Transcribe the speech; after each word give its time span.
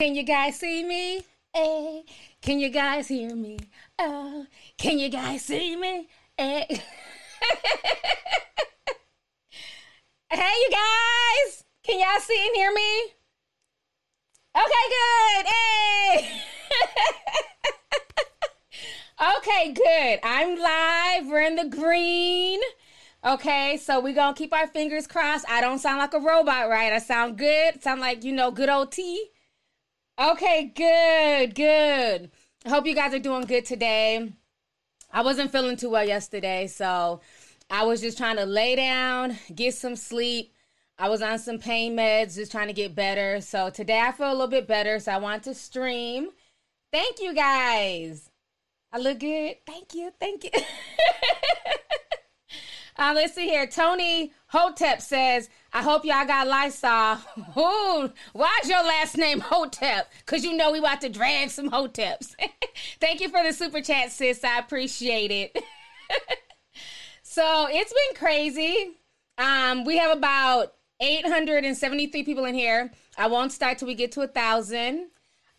Can 0.00 0.16
you 0.16 0.24
guys 0.24 0.58
see 0.58 0.82
me? 0.82 1.22
Hey, 1.54 2.02
can 2.42 2.58
you 2.58 2.68
guys 2.68 3.06
hear 3.06 3.32
me? 3.36 3.60
Oh, 3.96 4.44
can 4.76 4.98
you 4.98 5.08
guys 5.08 5.42
see 5.42 5.76
me? 5.76 6.08
Hey. 6.36 6.66
Eh. 6.68 6.76
hey, 10.30 10.52
you 10.62 10.70
guys! 10.72 11.64
Can 11.84 12.00
y'all 12.00 12.20
see 12.20 12.44
and 12.44 12.56
hear 12.56 12.72
me? 12.72 13.02
Okay, 14.56 14.84
good. 14.90 15.46
Hey! 15.46 16.40
okay, 19.38 19.72
good. 19.72 20.18
I'm 20.24 20.58
live. 20.58 21.30
We're 21.30 21.42
in 21.42 21.54
the 21.54 21.68
green. 21.68 22.60
Okay, 23.24 23.76
so 23.76 24.00
we're 24.00 24.12
gonna 24.12 24.34
keep 24.34 24.52
our 24.52 24.66
fingers 24.66 25.06
crossed. 25.06 25.48
I 25.48 25.60
don't 25.60 25.78
sound 25.78 25.98
like 25.98 26.14
a 26.14 26.18
robot, 26.18 26.68
right? 26.68 26.92
I 26.92 26.98
sound 26.98 27.38
good. 27.38 27.80
Sound 27.80 28.00
like, 28.00 28.24
you 28.24 28.32
know, 28.32 28.50
good 28.50 28.68
old 28.68 28.90
T. 28.90 29.30
Okay, 30.16 30.72
good, 30.76 31.56
good. 31.56 32.30
I 32.64 32.68
hope 32.68 32.86
you 32.86 32.94
guys 32.94 33.12
are 33.14 33.18
doing 33.18 33.46
good 33.46 33.64
today. 33.64 34.32
I 35.12 35.22
wasn't 35.22 35.50
feeling 35.50 35.76
too 35.76 35.90
well 35.90 36.06
yesterday, 36.06 36.68
so 36.68 37.20
I 37.68 37.82
was 37.82 38.00
just 38.00 38.16
trying 38.16 38.36
to 38.36 38.46
lay 38.46 38.76
down, 38.76 39.36
get 39.52 39.74
some 39.74 39.96
sleep. 39.96 40.54
I 41.00 41.08
was 41.08 41.20
on 41.20 41.40
some 41.40 41.58
pain 41.58 41.96
meds, 41.96 42.36
just 42.36 42.52
trying 42.52 42.68
to 42.68 42.72
get 42.72 42.94
better. 42.94 43.40
So 43.40 43.70
today 43.70 43.98
I 43.98 44.12
feel 44.12 44.30
a 44.30 44.34
little 44.34 44.46
bit 44.46 44.68
better, 44.68 45.00
so 45.00 45.10
I 45.10 45.16
want 45.16 45.42
to 45.44 45.54
stream. 45.54 46.28
Thank 46.92 47.20
you 47.20 47.34
guys. 47.34 48.30
I 48.92 48.98
look 48.98 49.18
good. 49.18 49.56
Thank 49.66 49.94
you. 49.94 50.12
Thank 50.20 50.44
you. 50.44 50.50
Uh, 52.96 53.12
let's 53.14 53.34
see 53.34 53.48
here. 53.48 53.66
Tony 53.66 54.32
Hotep 54.46 55.00
says, 55.00 55.48
I 55.76 55.82
hope 55.82 56.04
y'all 56.04 56.24
got 56.24 56.46
Lysol. 56.46 57.18
Ooh, 57.58 58.12
why's 58.32 58.68
your 58.68 58.84
last 58.84 59.18
name 59.18 59.40
Hotep? 59.40 60.08
Because 60.24 60.44
you 60.44 60.56
know 60.56 60.70
we 60.70 60.78
about 60.78 61.00
to 61.00 61.08
drag 61.08 61.50
some 61.50 61.68
Hoteps. 61.68 62.36
Thank 63.00 63.20
you 63.20 63.28
for 63.28 63.42
the 63.42 63.52
super 63.52 63.80
chat, 63.80 64.12
sis. 64.12 64.44
I 64.44 64.60
appreciate 64.60 65.32
it. 65.32 65.58
so 67.24 67.66
it's 67.68 67.92
been 67.92 68.16
crazy. 68.16 68.92
Um, 69.36 69.84
we 69.84 69.98
have 69.98 70.16
about 70.16 70.74
873 71.00 72.22
people 72.22 72.44
in 72.44 72.54
here. 72.54 72.92
I 73.18 73.26
won't 73.26 73.50
start 73.50 73.78
till 73.78 73.88
we 73.88 73.96
get 73.96 74.12
to 74.12 74.20
a 74.20 74.28
thousand. 74.28 75.08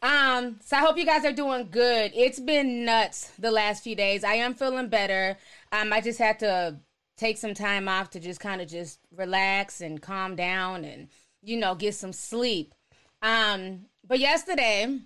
Um, 0.01 0.61
so 0.63 0.77
I 0.77 0.79
hope 0.79 0.97
you 0.97 1.05
guys 1.05 1.25
are 1.25 1.33
doing 1.33 1.67
good. 1.69 2.13
It's 2.15 2.39
been 2.39 2.85
nuts 2.85 3.31
the 3.37 3.51
last 3.51 3.83
few 3.83 3.97
days. 3.97 4.23
I 4.23 4.35
am 4.35 4.53
feeling 4.53 4.87
better. 4.87 5.37
Um, 5.73 5.91
I 5.91 5.99
just 5.99 6.19
had 6.19 6.39
to 6.39 6.77
take 7.17 7.37
some 7.37 7.53
time 7.53 7.87
off 7.87 8.09
to 8.11 8.19
just 8.19 8.39
kind 8.39 8.61
of 8.61 8.67
just 8.67 8.99
relax 9.15 9.81
and 9.81 10.01
calm 10.01 10.35
down 10.35 10.83
and 10.85 11.07
you 11.41 11.57
know 11.57 11.75
get 11.75 11.95
some 11.95 12.13
sleep. 12.13 12.73
Um 13.21 13.85
but 14.07 14.19
yesterday 14.19 14.99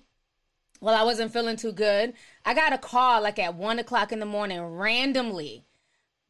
well 0.81 0.95
i 0.95 1.03
wasn't 1.03 1.31
feeling 1.31 1.57
too 1.57 1.73
good 1.73 2.13
i 2.45 2.53
got 2.53 2.71
a 2.71 2.77
call 2.77 3.21
like 3.21 3.37
at 3.37 3.53
one 3.53 3.79
o'clock 3.79 4.13
in 4.13 4.19
the 4.19 4.25
morning 4.25 4.61
randomly 4.61 5.65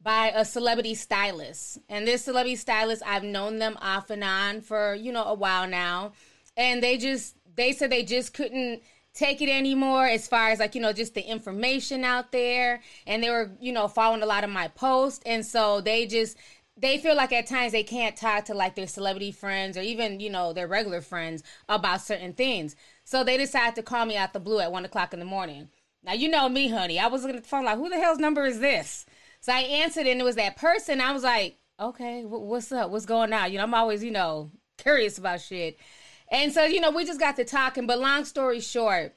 by 0.02 0.32
a 0.34 0.44
celebrity 0.44 0.94
stylist. 0.94 1.78
And 1.88 2.06
this 2.06 2.24
celebrity 2.24 2.56
stylist 2.56 3.02
i've 3.06 3.24
known 3.24 3.58
them 3.58 3.76
off 3.80 4.10
and 4.10 4.24
on 4.24 4.60
for 4.60 4.94
you 4.94 5.12
know 5.12 5.24
a 5.24 5.34
while 5.34 5.68
now. 5.68 6.12
And 6.56 6.82
they 6.82 6.96
just 6.96 7.36
they 7.54 7.72
said 7.72 7.90
they 7.90 8.04
just 8.04 8.34
couldn't 8.34 8.82
take 9.14 9.42
it 9.42 9.48
anymore 9.48 10.06
as 10.06 10.28
far 10.28 10.50
as 10.50 10.58
like 10.58 10.74
you 10.74 10.80
know 10.80 10.92
just 10.92 11.14
the 11.14 11.22
information 11.22 12.04
out 12.04 12.32
there. 12.32 12.80
And 13.06 13.22
they 13.22 13.30
were 13.30 13.50
you 13.60 13.72
know 13.72 13.88
following 13.88 14.22
a 14.22 14.26
lot 14.26 14.44
of 14.44 14.50
my 14.50 14.68
posts. 14.68 15.20
And 15.26 15.44
so 15.44 15.80
they 15.80 16.06
just 16.06 16.36
they 16.76 16.98
feel 16.98 17.14
like 17.14 17.32
at 17.32 17.46
times 17.46 17.72
they 17.72 17.82
can't 17.82 18.16
talk 18.16 18.46
to 18.46 18.54
like 18.54 18.74
their 18.74 18.86
celebrity 18.86 19.32
friends 19.32 19.76
or 19.76 19.82
even 19.82 20.20
you 20.20 20.30
know 20.30 20.52
their 20.52 20.68
regular 20.68 21.00
friends 21.00 21.42
about 21.68 22.00
certain 22.02 22.32
things. 22.32 22.76
So 23.04 23.24
they 23.24 23.36
decided 23.36 23.74
to 23.76 23.82
call 23.82 24.06
me 24.06 24.16
out 24.16 24.32
the 24.32 24.40
blue 24.40 24.60
at 24.60 24.72
one 24.72 24.84
o'clock 24.84 25.12
in 25.12 25.18
the 25.18 25.24
morning. 25.24 25.68
Now 26.02 26.12
you 26.12 26.28
know 26.28 26.48
me 26.48 26.68
honey. 26.68 26.98
I 26.98 27.08
was 27.08 27.22
looking 27.22 27.36
at 27.36 27.42
the 27.42 27.48
phone 27.48 27.64
like 27.64 27.78
who 27.78 27.88
the 27.88 27.96
hell's 27.96 28.18
number 28.18 28.46
is 28.46 28.60
this? 28.60 29.04
So 29.42 29.52
i 29.54 29.60
answered 29.60 30.06
and 30.06 30.20
it 30.20 30.24
was 30.24 30.36
that 30.36 30.56
person. 30.56 31.00
I 31.00 31.12
was 31.12 31.22
like 31.22 31.56
okay 31.78 32.24
what's 32.24 32.72
up? 32.72 32.90
What's 32.90 33.06
going 33.06 33.32
on? 33.32 33.50
You 33.50 33.58
know 33.58 33.64
i'm 33.64 33.74
always 33.74 34.04
you 34.04 34.10
know 34.10 34.50
curious 34.78 35.18
about 35.18 35.40
shit 35.40 35.78
and 36.30 36.52
so, 36.52 36.64
you 36.64 36.80
know, 36.80 36.90
we 36.90 37.04
just 37.04 37.20
got 37.20 37.36
to 37.36 37.44
talking. 37.44 37.86
But 37.86 37.98
long 37.98 38.24
story 38.24 38.60
short, 38.60 39.16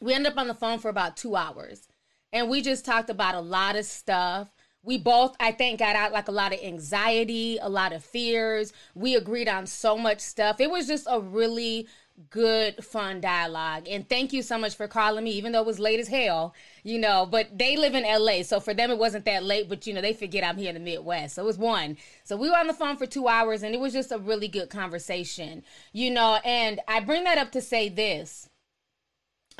we 0.00 0.14
ended 0.14 0.32
up 0.32 0.38
on 0.38 0.48
the 0.48 0.54
phone 0.54 0.78
for 0.78 0.88
about 0.88 1.16
two 1.16 1.36
hours. 1.36 1.88
And 2.32 2.48
we 2.48 2.62
just 2.62 2.84
talked 2.84 3.10
about 3.10 3.34
a 3.34 3.40
lot 3.40 3.76
of 3.76 3.84
stuff. 3.84 4.48
We 4.82 4.98
both, 4.98 5.36
I 5.38 5.52
think, 5.52 5.78
got 5.78 5.94
out 5.94 6.12
like 6.12 6.28
a 6.28 6.32
lot 6.32 6.52
of 6.52 6.60
anxiety, 6.60 7.58
a 7.60 7.68
lot 7.68 7.92
of 7.92 8.02
fears. 8.02 8.72
We 8.94 9.14
agreed 9.14 9.48
on 9.48 9.66
so 9.66 9.96
much 9.96 10.20
stuff. 10.20 10.58
It 10.58 10.70
was 10.70 10.88
just 10.88 11.06
a 11.08 11.20
really 11.20 11.86
good, 12.30 12.84
fun 12.84 13.20
dialogue. 13.20 13.86
And 13.88 14.08
thank 14.08 14.32
you 14.32 14.42
so 14.42 14.58
much 14.58 14.76
for 14.76 14.88
calling 14.88 15.24
me, 15.24 15.30
even 15.32 15.52
though 15.52 15.60
it 15.60 15.66
was 15.66 15.78
late 15.78 16.00
as 16.00 16.08
hell, 16.08 16.54
you 16.82 16.98
know. 16.98 17.26
But 17.30 17.58
they 17.58 17.76
live 17.76 17.94
in 17.94 18.04
LA, 18.04 18.42
so 18.42 18.60
for 18.60 18.74
them 18.74 18.90
it 18.90 18.98
wasn't 18.98 19.24
that 19.24 19.44
late, 19.44 19.68
but 19.68 19.86
you 19.86 19.94
know, 19.94 20.00
they 20.00 20.12
forget 20.12 20.44
I'm 20.44 20.56
here 20.56 20.68
in 20.68 20.74
the 20.74 20.80
Midwest. 20.80 21.34
So 21.34 21.42
it 21.42 21.46
was 21.46 21.58
one. 21.58 21.96
So 22.24 22.36
we 22.36 22.50
were 22.50 22.56
on 22.56 22.66
the 22.66 22.74
phone 22.74 22.96
for 22.96 23.06
two 23.06 23.28
hours 23.28 23.62
and 23.62 23.74
it 23.74 23.80
was 23.80 23.92
just 23.92 24.12
a 24.12 24.18
really 24.18 24.48
good 24.48 24.70
conversation, 24.70 25.62
you 25.92 26.10
know. 26.10 26.38
And 26.44 26.80
I 26.88 27.00
bring 27.00 27.24
that 27.24 27.38
up 27.38 27.52
to 27.52 27.60
say 27.60 27.88
this. 27.88 28.48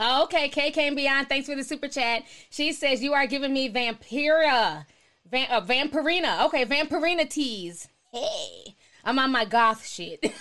Okay, 0.01 0.49
KK 0.49 0.79
and 0.79 0.97
Beyond, 0.97 1.29
thanks 1.29 1.49
for 1.49 1.55
the 1.55 1.65
super 1.65 1.89
chat. 1.89 2.25
She 2.51 2.73
says, 2.73 3.03
You 3.03 3.13
are 3.13 3.27
giving 3.27 3.53
me 3.53 3.71
Vampira. 3.71 4.87
Van, 5.31 5.47
uh, 5.51 5.61
Vampirina. 5.61 6.47
Okay, 6.47 6.65
Vampirina 6.65 7.29
tease 7.29 7.89
Hey. 8.13 8.77
I'm 9.05 9.19
on 9.19 9.33
my 9.33 9.45
goth 9.45 9.87
shit. 9.87 10.25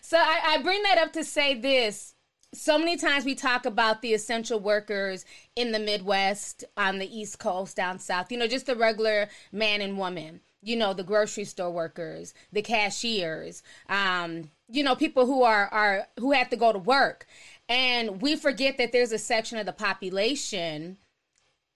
so 0.00 0.18
I, 0.18 0.40
I 0.46 0.62
bring 0.62 0.82
that 0.84 0.98
up 0.98 1.12
to 1.14 1.24
say 1.24 1.54
this. 1.54 2.14
So 2.52 2.78
many 2.78 2.96
times 2.96 3.24
we 3.24 3.36
talk 3.36 3.64
about 3.64 4.02
the 4.02 4.12
essential 4.12 4.58
workers 4.58 5.24
in 5.54 5.70
the 5.70 5.78
Midwest, 5.78 6.64
on 6.76 6.98
the 6.98 7.18
East 7.18 7.38
Coast, 7.38 7.76
down 7.76 8.00
south, 8.00 8.32
you 8.32 8.38
know, 8.38 8.48
just 8.48 8.66
the 8.66 8.74
regular 8.74 9.28
man 9.52 9.80
and 9.80 9.96
woman, 9.96 10.40
you 10.60 10.74
know, 10.74 10.92
the 10.92 11.04
grocery 11.04 11.44
store 11.44 11.70
workers, 11.70 12.34
the 12.52 12.62
cashiers, 12.62 13.62
um, 13.88 14.50
you 14.68 14.82
know, 14.82 14.96
people 14.96 15.26
who 15.26 15.44
are, 15.44 15.68
are 15.68 16.08
who 16.18 16.32
have 16.32 16.50
to 16.50 16.56
go 16.56 16.72
to 16.72 16.78
work. 16.78 17.26
And 17.68 18.20
we 18.20 18.34
forget 18.34 18.78
that 18.78 18.90
there's 18.90 19.12
a 19.12 19.18
section 19.18 19.56
of 19.56 19.66
the 19.66 19.72
population 19.72 20.96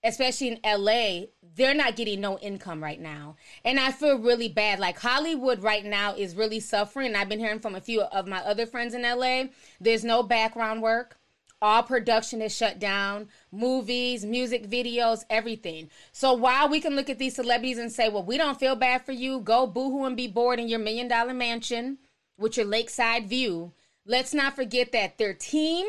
especially 0.05 0.49
in 0.49 0.61
LA, 0.65 1.27
they're 1.57 1.75
not 1.75 1.97
getting 1.97 2.21
no 2.21 2.39
income 2.39 2.83
right 2.83 3.01
now. 3.01 3.37
And 3.65 3.81
I 3.81 3.91
feel 3.91 4.19
really 4.19 4.49
bad. 4.49 4.79
Like 4.79 4.99
Hollywood 4.99 5.63
right 5.63 5.85
now 5.85 6.15
is 6.15 6.37
really 6.37 6.61
suffering. 6.61 7.17
I've 7.17 7.29
been 7.29 7.39
hearing 7.39 7.61
from 7.61 7.75
a 7.75 7.81
few 7.81 8.03
of 8.03 8.29
my 8.29 8.39
other 8.41 8.67
friends 8.67 8.95
in 8.95 9.03
LA. 9.03 9.45
There's 9.81 10.05
no 10.05 10.23
background 10.23 10.83
work. 10.83 11.17
All 11.63 11.83
production 11.83 12.43
is 12.43 12.55
shut 12.55 12.79
down. 12.79 13.29
Movies, 13.51 14.27
music 14.27 14.69
videos, 14.69 15.25
everything. 15.31 15.89
So 16.13 16.35
while 16.35 16.69
we 16.69 16.81
can 16.81 16.95
look 16.95 17.09
at 17.09 17.19
these 17.19 17.37
celebrities 17.37 17.79
and 17.79 17.91
say, 17.91 18.11
well, 18.11 18.23
we 18.23 18.37
don't 18.37 18.61
feel 18.61 18.77
bad 18.77 19.07
for 19.07 19.13
you, 19.13 19.41
go 19.41 19.67
boohoo 19.67 20.05
and 20.05 20.17
be 20.17 20.29
bored 20.29 20.61
in 20.61 20.69
your 20.69 20.81
million 20.81 21.09
dollar 21.09 21.33
mansion 21.33 21.97
with 22.37 22.59
your 22.59 22.67
lakeside 22.67 23.27
view, 23.27 23.73
let's 24.05 24.35
not 24.35 24.55
forget 24.55 24.93
that 24.93 25.17
their 25.17 25.33
team 25.33 25.87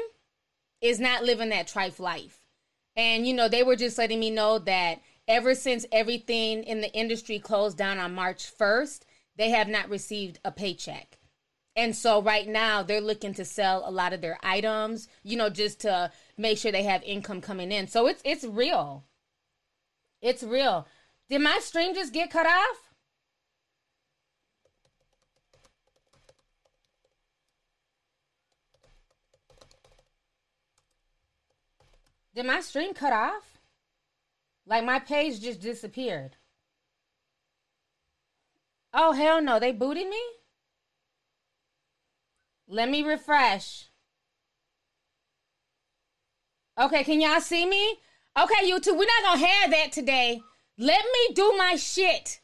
is 0.80 1.00
not 1.00 1.24
living 1.26 1.50
that 1.50 1.68
trife 1.68 2.00
life 2.00 2.45
and, 2.96 3.28
you 3.28 3.34
know, 3.34 3.48
they 3.48 3.64
were 3.64 3.76
just 3.76 3.98
letting 3.98 4.20
me 4.20 4.30
know 4.30 4.60
that 4.60 5.02
ever 5.28 5.56
since 5.56 5.86
everything 5.92 6.64
in 6.64 6.82
the 6.82 6.94
industry 6.94 7.40
closed 7.40 7.78
down 7.78 7.98
on 7.98 8.14
March 8.14 8.52
1st, 8.58 9.02
they 9.36 9.50
have 9.50 9.68
not 9.68 9.90
received 9.90 10.40
a 10.46 10.52
paycheck. 10.52 11.18
And 11.76 11.96
so 11.96 12.22
right 12.22 12.48
now 12.48 12.84
they're 12.84 13.02
looking 13.02 13.34
to 13.34 13.44
sell 13.44 13.84
a 13.86 13.92
lot 13.92 14.14
of 14.14 14.22
their 14.22 14.40
items, 14.42 15.10
you 15.24 15.36
know, 15.36 15.50
just 15.50 15.82
to 15.82 16.12
make 16.38 16.58
sure 16.58 16.72
they 16.72 16.84
have 16.84 17.04
income 17.04 17.42
coming 17.42 17.72
in. 17.72 17.88
So 17.88 18.08
it's 18.08 18.22
it's 18.24 18.46
real. 18.46 19.04
It's 20.22 20.42
real. 20.42 20.88
Did 21.30 21.42
my 21.42 21.60
stream 21.60 21.94
just 21.94 22.14
get 22.14 22.32
cut 22.32 22.46
off? 22.46 22.85
Did 32.36 32.46
my 32.46 32.60
stream 32.60 32.94
cut 32.94 33.14
off? 33.14 33.60
Like 34.68 34.84
my 34.84 35.00
page 35.00 35.40
just 35.40 35.62
disappeared. 35.62 36.36
Oh, 38.94 39.14
hell 39.14 39.42
no. 39.42 39.60
They 39.60 39.72
booted 39.72 40.10
me? 40.10 40.22
Let 42.68 42.90
me 42.90 43.04
refresh. 43.04 43.86
Okay, 46.78 47.06
can 47.06 47.22
y'all 47.22 47.40
see 47.40 47.66
me? 47.66 47.96
Okay, 48.38 48.70
YouTube, 48.70 48.98
we're 48.98 49.06
not 49.06 49.24
gonna 49.24 49.48
have 49.48 49.72
that 49.72 49.94
today. 49.94 50.42
Let 50.78 51.06
me 51.06 51.34
do 51.34 51.56
my 51.58 51.78
shit. 51.78 52.42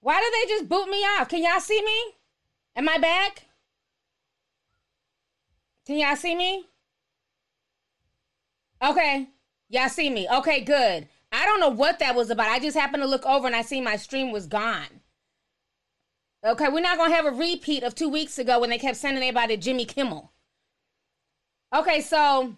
Why 0.00 0.18
did 0.20 0.32
they 0.32 0.54
just 0.54 0.68
boot 0.68 0.88
me 0.88 0.98
off? 0.98 1.28
Can 1.28 1.42
y'all 1.42 1.60
see 1.60 1.82
me? 1.82 2.14
Am 2.74 2.88
I 2.88 2.96
back? 2.96 3.44
Can 5.86 5.98
y'all 5.98 6.16
see 6.16 6.34
me? 6.34 6.64
Okay. 8.82 9.28
Y'all 9.68 9.88
see 9.88 10.08
me. 10.08 10.26
Okay, 10.28 10.60
good. 10.62 11.08
I 11.30 11.44
don't 11.44 11.60
know 11.60 11.68
what 11.68 11.98
that 11.98 12.14
was 12.14 12.30
about. 12.30 12.48
I 12.48 12.58
just 12.58 12.76
happened 12.76 13.02
to 13.02 13.08
look 13.08 13.26
over 13.26 13.46
and 13.46 13.56
I 13.56 13.62
see 13.62 13.80
my 13.80 13.96
stream 13.96 14.32
was 14.32 14.46
gone. 14.46 15.00
Okay, 16.44 16.68
we're 16.68 16.80
not 16.80 16.96
gonna 16.96 17.14
have 17.14 17.26
a 17.26 17.32
repeat 17.32 17.82
of 17.82 17.94
two 17.94 18.08
weeks 18.08 18.38
ago 18.38 18.60
when 18.60 18.70
they 18.70 18.78
kept 18.78 18.96
sending 18.96 19.22
everybody 19.22 19.56
to 19.56 19.62
Jimmy 19.62 19.84
Kimmel. 19.84 20.32
Okay, 21.74 22.00
so 22.00 22.54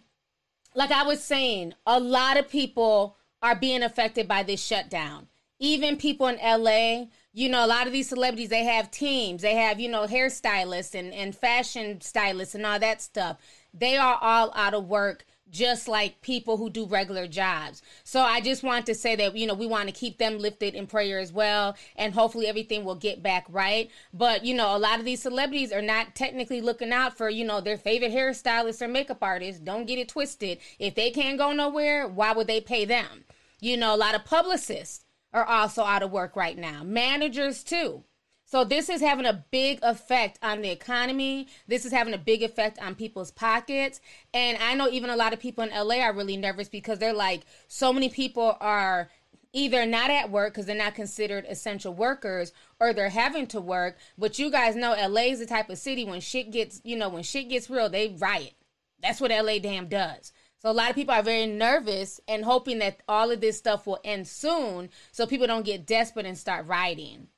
like 0.74 0.92
I 0.92 1.02
was 1.02 1.24
saying, 1.24 1.74
a 1.86 1.98
lot 1.98 2.36
of 2.36 2.48
people 2.48 3.16
are 3.42 3.56
being 3.56 3.82
affected 3.82 4.28
by 4.28 4.42
this 4.42 4.62
shutdown. 4.62 5.28
Even 5.58 5.96
people 5.96 6.26
in 6.28 6.36
LA, 6.36 7.06
you 7.32 7.48
know, 7.48 7.64
a 7.64 7.66
lot 7.66 7.86
of 7.86 7.92
these 7.92 8.08
celebrities, 8.08 8.48
they 8.50 8.64
have 8.64 8.90
teams. 8.90 9.42
They 9.42 9.54
have, 9.56 9.80
you 9.80 9.88
know, 9.88 10.06
hairstylists 10.06 10.94
and, 10.94 11.12
and 11.12 11.34
fashion 11.34 12.00
stylists 12.00 12.54
and 12.54 12.64
all 12.64 12.78
that 12.78 13.02
stuff. 13.02 13.38
They 13.74 13.96
are 13.96 14.18
all 14.20 14.52
out 14.54 14.74
of 14.74 14.88
work 14.88 15.24
just 15.50 15.88
like 15.88 16.20
people 16.22 16.56
who 16.56 16.70
do 16.70 16.86
regular 16.86 17.26
jobs. 17.26 17.82
So 18.04 18.20
I 18.20 18.40
just 18.40 18.62
want 18.62 18.86
to 18.86 18.94
say 18.94 19.16
that, 19.16 19.36
you 19.36 19.46
know, 19.46 19.54
we 19.54 19.66
want 19.66 19.88
to 19.88 19.94
keep 19.94 20.18
them 20.18 20.38
lifted 20.38 20.74
in 20.74 20.86
prayer 20.86 21.18
as 21.18 21.32
well. 21.32 21.76
And 21.96 22.14
hopefully 22.14 22.46
everything 22.46 22.84
will 22.84 22.94
get 22.94 23.22
back 23.22 23.46
right. 23.48 23.90
But, 24.12 24.44
you 24.44 24.54
know, 24.54 24.76
a 24.76 24.78
lot 24.78 24.98
of 24.98 25.04
these 25.04 25.22
celebrities 25.22 25.72
are 25.72 25.82
not 25.82 26.14
technically 26.14 26.60
looking 26.60 26.92
out 26.92 27.16
for, 27.16 27.28
you 27.28 27.44
know, 27.44 27.60
their 27.60 27.78
favorite 27.78 28.12
hairstylists 28.12 28.82
or 28.82 28.88
makeup 28.88 29.18
artists. 29.22 29.60
Don't 29.60 29.86
get 29.86 29.98
it 29.98 30.08
twisted. 30.08 30.58
If 30.78 30.94
they 30.94 31.10
can't 31.10 31.38
go 31.38 31.52
nowhere, 31.52 32.06
why 32.06 32.32
would 32.32 32.46
they 32.46 32.60
pay 32.60 32.84
them? 32.84 33.24
You 33.60 33.76
know, 33.76 33.94
a 33.94 33.96
lot 33.96 34.14
of 34.14 34.24
publicists 34.24 35.04
are 35.32 35.44
also 35.44 35.84
out 35.84 36.02
of 36.02 36.10
work 36.10 36.34
right 36.34 36.58
now, 36.58 36.82
managers 36.82 37.62
too. 37.62 38.04
So 38.50 38.64
this 38.64 38.88
is 38.88 39.00
having 39.00 39.26
a 39.26 39.44
big 39.52 39.78
effect 39.80 40.36
on 40.42 40.60
the 40.60 40.70
economy. 40.70 41.46
This 41.68 41.84
is 41.84 41.92
having 41.92 42.14
a 42.14 42.18
big 42.18 42.42
effect 42.42 42.80
on 42.82 42.96
people's 42.96 43.30
pockets. 43.30 44.00
And 44.34 44.58
I 44.60 44.74
know 44.74 44.88
even 44.88 45.08
a 45.08 45.14
lot 45.14 45.32
of 45.32 45.38
people 45.38 45.62
in 45.62 45.70
LA 45.70 46.00
are 46.00 46.12
really 46.12 46.36
nervous 46.36 46.68
because 46.68 46.98
they're 46.98 47.12
like, 47.12 47.42
so 47.68 47.92
many 47.92 48.08
people 48.08 48.56
are 48.60 49.08
either 49.52 49.86
not 49.86 50.10
at 50.10 50.32
work 50.32 50.52
because 50.52 50.66
they're 50.66 50.74
not 50.74 50.96
considered 50.96 51.46
essential 51.48 51.94
workers 51.94 52.52
or 52.80 52.92
they're 52.92 53.10
having 53.10 53.46
to 53.46 53.60
work. 53.60 53.98
But 54.18 54.40
you 54.40 54.50
guys 54.50 54.74
know 54.74 54.96
LA 55.00 55.30
is 55.30 55.38
the 55.38 55.46
type 55.46 55.70
of 55.70 55.78
city 55.78 56.04
when 56.04 56.20
shit 56.20 56.50
gets, 56.50 56.80
you 56.82 56.96
know, 56.96 57.08
when 57.08 57.22
shit 57.22 57.48
gets 57.50 57.70
real, 57.70 57.88
they 57.88 58.16
riot. 58.18 58.54
That's 59.00 59.20
what 59.20 59.30
LA 59.30 59.60
damn 59.60 59.86
does. 59.86 60.32
So 60.58 60.68
a 60.68 60.72
lot 60.72 60.90
of 60.90 60.96
people 60.96 61.14
are 61.14 61.22
very 61.22 61.46
nervous 61.46 62.20
and 62.26 62.44
hoping 62.44 62.80
that 62.80 62.98
all 63.06 63.30
of 63.30 63.40
this 63.40 63.58
stuff 63.58 63.86
will 63.86 64.00
end 64.02 64.26
soon 64.26 64.90
so 65.12 65.24
people 65.24 65.46
don't 65.46 65.64
get 65.64 65.86
desperate 65.86 66.26
and 66.26 66.36
start 66.36 66.66
rioting. 66.66 67.28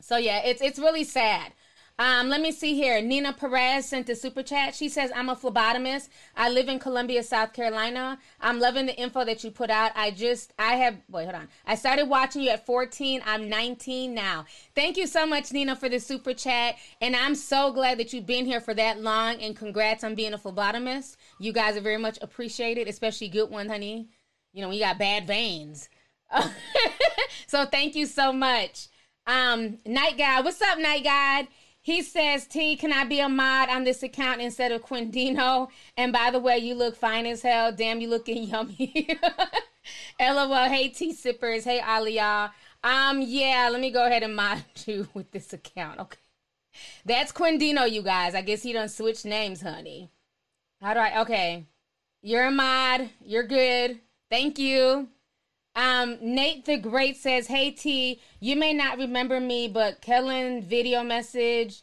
So 0.00 0.16
yeah, 0.16 0.42
it's 0.44 0.62
it's 0.62 0.78
really 0.78 1.04
sad. 1.04 1.52
Um, 2.00 2.30
let 2.30 2.40
me 2.40 2.50
see 2.50 2.72
here. 2.74 3.02
Nina 3.02 3.34
Perez 3.34 3.84
sent 3.84 4.08
a 4.08 4.16
super 4.16 4.42
chat. 4.42 4.74
She 4.74 4.88
says, 4.88 5.12
I'm 5.14 5.28
a 5.28 5.36
phlebotomist. 5.36 6.08
I 6.34 6.48
live 6.48 6.70
in 6.70 6.78
Columbia, 6.78 7.22
South 7.22 7.52
Carolina. 7.52 8.18
I'm 8.40 8.58
loving 8.58 8.86
the 8.86 8.96
info 8.96 9.22
that 9.26 9.44
you 9.44 9.50
put 9.50 9.68
out. 9.68 9.92
I 9.94 10.10
just, 10.10 10.54
I 10.58 10.76
have, 10.76 10.96
wait, 11.10 11.24
hold 11.24 11.34
on. 11.34 11.48
I 11.66 11.74
started 11.74 12.06
watching 12.08 12.40
you 12.40 12.48
at 12.48 12.64
14. 12.64 13.20
I'm 13.26 13.50
19 13.50 14.14
now. 14.14 14.46
Thank 14.74 14.96
you 14.96 15.06
so 15.06 15.26
much, 15.26 15.52
Nina, 15.52 15.76
for 15.76 15.90
the 15.90 16.00
super 16.00 16.32
chat. 16.32 16.76
And 17.02 17.14
I'm 17.14 17.34
so 17.34 17.70
glad 17.70 17.98
that 17.98 18.14
you've 18.14 18.24
been 18.24 18.46
here 18.46 18.62
for 18.62 18.72
that 18.72 19.02
long. 19.02 19.34
And 19.42 19.54
congrats 19.54 20.02
on 20.02 20.14
being 20.14 20.32
a 20.32 20.38
phlebotomist. 20.38 21.18
You 21.38 21.52
guys 21.52 21.76
are 21.76 21.82
very 21.82 21.98
much 21.98 22.18
appreciated, 22.22 22.88
especially 22.88 23.28
good 23.28 23.50
one, 23.50 23.68
honey. 23.68 24.08
You 24.54 24.62
know, 24.62 24.70
we 24.70 24.78
got 24.78 24.96
bad 24.96 25.26
veins. 25.26 25.90
so 27.46 27.66
thank 27.66 27.94
you 27.94 28.06
so 28.06 28.32
much. 28.32 28.88
Um, 29.26 29.78
Night 29.86 30.18
Guy, 30.18 30.40
what's 30.40 30.60
up, 30.62 30.78
Night 30.78 31.04
Guy? 31.04 31.48
He 31.82 32.02
says, 32.02 32.46
T, 32.46 32.76
can 32.76 32.92
I 32.92 33.04
be 33.04 33.20
a 33.20 33.28
mod 33.28 33.70
on 33.70 33.84
this 33.84 34.02
account 34.02 34.40
instead 34.40 34.70
of 34.70 34.82
Quindino? 34.82 35.68
And 35.96 36.12
by 36.12 36.30
the 36.30 36.38
way, 36.38 36.58
you 36.58 36.74
look 36.74 36.94
fine 36.94 37.26
as 37.26 37.40
hell. 37.42 37.72
Damn, 37.72 38.00
you 38.00 38.08
looking 38.08 38.42
yummy. 38.48 39.18
LOL. 40.20 40.68
Hey, 40.68 40.88
T 40.88 41.12
Sippers. 41.12 41.64
Hey, 41.64 41.80
Aliyah. 41.80 42.50
Um, 42.84 43.22
yeah, 43.22 43.68
let 43.70 43.80
me 43.80 43.90
go 43.90 44.04
ahead 44.06 44.22
and 44.22 44.36
mod 44.36 44.62
you 44.86 45.08
with 45.14 45.30
this 45.30 45.52
account. 45.52 46.00
Okay. 46.00 46.18
That's 47.04 47.32
Quindino, 47.32 47.90
you 47.90 48.02
guys. 48.02 48.34
I 48.34 48.42
guess 48.42 48.62
he 48.62 48.72
done 48.72 48.88
switch 48.88 49.24
names, 49.24 49.62
honey. 49.62 50.10
How 50.80 50.94
do 50.94 51.00
I? 51.00 51.20
Okay. 51.22 51.66
You're 52.22 52.46
a 52.46 52.50
mod. 52.50 53.08
You're 53.24 53.46
good. 53.46 54.00
Thank 54.30 54.58
you. 54.58 55.08
Um, 55.76 56.18
Nate 56.20 56.64
the 56.64 56.78
Great 56.78 57.16
says, 57.16 57.46
Hey 57.46 57.70
T, 57.70 58.20
you 58.40 58.56
may 58.56 58.72
not 58.72 58.98
remember 58.98 59.40
me, 59.40 59.68
but 59.68 60.00
Kellen 60.00 60.62
video 60.62 61.02
message. 61.02 61.82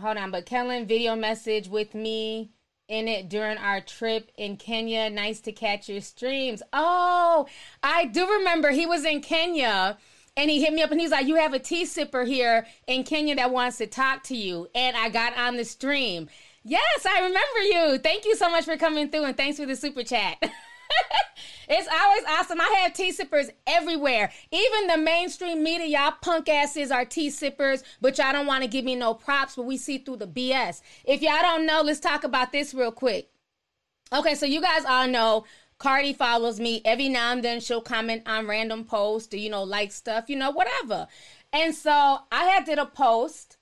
Hold 0.00 0.16
on, 0.16 0.30
but 0.30 0.46
Kellen 0.46 0.86
video 0.86 1.14
message 1.16 1.68
with 1.68 1.94
me 1.94 2.50
in 2.88 3.06
it 3.06 3.28
during 3.28 3.58
our 3.58 3.80
trip 3.80 4.30
in 4.36 4.56
Kenya. 4.56 5.10
Nice 5.10 5.40
to 5.40 5.52
catch 5.52 5.88
your 5.88 6.00
streams. 6.00 6.62
Oh, 6.72 7.46
I 7.82 8.06
do 8.06 8.26
remember 8.26 8.70
he 8.70 8.86
was 8.86 9.04
in 9.04 9.20
Kenya 9.20 9.98
and 10.36 10.50
he 10.50 10.62
hit 10.62 10.72
me 10.72 10.82
up 10.82 10.90
and 10.90 11.00
he's 11.00 11.10
like, 11.10 11.26
You 11.26 11.36
have 11.36 11.54
a 11.54 11.58
tea 11.58 11.84
sipper 11.84 12.26
here 12.26 12.66
in 12.86 13.04
Kenya 13.04 13.36
that 13.36 13.50
wants 13.50 13.78
to 13.78 13.86
talk 13.86 14.24
to 14.24 14.36
you. 14.36 14.68
And 14.74 14.96
I 14.96 15.08
got 15.08 15.36
on 15.36 15.56
the 15.56 15.64
stream. 15.64 16.28
Yes, 16.64 17.06
I 17.06 17.20
remember 17.20 17.60
you. 17.62 17.98
Thank 17.98 18.24
you 18.24 18.34
so 18.36 18.50
much 18.50 18.64
for 18.64 18.76
coming 18.76 19.08
through 19.10 19.24
and 19.24 19.36
thanks 19.36 19.58
for 19.58 19.66
the 19.66 19.76
super 19.76 20.02
chat. 20.02 20.42
it's 21.68 21.88
always 21.88 22.22
awesome. 22.28 22.60
I 22.60 22.80
have 22.82 22.94
tea 22.94 23.12
sippers 23.12 23.50
everywhere. 23.66 24.32
Even 24.50 24.86
the 24.86 24.98
mainstream 24.98 25.62
media, 25.62 25.86
y'all 25.86 26.14
punk 26.20 26.48
asses 26.48 26.90
are 26.90 27.04
tea 27.04 27.30
sippers, 27.30 27.82
but 28.00 28.18
y'all 28.18 28.32
don't 28.32 28.46
want 28.46 28.62
to 28.62 28.68
give 28.68 28.84
me 28.84 28.94
no 28.94 29.14
props, 29.14 29.56
but 29.56 29.64
we 29.64 29.76
see 29.76 29.98
through 29.98 30.16
the 30.16 30.26
BS. 30.26 30.82
If 31.04 31.22
y'all 31.22 31.42
don't 31.42 31.66
know, 31.66 31.82
let's 31.82 32.00
talk 32.00 32.24
about 32.24 32.52
this 32.52 32.74
real 32.74 32.92
quick. 32.92 33.30
Okay, 34.12 34.34
so 34.34 34.46
you 34.46 34.60
guys 34.60 34.84
all 34.84 35.06
know 35.06 35.44
Cardi 35.78 36.12
follows 36.12 36.58
me. 36.58 36.82
Every 36.84 37.08
now 37.08 37.32
and 37.32 37.42
then 37.42 37.60
she'll 37.60 37.80
comment 37.80 38.22
on 38.26 38.46
random 38.46 38.84
posts 38.84 39.34
you 39.34 39.50
know, 39.50 39.62
like 39.62 39.92
stuff, 39.92 40.28
you 40.28 40.36
know, 40.36 40.50
whatever. 40.50 41.06
And 41.52 41.74
so 41.74 42.18
I 42.30 42.44
had 42.44 42.64
did 42.64 42.78
a 42.78 42.86
post 42.86 43.56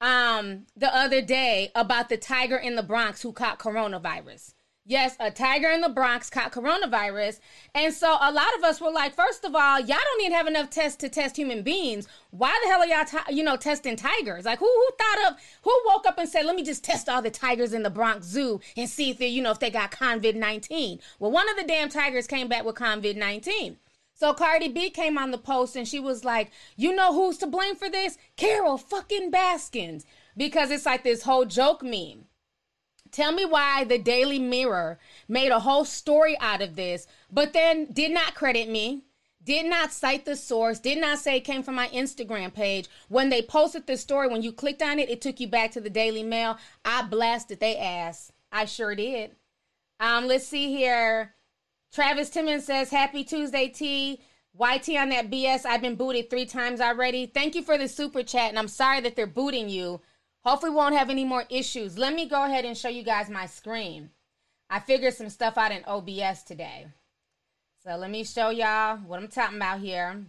um 0.00 0.66
the 0.76 0.94
other 0.94 1.22
day 1.22 1.70
about 1.74 2.08
the 2.08 2.16
tiger 2.16 2.56
in 2.56 2.76
the 2.76 2.82
Bronx 2.82 3.22
who 3.22 3.32
caught 3.32 3.58
coronavirus. 3.58 4.54
Yes, 4.86 5.16
a 5.18 5.30
tiger 5.30 5.70
in 5.70 5.80
the 5.80 5.88
Bronx 5.88 6.28
caught 6.28 6.52
coronavirus. 6.52 7.40
And 7.74 7.94
so 7.94 8.18
a 8.20 8.30
lot 8.30 8.54
of 8.58 8.64
us 8.64 8.82
were 8.82 8.90
like, 8.90 9.14
first 9.14 9.42
of 9.46 9.54
all, 9.54 9.80
y'all 9.80 9.96
don't 9.96 10.20
even 10.20 10.32
have 10.32 10.46
enough 10.46 10.68
tests 10.68 10.98
to 10.98 11.08
test 11.08 11.38
human 11.38 11.62
beings. 11.62 12.06
Why 12.32 12.54
the 12.62 12.70
hell 12.70 12.82
are 12.82 12.86
y'all, 12.86 13.06
t- 13.06 13.34
you 13.34 13.42
know, 13.42 13.56
testing 13.56 13.96
tigers? 13.96 14.44
Like, 14.44 14.58
who 14.58 14.66
who 14.66 14.88
thought 14.98 15.32
of, 15.32 15.38
who 15.62 15.82
woke 15.86 16.06
up 16.06 16.18
and 16.18 16.28
said, 16.28 16.44
let 16.44 16.54
me 16.54 16.62
just 16.62 16.84
test 16.84 17.08
all 17.08 17.22
the 17.22 17.30
tigers 17.30 17.72
in 17.72 17.82
the 17.82 17.88
Bronx 17.88 18.26
Zoo 18.26 18.60
and 18.76 18.86
see 18.86 19.08
if 19.08 19.16
they, 19.16 19.28
you 19.28 19.40
know, 19.40 19.52
if 19.52 19.58
they 19.58 19.70
got 19.70 19.90
COVID 19.90 20.34
19? 20.34 21.00
Well, 21.18 21.30
one 21.30 21.48
of 21.48 21.56
the 21.56 21.64
damn 21.64 21.88
tigers 21.88 22.26
came 22.26 22.48
back 22.48 22.66
with 22.66 22.74
COVID 22.74 23.16
19. 23.16 23.78
So 24.12 24.34
Cardi 24.34 24.68
B 24.68 24.90
came 24.90 25.16
on 25.16 25.30
the 25.30 25.38
post 25.38 25.76
and 25.76 25.88
she 25.88 25.98
was 25.98 26.26
like, 26.26 26.50
you 26.76 26.94
know 26.94 27.14
who's 27.14 27.38
to 27.38 27.46
blame 27.46 27.74
for 27.74 27.88
this? 27.88 28.18
Carol 28.36 28.76
fucking 28.76 29.30
Baskins. 29.30 30.04
Because 30.36 30.70
it's 30.70 30.86
like 30.86 31.04
this 31.04 31.22
whole 31.22 31.46
joke 31.46 31.82
meme. 31.82 32.26
Tell 33.14 33.30
me 33.30 33.44
why 33.44 33.84
the 33.84 33.96
Daily 33.96 34.40
Mirror 34.40 34.98
made 35.28 35.52
a 35.52 35.60
whole 35.60 35.84
story 35.84 36.36
out 36.40 36.60
of 36.60 36.74
this, 36.74 37.06
but 37.30 37.52
then 37.52 37.84
did 37.92 38.10
not 38.10 38.34
credit 38.34 38.68
me, 38.68 39.04
did 39.44 39.66
not 39.66 39.92
cite 39.92 40.24
the 40.24 40.34
source, 40.34 40.80
did 40.80 40.98
not 40.98 41.20
say 41.20 41.36
it 41.36 41.44
came 41.44 41.62
from 41.62 41.76
my 41.76 41.86
Instagram 41.90 42.52
page. 42.52 42.88
When 43.08 43.28
they 43.28 43.40
posted 43.40 43.86
the 43.86 43.96
story, 43.96 44.26
when 44.26 44.42
you 44.42 44.50
clicked 44.50 44.82
on 44.82 44.98
it, 44.98 45.08
it 45.08 45.20
took 45.20 45.38
you 45.38 45.46
back 45.46 45.70
to 45.72 45.80
the 45.80 45.90
Daily 45.90 46.24
Mail. 46.24 46.58
I 46.84 47.02
blasted 47.02 47.60
they 47.60 47.78
ass. 47.78 48.32
I 48.50 48.64
sure 48.64 48.96
did. 48.96 49.36
Um, 50.00 50.26
let's 50.26 50.48
see 50.48 50.74
here. 50.74 51.36
Travis 51.92 52.30
Timmons 52.30 52.64
says, 52.64 52.90
Happy 52.90 53.22
Tuesday, 53.22 53.68
T. 53.68 54.20
YT 54.58 54.88
on 54.96 55.10
that 55.10 55.30
BS. 55.30 55.64
I've 55.64 55.82
been 55.82 55.94
booted 55.94 56.30
three 56.30 56.46
times 56.46 56.80
already. 56.80 57.26
Thank 57.26 57.54
you 57.54 57.62
for 57.62 57.78
the 57.78 57.86
super 57.86 58.24
chat, 58.24 58.48
and 58.48 58.58
I'm 58.58 58.66
sorry 58.66 59.00
that 59.02 59.14
they're 59.14 59.28
booting 59.28 59.68
you. 59.68 60.00
Hopefully 60.44 60.72
won't 60.72 60.94
have 60.94 61.10
any 61.10 61.24
more 61.24 61.44
issues. 61.48 61.96
Let 61.96 62.14
me 62.14 62.28
go 62.28 62.44
ahead 62.44 62.64
and 62.64 62.76
show 62.76 62.88
you 62.88 63.02
guys 63.02 63.30
my 63.30 63.46
screen. 63.46 64.10
I 64.68 64.80
figured 64.80 65.14
some 65.14 65.30
stuff 65.30 65.56
out 65.56 65.72
in 65.72 65.84
OBS 65.84 66.42
today. 66.42 66.86
So 67.82 67.96
let 67.96 68.10
me 68.10 68.24
show 68.24 68.50
y'all 68.50 68.98
what 68.98 69.20
I'm 69.20 69.28
talking 69.28 69.56
about 69.56 69.80
here. 69.80 70.24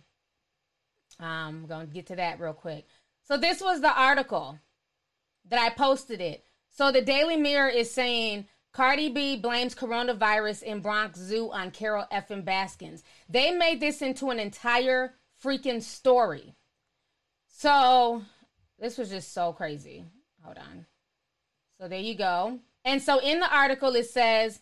I'm 1.19 1.47
um, 1.47 1.65
going 1.67 1.87
to 1.87 1.93
get 1.93 2.07
to 2.07 2.15
that 2.17 2.39
real 2.39 2.53
quick. 2.53 2.85
So 3.27 3.37
this 3.37 3.61
was 3.61 3.81
the 3.81 3.93
article 3.93 4.59
that 5.49 5.59
I 5.59 5.69
posted 5.69 6.21
it. 6.21 6.45
So 6.69 6.91
the 6.91 7.01
Daily 7.01 7.37
Mirror 7.37 7.69
is 7.69 7.91
saying 7.91 8.47
Cardi 8.73 9.09
B 9.09 9.37
blames 9.37 9.73
coronavirus 9.73 10.63
in 10.63 10.81
Bronx 10.81 11.17
Zoo 11.17 11.49
on 11.51 11.71
Carol 11.71 12.05
F. 12.11 12.31
and 12.31 12.43
Baskins. 12.43 13.03
They 13.29 13.51
made 13.51 13.79
this 13.79 14.01
into 14.01 14.29
an 14.29 14.39
entire 14.39 15.13
freaking 15.41 15.81
story. 15.81 16.55
So 17.47 18.23
this 18.85 18.97
was 18.97 19.09
just 19.09 19.33
so 19.33 19.53
crazy. 19.53 20.05
Hold 20.43 20.57
on. 20.57 20.85
So 21.79 21.87
there 21.87 21.99
you 21.99 22.15
go. 22.15 22.59
And 22.83 23.01
so 23.01 23.19
in 23.19 23.39
the 23.39 23.53
article 23.53 23.95
it 23.95 24.09
says 24.09 24.61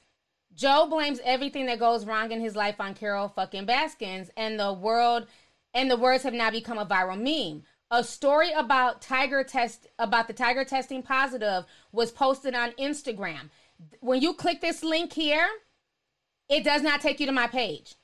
Joe 0.56 0.88
blames 0.90 1.20
everything 1.24 1.66
that 1.68 1.80
goes 1.80 2.06
wrong 2.06 2.32
in 2.32 2.40
his 2.40 2.56
life 2.56 2.80
on 2.80 2.94
Carol 2.94 3.28
fucking 3.28 3.66
Baskins, 3.66 4.30
and 4.38 4.60
the 4.60 4.72
world 4.72 5.28
and 5.74 5.90
the 5.90 5.98
words 5.98 6.24
have 6.24 6.34
now 6.34 6.52
become 6.52 6.78
a 6.78 6.86
viral 6.86 7.20
meme. 7.20 7.64
A 7.90 8.04
story 8.04 8.52
about 8.52 9.02
tiger 9.02 9.44
test 9.44 9.88
about 10.00 10.28
the 10.28 10.34
tiger 10.34 10.64
testing 10.64 11.04
positive 11.04 11.66
was 11.92 12.12
posted 12.12 12.56
on 12.56 12.72
Instagram 12.74 13.50
when 14.00 14.22
you 14.22 14.34
click 14.34 14.62
this 14.62 14.84
link 14.84 15.14
here, 15.14 15.48
it 16.50 16.64
does 16.64 16.82
not 16.82 17.02
take 17.02 17.20
you 17.20 17.26
to 17.26 17.32
my 17.32 17.48
page. 17.48 17.96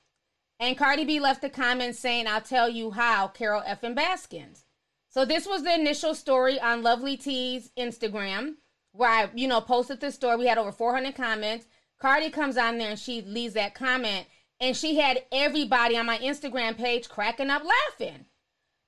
And 0.59 0.77
Cardi 0.77 1.05
B 1.05 1.19
left 1.19 1.43
a 1.43 1.49
comment 1.49 1.95
saying, 1.95 2.27
I'll 2.27 2.41
tell 2.41 2.69
you 2.69 2.91
how, 2.91 3.27
Carol 3.29 3.61
Effin 3.61 3.95
Baskins. 3.95 4.65
So 5.09 5.25
this 5.25 5.47
was 5.47 5.63
the 5.63 5.73
initial 5.73 6.15
story 6.15 6.59
on 6.59 6.83
Lovely 6.83 7.17
T's 7.17 7.71
Instagram, 7.77 8.55
where 8.91 9.09
I, 9.09 9.29
you 9.33 9.47
know, 9.47 9.61
posted 9.61 9.99
this 9.99 10.15
story. 10.15 10.37
We 10.37 10.47
had 10.47 10.57
over 10.57 10.71
400 10.71 11.15
comments. 11.15 11.67
Cardi 11.99 12.29
comes 12.29 12.57
on 12.57 12.77
there 12.77 12.91
and 12.91 12.99
she 12.99 13.21
leaves 13.21 13.55
that 13.55 13.75
comment. 13.75 14.27
And 14.61 14.75
she 14.75 14.97
had 14.97 15.23
everybody 15.31 15.97
on 15.97 16.05
my 16.05 16.17
Instagram 16.19 16.77
page 16.77 17.09
cracking 17.09 17.49
up 17.49 17.63
laughing. 17.63 18.25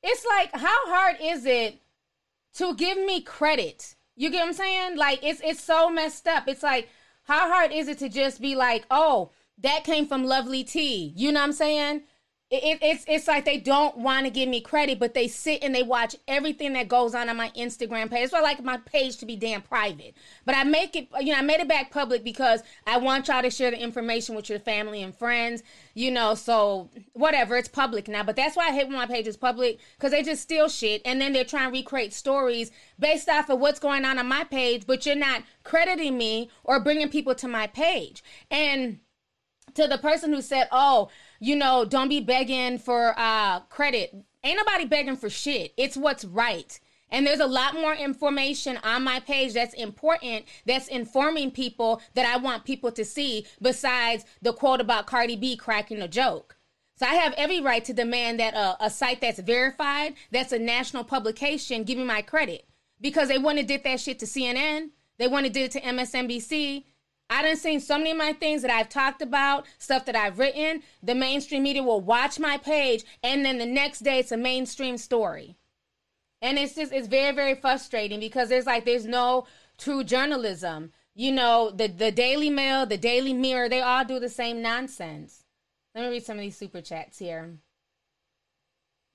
It's 0.03 0.25
like, 0.25 0.51
how 0.53 0.87
hard 0.87 1.17
is 1.21 1.45
it 1.45 1.81
to 2.55 2.75
give 2.75 2.97
me 2.97 3.21
credit 3.21 3.95
you 4.21 4.29
get 4.29 4.41
what 4.41 4.49
I'm 4.49 4.53
saying? 4.53 4.97
Like 4.97 5.23
it's 5.23 5.41
it's 5.43 5.63
so 5.63 5.89
messed 5.89 6.27
up. 6.27 6.47
It's 6.47 6.63
like 6.63 6.89
how 7.23 7.51
hard 7.51 7.71
is 7.71 7.87
it 7.87 7.97
to 7.99 8.09
just 8.09 8.41
be 8.41 8.55
like, 8.55 8.85
oh, 8.91 9.31
that 9.59 9.83
came 9.83 10.07
from 10.07 10.25
Lovely 10.25 10.63
T. 10.63 11.13
You 11.15 11.31
know 11.31 11.39
what 11.39 11.45
I'm 11.47 11.53
saying? 11.53 12.03
It, 12.51 12.79
it's 12.81 13.05
it's 13.07 13.27
like 13.29 13.45
they 13.45 13.57
don't 13.57 13.97
want 13.97 14.25
to 14.25 14.29
give 14.29 14.49
me 14.49 14.59
credit, 14.59 14.99
but 14.99 15.13
they 15.13 15.29
sit 15.29 15.63
and 15.63 15.73
they 15.73 15.83
watch 15.83 16.17
everything 16.27 16.73
that 16.73 16.89
goes 16.89 17.15
on 17.15 17.29
on 17.29 17.37
my 17.37 17.49
Instagram 17.51 18.11
page. 18.11 18.29
So 18.29 18.37
I 18.37 18.41
like 18.41 18.61
my 18.61 18.75
page 18.75 19.17
to 19.19 19.25
be 19.25 19.37
damn 19.37 19.61
private, 19.61 20.15
but 20.43 20.53
I 20.53 20.65
make 20.65 20.97
it, 20.97 21.07
you 21.21 21.31
know, 21.31 21.39
I 21.39 21.43
made 21.43 21.61
it 21.61 21.69
back 21.69 21.91
public 21.91 22.25
because 22.25 22.61
I 22.85 22.97
want 22.97 23.29
y'all 23.29 23.41
to 23.41 23.49
share 23.49 23.71
the 23.71 23.81
information 23.81 24.35
with 24.35 24.49
your 24.49 24.59
family 24.59 25.01
and 25.01 25.15
friends, 25.15 25.63
you 25.93 26.11
know. 26.11 26.35
So 26.35 26.89
whatever, 27.13 27.55
it's 27.55 27.69
public 27.69 28.09
now. 28.09 28.23
But 28.23 28.35
that's 28.35 28.57
why 28.57 28.67
I 28.67 28.73
hate 28.73 28.89
when 28.89 28.97
my 28.97 29.07
page 29.07 29.27
is 29.27 29.37
public 29.37 29.79
because 29.95 30.11
they 30.11 30.21
just 30.21 30.41
steal 30.41 30.67
shit 30.67 31.01
and 31.05 31.21
then 31.21 31.31
they're 31.31 31.45
trying 31.45 31.71
to 31.71 31.79
recreate 31.79 32.11
stories 32.11 32.69
based 32.99 33.29
off 33.29 33.49
of 33.49 33.59
what's 33.59 33.79
going 33.79 34.03
on 34.03 34.19
on 34.19 34.27
my 34.27 34.43
page, 34.43 34.85
but 34.85 35.05
you're 35.05 35.15
not 35.15 35.43
crediting 35.63 36.17
me 36.17 36.49
or 36.65 36.81
bringing 36.81 37.07
people 37.07 37.33
to 37.35 37.47
my 37.47 37.67
page 37.67 38.21
and 38.49 38.99
to 39.73 39.87
the 39.87 39.97
person 39.97 40.33
who 40.33 40.41
said, 40.41 40.67
"Oh." 40.69 41.09
You 41.41 41.55
know, 41.55 41.83
don't 41.83 42.07
be 42.07 42.21
begging 42.21 42.77
for 42.77 43.15
uh, 43.17 43.61
credit. 43.61 44.15
Ain't 44.43 44.57
nobody 44.57 44.85
begging 44.85 45.17
for 45.17 45.29
shit. 45.29 45.73
It's 45.75 45.97
what's 45.97 46.23
right. 46.23 46.79
And 47.09 47.25
there's 47.25 47.39
a 47.39 47.47
lot 47.47 47.73
more 47.73 47.93
information 47.93 48.77
on 48.83 49.03
my 49.03 49.19
page 49.19 49.53
that's 49.53 49.73
important, 49.73 50.45
that's 50.65 50.87
informing 50.87 51.51
people 51.51 51.99
that 52.13 52.27
I 52.27 52.37
want 52.37 52.63
people 52.63 52.91
to 52.93 53.03
see, 53.03 53.47
besides 53.61 54.23
the 54.41 54.53
quote 54.53 54.79
about 54.79 55.07
Cardi 55.07 55.35
B 55.35 55.57
cracking 55.57 56.01
a 56.01 56.07
joke. 56.07 56.55
So 56.95 57.07
I 57.07 57.15
have 57.15 57.33
every 57.33 57.59
right 57.59 57.83
to 57.85 57.93
demand 57.93 58.39
that 58.39 58.53
a, 58.53 58.85
a 58.85 58.89
site 58.91 59.19
that's 59.19 59.39
verified, 59.39 60.13
that's 60.29 60.53
a 60.53 60.59
national 60.59 61.03
publication, 61.03 61.83
give 61.83 61.97
me 61.97 62.03
my 62.03 62.21
credit. 62.21 62.67
Because 63.01 63.29
they 63.29 63.39
wouldn't 63.39 63.57
have 63.57 63.67
did 63.67 63.83
that 63.83 63.99
shit 63.99 64.19
to 64.19 64.27
CNN. 64.27 64.91
They 65.17 65.27
wouldn't 65.27 65.45
have 65.45 65.53
did 65.53 65.63
it 65.63 65.71
to 65.71 65.81
MSNBC. 65.81 66.83
I 67.31 67.43
done 67.43 67.55
seen 67.55 67.79
so 67.79 67.97
many 67.97 68.11
of 68.11 68.17
my 68.17 68.33
things 68.33 68.61
that 68.61 68.69
I've 68.69 68.89
talked 68.89 69.21
about, 69.21 69.65
stuff 69.77 70.03
that 70.05 70.17
I've 70.17 70.37
written. 70.37 70.83
The 71.01 71.15
mainstream 71.15 71.63
media 71.63 71.81
will 71.81 72.01
watch 72.01 72.37
my 72.39 72.57
page, 72.57 73.05
and 73.23 73.45
then 73.45 73.57
the 73.57 73.65
next 73.65 74.01
day 74.01 74.19
it's 74.19 74.33
a 74.33 74.37
mainstream 74.37 74.97
story. 74.97 75.55
And 76.41 76.59
it's 76.59 76.75
just 76.75 76.91
it's 76.91 77.07
very 77.07 77.33
very 77.33 77.55
frustrating 77.55 78.19
because 78.19 78.49
there's 78.49 78.65
like 78.65 78.83
there's 78.83 79.05
no 79.05 79.47
true 79.77 80.03
journalism. 80.03 80.91
You 81.15 81.31
know, 81.31 81.71
the 81.71 81.87
the 81.87 82.11
Daily 82.11 82.49
Mail, 82.49 82.85
the 82.85 82.97
Daily 82.97 83.33
Mirror, 83.33 83.69
they 83.69 83.81
all 83.81 84.03
do 84.03 84.19
the 84.19 84.27
same 84.27 84.61
nonsense. 84.61 85.45
Let 85.95 86.03
me 86.03 86.09
read 86.09 86.25
some 86.25 86.35
of 86.37 86.41
these 86.41 86.57
super 86.57 86.81
chats 86.81 87.17
here. 87.17 87.59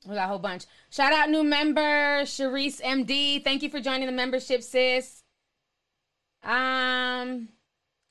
We 0.06 0.14
got 0.14 0.24
a 0.24 0.28
whole 0.28 0.38
bunch. 0.38 0.64
Shout 0.88 1.12
out 1.12 1.28
new 1.28 1.44
member, 1.44 2.22
Sharice 2.22 2.80
MD. 2.80 3.44
Thank 3.44 3.62
you 3.62 3.68
for 3.68 3.80
joining 3.80 4.06
the 4.06 4.12
membership, 4.12 4.62
sis. 4.62 5.22
Um, 6.42 7.48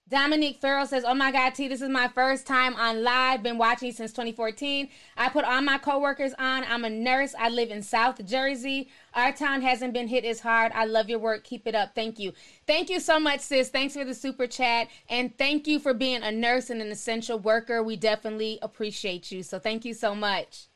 Dominique 0.07 0.61
Farrell 0.61 0.85
says, 0.85 1.03
Oh 1.03 1.15
my 1.15 1.31
God, 1.31 1.55
T, 1.55 1.67
this 1.67 1.81
is 1.81 1.89
my 1.89 2.07
first 2.07 2.45
time 2.45 2.75
on 2.75 3.03
live. 3.03 3.41
Been 3.41 3.57
watching 3.57 3.91
since 3.91 4.11
2014. 4.11 4.87
I 5.17 5.29
put 5.29 5.45
all 5.45 5.61
my 5.63 5.79
coworkers 5.79 6.33
on. 6.37 6.63
I'm 6.65 6.85
a 6.85 6.89
nurse. 6.91 7.33
I 7.39 7.49
live 7.49 7.71
in 7.71 7.81
South 7.81 8.23
Jersey. 8.23 8.89
Our 9.15 9.31
town 9.31 9.63
hasn't 9.63 9.93
been 9.93 10.07
hit 10.07 10.23
as 10.23 10.41
hard. 10.41 10.71
I 10.75 10.85
love 10.85 11.09
your 11.09 11.17
work. 11.17 11.43
Keep 11.43 11.65
it 11.65 11.73
up. 11.73 11.95
Thank 11.95 12.19
you. 12.19 12.33
Thank 12.67 12.91
you 12.91 12.99
so 12.99 13.19
much, 13.19 13.39
sis. 13.39 13.69
Thanks 13.69 13.95
for 13.95 14.05
the 14.05 14.13
super 14.13 14.45
chat. 14.45 14.89
And 15.09 15.35
thank 15.39 15.65
you 15.65 15.79
for 15.79 15.95
being 15.95 16.21
a 16.21 16.31
nurse 16.31 16.69
and 16.69 16.83
an 16.83 16.91
essential 16.91 17.39
worker. 17.39 17.81
We 17.81 17.95
definitely 17.95 18.59
appreciate 18.61 19.31
you. 19.31 19.41
So 19.41 19.57
thank 19.57 19.85
you 19.85 19.95
so 19.95 20.13
much. 20.13 20.67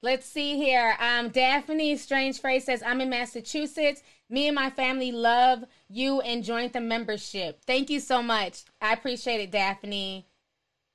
Let's 0.00 0.26
see 0.26 0.56
here. 0.56 0.96
Um, 1.00 1.30
Daphne 1.30 1.96
Strange 1.96 2.40
Phrase 2.40 2.66
says, 2.66 2.84
I'm 2.86 3.00
in 3.00 3.10
Massachusetts. 3.10 4.00
Me 4.30 4.46
and 4.46 4.54
my 4.54 4.70
family 4.70 5.10
love 5.12 5.64
you 5.88 6.20
and 6.20 6.44
joined 6.44 6.72
the 6.72 6.80
membership. 6.80 7.60
Thank 7.66 7.88
you 7.90 8.00
so 8.00 8.22
much. 8.22 8.64
I 8.80 8.92
appreciate 8.92 9.40
it, 9.40 9.50
Daphne. 9.50 10.26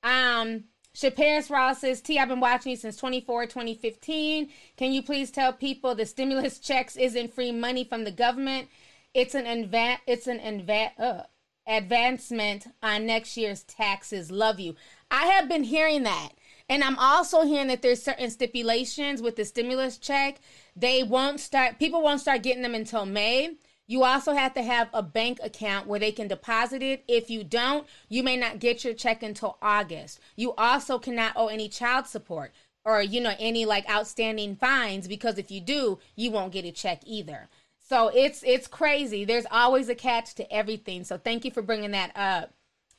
Um, 0.02 0.64
Shaparis 0.94 1.50
Ross 1.50 1.80
says, 1.80 2.00
T, 2.00 2.18
I've 2.18 2.28
been 2.28 2.38
watching 2.40 2.70
you 2.70 2.76
since 2.76 2.96
24, 2.96 3.46
2015. 3.46 4.48
Can 4.76 4.92
you 4.92 5.02
please 5.02 5.30
tell 5.32 5.52
people 5.52 5.94
the 5.94 6.06
stimulus 6.06 6.58
checks 6.60 6.96
isn't 6.96 7.34
free 7.34 7.50
money 7.50 7.82
from 7.84 8.04
the 8.04 8.12
government? 8.12 8.68
It's 9.12 9.34
an 9.34 9.44
adva- 9.44 9.98
it's 10.06 10.28
an 10.28 10.38
adva- 10.38 10.92
uh, 10.98 11.22
advancement 11.66 12.66
on 12.82 13.06
next 13.06 13.36
year's 13.36 13.62
taxes. 13.64 14.30
Love 14.30 14.60
you. 14.60 14.76
I 15.10 15.26
have 15.26 15.48
been 15.48 15.64
hearing 15.64 16.04
that. 16.04 16.30
And 16.68 16.82
I'm 16.82 16.98
also 16.98 17.42
hearing 17.42 17.68
that 17.68 17.82
there's 17.82 18.02
certain 18.02 18.30
stipulations 18.30 19.20
with 19.20 19.36
the 19.36 19.44
stimulus 19.44 19.98
check. 19.98 20.40
They 20.74 21.02
won't 21.02 21.40
start, 21.40 21.78
people 21.78 22.02
won't 22.02 22.20
start 22.20 22.42
getting 22.42 22.62
them 22.62 22.74
until 22.74 23.04
May. 23.04 23.56
You 23.86 24.04
also 24.04 24.32
have 24.32 24.54
to 24.54 24.62
have 24.62 24.88
a 24.94 25.02
bank 25.02 25.38
account 25.42 25.86
where 25.86 26.00
they 26.00 26.10
can 26.10 26.26
deposit 26.26 26.82
it. 26.82 27.04
If 27.06 27.28
you 27.28 27.44
don't, 27.44 27.86
you 28.08 28.22
may 28.22 28.36
not 28.36 28.58
get 28.58 28.82
your 28.82 28.94
check 28.94 29.22
until 29.22 29.58
August. 29.60 30.20
You 30.36 30.54
also 30.54 30.98
cannot 30.98 31.34
owe 31.36 31.48
any 31.48 31.68
child 31.68 32.06
support 32.06 32.52
or, 32.84 33.02
you 33.02 33.20
know, 33.20 33.34
any 33.38 33.66
like 33.66 33.88
outstanding 33.90 34.56
fines 34.56 35.06
because 35.06 35.36
if 35.36 35.50
you 35.50 35.60
do, 35.60 35.98
you 36.16 36.30
won't 36.30 36.52
get 36.52 36.64
a 36.64 36.72
check 36.72 37.02
either. 37.04 37.48
So 37.78 38.08
it's 38.08 38.42
it's 38.42 38.66
crazy. 38.66 39.26
There's 39.26 39.46
always 39.50 39.90
a 39.90 39.94
catch 39.94 40.34
to 40.36 40.50
everything. 40.50 41.04
So 41.04 41.18
thank 41.18 41.44
you 41.44 41.50
for 41.50 41.60
bringing 41.60 41.90
that 41.90 42.12
up. 42.16 42.54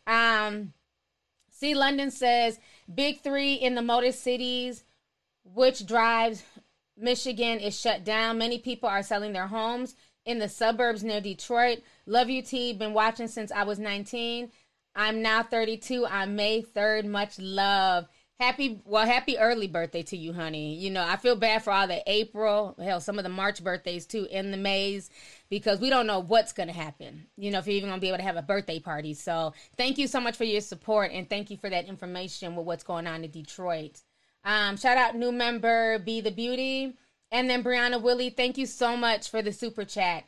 Um 0.06 0.74
See 1.50 1.74
London 1.74 2.12
says 2.12 2.60
Big 2.94 3.22
three 3.22 3.54
in 3.56 3.76
the 3.76 3.82
motor 3.82 4.12
cities, 4.12 4.84
which 5.44 5.86
drives 5.86 6.44
Michigan, 6.98 7.60
is 7.60 7.80
shut 7.80 8.04
down. 8.04 8.38
Many 8.38 8.60
people 8.60 8.90
are 8.90 9.04
selling 9.04 9.34
their 9.34 9.48
homes 9.48 9.96
in 10.26 10.40
the 10.40 10.50
suburbs 10.50 11.04
near 11.04 11.22
Detroit. 11.22 11.82
Love 12.06 12.30
you, 12.30 12.42
T. 12.42 12.74
Been 12.74 12.94
watching 12.94 13.28
since 13.28 13.52
I 13.52 13.64
was 13.64 13.80
19. 13.80 14.52
I'm 14.96 15.22
now 15.22 15.44
32 15.44 16.06
on 16.06 16.36
May 16.36 16.62
3rd. 16.62 17.06
Much 17.06 17.38
love. 17.40 18.08
Happy, 18.38 18.82
well, 18.84 19.06
happy 19.06 19.38
early 19.38 19.68
birthday 19.68 20.04
to 20.04 20.18
you, 20.18 20.34
honey. 20.34 20.76
You 20.76 20.90
know, 20.90 21.06
I 21.08 21.16
feel 21.16 21.38
bad 21.38 21.64
for 21.64 21.72
all 21.72 21.88
the 21.88 22.04
April, 22.06 22.76
hell, 22.78 23.00
some 23.00 23.18
of 23.18 23.24
the 23.24 23.30
March 23.30 23.64
birthdays 23.64 24.06
too, 24.06 24.28
in 24.30 24.52
the 24.52 24.58
Mays, 24.58 25.10
because 25.50 25.80
we 25.80 25.90
don't 25.90 26.06
know 26.06 26.20
what's 26.20 26.52
to 26.52 26.74
happen. 26.74 27.28
You 27.38 27.52
know, 27.52 27.60
if 27.60 27.68
you're 27.68 27.78
even 27.78 27.90
to 27.92 28.02
be 28.02 28.10
able 28.10 28.18
to 28.18 28.24
have 28.24 28.36
a 28.36 28.42
birthday 28.42 28.80
party. 28.80 29.14
So 29.14 29.54
thank 29.78 29.98
you 29.98 30.08
so 30.08 30.20
much 30.20 30.36
for 30.36 30.44
your 30.44 30.60
support 30.60 31.12
and 31.14 31.30
thank 31.30 31.50
you 31.50 31.56
for 31.56 31.70
that 31.70 31.86
information 31.86 32.58
with 32.58 32.66
what's 32.66 32.84
going 32.84 33.08
on 33.08 33.24
in 33.24 33.32
Detroit. 33.32 34.02
Um, 34.44 34.76
shout 34.76 34.98
out 34.98 35.16
new 35.16 35.32
member 35.32 36.00
Be 36.00 36.20
the 36.20 36.32
Beauty. 36.32 36.98
And 37.32 37.50
then 37.50 37.64
Brianna 37.64 38.02
Willie, 38.02 38.30
thank 38.30 38.58
you 38.58 38.66
so 38.66 38.98
much 38.98 39.30
for 39.30 39.42
the 39.42 39.54
super 39.54 39.86
chat. 39.86 40.26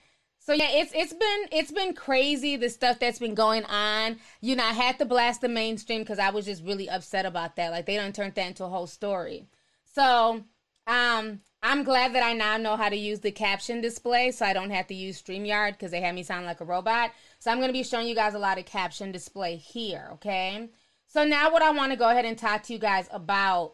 So 0.48 0.54
yeah, 0.54 0.70
it's 0.70 0.94
it's 0.96 1.12
been 1.12 1.48
it's 1.52 1.74
been 1.74 1.94
crazy 1.94 2.56
the 2.56 2.70
stuff 2.70 3.00
that's 3.00 3.20
been 3.20 3.36
going 3.36 3.66
on. 3.66 4.16
You 4.40 4.56
know, 4.56 4.64
I 4.64 4.72
had 4.72 4.98
to 5.00 5.06
blast 5.06 5.42
the 5.42 5.50
mainstream 5.50 6.04
because 6.04 6.20
I 6.20 6.30
was 6.30 6.46
just 6.46 6.64
really 6.64 6.90
upset 6.90 7.26
about 7.26 7.58
that. 7.58 7.72
Like 7.72 7.86
they 7.86 7.98
don't 7.98 8.16
turn 8.16 8.32
that 8.34 8.48
into 8.48 8.64
a 8.64 8.70
whole 8.70 8.88
story. 8.88 9.46
So 9.84 10.46
um 10.88 11.42
I'm 11.62 11.84
glad 11.84 12.16
that 12.16 12.24
I 12.24 12.32
now 12.32 12.56
know 12.56 12.78
how 12.78 12.88
to 12.88 12.96
use 12.96 13.20
the 13.20 13.32
caption 13.32 13.82
display 13.82 14.32
so 14.32 14.46
I 14.46 14.54
don't 14.54 14.70
have 14.70 14.88
to 14.88 14.94
use 14.94 15.22
StreamYard 15.22 15.74
because 15.74 15.92
they 15.92 16.00
had 16.00 16.16
me 16.16 16.24
sound 16.24 16.46
like 16.46 16.62
a 16.62 16.66
robot. 16.66 17.12
So 17.40 17.52
I'm 17.52 17.58
to 17.68 17.74
be 17.74 17.84
showing 17.84 18.08
you 18.08 18.16
guys 18.16 18.34
a 18.34 18.40
lot 18.40 18.58
of 18.58 18.64
caption 18.66 19.12
display 19.12 19.58
here, 19.58 20.12
okay? 20.14 20.70
So 21.08 21.26
now 21.26 21.52
what 21.52 21.62
I 21.62 21.72
want 21.72 21.92
to 21.92 21.98
go 21.98 22.08
ahead 22.08 22.24
and 22.24 22.38
talk 22.38 22.64
to 22.64 22.74
you 22.74 22.80
guys 22.80 23.10
about 23.12 23.74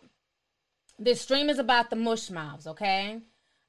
this 0.98 1.22
stream 1.22 1.52
is 1.52 1.60
about 1.60 1.92
the 1.92 1.98
mush 1.98 2.32
mouths, 2.32 2.66
okay? 2.66 3.20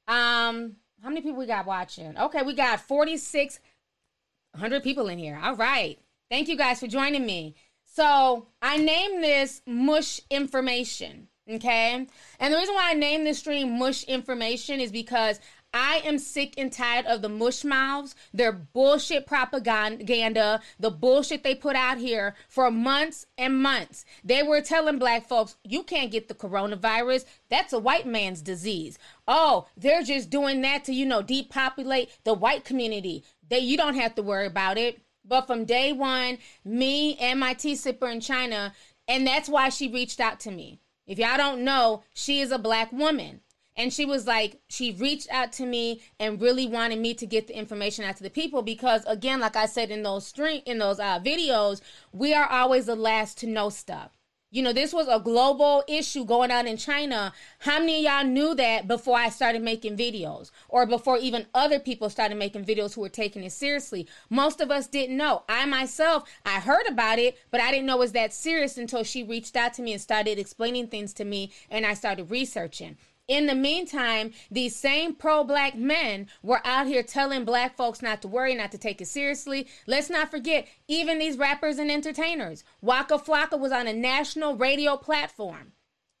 Um 0.07 0.77
how 1.01 1.09
many 1.09 1.21
people 1.21 1.37
we 1.37 1.45
got 1.45 1.65
watching? 1.65 2.17
Okay, 2.17 2.41
we 2.41 2.53
got 2.53 2.81
4,600 2.81 4.83
people 4.83 5.07
in 5.07 5.19
here. 5.19 5.39
All 5.41 5.55
right. 5.55 5.99
Thank 6.29 6.47
you 6.47 6.57
guys 6.57 6.79
for 6.79 6.87
joining 6.87 7.25
me. 7.25 7.55
So 7.83 8.47
I 8.61 8.77
named 8.77 9.23
this 9.23 9.61
Mush 9.65 10.19
Information. 10.29 11.27
Okay. 11.49 12.07
And 12.39 12.53
the 12.53 12.57
reason 12.57 12.75
why 12.75 12.91
I 12.91 12.93
named 12.93 13.27
this 13.27 13.39
stream 13.39 13.77
Mush 13.77 14.03
Information 14.03 14.79
is 14.79 14.91
because 14.91 15.39
I 15.77 15.97
am 16.05 16.19
sick 16.19 16.53
and 16.57 16.71
tired 16.71 17.05
of 17.05 17.21
the 17.21 17.27
mush 17.27 17.65
mouths, 17.65 18.15
their 18.33 18.53
bullshit 18.53 19.27
propaganda, 19.27 20.61
the 20.79 20.89
bullshit 20.89 21.43
they 21.43 21.53
put 21.53 21.75
out 21.75 21.97
here 21.97 22.33
for 22.47 22.71
months 22.71 23.25
and 23.37 23.61
months. 23.61 24.05
They 24.23 24.41
were 24.41 24.61
telling 24.61 24.99
black 24.99 25.27
folks, 25.27 25.57
you 25.65 25.83
can't 25.83 26.11
get 26.11 26.29
the 26.29 26.33
coronavirus. 26.33 27.25
That's 27.49 27.73
a 27.73 27.79
white 27.79 28.07
man's 28.07 28.41
disease. 28.41 28.97
Oh, 29.27 29.67
they're 29.75 30.01
just 30.01 30.29
doing 30.29 30.61
that 30.61 30.85
to, 30.85 30.93
you 30.93 31.05
know, 31.05 31.21
depopulate 31.21 32.09
the 32.23 32.33
white 32.33 32.63
community. 32.63 33.25
They 33.49 33.59
you 33.59 33.75
don't 33.75 33.95
have 33.95 34.15
to 34.15 34.23
worry 34.23 34.47
about 34.47 34.77
it. 34.77 35.01
But 35.25 35.45
from 35.45 35.65
day 35.65 35.91
one, 35.91 36.37
me 36.63 37.17
and 37.17 37.37
my 37.37 37.53
tea 37.53 37.73
sipper 37.73 38.09
in 38.09 38.21
China, 38.21 38.73
and 39.09 39.27
that's 39.27 39.49
why 39.49 39.67
she 39.67 39.91
reached 39.91 40.21
out 40.21 40.39
to 40.41 40.51
me. 40.51 40.79
If 41.05 41.19
y'all 41.19 41.35
don't 41.35 41.65
know, 41.65 42.03
she 42.13 42.39
is 42.39 42.51
a 42.51 42.57
black 42.57 42.93
woman 42.93 43.41
and 43.77 43.91
she 43.91 44.05
was 44.05 44.25
like 44.25 44.59
she 44.69 44.91
reached 44.91 45.29
out 45.31 45.51
to 45.53 45.65
me 45.65 46.01
and 46.19 46.41
really 46.41 46.67
wanted 46.67 46.99
me 46.99 47.13
to 47.13 47.25
get 47.25 47.47
the 47.47 47.57
information 47.57 48.05
out 48.05 48.17
to 48.17 48.23
the 48.23 48.29
people 48.29 48.61
because 48.61 49.03
again 49.05 49.39
like 49.39 49.55
i 49.55 49.65
said 49.65 49.91
in 49.91 50.03
those 50.03 50.25
stream 50.25 50.61
in 50.65 50.77
those 50.77 50.99
uh, 50.99 51.19
videos 51.19 51.81
we 52.11 52.33
are 52.33 52.47
always 52.47 52.85
the 52.85 52.95
last 52.95 53.37
to 53.39 53.47
know 53.47 53.69
stuff. 53.69 54.11
You 54.51 54.63
know 54.63 54.71
this 54.71 54.93
was 54.93 55.07
a 55.09 55.19
global 55.19 55.83
issue 55.85 56.23
going 56.23 56.49
on 56.49 56.65
in 56.65 56.77
china. 56.77 57.33
How 57.59 57.79
many 57.79 57.97
of 57.97 58.03
y'all 58.03 58.31
knew 58.31 58.55
that 58.55 58.87
before 58.87 59.17
i 59.17 59.27
started 59.27 59.61
making 59.61 59.97
videos 59.97 60.51
or 60.69 60.85
before 60.85 61.17
even 61.17 61.47
other 61.53 61.77
people 61.77 62.09
started 62.09 62.37
making 62.37 62.63
videos 62.63 62.93
who 62.93 63.01
were 63.01 63.09
taking 63.09 63.43
it 63.43 63.51
seriously? 63.51 64.07
Most 64.29 64.61
of 64.61 64.71
us 64.71 64.87
didn't 64.87 65.17
know. 65.17 65.43
I 65.49 65.65
myself 65.65 66.29
i 66.45 66.61
heard 66.61 66.87
about 66.87 67.19
it 67.19 67.37
but 67.51 67.59
i 67.59 67.69
didn't 67.69 67.85
know 67.85 67.97
it 67.97 67.99
was 67.99 68.11
that 68.13 68.31
serious 68.31 68.77
until 68.77 69.03
she 69.03 69.23
reached 69.23 69.57
out 69.57 69.73
to 69.73 69.81
me 69.81 69.91
and 69.91 70.01
started 70.01 70.39
explaining 70.39 70.87
things 70.87 71.11
to 71.15 71.25
me 71.25 71.51
and 71.69 71.85
i 71.85 71.93
started 71.93 72.31
researching 72.31 72.95
in 73.27 73.47
the 73.47 73.55
meantime, 73.55 74.31
these 74.51 74.75
same 74.75 75.15
pro 75.15 75.43
black 75.43 75.75
men 75.75 76.27
were 76.43 76.61
out 76.63 76.87
here 76.87 77.03
telling 77.03 77.45
black 77.45 77.75
folks 77.75 78.01
not 78.01 78.21
to 78.21 78.27
worry, 78.27 78.55
not 78.55 78.71
to 78.71 78.77
take 78.77 79.01
it 79.01 79.07
seriously. 79.07 79.67
Let's 79.87 80.09
not 80.09 80.29
forget, 80.29 80.67
even 80.87 81.19
these 81.19 81.37
rappers 81.37 81.77
and 81.79 81.89
entertainers. 81.89 82.63
Waka 82.81 83.17
Flocka 83.17 83.59
was 83.59 83.71
on 83.71 83.87
a 83.87 83.93
national 83.93 84.55
radio 84.55 84.97
platform 84.97 85.71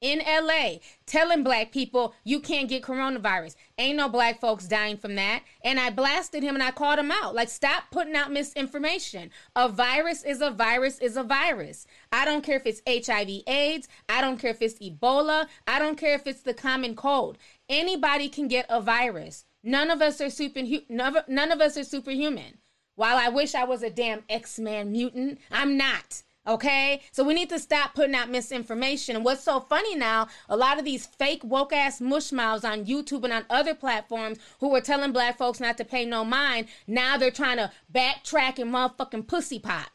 in 0.05 0.19
LA 0.19 0.77
telling 1.07 1.43
black 1.43 1.71
people 1.71 2.13
you 2.23 2.39
can't 2.39 2.69
get 2.69 2.83
coronavirus. 2.83 3.55
Ain't 3.79 3.97
no 3.97 4.07
black 4.07 4.39
folks 4.39 4.67
dying 4.67 4.97
from 4.97 5.15
that. 5.15 5.41
And 5.63 5.79
I 5.79 5.89
blasted 5.89 6.43
him 6.43 6.53
and 6.53 6.63
I 6.63 6.69
called 6.69 6.99
him 6.99 7.11
out. 7.11 7.33
Like, 7.33 7.49
stop 7.49 7.85
putting 7.89 8.15
out 8.15 8.31
misinformation. 8.31 9.31
A 9.55 9.67
virus 9.67 10.23
is 10.23 10.41
a 10.41 10.51
virus 10.51 10.99
is 10.99 11.17
a 11.17 11.23
virus. 11.23 11.87
I 12.11 12.23
don't 12.23 12.43
care 12.43 12.57
if 12.57 12.67
it's 12.67 13.07
HIV 13.07 13.41
AIDS. 13.47 13.87
I 14.07 14.21
don't 14.21 14.37
care 14.37 14.51
if 14.51 14.61
it's 14.61 14.79
Ebola. 14.79 15.47
I 15.65 15.79
don't 15.79 15.97
care 15.97 16.13
if 16.13 16.27
it's 16.27 16.41
the 16.41 16.53
common 16.53 16.95
cold. 16.95 17.39
Anybody 17.67 18.29
can 18.29 18.47
get 18.47 18.67
a 18.69 18.79
virus. 18.81 19.45
None 19.63 19.89
of 19.89 20.03
us 20.03 20.21
are 20.21 20.29
super 20.29 20.61
none 20.87 21.51
of 21.51 21.61
us 21.61 21.77
are 21.77 21.83
superhuman. 21.83 22.59
While 22.95 23.17
I 23.17 23.29
wish 23.29 23.55
I 23.55 23.63
was 23.63 23.81
a 23.81 23.89
damn 23.89 24.23
X-Man 24.29 24.91
mutant, 24.91 25.39
I'm 25.51 25.75
not. 25.75 26.21
Okay, 26.47 27.01
so 27.11 27.23
we 27.23 27.33
need 27.33 27.49
to 27.49 27.57
stop 27.57 27.95
putting 27.95 28.13
out 28.13 28.29
misinformation. 28.29 29.15
And 29.15 29.25
what's 29.25 29.43
so 29.43 29.59
funny 29.59 29.95
now, 29.95 30.27
a 30.47 30.55
lot 30.55 30.77
of 30.77 30.85
these 30.85 31.07
fake 31.07 31.41
woke 31.43 31.73
ass 31.73 31.99
mush 31.99 32.31
mouths 32.31 32.63
on 32.63 32.85
YouTube 32.85 33.23
and 33.23 33.33
on 33.33 33.45
other 33.49 33.73
platforms 33.73 34.37
who 34.59 34.69
were 34.69 34.81
telling 34.81 35.11
black 35.11 35.39
folks 35.39 35.59
not 35.59 35.75
to 35.77 35.85
pay 35.85 36.05
no 36.05 36.23
mind, 36.23 36.67
now 36.85 37.17
they're 37.17 37.31
trying 37.31 37.57
to 37.57 37.71
backtrack 37.91 38.59
and 38.59 38.71
motherfucking 38.71 39.25
pussy 39.27 39.57
pot. 39.57 39.89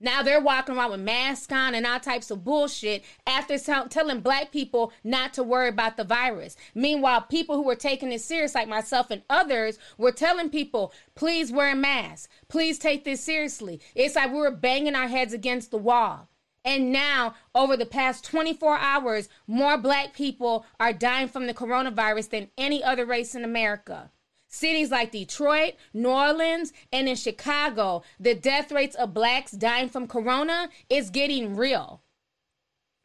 Now 0.00 0.22
they're 0.22 0.40
walking 0.40 0.76
around 0.76 0.90
with 0.90 1.00
masks 1.00 1.52
on 1.52 1.74
and 1.74 1.86
all 1.86 2.00
types 2.00 2.30
of 2.30 2.44
bullshit 2.44 3.04
after 3.26 3.56
t- 3.58 3.88
telling 3.88 4.20
black 4.20 4.50
people 4.50 4.92
not 5.04 5.32
to 5.34 5.42
worry 5.42 5.68
about 5.68 5.96
the 5.96 6.04
virus. 6.04 6.56
Meanwhile, 6.74 7.22
people 7.22 7.56
who 7.56 7.62
were 7.62 7.76
taking 7.76 8.12
it 8.12 8.20
serious, 8.20 8.54
like 8.54 8.68
myself 8.68 9.10
and 9.10 9.22
others, 9.30 9.78
were 9.96 10.12
telling 10.12 10.50
people, 10.50 10.92
please 11.14 11.52
wear 11.52 11.72
a 11.72 11.76
mask. 11.76 12.28
Please 12.48 12.78
take 12.78 13.04
this 13.04 13.22
seriously. 13.22 13.80
It's 13.94 14.16
like 14.16 14.32
we 14.32 14.38
were 14.38 14.50
banging 14.50 14.96
our 14.96 15.08
heads 15.08 15.32
against 15.32 15.70
the 15.70 15.78
wall. 15.78 16.28
And 16.64 16.90
now, 16.90 17.34
over 17.54 17.76
the 17.76 17.86
past 17.86 18.24
24 18.24 18.78
hours, 18.78 19.28
more 19.46 19.76
black 19.76 20.14
people 20.14 20.64
are 20.80 20.94
dying 20.94 21.28
from 21.28 21.46
the 21.46 21.54
coronavirus 21.54 22.30
than 22.30 22.50
any 22.56 22.82
other 22.82 23.04
race 23.04 23.34
in 23.34 23.44
America. 23.44 24.10
Cities 24.54 24.92
like 24.92 25.10
Detroit, 25.10 25.74
New 25.92 26.10
Orleans, 26.10 26.72
and 26.92 27.08
in 27.08 27.16
Chicago, 27.16 28.04
the 28.20 28.36
death 28.36 28.70
rates 28.70 28.94
of 28.94 29.12
blacks 29.12 29.50
dying 29.50 29.88
from 29.88 30.06
corona 30.06 30.70
is 30.88 31.10
getting 31.10 31.56
real. 31.56 32.02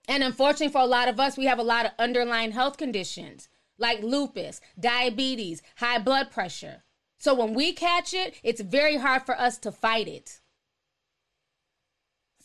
And 0.08 0.24
unfortunately 0.24 0.72
for 0.72 0.82
a 0.82 0.86
lot 0.86 1.08
of 1.08 1.20
us, 1.20 1.38
we 1.38 1.46
have 1.46 1.58
a 1.58 1.64
lot 1.64 1.88
of 1.88 1.94
underlying 1.98 2.52
health 2.52 2.78
conditions 2.78 3.50
like 3.80 4.04
lupus, 4.04 4.62
diabetes, 4.80 5.64
high 5.78 5.98
blood 5.98 6.30
pressure. 6.30 6.84
So 7.18 7.34
when 7.34 7.56
we 7.56 7.74
catch 7.74 8.14
it, 8.14 8.36
it's 8.44 8.62
very 8.62 8.98
hard 8.98 9.24
for 9.24 9.40
us 9.40 9.58
to 9.60 9.72
fight 9.72 10.08
it. 10.08 10.42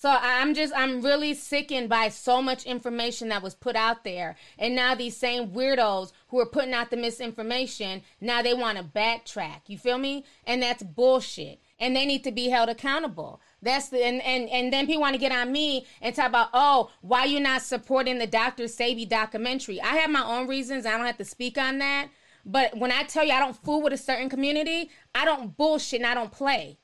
So 0.05 0.14
I'm 0.21 0.53
just 0.53 0.75
I'm 0.77 1.01
really 1.01 1.33
sickened 1.33 1.88
by 1.88 2.11
so 2.11 2.43
much 2.43 2.64
information 2.64 3.31
that 3.31 3.43
was 3.43 3.55
put 3.55 3.75
out 3.75 4.05
there. 4.05 4.37
And 4.59 4.77
now 4.77 4.95
these 4.95 5.17
same 5.17 5.53
weirdos 5.53 6.12
who 6.29 6.38
are 6.40 6.47
putting 6.47 6.75
out 6.75 6.90
the 6.90 6.99
misinformation, 6.99 8.03
now 8.21 8.43
they 8.43 8.53
want 8.53 8.77
to 8.77 8.85
backtrack. 8.85 9.62
You 9.67 9.79
feel 9.79 9.97
me? 9.97 10.27
And 10.47 10.62
that's 10.62 10.83
bullshit. 10.83 11.59
And 11.79 11.97
they 11.97 12.05
need 12.05 12.23
to 12.25 12.33
be 12.33 12.51
held 12.51 12.69
accountable. 12.69 13.40
That's 13.62 13.88
the 13.88 14.05
and 14.05 14.21
and, 14.21 14.47
and 14.51 14.71
then 14.71 14.85
people 14.85 15.01
want 15.01 15.14
to 15.14 15.19
get 15.19 15.33
on 15.33 15.51
me 15.51 15.87
and 16.03 16.14
talk 16.14 16.29
about, 16.29 16.51
oh, 16.53 16.90
why 17.01 17.25
you 17.25 17.40
not 17.40 17.62
supporting 17.62 18.19
the 18.19 18.27
Dr. 18.27 18.64
Sebi 18.64 19.09
documentary? 19.09 19.81
I 19.81 19.97
have 19.97 20.11
my 20.11 20.23
own 20.23 20.47
reasons. 20.47 20.85
I 20.85 20.99
don't 20.99 21.07
have 21.07 21.17
to 21.17 21.25
speak 21.25 21.57
on 21.57 21.79
that. 21.79 22.11
But 22.45 22.77
when 22.77 22.93
I 22.93 23.05
tell 23.05 23.25
you 23.25 23.33
I 23.33 23.40
don't 23.40 23.57
fool 23.57 23.81
with 23.81 23.95
a 23.95 23.97
certain 23.97 24.29
community, 24.29 24.90
I 25.14 25.25
don't 25.25 25.57
bullshit 25.57 26.01
and 26.01 26.07
I 26.07 26.12
don't 26.12 26.31
play. 26.31 26.77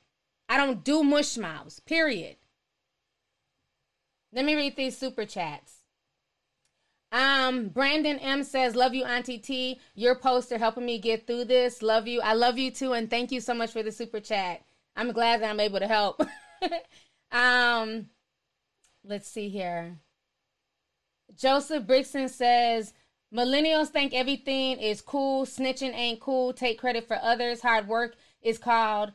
I 0.48 0.56
don't 0.56 0.82
do 0.82 1.04
mush 1.04 1.36
mouths. 1.36 1.80
Period. 1.80 2.36
Let 4.32 4.44
me 4.44 4.54
read 4.54 4.76
these 4.76 4.96
super 4.96 5.24
chats. 5.24 5.80
Um, 7.12 7.68
Brandon 7.68 8.18
M 8.18 8.44
says, 8.44 8.76
Love 8.76 8.94
you, 8.94 9.04
Auntie 9.04 9.38
T. 9.38 9.80
Your 9.94 10.14
poster 10.14 10.58
helping 10.58 10.86
me 10.86 10.98
get 10.98 11.26
through 11.26 11.46
this. 11.46 11.82
Love 11.82 12.06
you. 12.06 12.20
I 12.20 12.34
love 12.34 12.56
you 12.56 12.70
too, 12.70 12.92
and 12.92 13.10
thank 13.10 13.32
you 13.32 13.40
so 13.40 13.54
much 13.54 13.72
for 13.72 13.82
the 13.82 13.90
super 13.90 14.20
chat. 14.20 14.62
I'm 14.96 15.12
glad 15.12 15.42
that 15.42 15.50
I'm 15.50 15.60
able 15.60 15.80
to 15.80 15.88
help. 15.88 16.22
um, 17.32 18.06
let's 19.04 19.28
see 19.28 19.48
here. 19.48 19.98
Joseph 21.36 21.86
Brixton 21.86 22.28
says, 22.28 22.92
Millennials 23.34 23.88
think 23.88 24.12
everything 24.12 24.78
is 24.78 25.00
cool. 25.00 25.46
Snitching 25.46 25.94
ain't 25.94 26.20
cool. 26.20 26.52
Take 26.52 26.80
credit 26.80 27.06
for 27.06 27.18
others. 27.22 27.62
Hard 27.62 27.86
work 27.86 28.16
is 28.42 28.58
called 28.58 29.12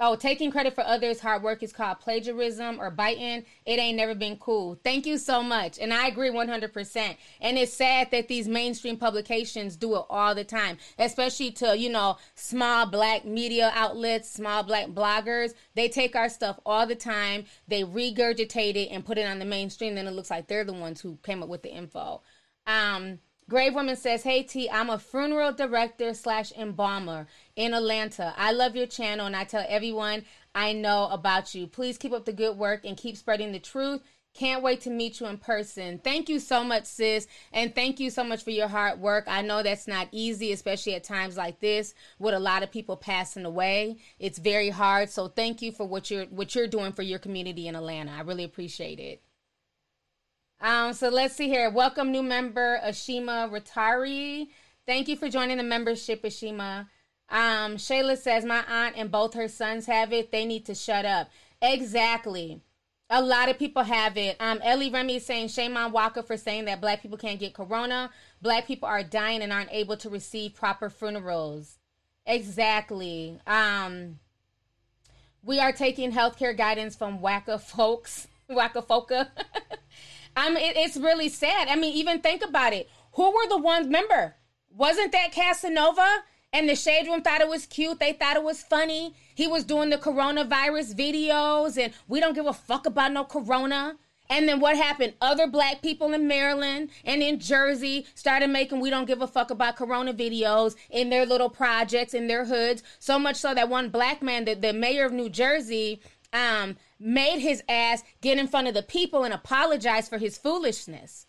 Oh, 0.00 0.16
taking 0.16 0.50
credit 0.50 0.74
for 0.74 0.82
others' 0.82 1.20
hard 1.20 1.44
work 1.44 1.62
is 1.62 1.72
called 1.72 2.00
plagiarism 2.00 2.80
or 2.80 2.90
biting. 2.90 3.44
It 3.64 3.78
ain't 3.78 3.96
never 3.96 4.12
been 4.16 4.36
cool. 4.38 4.76
Thank 4.82 5.06
you 5.06 5.18
so 5.18 5.40
much. 5.40 5.78
And 5.78 5.94
I 5.94 6.08
agree 6.08 6.30
100%. 6.30 7.16
And 7.40 7.56
it's 7.56 7.72
sad 7.72 8.10
that 8.10 8.26
these 8.26 8.48
mainstream 8.48 8.96
publications 8.96 9.76
do 9.76 9.94
it 9.94 10.02
all 10.10 10.34
the 10.34 10.42
time, 10.42 10.78
especially 10.98 11.52
to, 11.52 11.78
you 11.78 11.90
know, 11.90 12.16
small 12.34 12.86
black 12.86 13.24
media 13.24 13.70
outlets, 13.72 14.28
small 14.28 14.64
black 14.64 14.88
bloggers. 14.88 15.54
They 15.76 15.88
take 15.88 16.16
our 16.16 16.28
stuff 16.28 16.58
all 16.66 16.88
the 16.88 16.96
time, 16.96 17.44
they 17.68 17.84
regurgitate 17.84 18.74
it 18.74 18.88
and 18.90 19.06
put 19.06 19.16
it 19.16 19.28
on 19.28 19.38
the 19.38 19.44
mainstream. 19.44 19.94
Then 19.94 20.08
it 20.08 20.12
looks 20.12 20.30
like 20.30 20.48
they're 20.48 20.64
the 20.64 20.72
ones 20.72 21.00
who 21.00 21.18
came 21.22 21.40
up 21.40 21.48
with 21.48 21.62
the 21.62 21.72
info. 21.72 22.20
Um, 22.66 23.20
Grave 23.48 23.74
Woman 23.74 23.96
says, 23.96 24.22
Hey 24.22 24.42
T, 24.42 24.70
I'm 24.70 24.88
a 24.88 24.98
funeral 24.98 25.52
director 25.52 26.14
slash 26.14 26.50
embalmer 26.56 27.26
in 27.56 27.74
Atlanta. 27.74 28.32
I 28.38 28.52
love 28.52 28.74
your 28.74 28.86
channel 28.86 29.26
and 29.26 29.36
I 29.36 29.44
tell 29.44 29.66
everyone 29.68 30.24
I 30.54 30.72
know 30.72 31.08
about 31.08 31.54
you. 31.54 31.66
Please 31.66 31.98
keep 31.98 32.12
up 32.12 32.24
the 32.24 32.32
good 32.32 32.56
work 32.56 32.86
and 32.86 32.96
keep 32.96 33.18
spreading 33.18 33.52
the 33.52 33.58
truth. 33.58 34.00
Can't 34.32 34.62
wait 34.62 34.80
to 34.80 34.90
meet 34.90 35.20
you 35.20 35.26
in 35.26 35.36
person. 35.36 35.98
Thank 35.98 36.28
you 36.30 36.40
so 36.40 36.64
much, 36.64 36.86
sis. 36.86 37.28
And 37.52 37.74
thank 37.74 38.00
you 38.00 38.10
so 38.10 38.24
much 38.24 38.42
for 38.42 38.50
your 38.50 38.66
hard 38.66 38.98
work. 38.98 39.24
I 39.28 39.42
know 39.42 39.62
that's 39.62 39.86
not 39.86 40.08
easy, 40.10 40.50
especially 40.50 40.94
at 40.94 41.04
times 41.04 41.36
like 41.36 41.60
this 41.60 41.94
with 42.18 42.34
a 42.34 42.40
lot 42.40 42.62
of 42.62 42.72
people 42.72 42.96
passing 42.96 43.44
away. 43.44 43.98
It's 44.18 44.38
very 44.38 44.70
hard. 44.70 45.10
So 45.10 45.28
thank 45.28 45.60
you 45.60 45.70
for 45.70 45.86
what 45.86 46.10
you're 46.10 46.24
what 46.24 46.54
you're 46.54 46.66
doing 46.66 46.92
for 46.92 47.02
your 47.02 47.18
community 47.18 47.68
in 47.68 47.76
Atlanta. 47.76 48.10
I 48.10 48.22
really 48.22 48.44
appreciate 48.44 48.98
it. 48.98 49.22
Um, 50.60 50.92
so 50.94 51.08
let's 51.08 51.34
see 51.36 51.48
here. 51.48 51.70
Welcome 51.70 52.10
new 52.10 52.22
member 52.22 52.78
Ashima 52.84 53.50
Ratari. 53.50 54.48
Thank 54.86 55.08
you 55.08 55.16
for 55.16 55.28
joining 55.28 55.58
the 55.58 55.62
membership, 55.62 56.22
Ashima. 56.22 56.88
Um, 57.28 57.76
Shayla 57.76 58.16
says 58.16 58.44
my 58.44 58.64
aunt 58.68 58.96
and 58.96 59.10
both 59.10 59.34
her 59.34 59.48
sons 59.48 59.86
have 59.86 60.12
it. 60.12 60.30
They 60.30 60.44
need 60.44 60.66
to 60.66 60.74
shut 60.74 61.04
up. 61.04 61.30
Exactly. 61.60 62.60
A 63.10 63.22
lot 63.22 63.48
of 63.48 63.58
people 63.58 63.82
have 63.82 64.16
it. 64.16 64.36
Um, 64.40 64.60
Ellie 64.62 64.90
Remy 64.90 65.16
is 65.16 65.26
saying 65.26 65.48
shame 65.48 65.76
on 65.76 65.92
Walker 65.92 66.22
for 66.22 66.36
saying 66.36 66.64
that 66.66 66.80
black 66.80 67.02
people 67.02 67.18
can't 67.18 67.38
get 67.40 67.54
corona. 67.54 68.10
Black 68.40 68.66
people 68.66 68.88
are 68.88 69.02
dying 69.02 69.42
and 69.42 69.52
aren't 69.52 69.72
able 69.72 69.96
to 69.98 70.08
receive 70.10 70.54
proper 70.54 70.88
funerals. 70.88 71.78
Exactly. 72.26 73.38
Um, 73.46 74.18
We 75.42 75.60
are 75.60 75.72
taking 75.72 76.12
healthcare 76.12 76.56
guidance 76.56 76.96
from 76.96 77.18
Wacka 77.18 77.60
folks, 77.60 78.26
Wacka 78.50 78.86
Foca. 78.86 79.28
I 80.36 80.48
mean, 80.48 80.58
it, 80.58 80.76
it's 80.76 80.96
really 80.96 81.28
sad. 81.28 81.68
I 81.68 81.76
mean, 81.76 81.94
even 81.94 82.20
think 82.20 82.44
about 82.44 82.72
it. 82.72 82.88
Who 83.12 83.30
were 83.30 83.48
the 83.48 83.58
ones? 83.58 83.86
Remember, 83.86 84.36
wasn't 84.70 85.12
that 85.12 85.32
Casanova? 85.32 86.24
And 86.52 86.68
the 86.68 86.76
Shade 86.76 87.08
Room 87.08 87.20
thought 87.20 87.40
it 87.40 87.48
was 87.48 87.66
cute. 87.66 87.98
They 87.98 88.12
thought 88.12 88.36
it 88.36 88.44
was 88.44 88.62
funny. 88.62 89.14
He 89.34 89.48
was 89.48 89.64
doing 89.64 89.90
the 89.90 89.98
coronavirus 89.98 90.94
videos, 90.94 91.76
and 91.76 91.92
we 92.06 92.20
don't 92.20 92.34
give 92.34 92.46
a 92.46 92.52
fuck 92.52 92.86
about 92.86 93.12
no 93.12 93.24
corona. 93.24 93.96
And 94.30 94.48
then 94.48 94.60
what 94.60 94.76
happened? 94.76 95.14
Other 95.20 95.46
black 95.46 95.82
people 95.82 96.12
in 96.14 96.26
Maryland 96.26 96.90
and 97.04 97.22
in 97.22 97.40
Jersey 97.40 98.06
started 98.14 98.48
making 98.48 98.80
we 98.80 98.88
don't 98.88 99.04
give 99.04 99.20
a 99.20 99.26
fuck 99.26 99.50
about 99.50 99.76
corona 99.76 100.14
videos 100.14 100.76
in 100.90 101.10
their 101.10 101.26
little 101.26 101.50
projects 101.50 102.14
in 102.14 102.26
their 102.26 102.44
hoods. 102.44 102.82
So 102.98 103.18
much 103.18 103.36
so 103.36 103.52
that 103.52 103.68
one 103.68 103.90
black 103.90 104.22
man, 104.22 104.44
the, 104.44 104.54
the 104.54 104.72
mayor 104.72 105.04
of 105.04 105.12
New 105.12 105.28
Jersey, 105.28 106.00
um, 106.32 106.76
made 107.04 107.38
his 107.38 107.62
ass 107.68 108.02
get 108.22 108.38
in 108.38 108.48
front 108.48 108.66
of 108.66 108.74
the 108.74 108.82
people 108.82 109.24
and 109.24 109.34
apologize 109.34 110.08
for 110.08 110.16
his 110.16 110.38
foolishness. 110.38 111.26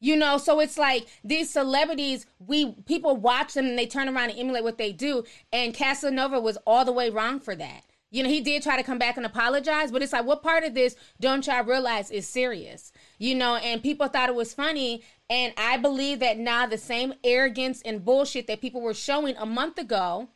You 0.00 0.16
know, 0.16 0.38
so 0.38 0.60
it's 0.60 0.78
like 0.78 1.08
these 1.24 1.50
celebrities, 1.50 2.24
we 2.38 2.72
people 2.86 3.16
watch 3.16 3.54
them 3.54 3.66
and 3.66 3.76
they 3.76 3.86
turn 3.86 4.08
around 4.08 4.30
and 4.30 4.38
emulate 4.38 4.62
what 4.62 4.78
they 4.78 4.92
do. 4.92 5.24
And 5.52 5.74
Casanova 5.74 6.40
was 6.40 6.56
all 6.64 6.84
the 6.84 6.92
way 6.92 7.10
wrong 7.10 7.40
for 7.40 7.56
that. 7.56 7.82
You 8.10 8.22
know, 8.22 8.28
he 8.28 8.40
did 8.40 8.62
try 8.62 8.76
to 8.76 8.84
come 8.84 8.98
back 8.98 9.16
and 9.16 9.26
apologize, 9.26 9.90
but 9.90 10.02
it's 10.02 10.12
like, 10.12 10.24
what 10.24 10.42
part 10.42 10.62
of 10.62 10.72
this 10.72 10.94
don't 11.20 11.46
y'all 11.46 11.64
realize 11.64 12.10
is 12.12 12.26
serious? 12.26 12.92
You 13.18 13.34
know, 13.34 13.56
and 13.56 13.82
people 13.82 14.06
thought 14.06 14.28
it 14.28 14.36
was 14.36 14.54
funny. 14.54 15.02
And 15.28 15.52
I 15.58 15.78
believe 15.78 16.20
that 16.20 16.38
now 16.38 16.66
the 16.66 16.78
same 16.78 17.12
arrogance 17.24 17.82
and 17.82 18.04
bullshit 18.04 18.46
that 18.46 18.60
people 18.60 18.80
were 18.80 18.94
showing 18.94 19.36
a 19.36 19.44
month 19.44 19.78
ago, 19.78 20.28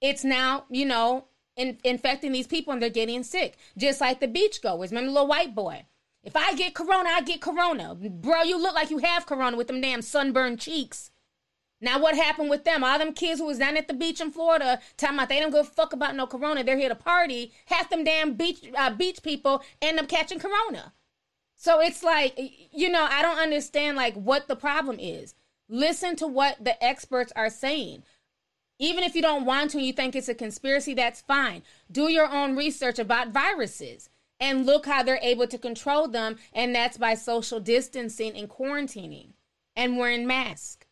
it's 0.00 0.24
now, 0.24 0.64
you 0.68 0.84
know, 0.84 1.26
in, 1.56 1.78
infecting 1.84 2.32
these 2.32 2.46
people 2.46 2.72
and 2.72 2.82
they're 2.82 2.90
getting 2.90 3.22
sick. 3.22 3.56
Just 3.76 4.00
like 4.00 4.20
the 4.20 4.28
beachgoers. 4.28 4.90
Remember 4.90 5.08
the 5.08 5.12
little 5.12 5.26
white 5.26 5.54
boy? 5.54 5.84
If 6.22 6.36
I 6.36 6.54
get 6.54 6.74
corona, 6.74 7.08
I 7.08 7.22
get 7.22 7.40
corona. 7.40 7.94
Bro, 7.94 8.42
you 8.42 8.60
look 8.60 8.74
like 8.74 8.90
you 8.90 8.98
have 8.98 9.26
corona 9.26 9.56
with 9.56 9.68
them 9.68 9.80
damn 9.80 10.02
sunburned 10.02 10.60
cheeks. 10.60 11.10
Now, 11.80 12.00
what 12.00 12.16
happened 12.16 12.48
with 12.50 12.64
them? 12.64 12.82
All 12.82 12.98
them 12.98 13.12
kids 13.12 13.38
who 13.38 13.46
was 13.46 13.58
down 13.58 13.76
at 13.76 13.86
the 13.86 13.94
beach 13.94 14.20
in 14.20 14.30
Florida 14.30 14.80
talking 14.96 15.16
about 15.16 15.28
they 15.28 15.40
don't 15.40 15.50
give 15.50 15.60
a 15.60 15.64
fuck 15.64 15.92
about 15.92 16.16
no 16.16 16.26
corona. 16.26 16.64
They're 16.64 16.78
here 16.78 16.88
to 16.88 16.94
party. 16.94 17.52
Half 17.66 17.90
them 17.90 18.02
damn 18.02 18.34
beach 18.34 18.70
uh, 18.76 18.90
beach 18.90 19.22
people 19.22 19.62
end 19.82 19.98
up 20.00 20.08
catching 20.08 20.38
corona. 20.38 20.92
So 21.54 21.80
it's 21.80 22.02
like, 22.02 22.34
you 22.72 22.90
know, 22.90 23.06
I 23.08 23.22
don't 23.22 23.38
understand 23.38 23.96
like 23.96 24.14
what 24.14 24.48
the 24.48 24.56
problem 24.56 24.98
is. 24.98 25.34
Listen 25.68 26.16
to 26.16 26.26
what 26.26 26.62
the 26.62 26.82
experts 26.82 27.32
are 27.36 27.50
saying. 27.50 28.04
Even 28.78 29.04
if 29.04 29.14
you 29.14 29.22
don't 29.22 29.46
want 29.46 29.70
to 29.70 29.78
and 29.78 29.86
you 29.86 29.92
think 29.92 30.14
it's 30.14 30.28
a 30.28 30.34
conspiracy, 30.34 30.94
that's 30.94 31.22
fine. 31.22 31.62
Do 31.90 32.10
your 32.10 32.30
own 32.30 32.56
research 32.56 32.98
about 32.98 33.28
viruses 33.28 34.10
and 34.38 34.66
look 34.66 34.86
how 34.86 35.02
they're 35.02 35.18
able 35.22 35.46
to 35.46 35.58
control 35.58 36.08
them. 36.08 36.36
And 36.52 36.74
that's 36.74 36.98
by 36.98 37.14
social 37.14 37.60
distancing 37.60 38.36
and 38.36 38.48
quarantining 38.48 39.32
and 39.74 39.96
wearing 39.96 40.26
masks. 40.26 40.85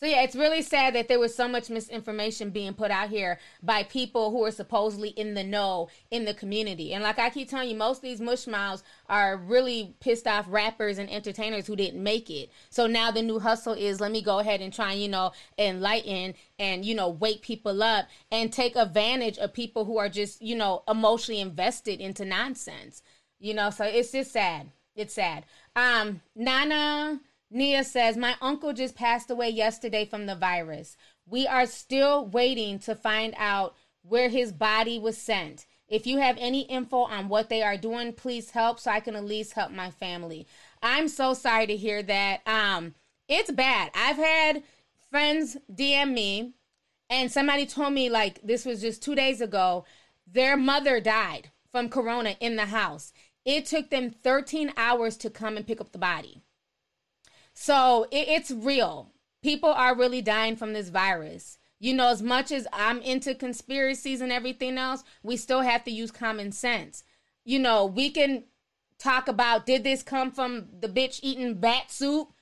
So 0.00 0.06
yeah, 0.06 0.22
it's 0.22 0.34
really 0.34 0.62
sad 0.62 0.94
that 0.94 1.08
there 1.08 1.18
was 1.18 1.34
so 1.34 1.46
much 1.46 1.68
misinformation 1.68 2.48
being 2.48 2.72
put 2.72 2.90
out 2.90 3.10
here 3.10 3.38
by 3.62 3.82
people 3.82 4.30
who 4.30 4.42
are 4.46 4.50
supposedly 4.50 5.10
in 5.10 5.34
the 5.34 5.44
know 5.44 5.90
in 6.10 6.24
the 6.24 6.32
community. 6.32 6.94
And 6.94 7.04
like 7.04 7.18
I 7.18 7.28
keep 7.28 7.50
telling 7.50 7.68
you, 7.68 7.76
most 7.76 7.98
of 7.98 8.02
these 8.02 8.20
mush 8.20 8.46
mouths 8.46 8.82
are 9.10 9.36
really 9.36 9.94
pissed 10.00 10.26
off 10.26 10.46
rappers 10.48 10.96
and 10.96 11.10
entertainers 11.10 11.66
who 11.66 11.76
didn't 11.76 12.02
make 12.02 12.30
it. 12.30 12.50
So 12.70 12.86
now 12.86 13.10
the 13.10 13.20
new 13.20 13.38
hustle 13.40 13.74
is 13.74 14.00
let 14.00 14.10
me 14.10 14.22
go 14.22 14.38
ahead 14.38 14.62
and 14.62 14.72
try, 14.72 14.92
and, 14.92 15.02
you 15.02 15.08
know, 15.08 15.32
enlighten 15.58 16.32
and 16.58 16.82
you 16.82 16.94
know 16.94 17.10
wake 17.10 17.42
people 17.42 17.82
up 17.82 18.06
and 18.32 18.50
take 18.50 18.76
advantage 18.76 19.36
of 19.36 19.52
people 19.52 19.84
who 19.84 19.98
are 19.98 20.08
just 20.08 20.40
you 20.40 20.56
know 20.56 20.82
emotionally 20.88 21.42
invested 21.42 22.00
into 22.00 22.24
nonsense. 22.24 23.02
You 23.38 23.52
know, 23.52 23.68
so 23.68 23.84
it's 23.84 24.12
just 24.12 24.32
sad. 24.32 24.70
It's 24.96 25.14
sad. 25.14 25.44
Um, 25.76 26.22
Nana 26.34 27.20
Nia 27.50 27.82
says, 27.82 28.16
My 28.16 28.36
uncle 28.40 28.72
just 28.72 28.94
passed 28.94 29.30
away 29.30 29.50
yesterday 29.50 30.04
from 30.04 30.26
the 30.26 30.36
virus. 30.36 30.96
We 31.26 31.46
are 31.46 31.66
still 31.66 32.26
waiting 32.26 32.78
to 32.80 32.94
find 32.94 33.34
out 33.36 33.74
where 34.02 34.28
his 34.28 34.52
body 34.52 34.98
was 34.98 35.18
sent. 35.18 35.66
If 35.88 36.06
you 36.06 36.18
have 36.18 36.36
any 36.38 36.60
info 36.62 36.98
on 36.98 37.28
what 37.28 37.48
they 37.48 37.62
are 37.62 37.76
doing, 37.76 38.12
please 38.12 38.50
help 38.50 38.78
so 38.78 38.92
I 38.92 39.00
can 39.00 39.16
at 39.16 39.24
least 39.24 39.54
help 39.54 39.72
my 39.72 39.90
family. 39.90 40.46
I'm 40.80 41.08
so 41.08 41.34
sorry 41.34 41.66
to 41.66 41.76
hear 41.76 42.02
that. 42.04 42.46
Um, 42.46 42.94
it's 43.28 43.50
bad. 43.50 43.90
I've 43.94 44.16
had 44.16 44.62
friends 45.10 45.56
DM 45.72 46.12
me, 46.12 46.52
and 47.08 47.30
somebody 47.30 47.66
told 47.66 47.92
me, 47.92 48.08
like, 48.08 48.40
this 48.42 48.64
was 48.64 48.80
just 48.80 49.02
two 49.02 49.16
days 49.16 49.40
ago, 49.40 49.84
their 50.26 50.56
mother 50.56 51.00
died 51.00 51.50
from 51.72 51.88
corona 51.88 52.36
in 52.38 52.54
the 52.54 52.66
house. 52.66 53.12
It 53.44 53.66
took 53.66 53.90
them 53.90 54.10
13 54.10 54.72
hours 54.76 55.16
to 55.18 55.30
come 55.30 55.56
and 55.56 55.66
pick 55.66 55.80
up 55.80 55.90
the 55.90 55.98
body. 55.98 56.42
So 57.62 58.04
it, 58.10 58.26
it's 58.26 58.50
real. 58.50 59.12
People 59.42 59.68
are 59.68 59.94
really 59.94 60.22
dying 60.22 60.56
from 60.56 60.72
this 60.72 60.88
virus. 60.88 61.58
You 61.78 61.92
know, 61.92 62.08
as 62.08 62.22
much 62.22 62.50
as 62.52 62.66
I'm 62.72 63.02
into 63.02 63.34
conspiracies 63.34 64.22
and 64.22 64.32
everything 64.32 64.78
else, 64.78 65.04
we 65.22 65.36
still 65.36 65.60
have 65.60 65.84
to 65.84 65.90
use 65.90 66.10
common 66.10 66.52
sense. 66.52 67.04
You 67.44 67.58
know, 67.58 67.84
we 67.84 68.08
can 68.08 68.44
talk 68.98 69.28
about 69.28 69.66
did 69.66 69.84
this 69.84 70.02
come 70.02 70.30
from 70.30 70.68
the 70.80 70.88
bitch 70.88 71.20
eating 71.22 71.52
bat 71.60 71.90
soup 71.90 72.32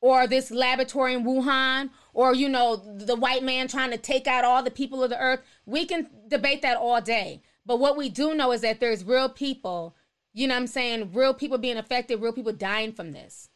or 0.00 0.26
this 0.26 0.50
laboratory 0.50 1.12
in 1.12 1.24
Wuhan 1.24 1.90
or, 2.14 2.34
you 2.34 2.48
know, 2.48 2.76
the 2.76 3.14
white 3.14 3.42
man 3.42 3.68
trying 3.68 3.90
to 3.90 3.98
take 3.98 4.26
out 4.26 4.46
all 4.46 4.62
the 4.62 4.70
people 4.70 5.04
of 5.04 5.10
the 5.10 5.20
earth. 5.20 5.42
We 5.66 5.84
can 5.84 6.08
debate 6.28 6.62
that 6.62 6.78
all 6.78 7.02
day. 7.02 7.42
But 7.66 7.78
what 7.78 7.98
we 7.98 8.08
do 8.08 8.34
know 8.34 8.52
is 8.52 8.62
that 8.62 8.80
there's 8.80 9.04
real 9.04 9.28
people, 9.28 9.94
you 10.32 10.48
know 10.48 10.56
I'm 10.56 10.66
saying, 10.66 11.12
real 11.12 11.34
people 11.34 11.58
being 11.58 11.76
affected, 11.76 12.22
real 12.22 12.32
people 12.32 12.54
dying 12.54 12.94
from 12.94 13.12
this. 13.12 13.50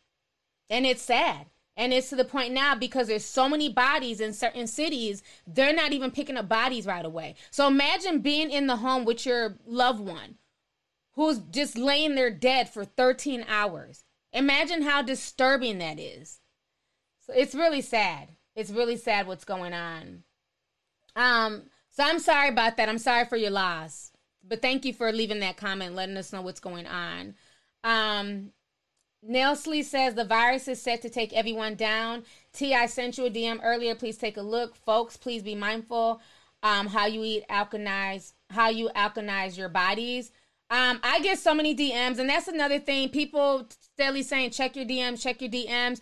And 0.70 0.86
it's 0.86 1.02
sad. 1.02 1.46
And 1.76 1.92
it's 1.92 2.10
to 2.10 2.16
the 2.16 2.24
point 2.24 2.52
now 2.52 2.74
because 2.74 3.08
there's 3.08 3.24
so 3.24 3.48
many 3.48 3.68
bodies 3.68 4.20
in 4.20 4.32
certain 4.32 4.66
cities, 4.66 5.22
they're 5.46 5.74
not 5.74 5.92
even 5.92 6.10
picking 6.10 6.36
up 6.36 6.48
bodies 6.48 6.86
right 6.86 7.04
away. 7.04 7.34
So 7.50 7.66
imagine 7.66 8.20
being 8.20 8.50
in 8.50 8.66
the 8.66 8.76
home 8.76 9.04
with 9.04 9.26
your 9.26 9.56
loved 9.66 10.00
one 10.00 10.36
who's 11.12 11.38
just 11.50 11.76
laying 11.76 12.14
there 12.14 12.30
dead 12.30 12.68
for 12.68 12.84
13 12.84 13.44
hours. 13.48 14.04
Imagine 14.32 14.82
how 14.82 15.02
disturbing 15.02 15.78
that 15.78 15.98
is. 15.98 16.40
So 17.26 17.32
it's 17.34 17.54
really 17.54 17.82
sad. 17.82 18.28
It's 18.54 18.70
really 18.70 18.96
sad 18.96 19.26
what's 19.26 19.44
going 19.44 19.72
on. 19.72 20.22
Um, 21.16 21.64
so 21.90 22.04
I'm 22.04 22.18
sorry 22.18 22.48
about 22.48 22.76
that. 22.76 22.88
I'm 22.88 22.98
sorry 22.98 23.24
for 23.24 23.36
your 23.36 23.50
loss. 23.50 24.12
But 24.46 24.62
thank 24.62 24.84
you 24.84 24.92
for 24.92 25.12
leaving 25.12 25.40
that 25.40 25.56
comment, 25.56 25.94
letting 25.94 26.16
us 26.16 26.32
know 26.32 26.42
what's 26.42 26.60
going 26.60 26.86
on. 26.86 27.34
Um, 27.84 28.52
Nelsley 29.22 29.82
says 29.82 30.14
the 30.14 30.24
virus 30.24 30.66
is 30.68 30.80
set 30.80 31.02
to 31.02 31.10
take 31.10 31.32
everyone 31.32 31.74
down. 31.74 32.24
T, 32.52 32.74
I 32.74 32.86
sent 32.86 33.18
you 33.18 33.26
a 33.26 33.30
DM 33.30 33.60
earlier. 33.62 33.94
Please 33.94 34.16
take 34.16 34.36
a 34.36 34.42
look, 34.42 34.74
folks. 34.74 35.16
Please 35.16 35.42
be 35.42 35.54
mindful 35.54 36.20
um, 36.62 36.86
how 36.86 37.06
you 37.06 37.22
eat 37.24 37.44
alkalize, 37.48 38.32
how 38.50 38.68
you 38.68 38.90
alkalize 38.94 39.56
your 39.56 39.68
bodies. 39.68 40.30
Um, 40.70 41.00
I 41.02 41.20
get 41.20 41.38
so 41.38 41.52
many 41.52 41.74
DMs, 41.74 42.18
and 42.18 42.28
that's 42.28 42.46
another 42.46 42.78
thing. 42.78 43.08
People 43.08 43.66
steadily 43.94 44.22
saying, 44.22 44.50
check 44.50 44.76
your 44.76 44.84
DMs, 44.84 45.20
check 45.20 45.40
your 45.40 45.50
DMs. 45.50 46.00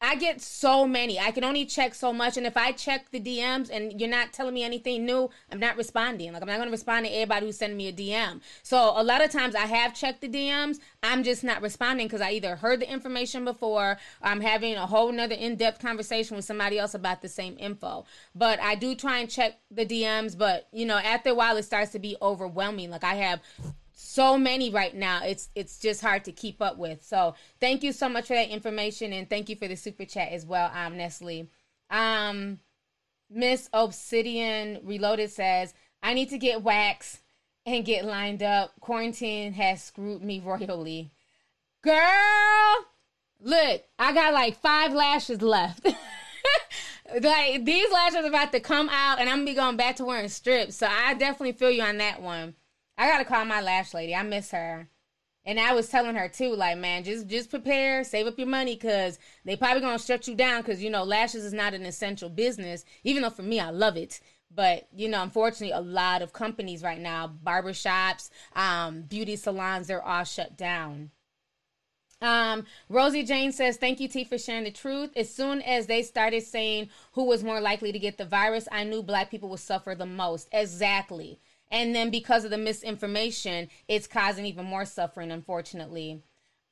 I 0.00 0.16
get 0.16 0.40
so 0.40 0.86
many. 0.86 1.18
I 1.18 1.30
can 1.30 1.44
only 1.44 1.66
check 1.66 1.94
so 1.94 2.12
much. 2.12 2.36
And 2.36 2.46
if 2.46 2.56
I 2.56 2.72
check 2.72 3.10
the 3.10 3.20
DMs 3.20 3.68
and 3.70 4.00
you're 4.00 4.08
not 4.08 4.32
telling 4.32 4.54
me 4.54 4.64
anything 4.64 5.04
new, 5.04 5.28
I'm 5.52 5.60
not 5.60 5.76
responding. 5.76 6.32
Like, 6.32 6.42
I'm 6.42 6.48
not 6.48 6.56
going 6.56 6.68
to 6.68 6.72
respond 6.72 7.04
to 7.04 7.12
everybody 7.12 7.46
who's 7.46 7.58
sending 7.58 7.76
me 7.76 7.88
a 7.88 7.92
DM. 7.92 8.40
So, 8.62 8.92
a 8.96 9.02
lot 9.02 9.22
of 9.22 9.30
times 9.30 9.54
I 9.54 9.66
have 9.66 9.94
checked 9.94 10.22
the 10.22 10.28
DMs. 10.28 10.78
I'm 11.02 11.22
just 11.22 11.44
not 11.44 11.60
responding 11.60 12.06
because 12.06 12.22
I 12.22 12.30
either 12.32 12.56
heard 12.56 12.80
the 12.80 12.90
information 12.90 13.44
before 13.44 13.64
or 13.74 13.98
I'm 14.22 14.40
having 14.40 14.76
a 14.76 14.86
whole 14.86 15.10
nother 15.10 15.34
in 15.34 15.56
depth 15.56 15.80
conversation 15.80 16.36
with 16.36 16.44
somebody 16.44 16.78
else 16.78 16.94
about 16.94 17.22
the 17.22 17.28
same 17.28 17.56
info. 17.58 18.04
But 18.34 18.60
I 18.60 18.76
do 18.76 18.94
try 18.94 19.18
and 19.18 19.28
check 19.28 19.58
the 19.70 19.84
DMs. 19.84 20.36
But, 20.36 20.68
you 20.72 20.86
know, 20.86 20.96
after 20.96 21.30
a 21.30 21.34
while, 21.34 21.56
it 21.56 21.64
starts 21.64 21.92
to 21.92 21.98
be 21.98 22.16
overwhelming. 22.22 22.90
Like, 22.90 23.04
I 23.04 23.14
have 23.14 23.40
so 24.14 24.38
many 24.38 24.70
right 24.70 24.94
now. 24.94 25.22
It's 25.24 25.48
it's 25.56 25.78
just 25.78 26.00
hard 26.00 26.24
to 26.26 26.32
keep 26.32 26.62
up 26.62 26.78
with. 26.78 27.04
So 27.04 27.34
thank 27.60 27.82
you 27.82 27.92
so 27.92 28.08
much 28.08 28.28
for 28.28 28.34
that 28.34 28.48
information 28.48 29.12
and 29.12 29.28
thank 29.28 29.48
you 29.48 29.56
for 29.56 29.66
the 29.66 29.74
super 29.74 30.04
chat 30.04 30.30
as 30.30 30.46
well, 30.46 30.70
um, 30.72 30.96
Nestle. 30.96 31.48
Um, 31.90 32.60
Miss 33.28 33.68
Obsidian 33.72 34.78
Reloaded 34.84 35.30
says, 35.30 35.74
I 36.00 36.14
need 36.14 36.30
to 36.30 36.38
get 36.38 36.62
wax 36.62 37.22
and 37.66 37.84
get 37.84 38.04
lined 38.04 38.42
up. 38.42 38.78
Quarantine 38.78 39.52
has 39.54 39.82
screwed 39.82 40.22
me 40.22 40.38
royally. 40.38 41.10
Girl, 41.82 42.86
look, 43.40 43.82
I 43.98 44.12
got 44.12 44.32
like 44.32 44.60
five 44.60 44.92
lashes 44.92 45.42
left. 45.42 45.84
like 47.20 47.64
these 47.64 47.90
lashes 47.90 48.24
are 48.24 48.26
about 48.26 48.52
to 48.52 48.60
come 48.60 48.88
out 48.90 49.18
and 49.18 49.28
I'm 49.28 49.38
gonna 49.38 49.50
be 49.50 49.54
going 49.54 49.76
back 49.76 49.96
to 49.96 50.04
wearing 50.04 50.28
strips. 50.28 50.76
So 50.76 50.86
I 50.86 51.14
definitely 51.14 51.52
feel 51.52 51.72
you 51.72 51.82
on 51.82 51.98
that 51.98 52.22
one. 52.22 52.54
I 52.98 53.06
gotta 53.08 53.24
call 53.24 53.44
my 53.44 53.60
lash 53.60 53.94
lady. 53.94 54.14
I 54.14 54.22
miss 54.22 54.50
her. 54.50 54.88
And 55.44 55.60
I 55.60 55.74
was 55.74 55.88
telling 55.90 56.16
her 56.16 56.28
too, 56.28 56.54
like, 56.56 56.78
man, 56.78 57.04
just 57.04 57.26
just 57.28 57.50
prepare, 57.50 58.02
save 58.04 58.26
up 58.26 58.38
your 58.38 58.48
money, 58.48 58.76
cause 58.76 59.18
they 59.44 59.56
probably 59.56 59.80
gonna 59.82 59.98
shut 59.98 60.26
you 60.28 60.34
down, 60.34 60.62
cause 60.62 60.82
you 60.82 60.90
know 60.90 61.04
lashes 61.04 61.44
is 61.44 61.52
not 61.52 61.74
an 61.74 61.84
essential 61.86 62.28
business. 62.30 62.84
Even 63.04 63.22
though 63.22 63.30
for 63.30 63.42
me, 63.42 63.60
I 63.60 63.70
love 63.70 63.96
it, 63.96 64.20
But 64.50 64.88
you 64.94 65.08
know, 65.08 65.22
unfortunately, 65.22 65.72
a 65.72 65.80
lot 65.80 66.22
of 66.22 66.32
companies 66.32 66.82
right 66.82 67.00
now, 67.00 67.28
barbershops, 67.44 68.30
um, 68.54 69.02
beauty 69.02 69.36
salons, 69.36 69.86
they're 69.88 70.02
all 70.02 70.24
shut 70.24 70.56
down. 70.56 71.10
Um, 72.20 72.64
Rosie 72.88 73.22
Jane 73.22 73.52
says, 73.52 73.76
Thank 73.76 74.00
you, 74.00 74.08
T, 74.08 74.24
for 74.24 74.38
sharing 74.38 74.64
the 74.64 74.70
truth. 74.70 75.10
As 75.16 75.32
soon 75.34 75.60
as 75.62 75.86
they 75.86 76.02
started 76.02 76.42
saying 76.42 76.88
who 77.12 77.24
was 77.24 77.44
more 77.44 77.60
likely 77.60 77.92
to 77.92 77.98
get 77.98 78.16
the 78.18 78.24
virus, 78.24 78.66
I 78.72 78.84
knew 78.84 79.02
black 79.02 79.30
people 79.30 79.48
would 79.50 79.60
suffer 79.60 79.94
the 79.94 80.06
most. 80.06 80.48
Exactly. 80.52 81.38
And 81.74 81.92
then 81.92 82.10
because 82.10 82.44
of 82.44 82.52
the 82.52 82.56
misinformation, 82.56 83.68
it's 83.88 84.06
causing 84.06 84.46
even 84.46 84.64
more 84.64 84.84
suffering, 84.84 85.32
unfortunately. 85.32 86.22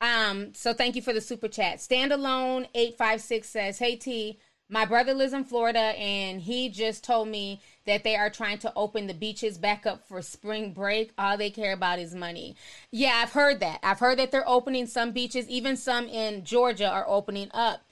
Um, 0.01 0.55
so 0.55 0.73
thank 0.73 0.95
you 0.95 1.03
for 1.03 1.13
the 1.13 1.21
super 1.21 1.49
chat. 1.49 1.79
Standalone 1.79 2.69
856 2.73 3.49
says, 3.49 3.79
Hey 3.81 3.97
T, 3.97 4.39
my 4.69 4.85
brother 4.85 5.13
lives 5.13 5.33
in 5.33 5.43
Florida 5.43 5.81
and 5.81 6.41
he 6.41 6.69
just 6.69 7.03
told 7.03 7.27
me 7.27 7.61
that 7.85 8.05
they 8.05 8.15
are 8.15 8.31
trying 8.31 8.59
to 8.59 8.73
open 8.77 9.09
the 9.09 9.13
beaches 9.13 9.59
back 9.59 9.87
up 9.87 10.07
for 10.07 10.23
spring 10.23 10.73
break. 10.73 11.13
All 11.19 11.37
they 11.37 11.51
care 11.51 11.73
about 11.73 11.99
is 11.99 12.15
money. 12.15 12.55
Yeah, 12.93 13.21
I've 13.25 13.33
heard 13.33 13.59
that. 13.59 13.81
I've 13.83 13.99
heard 13.99 14.21
that 14.21 14.31
they're 14.31 14.49
opening 14.49 14.87
some 14.87 15.11
beaches, 15.11 15.49
even 15.49 15.77
some 15.77 16.07
in 16.07 16.45
Georgia 16.45 16.89
are 16.89 17.09
opening 17.09 17.51
up. 17.53 17.83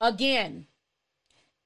Again, 0.00 0.66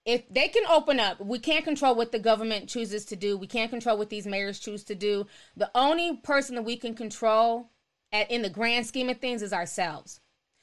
if 0.04 0.28
they 0.28 0.48
can 0.48 0.64
open 0.70 1.00
up, 1.00 1.20
we 1.20 1.38
can't 1.38 1.64
control 1.64 1.94
what 1.94 2.12
the 2.12 2.18
government 2.18 2.68
chooses 2.68 3.04
to 3.06 3.16
do. 3.16 3.37
We 3.37 3.46
can't 3.46 3.70
control 3.70 3.98
what 3.98 4.11
these 4.11 4.26
mayors 4.26 4.58
choose 4.58 4.84
to 4.84 4.94
do. 4.94 5.26
The 5.56 5.70
only 5.74 6.16
person 6.16 6.54
that 6.54 6.62
we 6.62 6.76
can 6.76 6.94
control 6.94 7.70
at, 8.12 8.30
in 8.30 8.42
the 8.42 8.50
grand 8.50 8.87
scheme 8.87 9.11
of 9.11 9.18
things 9.18 9.42
is 9.42 9.52
ourselves. 9.52 10.20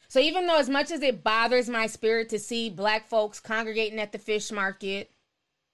So 0.08 0.19
even 0.19 0.48
though 0.48 0.60
as 0.60 0.69
much 0.69 0.91
as 0.91 1.02
it 1.02 1.24
bothers 1.24 1.69
my 1.69 1.88
spirit 1.88 2.30
to 2.30 2.39
see 2.39 2.69
black 2.69 3.08
folks 3.08 3.39
congregating 3.39 4.00
at 4.00 4.12
the 4.12 4.17
fish 4.17 4.52
market, 4.52 5.12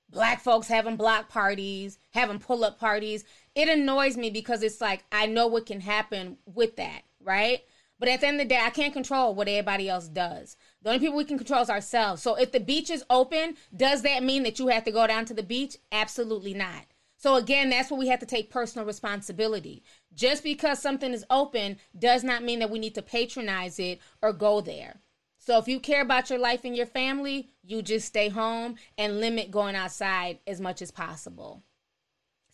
black 0.10 0.41
folks 0.41 0.67
having 0.67 0.95
block 0.95 1.30
parties, 1.30 1.97
having 2.13 2.39
pull-up 2.39 2.80
parties, 2.80 3.24
it 3.56 3.69
annoys 3.69 4.17
me 4.17 4.30
because 4.30 4.63
it's 4.63 4.82
like 4.82 5.04
I 5.12 5.26
know 5.26 5.47
what 5.47 5.65
can 5.65 5.82
happen 5.82 6.38
with 6.45 6.76
that, 6.78 7.02
right? 7.21 7.62
But 8.00 8.10
at 8.10 8.21
the 8.21 8.28
end 8.28 8.41
of 8.41 8.47
the 8.47 8.56
day, 8.56 8.60
I 8.62 8.71
can't 8.71 8.93
control 8.93 9.36
what 9.36 9.47
everybody 9.47 9.88
else 9.88 10.08
does. 10.08 10.58
The 10.82 10.89
only 10.89 11.00
people 11.00 11.17
we 11.17 11.26
can 11.26 11.38
control 11.38 11.62
is 11.62 11.70
ourselves. 11.70 12.22
So 12.22 12.36
if 12.36 12.52
the 12.52 12.60
beach 12.60 12.89
is 12.89 13.04
open, 13.10 13.56
does 13.76 14.02
that 14.02 14.24
mean 14.24 14.44
that 14.44 14.58
you 14.58 14.67
have 14.67 14.84
to 14.86 14.91
go 14.91 15.06
down 15.06 15.26
to 15.26 15.34
the 15.34 15.44
beach? 15.44 15.78
Absolutely 15.91 16.54
not. 16.54 16.86
So 17.17 17.36
again, 17.36 17.70
that's 17.70 17.91
where 17.91 18.00
we 18.00 18.08
have 18.08 18.20
to 18.22 18.26
take 18.26 18.50
personal 18.50 18.88
responsibility. 18.88 19.84
Just 20.15 20.44
because 20.44 20.80
something 20.82 21.13
is 21.13 21.26
open 21.30 21.78
does 21.98 22.24
not 22.24 22.44
mean 22.44 22.58
that 22.60 22.72
we 22.72 22.80
need 22.80 22.96
to 22.96 23.04
patronize 23.04 23.78
it 23.78 24.00
or 24.24 24.34
go 24.34 24.60
there. 24.60 25.02
So 25.38 25.60
if 25.60 25.67
you 25.67 25.80
care 25.80 26.02
about 26.02 26.32
your 26.32 26.39
life 26.39 26.65
and 26.65 26.76
your 26.76 26.88
family, 26.88 27.50
you 27.63 27.84
just 27.84 28.08
stay 28.08 28.30
home 28.30 28.76
and 28.98 29.20
limit 29.20 29.52
going 29.52 29.76
outside 29.76 30.39
as 30.48 30.60
much 30.60 30.82
as 30.82 30.89
possible. 30.89 31.62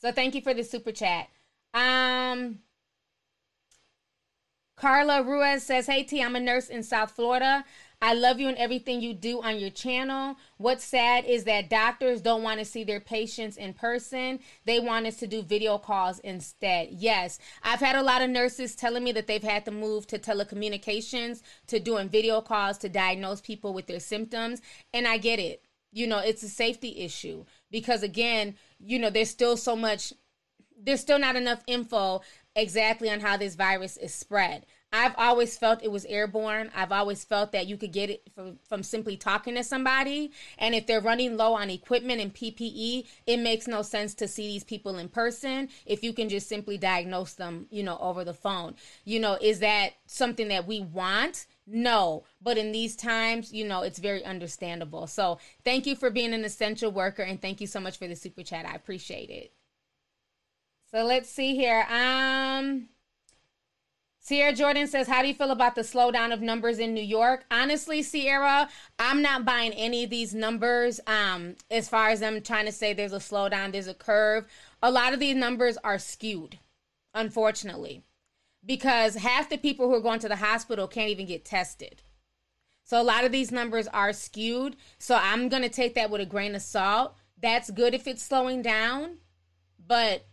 So 0.01 0.11
thank 0.11 0.35
you 0.35 0.41
for 0.41 0.53
the 0.53 0.63
super 0.63 0.91
chat. 0.91 1.29
Um 1.73 2.59
Carla 4.75 5.23
Ruiz 5.23 5.63
says, 5.63 5.87
Hey 5.87 6.03
T, 6.03 6.21
I'm 6.21 6.35
a 6.35 6.39
nurse 6.39 6.67
in 6.67 6.83
South 6.83 7.11
Florida. 7.11 7.65
I 7.99 8.13
love 8.13 8.39
you 8.39 8.47
and 8.47 8.57
everything 8.57 9.01
you 9.01 9.15
do 9.15 9.41
on 9.41 9.59
your 9.59 9.71
channel. 9.71 10.35
What's 10.57 10.83
sad 10.83 11.25
is 11.25 11.45
that 11.45 11.69
doctors 11.69 12.21
don't 12.21 12.43
want 12.43 12.59
to 12.59 12.65
see 12.65 12.83
their 12.83 12.99
patients 12.99 13.57
in 13.57 13.73
person. 13.73 14.39
They 14.65 14.79
want 14.79 15.07
us 15.07 15.15
to 15.17 15.27
do 15.27 15.41
video 15.41 15.79
calls 15.79 16.19
instead. 16.19 16.89
Yes, 16.91 17.39
I've 17.63 17.79
had 17.79 17.95
a 17.95 18.03
lot 18.03 18.21
of 18.21 18.29
nurses 18.29 18.75
telling 18.75 19.03
me 19.03 19.13
that 19.13 19.25
they've 19.25 19.41
had 19.41 19.65
to 19.65 19.71
move 19.71 20.05
to 20.07 20.19
telecommunications, 20.19 21.41
to 21.67 21.79
doing 21.79 22.07
video 22.07 22.39
calls 22.39 22.77
to 22.79 22.89
diagnose 22.89 23.41
people 23.41 23.73
with 23.73 23.87
their 23.87 23.99
symptoms. 23.99 24.61
And 24.93 25.07
I 25.07 25.17
get 25.17 25.39
it. 25.39 25.63
You 25.91 26.05
know, 26.05 26.19
it's 26.19 26.43
a 26.43 26.49
safety 26.49 26.99
issue 26.99 27.45
because, 27.71 28.03
again, 28.03 28.55
you 28.79 28.99
know, 28.99 29.09
there's 29.09 29.31
still 29.31 29.57
so 29.57 29.75
much, 29.75 30.13
there's 30.79 31.01
still 31.01 31.17
not 31.17 31.35
enough 31.35 31.63
info 31.65 32.21
exactly 32.55 33.09
on 33.09 33.21
how 33.21 33.37
this 33.37 33.55
virus 33.55 33.97
is 33.97 34.13
spread. 34.13 34.67
I've 34.93 35.15
always 35.17 35.57
felt 35.57 35.83
it 35.83 35.91
was 35.91 36.05
airborne. 36.05 36.71
I've 36.73 36.93
always 36.93 37.25
felt 37.25 37.51
that 37.51 37.67
you 37.67 37.75
could 37.75 37.91
get 37.91 38.09
it 38.09 38.23
from, 38.33 38.57
from 38.67 38.83
simply 38.83 39.17
talking 39.17 39.55
to 39.55 39.63
somebody. 39.63 40.31
And 40.57 40.73
if 40.73 40.87
they're 40.87 41.01
running 41.01 41.35
low 41.35 41.53
on 41.53 41.69
equipment 41.69 42.21
and 42.21 42.33
PPE, 42.33 43.05
it 43.25 43.37
makes 43.37 43.67
no 43.67 43.81
sense 43.81 44.13
to 44.15 44.27
see 44.29 44.47
these 44.47 44.63
people 44.63 44.97
in 44.97 45.09
person 45.09 45.67
if 45.85 46.03
you 46.03 46.13
can 46.13 46.29
just 46.29 46.47
simply 46.47 46.77
diagnose 46.77 47.33
them, 47.33 47.67
you 47.69 47.83
know, 47.83 47.97
over 47.97 48.23
the 48.23 48.33
phone. 48.33 48.75
You 49.03 49.19
know, 49.19 49.37
is 49.41 49.59
that 49.59 49.91
something 50.05 50.47
that 50.47 50.65
we 50.65 50.79
want? 50.79 51.47
No, 51.65 52.23
but 52.41 52.57
in 52.57 52.71
these 52.71 52.95
times, 52.95 53.51
you 53.51 53.67
know, 53.67 53.81
it's 53.81 53.99
very 53.99 54.23
understandable. 54.23 55.05
So 55.05 55.37
thank 55.65 55.85
you 55.85 55.97
for 55.97 56.09
being 56.09 56.33
an 56.33 56.45
essential 56.45 56.91
worker 56.91 57.23
and 57.23 57.41
thank 57.41 57.59
you 57.59 57.67
so 57.67 57.81
much 57.81 57.97
for 57.97 58.07
the 58.07 58.15
super 58.15 58.41
chat. 58.41 58.65
I 58.65 58.75
appreciate 58.75 59.29
it. 59.29 59.51
So 60.91 61.03
let's 61.03 61.29
see 61.29 61.55
here. 61.55 61.85
Um, 61.89 62.87
Sierra 64.27 64.51
Jordan 64.51 64.87
says, 64.87 65.07
How 65.07 65.21
do 65.21 65.29
you 65.29 65.33
feel 65.33 65.51
about 65.51 65.75
the 65.75 65.83
slowdown 65.83 66.33
of 66.33 66.41
numbers 66.41 66.79
in 66.79 66.93
New 66.93 67.01
York? 67.01 67.45
Honestly, 67.49 68.03
Sierra, 68.03 68.67
I'm 68.99 69.21
not 69.21 69.45
buying 69.45 69.71
any 69.71 70.03
of 70.03 70.09
these 70.09 70.33
numbers 70.33 70.99
um, 71.07 71.55
as 71.71 71.87
far 71.87 72.09
as 72.09 72.19
them 72.19 72.41
trying 72.41 72.65
to 72.65 72.73
say 72.73 72.91
there's 72.91 73.13
a 73.13 73.19
slowdown, 73.19 73.71
there's 73.71 73.87
a 73.87 73.93
curve. 73.93 74.45
A 74.83 74.91
lot 74.91 75.13
of 75.13 75.21
these 75.21 75.37
numbers 75.37 75.77
are 75.81 75.97
skewed, 75.97 76.59
unfortunately, 77.13 78.03
because 78.65 79.15
half 79.15 79.47
the 79.47 79.57
people 79.57 79.87
who 79.87 79.95
are 79.95 80.01
going 80.01 80.19
to 80.19 80.27
the 80.27 80.35
hospital 80.35 80.89
can't 80.89 81.09
even 81.09 81.25
get 81.25 81.45
tested. 81.45 82.01
So 82.83 83.01
a 83.01 83.03
lot 83.03 83.23
of 83.23 83.31
these 83.31 83.53
numbers 83.53 83.87
are 83.87 84.11
skewed. 84.11 84.75
So 84.99 85.15
I'm 85.15 85.47
going 85.47 85.63
to 85.63 85.69
take 85.69 85.95
that 85.95 86.09
with 86.09 86.19
a 86.19 86.25
grain 86.25 86.53
of 86.53 86.61
salt. 86.61 87.15
That's 87.41 87.71
good 87.71 87.93
if 87.93 88.07
it's 88.07 88.23
slowing 88.23 88.61
down, 88.61 89.19
but 89.79 90.25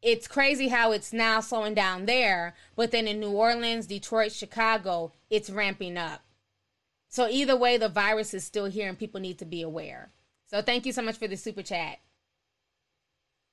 it's 0.00 0.28
crazy 0.28 0.68
how 0.68 0.92
it's 0.92 1.12
now 1.12 1.40
slowing 1.40 1.74
down 1.74 2.06
there, 2.06 2.54
but 2.76 2.90
then 2.90 3.08
in 3.08 3.20
New 3.20 3.30
Orleans, 3.30 3.86
Detroit, 3.86 4.32
Chicago, 4.32 5.12
it's 5.28 5.50
ramping 5.50 5.96
up. 5.96 6.22
So 7.08 7.28
either 7.28 7.56
way, 7.56 7.76
the 7.76 7.88
virus 7.88 8.34
is 8.34 8.44
still 8.44 8.66
here 8.66 8.88
and 8.88 8.98
people 8.98 9.20
need 9.20 9.38
to 9.38 9.44
be 9.44 9.62
aware. 9.62 10.10
So 10.46 10.62
thank 10.62 10.86
you 10.86 10.92
so 10.92 11.02
much 11.02 11.16
for 11.16 11.26
the 11.26 11.36
super 11.36 11.62
chat. 11.62 11.98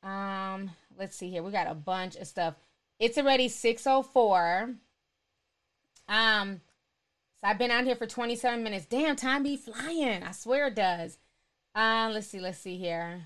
Um, 0.03 0.71
let's 0.97 1.15
see 1.17 1.31
here. 1.31 1.41
We 1.41 1.51
got 1.51 1.67
a 1.67 1.73
bunch 1.73 2.15
of 2.15 2.27
stuff. 2.27 2.55
It's 2.99 3.17
already 3.17 3.47
604. 3.47 4.75
Um, 6.07 6.61
so 7.41 7.47
I've 7.47 7.57
been 7.57 7.71
out 7.71 7.85
here 7.85 7.95
for 7.95 8.05
27 8.05 8.63
minutes. 8.63 8.85
Damn, 8.85 9.15
time 9.15 9.43
be 9.43 9.57
flying. 9.57 10.21
I 10.23 10.31
swear 10.31 10.67
it 10.67 10.75
does. 10.75 11.17
Um, 11.73 12.13
let's 12.13 12.27
see, 12.27 12.39
let's 12.39 12.59
see 12.59 12.77
here. 12.77 13.23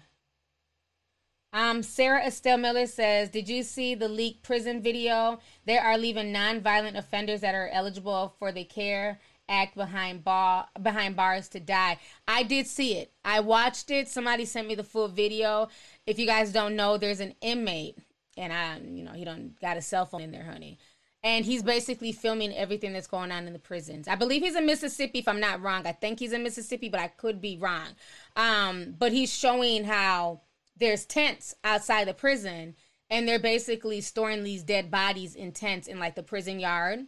Um, 1.52 1.82
Sarah 1.82 2.26
Estelle 2.26 2.58
Miller 2.58 2.86
says, 2.86 3.30
Did 3.30 3.50
you 3.50 3.64
see 3.64 3.96
the 3.96 4.08
leaked 4.08 4.44
prison 4.44 4.82
video? 4.82 5.40
They 5.66 5.78
are 5.78 5.98
leaving 5.98 6.32
non-violent 6.32 6.96
offenders 6.96 7.42
that 7.42 7.56
are 7.56 7.70
eligible 7.70 8.36
for 8.38 8.52
the 8.52 8.64
CARE 8.64 9.20
Act 9.50 9.76
behind 9.76 10.24
behind 10.24 11.16
bars 11.16 11.50
to 11.50 11.60
die. 11.60 11.98
I 12.28 12.44
did 12.44 12.68
see 12.68 12.98
it. 12.98 13.12
I 13.26 13.40
watched 13.40 13.90
it. 13.90 14.08
Somebody 14.08 14.46
sent 14.46 14.68
me 14.68 14.76
the 14.76 14.84
full 14.84 15.08
video. 15.08 15.70
If 16.06 16.20
you 16.20 16.28
guys 16.28 16.52
don't 16.52 16.76
know, 16.76 16.98
there's 16.98 17.20
an 17.20 17.34
inmate, 17.42 17.98
and 18.38 18.54
I, 18.54 18.78
you 18.78 19.04
know, 19.04 19.14
he 19.14 19.26
don't 19.26 19.60
got 19.60 19.76
a 19.76 19.82
cell 19.82 20.06
phone 20.06 20.22
in 20.22 20.32
there, 20.32 20.44
honey. 20.44 20.78
And 21.24 21.44
he's 21.44 21.64
basically 21.64 22.12
filming 22.12 22.54
everything 22.54 22.94
that's 22.94 23.08
going 23.08 23.32
on 23.32 23.48
in 23.48 23.54
the 23.54 23.60
prisons. 23.60 24.08
I 24.08 24.14
believe 24.14 24.44
he's 24.44 24.56
in 24.56 24.68
Mississippi, 24.68 25.18
if 25.20 25.28
I'm 25.28 25.40
not 25.40 25.64
wrong. 25.64 25.88
I 25.88 25.94
think 25.94 26.20
he's 26.20 26.32
in 26.32 26.44
Mississippi, 26.44 26.88
but 26.88 27.00
I 27.00 27.08
could 27.08 27.42
be 27.42 27.58
wrong. 27.58 27.88
Um, 28.36 28.94
but 29.00 29.12
he's 29.12 29.34
showing 29.34 29.84
how 29.84 30.42
there's 30.80 31.06
tents 31.06 31.54
outside 31.64 32.08
the 32.08 32.14
prison 32.14 32.76
and 33.10 33.28
they're 33.28 33.40
basically 33.40 34.02
storing 34.02 34.44
these 34.44 34.64
dead 34.64 34.92
bodies 34.92 35.36
in 35.36 35.52
tents 35.52 35.88
in 35.88 36.00
like 36.00 36.16
the 36.16 36.24
prison 36.24 36.60
yard. 36.60 37.06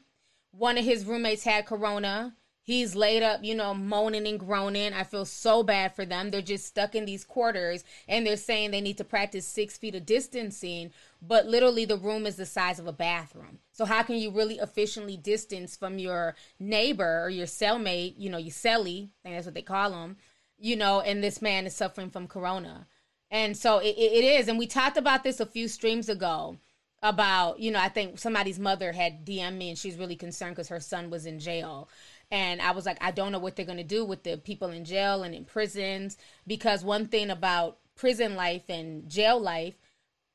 One 0.51 0.77
of 0.77 0.85
his 0.85 1.05
roommates 1.05 1.43
had 1.43 1.65
corona. 1.65 2.35
He's 2.63 2.95
laid 2.95 3.23
up, 3.23 3.43
you 3.43 3.55
know, 3.55 3.73
moaning 3.73 4.27
and 4.27 4.39
groaning. 4.39 4.93
I 4.93 5.03
feel 5.03 5.25
so 5.25 5.63
bad 5.63 5.95
for 5.95 6.05
them. 6.05 6.29
They're 6.29 6.41
just 6.41 6.65
stuck 6.65 6.93
in 6.93 7.05
these 7.05 7.23
quarters 7.23 7.83
and 8.07 8.25
they're 8.25 8.37
saying 8.37 8.71
they 8.71 8.81
need 8.81 8.97
to 8.97 9.03
practice 9.03 9.47
six 9.47 9.77
feet 9.77 9.95
of 9.95 10.05
distancing, 10.05 10.91
but 11.21 11.47
literally 11.47 11.85
the 11.85 11.97
room 11.97 12.25
is 12.25 12.35
the 12.35 12.45
size 12.45 12.77
of 12.77 12.87
a 12.87 12.93
bathroom. 12.93 13.59
So, 13.71 13.85
how 13.85 14.03
can 14.03 14.17
you 14.17 14.31
really 14.31 14.55
efficiently 14.55 15.17
distance 15.17 15.75
from 15.75 15.97
your 15.97 16.35
neighbor 16.59 17.23
or 17.23 17.29
your 17.29 17.47
cellmate, 17.47 18.15
you 18.17 18.29
know, 18.29 18.37
your 18.37 18.51
cellie, 18.51 19.09
I 19.09 19.23
think 19.23 19.35
that's 19.35 19.45
what 19.45 19.55
they 19.55 19.63
call 19.63 19.91
them, 19.91 20.17
you 20.59 20.75
know, 20.75 21.01
and 21.01 21.23
this 21.23 21.41
man 21.41 21.65
is 21.65 21.75
suffering 21.75 22.11
from 22.11 22.27
corona. 22.27 22.87
And 23.31 23.55
so 23.55 23.79
it, 23.79 23.95
it 23.97 24.25
is. 24.25 24.49
And 24.49 24.59
we 24.59 24.67
talked 24.67 24.97
about 24.97 25.23
this 25.23 25.39
a 25.39 25.45
few 25.45 25.69
streams 25.69 26.09
ago 26.09 26.57
about, 27.01 27.59
you 27.59 27.71
know, 27.71 27.79
I 27.79 27.89
think 27.89 28.19
somebody's 28.19 28.59
mother 28.59 28.91
had 28.91 29.25
DM 29.25 29.57
me 29.57 29.69
and 29.69 29.77
she's 29.77 29.95
really 29.97 30.17
concerned 30.17 30.55
because 30.55 30.67
her 30.67 30.81
son 30.81 31.09
was 31.09 31.25
in 31.25 31.39
jail. 31.39 31.89
And 32.29 32.61
I 32.61 32.71
was 32.71 32.85
like, 32.85 32.97
I 33.01 33.11
don't 33.11 33.31
know 33.31 33.39
what 33.39 33.55
they're 33.55 33.65
going 33.65 33.77
to 33.77 33.83
do 33.83 34.05
with 34.05 34.23
the 34.23 34.37
people 34.37 34.69
in 34.69 34.85
jail 34.85 35.23
and 35.23 35.33
in 35.33 35.45
prisons. 35.45 36.17
Because 36.45 36.83
one 36.83 37.07
thing 37.07 37.29
about 37.29 37.79
prison 37.95 38.35
life 38.35 38.63
and 38.69 39.09
jail 39.09 39.39
life, 39.39 39.75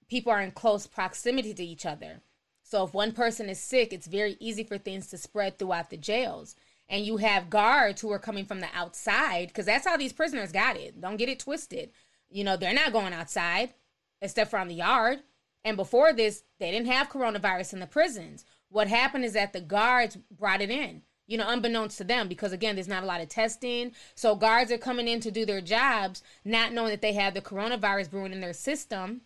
people 0.09 0.33
are 0.33 0.41
in 0.41 0.51
close 0.51 0.87
proximity 0.87 1.55
to 1.55 1.65
each 1.65 1.87
other. 1.87 2.23
So 2.63 2.85
if 2.85 2.95
one 2.95 3.13
person 3.13 3.49
is 3.49 3.61
sick, 3.61 3.93
it's 3.93 4.09
very 4.09 4.37
easy 4.41 4.65
for 4.65 4.79
things 4.79 5.07
to 5.09 5.19
spread 5.19 5.59
throughout 5.59 5.91
the 5.91 5.97
jails. 5.97 6.57
And 6.89 7.05
you 7.05 7.19
have 7.19 7.51
guards 7.51 8.01
who 8.01 8.11
are 8.11 8.19
coming 8.19 8.45
from 8.45 8.61
the 8.61 8.69
outside 8.75 9.49
because 9.49 9.67
that's 9.67 9.87
how 9.87 9.97
these 9.97 10.13
prisoners 10.13 10.53
got 10.53 10.77
it. 10.77 11.01
Don't 11.01 11.17
get 11.17 11.29
it 11.29 11.39
twisted 11.39 11.91
you 12.31 12.45
know, 12.45 12.57
they're 12.57 12.75
not 12.75 12.93
going 12.93 13.13
outside 13.13 13.75
except 14.21 14.51
for 14.51 14.59
on 14.59 14.69
the 14.69 14.75
yard. 14.75 15.21
And 15.65 15.77
before 15.77 16.13
this, 16.13 16.45
they 16.61 16.71
didn't 16.71 16.87
have 16.87 17.09
coronavirus 17.09 17.75
in 17.75 17.81
the 17.81 17.87
prisons. 17.87 18.45
What 18.69 18.89
happened 18.89 19.25
is 19.25 19.33
that 19.33 19.53
the 19.53 19.61
guards 19.61 20.17
brought 20.31 20.61
it 20.61 20.71
in, 20.71 21.03
you 21.27 21.37
know, 21.37 21.49
unbeknownst 21.49 21.99
to 21.99 22.05
them, 22.05 22.29
because 22.29 22.53
again, 22.53 22.77
there's 22.77 22.89
not 22.89 23.03
a 23.03 23.07
lot 23.07 23.21
of 23.21 23.29
testing. 23.29 23.93
So 24.15 24.37
guards 24.37 24.71
are 24.71 24.79
coming 24.79 25.09
in 25.09 25.21
to 25.21 25.31
do 25.31 25.45
their 25.45 25.61
jobs, 25.61 26.23
not 26.45 26.73
knowing 26.73 26.91
that 26.91 27.03
they 27.03 27.15
have 27.15 27.35
the 27.35 27.41
coronavirus 27.41 28.11
brewing 28.11 28.33
in 28.33 28.41
their 28.41 28.53
system. 28.53 29.23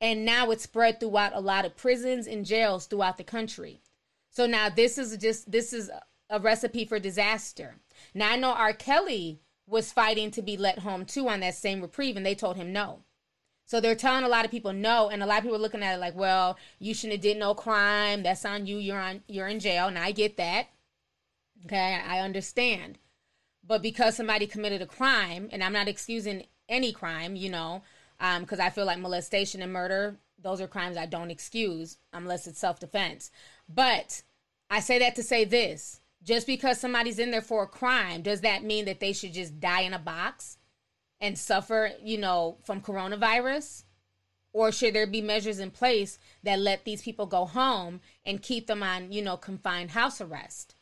And 0.00 0.24
now 0.24 0.50
it's 0.50 0.64
spread 0.64 1.00
throughout 1.00 1.34
a 1.34 1.40
lot 1.40 1.64
of 1.64 1.76
prisons 1.76 2.26
and 2.26 2.44
jails 2.44 2.86
throughout 2.86 3.16
the 3.16 3.24
country. 3.24 3.80
So 4.30 4.46
now 4.46 4.68
this 4.68 4.98
is 4.98 5.16
just 5.16 5.50
this 5.50 5.72
is 5.72 5.90
a 6.28 6.40
recipe 6.40 6.84
for 6.84 6.98
disaster. 6.98 7.76
Now 8.14 8.32
I 8.32 8.36
know 8.36 8.52
R. 8.52 8.72
Kelly 8.72 9.40
was 9.66 9.92
fighting 9.92 10.30
to 10.32 10.42
be 10.42 10.56
let 10.56 10.80
home 10.80 11.04
too 11.04 11.28
on 11.28 11.40
that 11.40 11.54
same 11.54 11.80
reprieve, 11.80 12.16
and 12.16 12.24
they 12.24 12.34
told 12.34 12.56
him 12.56 12.72
no. 12.72 13.00
So 13.66 13.80
they're 13.80 13.94
telling 13.94 14.24
a 14.24 14.28
lot 14.28 14.44
of 14.44 14.50
people 14.50 14.72
no, 14.72 15.08
and 15.08 15.22
a 15.22 15.26
lot 15.26 15.38
of 15.38 15.44
people 15.44 15.56
are 15.56 15.60
looking 15.60 15.82
at 15.82 15.94
it 15.94 16.00
like, 16.00 16.14
well, 16.14 16.58
you 16.78 16.92
shouldn't 16.92 17.14
have 17.14 17.22
did 17.22 17.38
no 17.38 17.54
crime. 17.54 18.22
That's 18.22 18.44
on 18.44 18.66
you. 18.66 18.76
You're 18.76 19.00
on. 19.00 19.22
You're 19.26 19.48
in 19.48 19.60
jail, 19.60 19.88
and 19.88 19.98
I 19.98 20.12
get 20.12 20.36
that. 20.36 20.68
Okay, 21.64 22.00
I 22.06 22.20
understand. 22.20 22.98
But 23.66 23.80
because 23.80 24.16
somebody 24.16 24.46
committed 24.46 24.82
a 24.82 24.86
crime, 24.86 25.48
and 25.50 25.64
I'm 25.64 25.72
not 25.72 25.88
excusing 25.88 26.44
any 26.68 26.92
crime, 26.92 27.36
you 27.36 27.48
know, 27.48 27.82
because 28.18 28.60
um, 28.60 28.66
I 28.66 28.70
feel 28.70 28.84
like 28.84 28.98
molestation 28.98 29.62
and 29.62 29.72
murder, 29.72 30.18
those 30.38 30.60
are 30.60 30.68
crimes 30.68 30.98
I 30.98 31.06
don't 31.06 31.30
excuse 31.30 31.96
unless 32.12 32.46
it's 32.46 32.58
self 32.58 32.80
defense. 32.80 33.30
But 33.68 34.22
I 34.68 34.80
say 34.80 34.98
that 34.98 35.14
to 35.16 35.22
say 35.22 35.44
this 35.44 36.00
just 36.24 36.46
because 36.46 36.80
somebody's 36.80 37.18
in 37.18 37.30
there 37.30 37.42
for 37.42 37.62
a 37.62 37.68
crime, 37.68 38.22
does 38.22 38.40
that 38.40 38.64
mean 38.64 38.86
that 38.86 39.00
they 39.00 39.12
should 39.12 39.34
just 39.34 39.60
die 39.60 39.82
in 39.82 39.92
a 39.92 39.98
box 39.98 40.58
and 41.20 41.38
suffer, 41.38 41.92
you 42.02 42.18
know, 42.18 42.58
from 42.64 42.80
coronavirus? 42.80 43.84
Or 44.52 44.70
should 44.72 44.94
there 44.94 45.06
be 45.06 45.20
measures 45.20 45.58
in 45.58 45.70
place 45.70 46.18
that 46.44 46.60
let 46.60 46.84
these 46.84 47.02
people 47.02 47.26
go 47.26 47.44
home 47.44 48.00
and 48.24 48.40
keep 48.40 48.66
them 48.66 48.82
on, 48.82 49.12
you 49.12 49.20
know, 49.20 49.36
confined 49.36 49.90
house 49.90 50.20
arrest? 50.20 50.76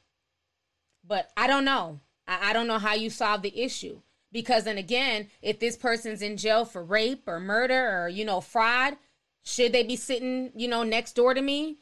But 1.06 1.30
I 1.36 1.46
don't 1.46 1.64
know. 1.64 2.00
I, 2.26 2.50
I 2.50 2.52
don't 2.52 2.66
know 2.66 2.78
how 2.78 2.94
you 2.94 3.10
solve 3.10 3.42
the 3.42 3.60
issue. 3.60 4.00
Because 4.30 4.64
then 4.64 4.78
again, 4.78 5.28
if 5.42 5.58
this 5.58 5.76
person's 5.76 6.22
in 6.22 6.36
jail 6.36 6.64
for 6.64 6.82
rape 6.84 7.24
or 7.26 7.40
murder 7.40 8.02
or, 8.02 8.08
you 8.08 8.24
know, 8.24 8.40
fraud, 8.40 8.96
should 9.42 9.72
they 9.72 9.82
be 9.82 9.96
sitting, 9.96 10.52
you 10.54 10.68
know, 10.68 10.82
next 10.82 11.14
door 11.14 11.34
to 11.34 11.42
me? 11.42 11.78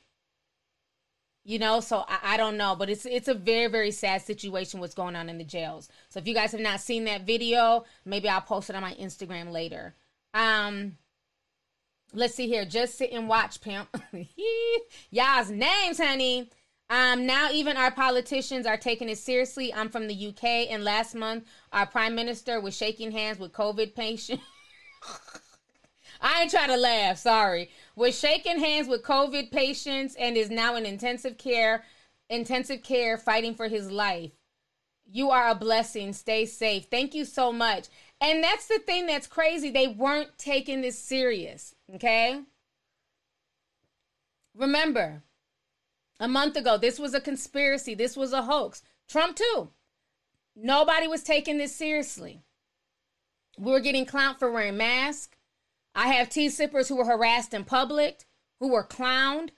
You 1.45 1.59
know 1.59 1.81
so 1.81 2.05
I, 2.09 2.35
I, 2.35 2.37
don't 2.37 2.57
know 2.57 2.77
but 2.77 2.91
it's 2.91 3.07
it's 3.07 3.29
a 3.29 3.35
very 3.35 3.67
very 3.67 3.91
sad 3.91 4.23
situation 4.23 4.81
what's 4.81 4.95
going 4.95 5.17
on 5.17 5.29
in 5.29 5.39
the 5.39 5.45
jails. 5.45 5.89
So 6.09 6.19
if 6.21 6.29
you 6.29 6.35
guys 6.35 6.53
have 6.53 6.61
not 6.61 6.81
seen 6.81 7.05
that 7.05 7.27
video 7.27 7.85
maybe 8.05 8.29
i'll 8.29 8.41
post 8.41 8.71
it 8.71 8.77
on 8.77 8.83
my 8.83 8.95
instagram 8.95 9.51
later. 9.53 9.95
Um 10.35 10.97
let's 12.13 12.35
see 12.35 12.49
here. 12.49 12.65
Just 12.65 12.99
sit 12.99 13.13
and 13.13 13.29
watch 13.29 13.61
pimp. 13.61 13.89
Y'all's 15.11 15.51
names 15.51 15.99
honey. 15.99 16.51
Um 16.89 17.27
now 17.27 17.51
even 17.53 17.77
our 17.77 17.91
politicians 17.91 18.67
are 18.67 18.77
taking 18.77 19.09
it 19.09 19.19
seriously. 19.19 19.73
I'm 19.73 19.89
from 19.89 20.09
the 20.09 20.29
uk 20.29 20.45
and 20.45 20.85
last 20.85 21.15
month 21.15 21.45
our 21.73 21.87
prime 21.87 22.15
minister 22.15 22.61
was 22.61 22.77
shaking 22.77 23.13
hands 23.13 23.39
with 23.39 23.53
covid 23.53 23.95
patients. 23.95 24.43
I 26.21 26.43
ain't 26.43 26.51
trying 26.51 26.69
to 26.69 26.77
laugh, 26.77 27.19
sorry. 27.19 27.71
Was 28.01 28.19
shaking 28.19 28.59
hands 28.59 28.89
with 28.89 29.03
COVID 29.03 29.51
patients 29.51 30.17
and 30.19 30.35
is 30.35 30.49
now 30.49 30.75
in 30.75 30.87
intensive 30.87 31.37
care, 31.37 31.85
intensive 32.31 32.83
care 32.83 33.19
fighting 33.19 33.55
for 33.55 33.69
his 33.69 33.91
life. 33.91 34.31
You 35.05 35.29
are 35.29 35.51
a 35.51 35.55
blessing. 35.55 36.15
Stay 36.15 36.47
safe. 36.47 36.87
Thank 36.91 37.15
you 37.15 37.27
so 37.27 37.53
much. 37.53 37.89
And 38.19 38.43
that's 38.43 38.69
the 38.69 38.79
thing 38.79 39.05
that's 39.05 39.27
crazy. 39.27 39.69
They 39.69 39.87
weren't 39.87 40.39
taking 40.39 40.81
this 40.81 40.99
serious, 40.99 41.75
okay? 41.95 42.41
Remember, 44.55 45.23
a 46.19 46.27
month 46.27 46.57
ago, 46.57 46.79
this 46.79 46.99
was 46.99 47.13
a 47.13 47.21
conspiracy. 47.21 47.95
This 47.95 48.17
was 48.17 48.33
a 48.33 48.45
hoax. 48.45 48.83
Trump, 49.11 49.37
too. 49.37 49.69
Nobody 50.57 51.07
was 51.07 51.23
taking 51.23 51.59
this 51.59 51.77
seriously. 51.77 52.41
We 53.59 53.71
were 53.71 53.81
getting 53.81 54.07
clowned 54.07 54.39
for 54.39 54.51
wearing 54.51 54.79
masks. 54.79 55.37
I 55.95 56.09
have 56.09 56.29
tea 56.29 56.49
sippers 56.49 56.89
who 56.89 56.97
were 56.97 57.05
harassed 57.05 57.55
in 57.55 57.65
public, 57.65 58.25
who 58.61 58.73
were 58.73 58.87
clowned. 58.87 59.51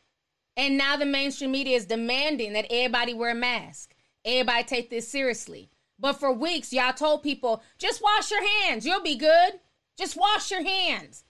And 0.57 0.77
now 0.77 0.97
the 0.97 1.07
mainstream 1.07 1.53
media 1.53 1.77
is 1.77 1.87
demanding 1.87 2.53
that 2.53 2.67
everybody 2.71 3.15
wear 3.15 3.31
a 3.31 3.35
mask. 3.35 3.95
Everybody 4.25 4.65
take 4.65 4.91
this 4.91 5.09
seriously. 5.09 5.71
But 5.99 6.15
for 6.15 6.33
weeks, 6.33 6.73
y'all 6.73 6.93
told 6.93 7.23
people, 7.23 7.63
just 7.79 8.03
wash 8.03 8.31
your 8.31 8.43
hands. 8.43 8.85
You'll 8.85 9.03
be 9.03 9.17
good. 9.17 9.61
Just 9.99 10.17
wash 10.17 10.51
your 10.51 10.63
hands. 10.63 11.25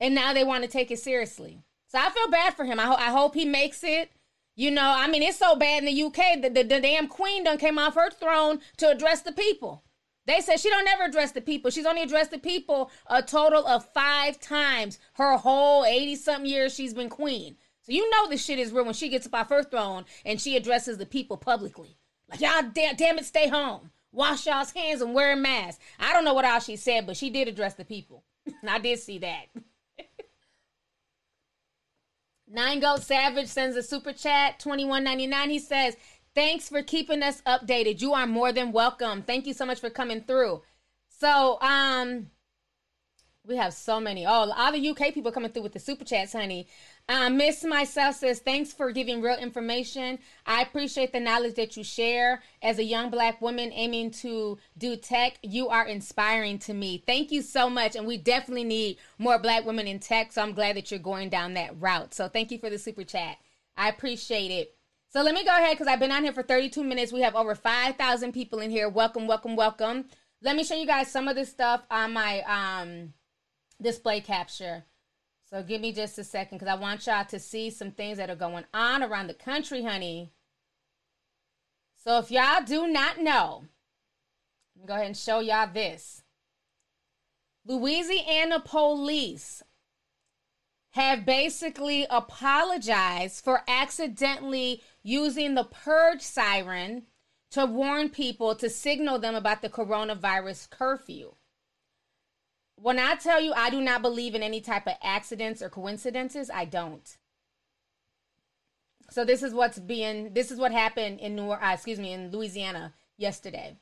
And 0.00 0.14
now 0.14 0.32
they 0.32 0.44
want 0.44 0.62
to 0.64 0.70
take 0.70 0.90
it 0.90 0.98
seriously. 0.98 1.62
So 1.88 1.98
I 1.98 2.10
feel 2.10 2.30
bad 2.30 2.54
for 2.54 2.64
him. 2.64 2.78
I, 2.78 2.84
ho- 2.84 2.96
I 2.98 3.10
hope 3.10 3.34
he 3.34 3.44
makes 3.44 3.82
it. 3.82 4.12
You 4.56 4.70
know, 4.70 4.92
I 4.96 5.08
mean, 5.08 5.22
it's 5.22 5.38
so 5.38 5.54
bad 5.56 5.84
in 5.84 5.94
the 5.94 6.02
UK 6.02 6.42
that 6.42 6.54
the, 6.54 6.64
the 6.64 6.80
damn 6.80 7.06
queen 7.06 7.44
done 7.44 7.58
came 7.58 7.78
off 7.78 7.94
her 7.94 8.10
throne 8.10 8.60
to 8.78 8.90
address 8.90 9.22
the 9.22 9.32
people. 9.32 9.84
They 10.28 10.42
said 10.42 10.60
she 10.60 10.68
don't 10.68 10.86
ever 10.86 11.04
address 11.04 11.32
the 11.32 11.40
people. 11.40 11.70
She's 11.70 11.86
only 11.86 12.02
addressed 12.02 12.32
the 12.32 12.38
people 12.38 12.90
a 13.06 13.22
total 13.22 13.66
of 13.66 13.90
five 13.94 14.38
times 14.38 14.98
her 15.14 15.38
whole 15.38 15.86
80 15.86 16.16
something 16.16 16.50
years 16.50 16.74
she's 16.74 16.92
been 16.92 17.08
queen. 17.08 17.56
So 17.80 17.92
you 17.92 18.10
know 18.10 18.28
this 18.28 18.44
shit 18.44 18.58
is 18.58 18.70
real 18.70 18.84
when 18.84 18.92
she 18.92 19.08
gets 19.08 19.26
up 19.26 19.34
off 19.34 19.48
her 19.48 19.62
throne 19.62 20.04
and 20.26 20.38
she 20.38 20.54
addresses 20.54 20.98
the 20.98 21.06
people 21.06 21.38
publicly. 21.38 21.96
Like, 22.28 22.42
y'all, 22.42 22.62
damn, 22.74 22.94
damn 22.96 23.18
it, 23.18 23.24
stay 23.24 23.48
home. 23.48 23.90
Wash 24.12 24.46
y'all's 24.46 24.72
hands 24.72 25.00
and 25.00 25.14
wear 25.14 25.32
a 25.32 25.36
mask. 25.36 25.80
I 25.98 26.12
don't 26.12 26.26
know 26.26 26.34
what 26.34 26.44
all 26.44 26.60
she 26.60 26.76
said, 26.76 27.06
but 27.06 27.16
she 27.16 27.30
did 27.30 27.48
address 27.48 27.72
the 27.72 27.86
people. 27.86 28.22
and 28.60 28.68
I 28.68 28.78
did 28.78 28.98
see 28.98 29.16
that. 29.20 29.46
Nine 32.46 32.80
Goat 32.80 33.02
Savage 33.02 33.48
sends 33.48 33.76
a 33.76 33.82
super 33.82 34.12
chat, 34.12 34.58
twenty 34.58 34.84
one 34.84 35.04
ninety 35.04 35.26
nine. 35.26 35.48
He 35.48 35.58
says, 35.58 35.96
Thanks 36.38 36.68
for 36.68 36.84
keeping 36.84 37.20
us 37.24 37.42
updated. 37.48 38.00
You 38.00 38.14
are 38.14 38.24
more 38.24 38.52
than 38.52 38.70
welcome. 38.70 39.22
Thank 39.22 39.48
you 39.48 39.52
so 39.52 39.66
much 39.66 39.80
for 39.80 39.90
coming 39.90 40.20
through. 40.20 40.62
So, 41.08 41.60
um, 41.60 42.30
we 43.44 43.56
have 43.56 43.74
so 43.74 43.98
many. 43.98 44.24
Oh, 44.24 44.48
all 44.56 44.70
the 44.70 44.88
UK 44.88 45.12
people 45.12 45.32
coming 45.32 45.50
through 45.50 45.64
with 45.64 45.72
the 45.72 45.80
super 45.80 46.04
chats, 46.04 46.34
honey. 46.34 46.68
Uh, 47.08 47.28
Miss 47.28 47.64
Myself 47.64 48.14
says, 48.14 48.38
thanks 48.38 48.72
for 48.72 48.92
giving 48.92 49.20
real 49.20 49.36
information. 49.36 50.20
I 50.46 50.62
appreciate 50.62 51.12
the 51.12 51.18
knowledge 51.18 51.56
that 51.56 51.76
you 51.76 51.82
share. 51.82 52.40
As 52.62 52.78
a 52.78 52.84
young 52.84 53.10
black 53.10 53.42
woman 53.42 53.72
aiming 53.72 54.12
to 54.22 54.58
do 54.78 54.94
tech, 54.94 55.40
you 55.42 55.70
are 55.70 55.86
inspiring 55.88 56.60
to 56.60 56.72
me. 56.72 57.02
Thank 57.04 57.32
you 57.32 57.42
so 57.42 57.68
much. 57.68 57.96
And 57.96 58.06
we 58.06 58.16
definitely 58.16 58.62
need 58.62 58.98
more 59.18 59.40
black 59.40 59.66
women 59.66 59.88
in 59.88 59.98
tech. 59.98 60.30
So 60.30 60.42
I'm 60.42 60.52
glad 60.52 60.76
that 60.76 60.92
you're 60.92 61.00
going 61.00 61.30
down 61.30 61.54
that 61.54 61.74
route. 61.80 62.14
So 62.14 62.28
thank 62.28 62.52
you 62.52 62.60
for 62.60 62.70
the 62.70 62.78
super 62.78 63.02
chat. 63.02 63.38
I 63.76 63.88
appreciate 63.88 64.52
it. 64.52 64.77
So 65.10 65.22
let 65.22 65.34
me 65.34 65.42
go 65.42 65.50
ahead 65.56 65.72
because 65.72 65.86
I've 65.86 66.00
been 66.00 66.12
on 66.12 66.22
here 66.22 66.34
for 66.34 66.42
32 66.42 66.84
minutes. 66.84 67.12
We 67.12 67.22
have 67.22 67.34
over 67.34 67.54
5,000 67.54 68.32
people 68.32 68.60
in 68.60 68.70
here. 68.70 68.90
Welcome, 68.90 69.26
welcome, 69.26 69.56
welcome. 69.56 70.04
Let 70.42 70.54
me 70.54 70.64
show 70.64 70.74
you 70.74 70.86
guys 70.86 71.10
some 71.10 71.28
of 71.28 71.34
this 71.34 71.48
stuff 71.48 71.82
on 71.90 72.12
my 72.12 72.42
um, 72.42 73.14
display 73.80 74.20
capture. 74.20 74.84
So 75.48 75.62
give 75.62 75.80
me 75.80 75.92
just 75.92 76.18
a 76.18 76.24
second 76.24 76.58
because 76.58 76.70
I 76.70 76.78
want 76.78 77.06
y'all 77.06 77.24
to 77.24 77.40
see 77.40 77.70
some 77.70 77.90
things 77.90 78.18
that 78.18 78.28
are 78.28 78.36
going 78.36 78.64
on 78.74 79.02
around 79.02 79.28
the 79.28 79.34
country, 79.34 79.82
honey. 79.82 80.30
So 82.04 82.18
if 82.18 82.30
y'all 82.30 82.62
do 82.64 82.86
not 82.86 83.18
know, 83.18 83.64
let 84.76 84.82
me 84.82 84.86
go 84.86 84.94
ahead 84.94 85.06
and 85.06 85.16
show 85.16 85.40
y'all 85.40 85.72
this. 85.72 86.22
Louisiana 87.64 88.60
police 88.60 89.62
have 90.98 91.24
basically 91.24 92.06
apologized 92.10 93.44
for 93.44 93.62
accidentally 93.68 94.82
using 95.04 95.54
the 95.54 95.62
purge 95.62 96.22
siren 96.22 97.04
to 97.52 97.64
warn 97.64 98.08
people 98.08 98.56
to 98.56 98.68
signal 98.68 99.18
them 99.20 99.36
about 99.36 99.62
the 99.62 99.68
coronavirus 99.68 100.68
curfew. 100.70 101.34
When 102.74 102.98
I 102.98 103.14
tell 103.14 103.40
you 103.40 103.52
I 103.52 103.70
do 103.70 103.80
not 103.80 104.02
believe 104.02 104.34
in 104.34 104.42
any 104.42 104.60
type 104.60 104.88
of 104.88 104.94
accidents 105.00 105.62
or 105.62 105.70
coincidences, 105.70 106.50
I 106.52 106.64
don't. 106.64 107.16
So 109.10 109.24
this 109.24 109.44
is 109.44 109.54
what's 109.54 109.78
being 109.78 110.34
this 110.34 110.50
is 110.50 110.58
what 110.58 110.72
happened 110.72 111.20
in 111.20 111.36
New 111.36 111.52
uh, 111.52 111.70
excuse 111.72 112.00
me 112.00 112.12
in 112.12 112.32
Louisiana 112.32 112.92
yesterday. 113.16 113.76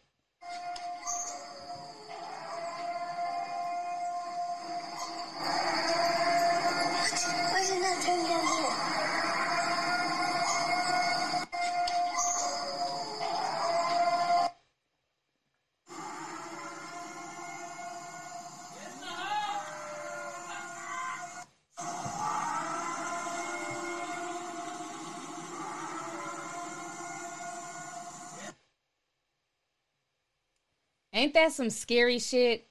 Ain't 31.37 31.51
that 31.51 31.53
some 31.53 31.69
scary 31.69 32.19
shit? 32.19 32.67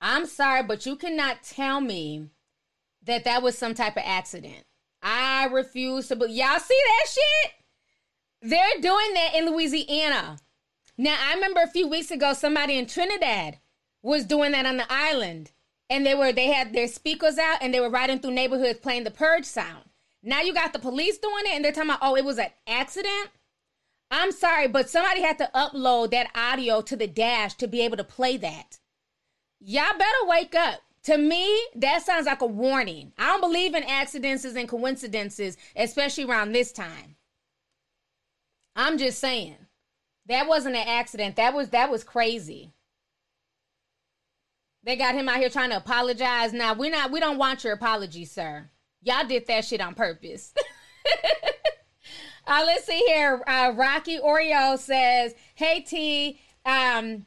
I'm 0.00 0.24
sorry, 0.24 0.62
but 0.62 0.86
you 0.86 0.96
cannot 0.96 1.42
tell 1.42 1.82
me 1.82 2.30
that 3.04 3.24
that 3.24 3.42
was 3.42 3.58
some 3.58 3.74
type 3.74 3.98
of 3.98 4.02
accident. 4.06 4.64
I 5.02 5.48
refuse 5.52 6.08
to. 6.08 6.16
But 6.16 6.30
y'all 6.30 6.60
see 6.60 6.80
that 6.86 7.06
shit? 7.10 7.52
They're 8.40 8.80
doing 8.80 9.14
that 9.14 9.34
in 9.34 9.50
Louisiana. 9.50 10.38
Now, 10.96 11.14
I 11.20 11.34
remember 11.34 11.60
a 11.60 11.68
few 11.68 11.86
weeks 11.86 12.10
ago, 12.10 12.32
somebody 12.32 12.78
in 12.78 12.86
Trinidad 12.86 13.58
was 14.02 14.24
doing 14.24 14.52
that 14.52 14.64
on 14.64 14.78
the 14.78 14.90
island, 14.90 15.50
and 15.90 16.06
they 16.06 16.14
were 16.14 16.32
they 16.32 16.46
had 16.46 16.72
their 16.72 16.88
speakers 16.88 17.36
out 17.36 17.58
and 17.60 17.74
they 17.74 17.80
were 17.80 17.90
riding 17.90 18.18
through 18.18 18.30
neighborhoods 18.30 18.78
playing 18.78 19.04
the 19.04 19.10
purge 19.10 19.44
sound. 19.44 19.84
Now 20.22 20.40
you 20.40 20.54
got 20.54 20.72
the 20.72 20.78
police 20.78 21.18
doing 21.18 21.44
it, 21.46 21.52
and 21.54 21.62
they're 21.62 21.72
talking 21.72 21.90
about, 21.90 21.98
oh, 22.00 22.16
it 22.16 22.24
was 22.24 22.38
an 22.38 22.48
accident. 22.66 23.28
I'm 24.16 24.30
sorry, 24.30 24.68
but 24.68 24.88
somebody 24.88 25.22
had 25.22 25.38
to 25.38 25.50
upload 25.56 26.12
that 26.12 26.30
audio 26.36 26.80
to 26.82 26.94
the 26.94 27.08
dash 27.08 27.54
to 27.54 27.66
be 27.66 27.80
able 27.80 27.96
to 27.96 28.04
play 28.04 28.36
that. 28.36 28.78
Y'all 29.58 29.98
better 29.98 30.26
wake 30.26 30.54
up. 30.54 30.82
To 31.04 31.18
me, 31.18 31.60
that 31.74 32.02
sounds 32.02 32.26
like 32.26 32.40
a 32.40 32.46
warning. 32.46 33.12
I 33.18 33.26
don't 33.26 33.40
believe 33.40 33.74
in 33.74 33.82
accidents 33.82 34.44
and 34.44 34.68
coincidences, 34.68 35.56
especially 35.74 36.26
around 36.26 36.52
this 36.52 36.70
time. 36.70 37.16
I'm 38.76 38.98
just 38.98 39.18
saying. 39.18 39.56
That 40.26 40.46
wasn't 40.46 40.76
an 40.76 40.86
accident. 40.86 41.34
That 41.34 41.52
was 41.52 41.70
that 41.70 41.90
was 41.90 42.04
crazy. 42.04 42.72
They 44.84 44.94
got 44.94 45.16
him 45.16 45.28
out 45.28 45.38
here 45.38 45.50
trying 45.50 45.70
to 45.70 45.76
apologize. 45.76 46.52
Now, 46.52 46.74
we're 46.74 46.92
not 46.92 47.10
we 47.10 47.18
don't 47.18 47.36
want 47.36 47.64
your 47.64 47.72
apology, 47.72 48.26
sir. 48.26 48.70
Y'all 49.02 49.26
did 49.26 49.48
that 49.48 49.64
shit 49.64 49.80
on 49.80 49.94
purpose. 49.94 50.54
uh, 52.46 52.62
let's 52.66 52.84
see 52.84 53.02
here. 53.06 53.42
Uh, 53.46 53.72
Rocky 53.74 54.18
Oreo 54.18 54.78
says, 54.78 55.34
"Hey 55.54 55.80
T, 55.80 56.38
um, 56.64 57.26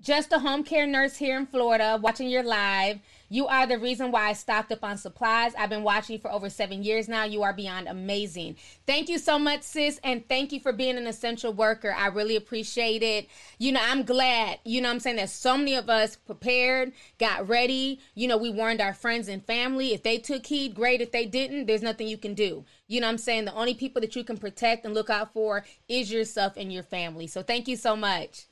just 0.00 0.32
a 0.32 0.38
home 0.38 0.64
care 0.64 0.86
nurse 0.86 1.16
here 1.16 1.38
in 1.38 1.46
Florida, 1.46 1.98
watching 2.00 2.28
your 2.28 2.42
live. 2.42 3.00
You 3.28 3.46
are 3.46 3.66
the 3.66 3.78
reason 3.78 4.10
why 4.10 4.28
I 4.28 4.32
stocked 4.32 4.70
up 4.72 4.84
on 4.84 4.98
supplies. 4.98 5.54
I've 5.58 5.70
been 5.70 5.82
watching 5.82 6.14
you 6.14 6.20
for 6.20 6.30
over 6.30 6.50
seven 6.50 6.82
years 6.82 7.08
now. 7.08 7.24
You 7.24 7.42
are 7.42 7.52
beyond 7.52 7.88
amazing. 7.88 8.56
Thank 8.86 9.08
you 9.08 9.18
so 9.18 9.38
much, 9.38 9.62
sis, 9.62 9.98
and 10.04 10.28
thank 10.28 10.52
you 10.52 10.60
for 10.60 10.72
being 10.72 10.98
an 10.98 11.06
essential 11.06 11.52
worker. 11.52 11.94
I 11.96 12.08
really 12.08 12.36
appreciate 12.36 13.02
it. 13.02 13.28
You 13.58 13.72
know, 13.72 13.80
I'm 13.82 14.04
glad, 14.04 14.58
you 14.64 14.80
know 14.80 14.90
I'm 14.90 15.00
saying, 15.00 15.16
that 15.16 15.30
so 15.30 15.56
many 15.56 15.74
of 15.74 15.88
us 15.88 16.16
prepared, 16.16 16.92
got 17.18 17.48
ready. 17.48 18.00
You 18.14 18.28
know, 18.28 18.36
we 18.36 18.50
warned 18.50 18.80
our 18.80 18.94
friends 18.94 19.28
and 19.28 19.44
family. 19.44 19.94
If 19.94 20.02
they 20.02 20.18
took 20.18 20.46
heed, 20.46 20.74
great. 20.74 21.00
If 21.00 21.12
they 21.12 21.26
didn't, 21.26 21.66
there's 21.66 21.82
nothing 21.82 22.08
you 22.08 22.18
can 22.18 22.34
do. 22.34 22.64
You 22.86 23.00
know 23.00 23.08
I'm 23.08 23.18
saying? 23.18 23.46
The 23.46 23.54
only 23.54 23.74
people 23.74 24.00
that 24.02 24.14
you 24.14 24.24
can 24.24 24.36
protect 24.36 24.84
and 24.84 24.94
look 24.94 25.10
out 25.10 25.32
for 25.32 25.64
is 25.88 26.12
yourself 26.12 26.54
and 26.56 26.72
your 26.72 26.82
family. 26.82 27.26
So 27.26 27.42
thank 27.42 27.68
you 27.68 27.76
so 27.76 27.96
much. 27.96 28.46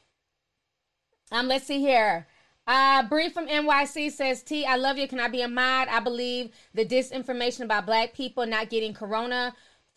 Um, 1.31 1.49
let's 1.49 1.67
see 1.67 1.81
here. 1.81 2.27
Uh, 2.73 3.03
Bree 3.03 3.29
from 3.29 3.49
NYC 3.49 4.11
says, 4.11 4.43
T, 4.43 4.65
I 4.65 4.77
love 4.77 4.97
you. 4.97 5.07
Can 5.07 5.21
I 5.21 5.29
be 5.29 5.43
a 5.43 5.49
mod? 5.49 5.89
I 5.89 6.01
believe 6.01 6.53
the 6.73 6.87
disinformation 6.87 7.61
about 7.61 7.85
black 7.85 8.15
people 8.15 8.47
not 8.47 8.71
getting 8.71 8.95
corona 8.95 9.55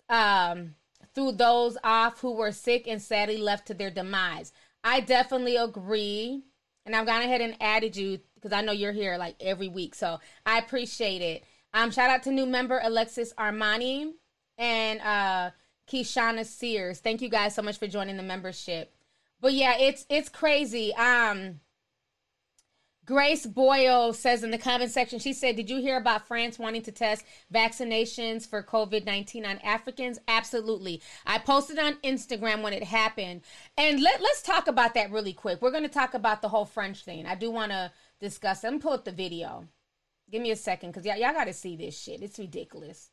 um, 0.09 0.75
threw 1.13 1.31
those 1.31 1.77
off 1.85 2.19
who 2.19 2.33
were 2.33 2.51
sick 2.51 2.85
and 2.85 3.01
sadly 3.01 3.37
left 3.37 3.67
to 3.67 3.73
their 3.73 3.89
demise. 3.89 4.51
I 4.83 4.99
definitely 4.99 5.55
agree. 5.55 6.43
And 6.85 6.93
I've 6.93 7.05
gone 7.05 7.21
ahead 7.21 7.39
and 7.39 7.55
added 7.61 7.95
you 7.95 8.19
because 8.35 8.51
I 8.51 8.59
know 8.59 8.73
you're 8.73 8.91
here 8.91 9.15
like 9.15 9.37
every 9.39 9.69
week. 9.69 9.95
So 9.95 10.19
I 10.45 10.57
appreciate 10.59 11.21
it. 11.21 11.45
Um, 11.73 11.91
shout 11.91 12.09
out 12.09 12.23
to 12.23 12.31
new 12.31 12.45
member 12.45 12.81
Alexis 12.83 13.33
Armani 13.35 14.15
and 14.57 14.99
uh 14.99 15.51
Kishana 15.89 16.45
Sears. 16.45 16.99
Thank 16.99 17.21
you 17.21 17.29
guys 17.29 17.55
so 17.55 17.61
much 17.61 17.79
for 17.79 17.87
joining 17.87 18.17
the 18.17 18.23
membership. 18.23 18.93
But 19.39 19.53
yeah, 19.53 19.77
it's 19.77 20.05
it's 20.09 20.27
crazy. 20.27 20.93
Um 20.95 21.61
Grace 23.05 23.45
Boyle 23.45 24.13
says 24.13 24.43
in 24.43 24.49
the 24.49 24.57
comment 24.57 24.89
section, 24.89 25.19
she 25.19 25.33
said, 25.33 25.55
Did 25.55 25.69
you 25.69 25.77
hear 25.77 25.97
about 25.97 26.27
France 26.27 26.57
wanting 26.57 26.81
to 26.83 26.91
test 26.91 27.23
vaccinations 27.53 28.47
for 28.47 28.63
COVID 28.63 29.05
19 29.05 29.45
on 29.45 29.59
Africans? 29.59 30.17
Absolutely. 30.27 31.01
I 31.25 31.37
posted 31.37 31.77
on 31.77 31.95
Instagram 31.97 32.63
when 32.63 32.73
it 32.73 32.83
happened. 32.83 33.41
And 33.77 34.01
let, 34.01 34.21
let's 34.21 34.41
talk 34.41 34.67
about 34.67 34.95
that 34.95 35.11
really 35.11 35.33
quick. 35.33 35.61
We're 35.61 35.71
going 35.71 35.83
to 35.83 35.89
talk 35.89 36.15
about 36.15 36.41
the 36.41 36.49
whole 36.49 36.65
French 36.65 37.03
thing. 37.03 37.27
I 37.27 37.35
do 37.35 37.51
want 37.51 37.71
to 37.71 37.91
discuss. 38.19 38.63
Let 38.63 38.73
me 38.73 38.79
pull 38.79 38.93
up 38.93 39.05
the 39.05 39.11
video. 39.11 39.67
Give 40.31 40.41
me 40.41 40.51
a 40.51 40.55
second 40.55 40.89
because 40.91 41.05
y'all, 41.05 41.17
y'all 41.17 41.33
got 41.33 41.45
to 41.45 41.53
see 41.53 41.75
this 41.75 41.99
shit. 41.99 42.23
It's 42.23 42.39
ridiculous. 42.39 43.11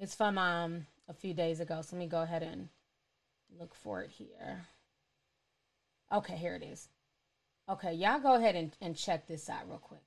It's 0.00 0.16
from 0.16 0.36
um 0.36 0.86
a 1.08 1.14
few 1.14 1.32
days 1.32 1.60
ago. 1.60 1.80
So 1.82 1.94
let 1.94 2.00
me 2.00 2.08
go 2.08 2.22
ahead 2.22 2.42
and 2.42 2.70
look 3.56 3.72
for 3.72 4.02
it 4.02 4.10
here. 4.10 4.66
Okay, 6.12 6.36
here 6.36 6.54
it 6.54 6.62
is. 6.62 6.88
Okay, 7.70 7.94
y'all 7.94 8.20
go 8.20 8.34
ahead 8.34 8.54
and, 8.54 8.70
and 8.82 8.94
check 8.94 9.26
this 9.26 9.48
out 9.48 9.66
real 9.66 9.78
quick. 9.78 10.02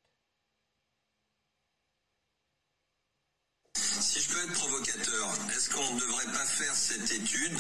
Si 3.76 4.20
je 4.22 4.30
peux 4.30 4.44
être 4.44 4.54
provocateur, 4.54 5.30
est-ce 5.56 5.70
qu'on 5.72 5.94
ne 5.96 6.00
devrait 6.00 6.26
pas 6.26 6.46
faire 6.46 6.76
cette 6.76 7.12
étude 7.12 7.60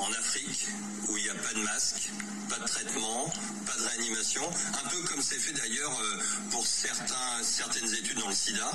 en 0.00 0.10
Afrique 0.12 0.66
où 1.08 1.16
il 1.16 1.22
n'y 1.24 1.30
a 1.30 1.34
pas 1.34 1.52
de 1.54 1.62
masque, 1.62 2.10
pas 2.48 2.58
de 2.58 2.64
traitement, 2.64 3.28
pas 3.64 3.76
de 3.76 3.82
réanimation, 3.82 4.42
un 4.84 4.88
peu 4.88 5.02
comme 5.04 5.22
c'est 5.22 5.38
fait 5.38 5.52
d'ailleurs 5.52 5.98
euh, 6.00 6.18
pour 6.50 6.66
certains, 6.66 7.42
certaines 7.42 7.94
études 7.94 8.18
dans 8.18 8.28
le 8.28 8.34
sida, 8.34 8.70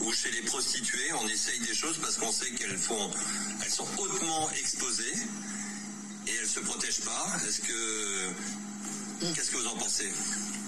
où 0.00 0.12
chez 0.12 0.30
les 0.30 0.42
prostituées 0.42 1.12
on 1.20 1.28
essaye 1.28 1.60
des 1.60 1.74
choses 1.74 1.98
parce 1.98 2.16
qu'on 2.16 2.32
sait 2.32 2.50
qu'elles 2.52 2.78
sont 2.78 3.10
hautement 3.98 4.50
exposées 4.52 5.14
et 6.26 6.30
elles 6.40 6.48
se 6.48 6.60
protègent 6.60 7.04
pas. 7.04 7.26
Est-ce 7.46 7.60
que 7.60 8.01
Qu'est-ce 9.22 9.52
que 9.52 9.56
vous 9.56 9.68
en 9.68 9.76
pensez 9.76 10.10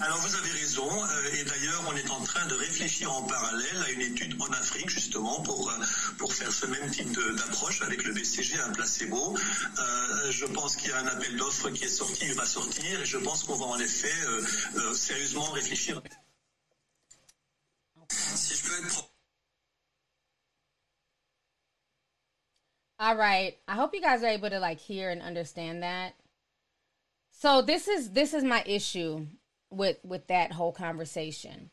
Alors 0.01 0.19
vous 0.19 0.37
avez 0.37 0.51
raison, 0.53 0.89
euh, 0.89 1.33
et 1.33 1.43
d'ailleurs 1.43 1.83
on 1.89 1.97
est 1.97 2.09
en 2.09 2.21
train 2.21 2.47
de 2.47 2.55
réfléchir 2.55 3.13
en 3.13 3.23
parallèle 3.23 3.83
à 3.85 3.91
une 3.91 4.01
étude 4.01 4.41
en 4.41 4.47
Afrique 4.53 4.89
justement 4.89 5.41
pour, 5.43 5.69
euh, 5.69 5.75
pour 6.19 6.33
faire 6.33 6.53
ce 6.53 6.67
même 6.67 6.89
type 6.89 7.19
d'approche 7.37 7.83
avec 7.83 8.05
le 8.05 8.13
BCG, 8.13 8.61
un 8.61 8.71
placebo. 8.71 9.37
Euh, 9.37 10.31
je 10.31 10.47
pense 10.47 10.77
qu'il 10.77 10.91
y 10.91 10.93
a 10.93 10.99
un 10.99 11.07
appel 11.09 11.37
d'offres 11.37 11.71
qui 11.71 11.85
est 11.85 11.89
sorti, 11.89 12.27
il 12.27 12.35
va 12.35 12.47
sortir, 12.47 13.01
et 13.01 13.05
je 13.05 13.19
pense 13.19 13.43
qu'on 13.43 13.57
va 13.57 13.67
en 13.67 13.79
effet 13.81 14.15
euh, 14.27 14.47
euh, 14.77 14.95
sérieusement 14.95 15.51
réfléchir. 15.51 16.01
Si 18.09 18.55
je 18.55 18.63
peux 18.63 18.87
être 18.87 19.11
All 23.01 23.17
right. 23.17 23.59
I 23.67 23.75
hope 23.75 23.93
you 23.93 24.01
guys 24.01 24.23
are 24.23 24.31
able 24.31 24.51
to 24.51 24.61
like 24.61 24.79
hear 24.79 25.11
and 25.11 25.21
understand 25.21 25.83
that. 25.83 26.15
So 27.37 27.61
this 27.61 27.89
is 27.89 28.13
this 28.13 28.33
is 28.33 28.45
my 28.45 28.63
issue 28.65 29.27
with 29.71 29.99
with 30.05 30.29
that 30.29 30.53
whole 30.53 30.73
conversation. 30.73 31.71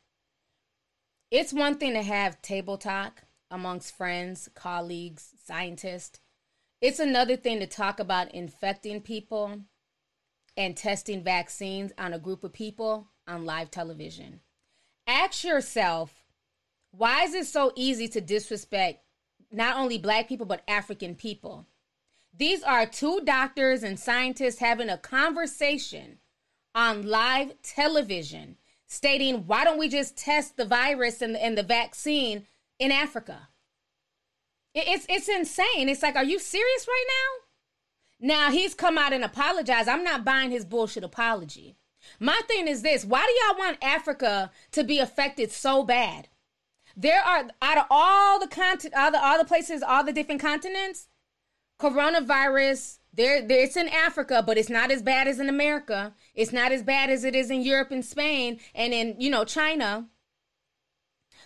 It's 1.29 1.53
one 1.53 1.77
thing 1.77 1.93
to 1.93 2.01
have 2.01 2.41
table 2.41 2.77
talk 2.77 3.23
amongst 3.49 3.95
friends, 3.95 4.49
colleagues, 4.53 5.29
scientists. 5.45 6.19
It's 6.81 6.99
another 6.99 7.37
thing 7.37 7.59
to 7.59 7.67
talk 7.67 7.99
about 7.99 8.33
infecting 8.33 9.01
people 9.01 9.61
and 10.57 10.75
testing 10.75 11.23
vaccines 11.23 11.93
on 11.97 12.13
a 12.13 12.19
group 12.19 12.43
of 12.43 12.53
people 12.53 13.07
on 13.27 13.45
live 13.45 13.71
television. 13.71 14.41
Ask 15.07 15.43
yourself, 15.43 16.25
why 16.91 17.23
is 17.23 17.33
it 17.33 17.45
so 17.45 17.71
easy 17.75 18.07
to 18.09 18.19
disrespect 18.19 19.03
not 19.51 19.77
only 19.77 19.97
black 19.97 20.27
people, 20.27 20.45
but 20.45 20.63
African 20.67 21.15
people. 21.15 21.65
These 22.37 22.63
are 22.63 22.85
two 22.85 23.21
doctors 23.23 23.83
and 23.83 23.99
scientists 23.99 24.59
having 24.59 24.89
a 24.89 24.97
conversation 24.97 26.19
on 26.73 27.05
live 27.05 27.61
television 27.61 28.57
stating, 28.87 29.47
why 29.47 29.63
don't 29.63 29.77
we 29.77 29.89
just 29.89 30.17
test 30.17 30.57
the 30.57 30.65
virus 30.65 31.21
and 31.21 31.35
the, 31.35 31.43
and 31.43 31.57
the 31.57 31.63
vaccine 31.63 32.45
in 32.79 32.91
Africa? 32.91 33.49
It's, 34.73 35.05
it's 35.09 35.27
insane. 35.27 35.89
It's 35.89 36.03
like, 36.03 36.15
are 36.15 36.23
you 36.23 36.39
serious 36.39 36.87
right 36.87 37.05
now? 37.07 38.27
Now 38.27 38.51
he's 38.51 38.73
come 38.73 38.97
out 38.97 39.13
and 39.13 39.23
apologized. 39.23 39.89
I'm 39.89 40.03
not 40.03 40.23
buying 40.23 40.51
his 40.51 40.65
bullshit 40.65 41.03
apology. 41.03 41.75
My 42.19 42.39
thing 42.47 42.67
is 42.67 42.81
this 42.81 43.05
why 43.05 43.25
do 43.25 43.45
y'all 43.45 43.59
want 43.59 43.77
Africa 43.81 44.51
to 44.71 44.83
be 44.83 44.99
affected 44.99 45.51
so 45.51 45.83
bad? 45.83 46.27
There 46.95 47.21
are 47.21 47.45
out 47.61 47.77
of 47.77 47.85
all 47.89 48.39
the 48.39 48.47
content, 48.47 48.93
all 48.95 49.11
the 49.11 49.23
all 49.23 49.37
the 49.37 49.45
places, 49.45 49.81
all 49.81 50.03
the 50.03 50.13
different 50.13 50.41
continents, 50.41 51.07
coronavirus. 51.81 52.99
There, 53.13 53.45
there, 53.45 53.63
it's 53.63 53.75
in 53.75 53.89
Africa, 53.89 54.41
but 54.45 54.57
it's 54.57 54.69
not 54.69 54.91
as 54.91 55.01
bad 55.01 55.27
as 55.27 55.39
in 55.39 55.49
America. 55.49 56.13
It's 56.33 56.53
not 56.53 56.71
as 56.71 56.81
bad 56.83 57.09
as 57.09 57.25
it 57.25 57.35
is 57.35 57.51
in 57.51 57.61
Europe 57.61 57.91
and 57.91 58.05
Spain 58.05 58.59
and 58.73 58.93
in 58.93 59.15
you 59.19 59.29
know 59.29 59.43
China. 59.43 60.07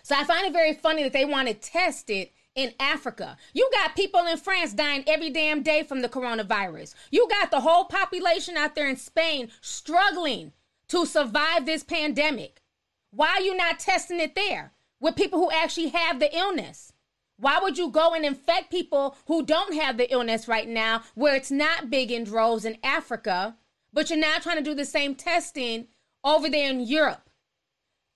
So 0.02 0.14
I 0.14 0.24
find 0.24 0.46
it 0.46 0.52
very 0.52 0.74
funny 0.74 1.02
that 1.02 1.12
they 1.12 1.24
want 1.24 1.48
to 1.48 1.54
test 1.54 2.10
it 2.10 2.32
in 2.54 2.72
Africa. 2.78 3.36
You 3.52 3.68
got 3.72 3.96
people 3.96 4.24
in 4.26 4.36
France 4.38 4.72
dying 4.72 5.02
every 5.06 5.30
damn 5.30 5.62
day 5.62 5.82
from 5.82 6.02
the 6.02 6.08
coronavirus. 6.08 6.94
You 7.10 7.28
got 7.28 7.50
the 7.50 7.60
whole 7.60 7.86
population 7.86 8.56
out 8.56 8.76
there 8.76 8.88
in 8.88 8.96
Spain 8.96 9.50
struggling 9.60 10.52
to 10.88 11.04
survive 11.04 11.66
this 11.66 11.82
pandemic. 11.82 12.62
Why 13.10 13.30
are 13.30 13.40
you 13.40 13.56
not 13.56 13.80
testing 13.80 14.20
it 14.20 14.36
there? 14.36 14.72
with 15.00 15.16
people 15.16 15.38
who 15.38 15.50
actually 15.50 15.88
have 15.88 16.20
the 16.20 16.36
illness. 16.36 16.92
Why 17.38 17.58
would 17.60 17.76
you 17.76 17.90
go 17.90 18.14
and 18.14 18.24
infect 18.24 18.70
people 18.70 19.16
who 19.26 19.44
don't 19.44 19.74
have 19.74 19.98
the 19.98 20.10
illness 20.10 20.48
right 20.48 20.68
now, 20.68 21.02
where 21.14 21.36
it's 21.36 21.50
not 21.50 21.90
big 21.90 22.10
in 22.10 22.24
droves 22.24 22.64
in 22.64 22.78
Africa, 22.82 23.56
but 23.92 24.08
you're 24.08 24.18
now 24.18 24.38
trying 24.38 24.56
to 24.56 24.62
do 24.62 24.74
the 24.74 24.84
same 24.84 25.14
testing 25.14 25.88
over 26.24 26.48
there 26.48 26.70
in 26.70 26.80
Europe. 26.80 27.28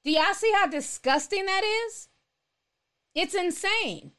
Do 0.05 0.11
y'all 0.11 0.35
see 0.35 0.53
how 0.55 0.67
disgusting 0.67 1.45
that 1.47 1.63
is? 1.65 2.09
It's 3.15 3.35
insane. 3.35 4.13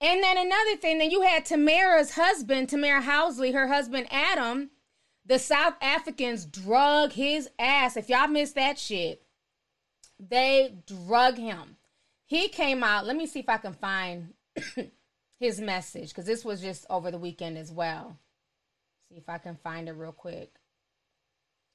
And 0.00 0.22
then 0.22 0.38
another 0.38 0.76
thing, 0.76 0.98
then 0.98 1.10
you 1.10 1.22
had 1.22 1.44
Tamera's 1.44 2.12
husband, 2.12 2.68
Tamera 2.68 3.02
Housley, 3.02 3.52
her 3.52 3.68
husband 3.68 4.06
Adam. 4.10 4.70
The 5.26 5.38
South 5.38 5.74
Africans 5.82 6.46
drug 6.46 7.12
his 7.12 7.50
ass. 7.58 7.96
If 7.96 8.08
y'all 8.08 8.26
missed 8.26 8.54
that 8.54 8.78
shit, 8.78 9.22
they 10.18 10.74
drug 10.86 11.36
him. 11.36 11.76
He 12.30 12.46
came 12.46 12.84
out. 12.84 13.06
Let 13.06 13.16
me 13.16 13.26
see 13.26 13.40
if 13.40 13.48
I 13.48 13.56
can 13.56 13.72
find 13.72 14.34
his 15.40 15.60
message 15.60 16.10
because 16.10 16.26
this 16.26 16.44
was 16.44 16.60
just 16.60 16.86
over 16.88 17.10
the 17.10 17.18
weekend 17.18 17.58
as 17.58 17.72
well. 17.72 18.16
See 19.08 19.16
if 19.16 19.28
I 19.28 19.38
can 19.38 19.56
find 19.56 19.88
it 19.88 19.94
real 19.94 20.12
quick. 20.12 20.52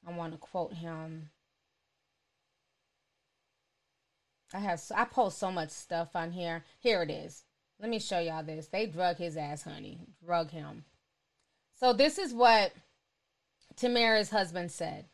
I 0.07 0.13
want 0.13 0.31
to 0.31 0.37
quote 0.37 0.71
him. 0.71 1.29
I 4.53 4.59
have 4.59 4.81
I 4.95 5.03
post 5.03 5.39
so 5.39 5.51
much 5.51 5.71
stuff 5.71 6.15
on 6.15 6.31
here. 6.31 6.63
Here 6.79 7.01
it 7.03 7.11
is. 7.11 7.43
Let 7.81 7.89
me 7.89 7.99
show 7.99 8.19
y'all 8.19 8.41
this. 8.41 8.67
They 8.67 8.85
drug 8.85 9.17
his 9.17 9.35
ass, 9.35 9.63
honey. 9.63 9.99
Drug 10.23 10.51
him. 10.51 10.85
So 11.77 11.91
this 11.91 12.17
is 12.17 12.33
what 12.33 12.71
Tamera's 13.75 14.29
husband 14.29 14.71
said. 14.71 15.07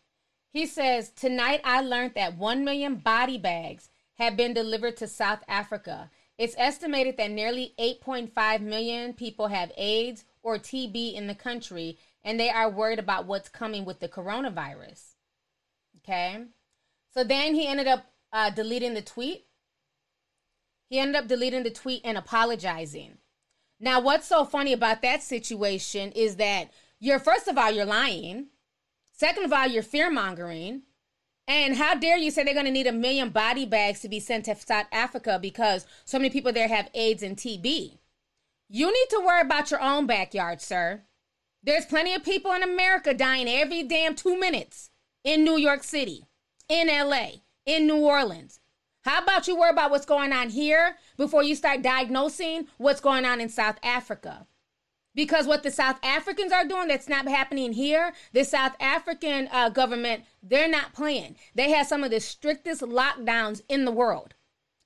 He 0.51 0.67
says, 0.67 1.09
Tonight 1.09 1.61
I 1.63 1.81
learned 1.81 2.13
that 2.13 2.37
1 2.37 2.63
million 2.63 2.97
body 2.97 3.39
bags 3.39 3.89
have 4.21 4.37
been 4.37 4.53
delivered 4.53 4.95
to 4.97 5.07
South 5.07 5.43
Africa. 5.47 6.11
It's 6.37 6.55
estimated 6.57 7.17
that 7.17 7.31
nearly 7.31 7.73
8.5 7.79 8.61
million 8.61 9.13
people 9.13 9.47
have 9.47 9.71
AIDS 9.75 10.25
or 10.43 10.57
TB 10.57 11.15
in 11.15 11.25
the 11.25 11.33
country, 11.33 11.97
and 12.23 12.39
they 12.39 12.49
are 12.51 12.69
worried 12.69 12.99
about 12.99 13.25
what's 13.25 13.49
coming 13.49 13.83
with 13.83 13.99
the 13.99 14.07
coronavirus. 14.07 15.15
Okay? 15.97 16.45
So 17.13 17.23
then 17.23 17.55
he 17.55 17.67
ended 17.67 17.87
up 17.87 18.05
uh, 18.31 18.51
deleting 18.51 18.93
the 18.93 19.01
tweet. 19.01 19.45
He 20.87 20.99
ended 20.99 21.15
up 21.15 21.27
deleting 21.27 21.63
the 21.63 21.71
tweet 21.71 22.01
and 22.03 22.17
apologizing. 22.17 23.17
Now, 23.79 24.01
what's 24.01 24.27
so 24.27 24.45
funny 24.45 24.73
about 24.73 25.01
that 25.01 25.23
situation 25.23 26.11
is 26.11 26.35
that 26.35 26.69
you're, 26.99 27.19
first 27.19 27.47
of 27.47 27.57
all, 27.57 27.71
you're 27.71 27.85
lying. 27.85 28.47
Second 29.13 29.45
of 29.45 29.53
all, 29.53 29.67
you're 29.67 29.81
fear 29.81 30.11
mongering. 30.11 30.83
And 31.51 31.75
how 31.75 31.95
dare 31.95 32.17
you 32.17 32.31
say 32.31 32.45
they're 32.45 32.53
going 32.53 32.65
to 32.65 32.71
need 32.71 32.87
a 32.87 32.93
million 32.93 33.27
body 33.27 33.65
bags 33.65 33.99
to 33.99 34.07
be 34.07 34.21
sent 34.21 34.45
to 34.45 34.55
South 34.55 34.85
Africa 34.89 35.37
because 35.37 35.85
so 36.05 36.17
many 36.17 36.29
people 36.29 36.53
there 36.53 36.69
have 36.69 36.89
AIDS 36.93 37.21
and 37.23 37.35
TB? 37.35 37.97
You 38.69 38.85
need 38.85 39.07
to 39.09 39.19
worry 39.19 39.41
about 39.41 39.69
your 39.69 39.81
own 39.81 40.07
backyard, 40.07 40.61
sir. 40.61 41.01
There's 41.61 41.85
plenty 41.85 42.13
of 42.13 42.23
people 42.23 42.53
in 42.53 42.63
America 42.63 43.13
dying 43.13 43.49
every 43.49 43.83
damn 43.83 44.15
two 44.15 44.39
minutes 44.39 44.91
in 45.25 45.43
New 45.43 45.57
York 45.57 45.83
City, 45.83 46.23
in 46.69 46.87
LA, 46.87 47.41
in 47.65 47.85
New 47.85 47.97
Orleans. 47.97 48.61
How 49.01 49.21
about 49.21 49.45
you 49.49 49.57
worry 49.57 49.71
about 49.71 49.91
what's 49.91 50.05
going 50.05 50.31
on 50.31 50.51
here 50.51 50.95
before 51.17 51.43
you 51.43 51.55
start 51.55 51.81
diagnosing 51.81 52.67
what's 52.77 53.01
going 53.01 53.25
on 53.25 53.41
in 53.41 53.49
South 53.49 53.75
Africa? 53.83 54.47
Because 55.13 55.45
what 55.45 55.63
the 55.63 55.71
South 55.71 55.97
Africans 56.03 56.51
are 56.53 56.65
doing 56.65 56.87
that's 56.87 57.09
not 57.09 57.27
happening 57.27 57.73
here, 57.73 58.13
the 58.31 58.45
South 58.45 58.75
African 58.79 59.49
uh, 59.51 59.69
government, 59.69 60.23
they're 60.41 60.69
not 60.69 60.93
playing. 60.93 61.35
They 61.53 61.71
have 61.71 61.87
some 61.87 62.03
of 62.03 62.11
the 62.11 62.21
strictest 62.21 62.81
lockdowns 62.81 63.61
in 63.67 63.83
the 63.83 63.91
world. 63.91 64.35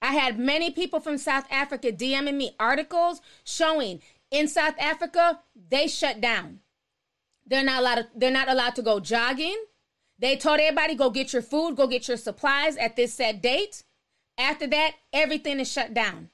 I 0.01 0.13
had 0.13 0.39
many 0.39 0.71
people 0.71 0.99
from 0.99 1.17
South 1.17 1.45
Africa 1.51 1.91
DMing 1.91 2.35
me 2.35 2.55
articles 2.59 3.21
showing 3.43 4.01
in 4.31 4.47
South 4.47 4.75
Africa, 4.79 5.39
they 5.69 5.87
shut 5.87 6.19
down. 6.21 6.59
They're 7.45 7.63
not 7.63 7.81
allowed 7.81 7.95
to, 7.95 8.07
they're 8.15 8.31
not 8.31 8.49
allowed 8.49 8.75
to 8.75 8.81
go 8.81 8.99
jogging. 8.99 9.57
They 10.17 10.35
told 10.37 10.59
everybody 10.59 10.95
go 10.95 11.09
get 11.09 11.33
your 11.33 11.41
food, 11.41 11.75
go 11.75 11.87
get 11.87 12.07
your 12.07 12.17
supplies 12.17 12.77
at 12.77 12.95
this 12.95 13.13
set 13.13 13.41
date. 13.41 13.83
After 14.37 14.67
that, 14.67 14.93
everything 15.13 15.59
is 15.59 15.71
shut 15.71 15.93
down. 15.93 16.29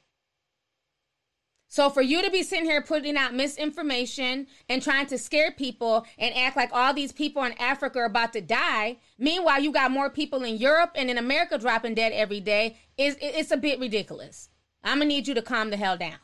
So 1.72 1.89
for 1.89 2.01
you 2.01 2.22
to 2.22 2.30
be 2.30 2.43
sitting 2.43 2.65
here 2.65 2.82
putting 2.82 3.15
out 3.15 3.34
misinformation 3.34 4.47
and 4.67 4.84
trying 4.84 5.05
to 5.05 5.17
scare 5.17 5.51
people 5.51 6.05
and 6.17 6.36
act 6.36 6.57
like 6.57 6.69
all 6.74 6.93
these 6.93 7.13
people 7.13 7.45
in 7.45 7.53
Africa 7.53 7.99
are 7.99 8.05
about 8.05 8.34
to 8.34 8.41
die, 8.41 8.97
meanwhile 9.17 9.61
you 9.61 9.72
got 9.72 9.89
more 9.89 10.09
people 10.09 10.43
in 10.43 10.57
Europe 10.57 10.91
and 10.95 11.09
in 11.09 11.17
America 11.17 11.57
dropping 11.57 11.93
dead 11.93 12.11
every 12.11 12.41
day, 12.41 12.76
is 12.97 13.15
it's 13.22 13.51
a 13.51 13.57
bit 13.57 13.80
ridiculous. 13.80 14.49
I'm 14.84 14.97
gonna 14.97 15.05
need 15.05 15.30
you 15.30 15.34
to 15.34 15.41
calm 15.41 15.69
the 15.69 15.78
hell 15.78 15.95
down. 15.95 16.19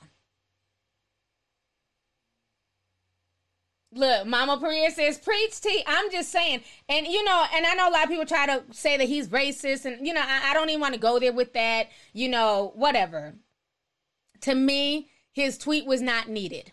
Look, 3.94 4.28
Mama 4.28 4.58
Perea 4.58 4.92
says, 4.92 5.18
preach 5.18 5.62
T. 5.62 5.82
I'm 5.88 6.12
just 6.12 6.30
saying. 6.30 6.62
And, 6.90 7.08
you 7.08 7.24
know, 7.24 7.46
and 7.56 7.66
I 7.66 7.74
know 7.74 7.88
a 7.88 7.92
lot 7.92 8.04
of 8.04 8.10
people 8.10 8.26
try 8.26 8.48
to 8.48 8.64
say 8.72 8.98
that 8.98 9.08
he's 9.08 9.30
racist. 9.30 9.86
And, 9.86 10.06
you 10.06 10.14
know, 10.14 10.22
I, 10.22 10.52
I 10.52 10.54
don't 10.54 10.70
even 10.70 10.82
want 10.82 10.94
to 10.94 11.00
go 11.00 11.20
there 11.20 11.32
with 11.32 11.54
that. 11.54 11.88
You 12.12 12.28
know, 12.28 12.74
whatever. 12.76 13.34
To 14.42 14.54
me, 14.54 15.10
his 15.38 15.58
tweet 15.58 15.86
was 15.86 16.02
not 16.02 16.28
needed 16.28 16.72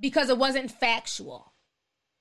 because 0.00 0.28
it 0.28 0.36
wasn't 0.38 0.72
factual. 0.72 1.52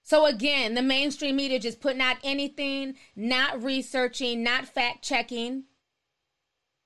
So 0.03 0.27
again, 0.27 0.75
the 0.75 0.83
mainstream 0.83 1.37
media 1.37 1.57
just 1.59 1.81
putting 1.81 2.01
out 2.01 2.17
anything, 2.23 2.93
not 3.15 3.63
researching, 3.63 4.43
not 4.43 4.67
fact 4.67 5.03
checking. 5.03 5.63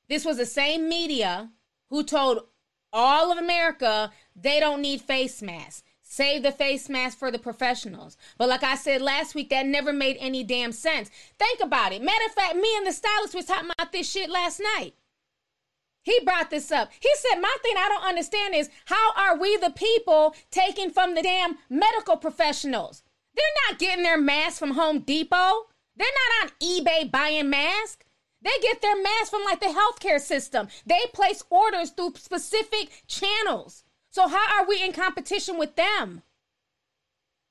This 0.07 0.23
was 0.23 0.37
the 0.37 0.45
same 0.45 0.87
media 0.87 1.51
who 1.89 2.05
told 2.05 2.45
all 2.93 3.33
of 3.33 3.37
America 3.37 4.11
they 4.33 4.61
don't 4.61 4.81
need 4.81 5.01
face 5.01 5.41
masks. 5.41 5.83
Save 6.01 6.43
the 6.43 6.51
face 6.53 6.87
mask 6.87 7.17
for 7.17 7.31
the 7.31 7.39
professionals. 7.39 8.15
But 8.37 8.47
like 8.47 8.63
I 8.63 8.75
said 8.75 9.01
last 9.01 9.35
week, 9.35 9.49
that 9.49 9.65
never 9.65 9.91
made 9.91 10.15
any 10.21 10.43
damn 10.43 10.71
sense. 10.71 11.09
Think 11.37 11.59
about 11.61 11.91
it. 11.91 12.01
Matter 12.01 12.25
of 12.27 12.33
fact, 12.33 12.55
me 12.55 12.73
and 12.77 12.87
the 12.87 12.93
stylist 12.93 13.35
was 13.35 13.45
talking 13.45 13.71
about 13.77 13.91
this 13.91 14.09
shit 14.09 14.29
last 14.29 14.61
night. 14.77 14.93
He 16.03 16.19
brought 16.23 16.49
this 16.49 16.71
up. 16.71 16.91
He 16.99 17.09
said, 17.15 17.39
My 17.39 17.55
thing 17.63 17.75
I 17.77 17.89
don't 17.89 18.07
understand 18.07 18.55
is 18.55 18.69
how 18.85 19.13
are 19.15 19.37
we 19.37 19.57
the 19.57 19.71
people 19.71 20.35
taking 20.51 20.89
from 20.89 21.15
the 21.15 21.21
damn 21.21 21.57
medical 21.69 22.17
professionals? 22.17 23.03
They're 23.35 23.45
not 23.69 23.79
getting 23.79 24.03
their 24.03 24.17
masks 24.17 24.59
from 24.59 24.71
Home 24.71 24.99
Depot. 24.99 25.67
They're 25.95 26.07
not 26.41 26.43
on 26.43 26.51
eBay 26.61 27.09
buying 27.09 27.49
masks. 27.49 28.05
They 28.41 28.51
get 28.61 28.81
their 28.81 29.01
masks 29.01 29.29
from 29.29 29.43
like 29.45 29.61
the 29.61 29.67
healthcare 29.67 30.19
system. 30.19 30.67
They 30.85 30.99
place 31.13 31.43
orders 31.49 31.91
through 31.91 32.15
specific 32.15 32.89
channels. 33.07 33.83
So 34.09 34.27
how 34.27 34.59
are 34.59 34.67
we 34.67 34.83
in 34.83 34.91
competition 34.91 35.57
with 35.57 35.75
them? 35.75 36.21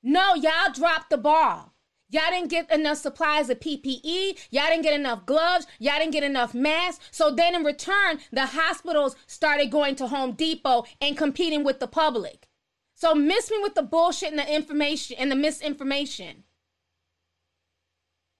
No, 0.02 0.34
y'all 0.34 0.72
dropped 0.72 1.10
the 1.10 1.16
ball. 1.16 1.71
Y'all 2.12 2.30
didn't 2.30 2.50
get 2.50 2.70
enough 2.70 2.98
supplies 2.98 3.48
of 3.48 3.58
PPE. 3.58 4.38
Y'all 4.50 4.66
didn't 4.68 4.82
get 4.82 4.92
enough 4.92 5.24
gloves. 5.24 5.66
Y'all 5.78 5.98
didn't 5.98 6.12
get 6.12 6.22
enough 6.22 6.52
masks. 6.52 7.02
So 7.10 7.30
then 7.34 7.54
in 7.54 7.64
return, 7.64 8.20
the 8.30 8.44
hospitals 8.44 9.16
started 9.26 9.70
going 9.70 9.96
to 9.96 10.06
Home 10.06 10.32
Depot 10.32 10.84
and 11.00 11.16
competing 11.16 11.64
with 11.64 11.80
the 11.80 11.86
public. 11.86 12.48
So 12.94 13.14
miss 13.14 13.50
me 13.50 13.56
with 13.62 13.74
the 13.74 13.82
bullshit 13.82 14.28
and 14.28 14.38
the 14.38 14.54
information 14.54 15.16
and 15.18 15.30
the 15.30 15.36
misinformation. 15.36 16.44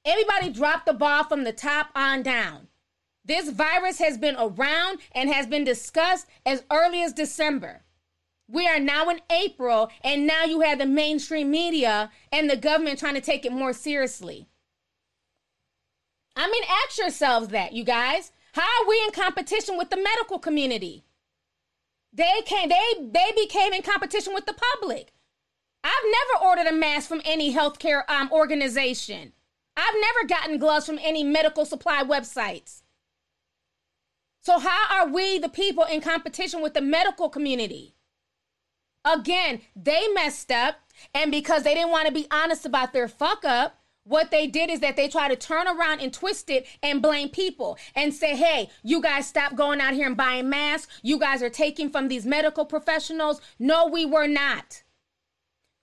Everybody 0.05 0.51
dropped 0.51 0.85
the 0.85 0.93
ball 0.93 1.25
from 1.25 1.45
the 1.45 1.53
top 1.53 1.89
on 1.95 2.23
down. 2.23 2.69
This 3.25 3.49
virus 3.49 4.01
has 4.01 4.19
been 4.19 4.37
around 4.39 4.99
and 5.13 5.31
has 5.31 5.47
been 5.47 5.65
discussed 5.65 6.27
as 6.45 6.65
early 6.71 7.03
as 7.03 7.15
December. 7.15 7.85
We 8.49 8.67
are 8.69 8.81
now 8.81 9.09
in 9.09 9.21
April, 9.31 9.91
and 10.03 10.27
now 10.27 10.45
you 10.45 10.61
have 10.61 10.79
the 10.79 10.87
mainstream 10.87 11.51
media 11.51 12.11
and 12.31 12.51
the 12.51 12.57
government 12.57 12.99
trying 12.99 13.15
to 13.15 13.21
take 13.21 13.47
it 13.47 13.53
more 13.53 13.73
seriously. 13.73 14.49
I 16.37 16.51
mean, 16.51 16.63
ask 16.85 16.99
yourselves 16.99 17.49
that, 17.49 17.73
you 17.73 17.85
guys. 17.85 18.33
How 18.53 18.63
are 18.63 18.89
we 18.89 19.03
in 19.07 19.13
competition 19.13 19.79
with 19.79 19.91
the 19.91 19.97
medical 19.97 20.39
community? 20.39 21.05
They 22.13 22.43
came, 22.45 22.69
they 22.69 22.95
they 23.01 23.33
became 23.35 23.73
in 23.73 23.83
competition 23.83 24.35
with 24.35 24.45
the 24.45 24.55
public. 24.55 25.15
I've 25.83 25.93
never 26.05 26.45
ordered 26.45 26.67
a 26.67 26.77
mask 26.77 27.09
from 27.09 27.23
any 27.25 27.55
healthcare 27.55 28.03
um, 28.09 28.31
organization. 28.31 29.33
I've 29.77 29.95
never 29.99 30.29
gotten 30.29 30.59
gloves 30.59 30.87
from 30.87 30.99
any 31.01 31.25
medical 31.25 31.65
supply 31.65 32.03
websites. 32.05 32.83
So 34.43 34.59
how 34.59 34.87
are 34.91 35.09
we 35.09 35.39
the 35.39 35.49
people 35.49 35.85
in 35.85 36.01
competition 36.01 36.61
with 36.61 36.75
the 36.75 36.83
medical 36.83 37.31
community? 37.31 37.92
Again, 39.05 39.61
they 39.75 40.07
messed 40.15 40.51
up, 40.51 40.77
and 41.15 41.31
because 41.31 41.65
they 41.65 41.75
didn't 41.75 41.91
want 41.91 42.07
to 42.07 42.13
be 42.13 42.27
honest 42.31 42.65
about 42.65 42.93
their 42.93 43.09
fuck 43.09 43.45
up, 43.45 43.79
what 44.05 44.31
they 44.31 44.47
did 44.47 44.69
is 44.69 44.81
that 44.81 44.97
they 44.97 45.09
try 45.09 45.29
to 45.29 45.37
turn 45.37 45.69
around 45.69 46.01
and 46.01 46.13
twist 46.13 46.51
it 46.51 46.67
and 46.83 47.03
blame 47.03 47.29
people 47.29 47.79
and 47.95 48.13
say, 48.13 48.37
hey, 48.37 48.69
you 48.83 49.01
guys 49.01 49.27
stop 49.27 49.55
going 49.55 49.81
out 49.81 49.95
here 49.95 50.07
and 50.07 50.17
buying 50.17 50.49
masks. 50.49 50.93
You 51.03 51.19
guys 51.19 51.43
are 51.43 51.51
taking 51.51 51.89
from 51.89 52.09
these 52.09 52.27
medical 52.27 52.65
professionals. 52.65 53.41
No, 53.61 53.87
we 53.87 54.05
were 54.05 54.27
not. 54.27 54.83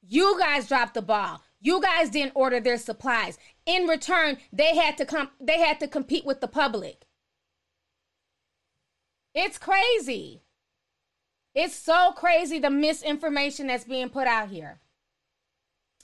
You 0.05 0.37
guys 0.37 0.67
dropped 0.67 0.95
the 0.95 1.01
ball. 1.01 1.41
You 1.61 1.81
guys 1.81 2.09
didn't 2.09 2.33
order 2.35 2.59
their 2.59 2.77
supplies. 2.77 3.37
In 3.65 3.87
return, 3.87 4.37
they 4.51 4.75
had 4.75 4.97
to 4.97 5.05
come 5.05 5.29
they 5.39 5.59
had 5.59 5.79
to 5.81 5.87
compete 5.87 6.25
with 6.25 6.41
the 6.41 6.47
public. 6.47 7.05
It's 9.35 9.57
crazy. 9.57 10.41
It's 11.61 11.75
so 11.75 12.13
crazy 12.15 12.57
the 12.57 12.69
misinformation 12.69 13.67
that's 13.67 13.83
being 13.83 14.07
put 14.07 14.27
out 14.27 14.47
here. 14.47 14.79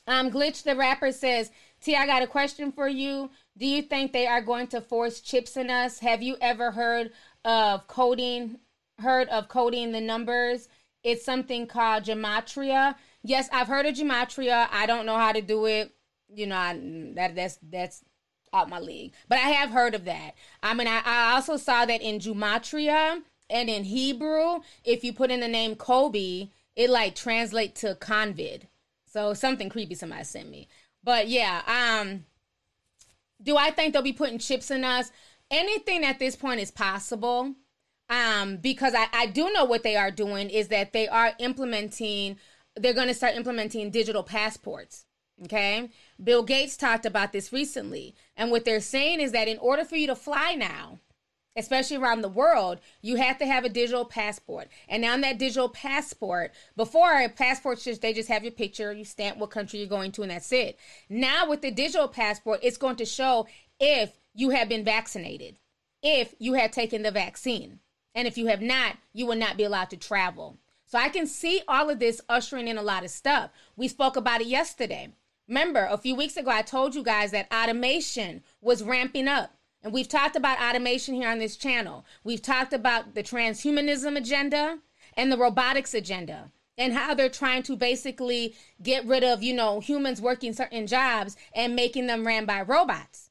Um, 0.05 0.29
Glitch 0.29 0.63
the 0.63 0.75
rapper 0.75 1.13
says, 1.13 1.49
T, 1.81 1.95
I 1.95 2.05
got 2.05 2.21
a 2.21 2.27
question 2.27 2.73
for 2.73 2.89
you. 2.89 3.29
Do 3.57 3.65
you 3.65 3.81
think 3.81 4.11
they 4.11 4.27
are 4.27 4.41
going 4.41 4.67
to 4.67 4.81
force 4.81 5.21
chips 5.21 5.55
in 5.55 5.69
us? 5.69 5.99
Have 5.99 6.21
you 6.21 6.35
ever 6.41 6.71
heard 6.71 7.13
of 7.45 7.87
coding? 7.87 8.59
Heard 8.99 9.29
of 9.29 9.47
coding 9.47 9.93
the 9.93 10.01
numbers? 10.01 10.67
It's 11.05 11.23
something 11.23 11.67
called 11.67 12.03
gematria. 12.03 12.95
Yes, 13.23 13.47
I've 13.53 13.69
heard 13.69 13.85
of 13.85 13.95
gematria. 13.95 14.67
I 14.73 14.85
don't 14.85 15.05
know 15.05 15.17
how 15.17 15.31
to 15.31 15.41
do 15.41 15.67
it. 15.67 15.95
You 16.27 16.47
know, 16.47 16.57
I, 16.57 16.81
that 17.13 17.33
that's 17.33 17.59
that's 17.63 18.03
out 18.51 18.67
my 18.67 18.79
league. 18.79 19.13
But 19.29 19.37
I 19.37 19.51
have 19.51 19.69
heard 19.69 19.95
of 19.95 20.03
that. 20.03 20.31
I 20.61 20.73
mean, 20.73 20.87
I, 20.87 21.01
I 21.05 21.31
also 21.35 21.55
saw 21.55 21.85
that 21.85 22.01
in 22.01 22.19
gematria 22.19 23.21
and 23.49 23.69
in 23.69 23.83
Hebrew, 23.83 24.61
if 24.83 25.03
you 25.03 25.13
put 25.13 25.31
in 25.31 25.39
the 25.39 25.47
name 25.47 25.75
Kobe, 25.75 26.49
it 26.75 26.89
like 26.89 27.15
translate 27.15 27.75
to 27.75 27.95
convid. 27.95 28.63
So 29.05 29.33
something 29.33 29.69
creepy 29.69 29.95
somebody 29.95 30.23
sent 30.23 30.49
me. 30.49 30.67
But 31.03 31.27
yeah, 31.27 31.61
um, 31.67 32.25
do 33.41 33.55
I 33.55 33.71
think 33.71 33.93
they'll 33.93 34.01
be 34.01 34.13
putting 34.13 34.39
chips 34.39 34.71
in 34.71 34.83
us? 34.83 35.11
Anything 35.51 36.03
at 36.03 36.19
this 36.19 36.35
point 36.35 36.59
is 36.59 36.71
possible. 36.71 37.53
Um, 38.07 38.57
because 38.57 38.93
I, 38.95 39.07
I 39.13 39.25
do 39.27 39.51
know 39.51 39.65
what 39.65 39.83
they 39.83 39.95
are 39.95 40.11
doing 40.11 40.49
is 40.49 40.67
that 40.67 40.93
they 40.93 41.07
are 41.07 41.33
implementing, 41.39 42.37
they're 42.75 42.93
to 42.93 43.13
start 43.13 43.35
implementing 43.35 43.89
digital 43.89 44.21
passports. 44.21 45.05
Okay. 45.43 45.89
Bill 46.23 46.43
Gates 46.43 46.77
talked 46.77 47.05
about 47.05 47.33
this 47.33 47.51
recently. 47.51 48.15
And 48.37 48.51
what 48.51 48.63
they're 48.63 48.79
saying 48.79 49.21
is 49.21 49.31
that 49.31 49.47
in 49.47 49.57
order 49.57 49.83
for 49.83 49.95
you 49.95 50.07
to 50.07 50.15
fly 50.15 50.55
now, 50.55 50.99
especially 51.55 51.97
around 51.97 52.21
the 52.21 52.29
world, 52.29 52.79
you 53.01 53.15
have 53.15 53.37
to 53.37 53.45
have 53.45 53.63
a 53.63 53.69
digital 53.69 54.05
passport. 54.05 54.67
And 54.89 55.01
now 55.01 55.13
on 55.13 55.21
that 55.21 55.37
digital 55.37 55.69
passport, 55.69 56.51
before 56.75 57.27
passports 57.29 57.83
just 57.83 58.01
they 58.01 58.13
just 58.13 58.29
have 58.29 58.43
your 58.43 58.51
picture, 58.51 58.91
you 58.91 59.05
stamp 59.05 59.37
what 59.37 59.51
country 59.51 59.79
you're 59.79 59.87
going 59.87 60.11
to, 60.13 60.21
and 60.21 60.31
that's 60.31 60.51
it. 60.51 60.77
Now 61.09 61.49
with 61.49 61.61
the 61.61 61.71
digital 61.71 62.07
passport, 62.07 62.59
it's 62.61 62.77
going 62.77 62.97
to 62.97 63.05
show 63.05 63.47
if 63.79 64.17
you 64.33 64.49
have 64.49 64.69
been 64.69 64.83
vaccinated, 64.83 65.57
if 66.03 66.35
you 66.39 66.53
have 66.53 66.71
taken 66.71 67.03
the 67.03 67.11
vaccine. 67.11 67.79
And 68.13 68.27
if 68.27 68.37
you 68.37 68.47
have 68.47 68.61
not, 68.61 68.97
you 69.13 69.25
will 69.25 69.35
not 69.35 69.57
be 69.57 69.63
allowed 69.65 69.89
to 69.89 69.97
travel. 69.97 70.57
So 70.85 70.97
I 70.97 71.09
can 71.09 71.27
see 71.27 71.61
all 71.67 71.89
of 71.89 71.99
this 71.99 72.21
ushering 72.29 72.67
in 72.67 72.77
a 72.77 72.83
lot 72.83 73.03
of 73.03 73.09
stuff. 73.09 73.49
We 73.75 73.87
spoke 73.87 74.15
about 74.15 74.41
it 74.41 74.47
yesterday. 74.47 75.09
Remember, 75.47 75.87
a 75.89 75.97
few 75.97 76.15
weeks 76.15 76.37
ago, 76.37 76.49
I 76.49 76.61
told 76.61 76.95
you 76.95 77.03
guys 77.03 77.31
that 77.31 77.53
automation 77.53 78.43
was 78.61 78.83
ramping 78.83 79.27
up. 79.27 79.51
And 79.85 79.93
we've 79.93 80.09
talked 80.09 80.35
about 80.35 80.59
automation 80.59 81.13
here 81.13 81.29
on 81.29 81.37
this 81.37 81.55
channel. 81.55 82.05
We've 82.23 82.41
talked 82.41 82.73
about 82.73 83.13
the 83.13 83.21
transhumanism 83.21 84.17
agenda 84.17 84.79
and 85.15 85.31
the 85.31 85.37
robotics 85.37 85.93
agenda 85.93 86.51
and 86.75 86.91
how 86.91 87.13
they're 87.13 87.29
trying 87.29 87.61
to 87.63 87.75
basically 87.75 88.55
get 88.81 89.05
rid 89.05 89.23
of, 89.23 89.43
you 89.43 89.53
know, 89.53 89.81
humans 89.81 90.19
working 90.19 90.53
certain 90.53 90.87
jobs 90.87 91.37
and 91.53 91.75
making 91.75 92.07
them 92.07 92.25
ran 92.25 92.45
by 92.45 92.63
robots. 92.63 93.29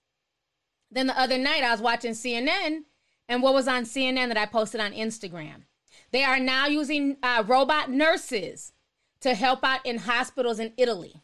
Then 0.93 1.09
the 1.09 1.21
other 1.21 1.39
night 1.39 1.65
I 1.65 1.73
was 1.73 1.81
watching 1.81 2.13
CNN 2.13 2.85
and 3.29 3.43
what 3.43 3.53
was 3.53 3.67
on 3.67 3.83
CNN 3.83 4.29
that 4.29 4.39
I 4.39 4.47
posted 4.47 4.81
on 4.81 4.93
Instagram? 4.93 5.65
They 6.13 6.23
are 6.23 6.39
now 6.39 6.69
using 6.69 7.17
uh, 7.21 7.43
robot 7.45 7.91
nurses 7.91 8.73
to 9.23 9.35
help 9.35 9.65
out 9.65 9.85
in 9.85 9.99
hospitals 9.99 10.61
in 10.61 10.73
Italy. 10.77 11.17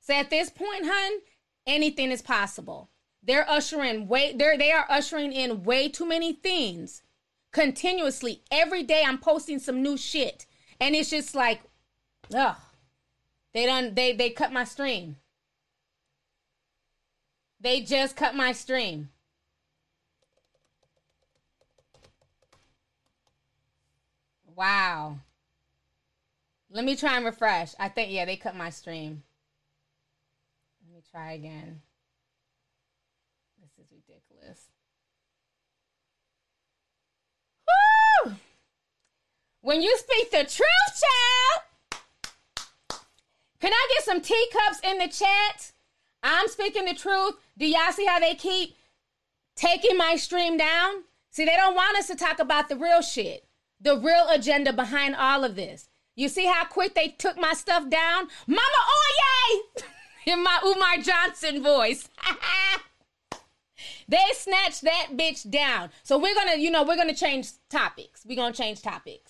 So 0.00 0.14
at 0.14 0.30
this 0.30 0.48
point, 0.48 0.86
hun, 0.86 1.20
anything 1.66 2.10
is 2.10 2.22
possible. 2.22 2.88
They're 3.22 3.48
ushering 3.48 4.08
way 4.08 4.32
they 4.32 4.56
they 4.56 4.72
are 4.72 4.86
ushering 4.88 5.32
in 5.32 5.62
way 5.62 5.88
too 5.88 6.06
many 6.06 6.32
things 6.32 7.02
continuously. 7.52 8.42
Every 8.50 8.82
day 8.82 9.02
I'm 9.06 9.18
posting 9.18 9.58
some 9.58 9.82
new 9.82 9.96
shit. 9.96 10.46
And 10.80 10.94
it's 10.94 11.10
just 11.10 11.34
like, 11.34 11.60
ugh. 12.34 12.56
They 13.52 13.66
done 13.66 13.94
they 13.94 14.12
they 14.12 14.30
cut 14.30 14.52
my 14.52 14.64
stream. 14.64 15.16
They 17.60 17.82
just 17.82 18.16
cut 18.16 18.34
my 18.34 18.52
stream. 18.52 19.10
Wow. 24.54 25.18
Let 26.70 26.84
me 26.84 26.94
try 26.96 27.16
and 27.16 27.24
refresh. 27.24 27.74
I 27.78 27.88
think 27.88 28.12
yeah, 28.12 28.24
they 28.24 28.36
cut 28.36 28.54
my 28.54 28.70
stream. 28.70 29.22
Let 30.86 30.94
me 30.94 31.02
try 31.10 31.32
again. 31.32 31.82
When 39.62 39.82
you 39.82 39.94
speak 39.98 40.30
the 40.30 40.38
truth, 40.38 41.02
child, 41.02 43.00
can 43.60 43.72
I 43.72 43.88
get 43.94 44.04
some 44.04 44.22
teacups 44.22 44.80
in 44.82 44.96
the 44.98 45.08
chat? 45.08 45.72
I'm 46.22 46.48
speaking 46.48 46.86
the 46.86 46.94
truth. 46.94 47.34
Do 47.58 47.66
y'all 47.66 47.92
see 47.92 48.06
how 48.06 48.18
they 48.18 48.34
keep 48.34 48.74
taking 49.56 49.98
my 49.98 50.16
stream 50.16 50.56
down? 50.56 51.04
See, 51.30 51.44
they 51.44 51.56
don't 51.56 51.74
want 51.74 51.98
us 51.98 52.06
to 52.06 52.16
talk 52.16 52.38
about 52.38 52.70
the 52.70 52.76
real 52.76 53.02
shit, 53.02 53.44
the 53.80 53.98
real 53.98 54.28
agenda 54.30 54.72
behind 54.72 55.14
all 55.14 55.44
of 55.44 55.56
this. 55.56 55.90
You 56.16 56.30
see 56.30 56.46
how 56.46 56.64
quick 56.64 56.94
they 56.94 57.08
took 57.08 57.38
my 57.38 57.52
stuff 57.52 57.88
down? 57.90 58.28
Mama 58.46 58.62
Oye! 58.62 59.62
In 60.26 60.42
my 60.42 60.58
Umar 60.64 60.98
Johnson 61.02 61.62
voice. 61.62 62.08
they 64.08 64.18
snatched 64.32 64.82
that 64.82 65.08
bitch 65.12 65.50
down. 65.50 65.90
So 66.02 66.18
we're 66.18 66.34
gonna, 66.34 66.56
you 66.56 66.70
know, 66.70 66.82
we're 66.82 66.96
gonna 66.96 67.14
change 67.14 67.50
topics. 67.68 68.22
We're 68.26 68.36
gonna 68.36 68.54
change 68.54 68.82
topics. 68.82 69.29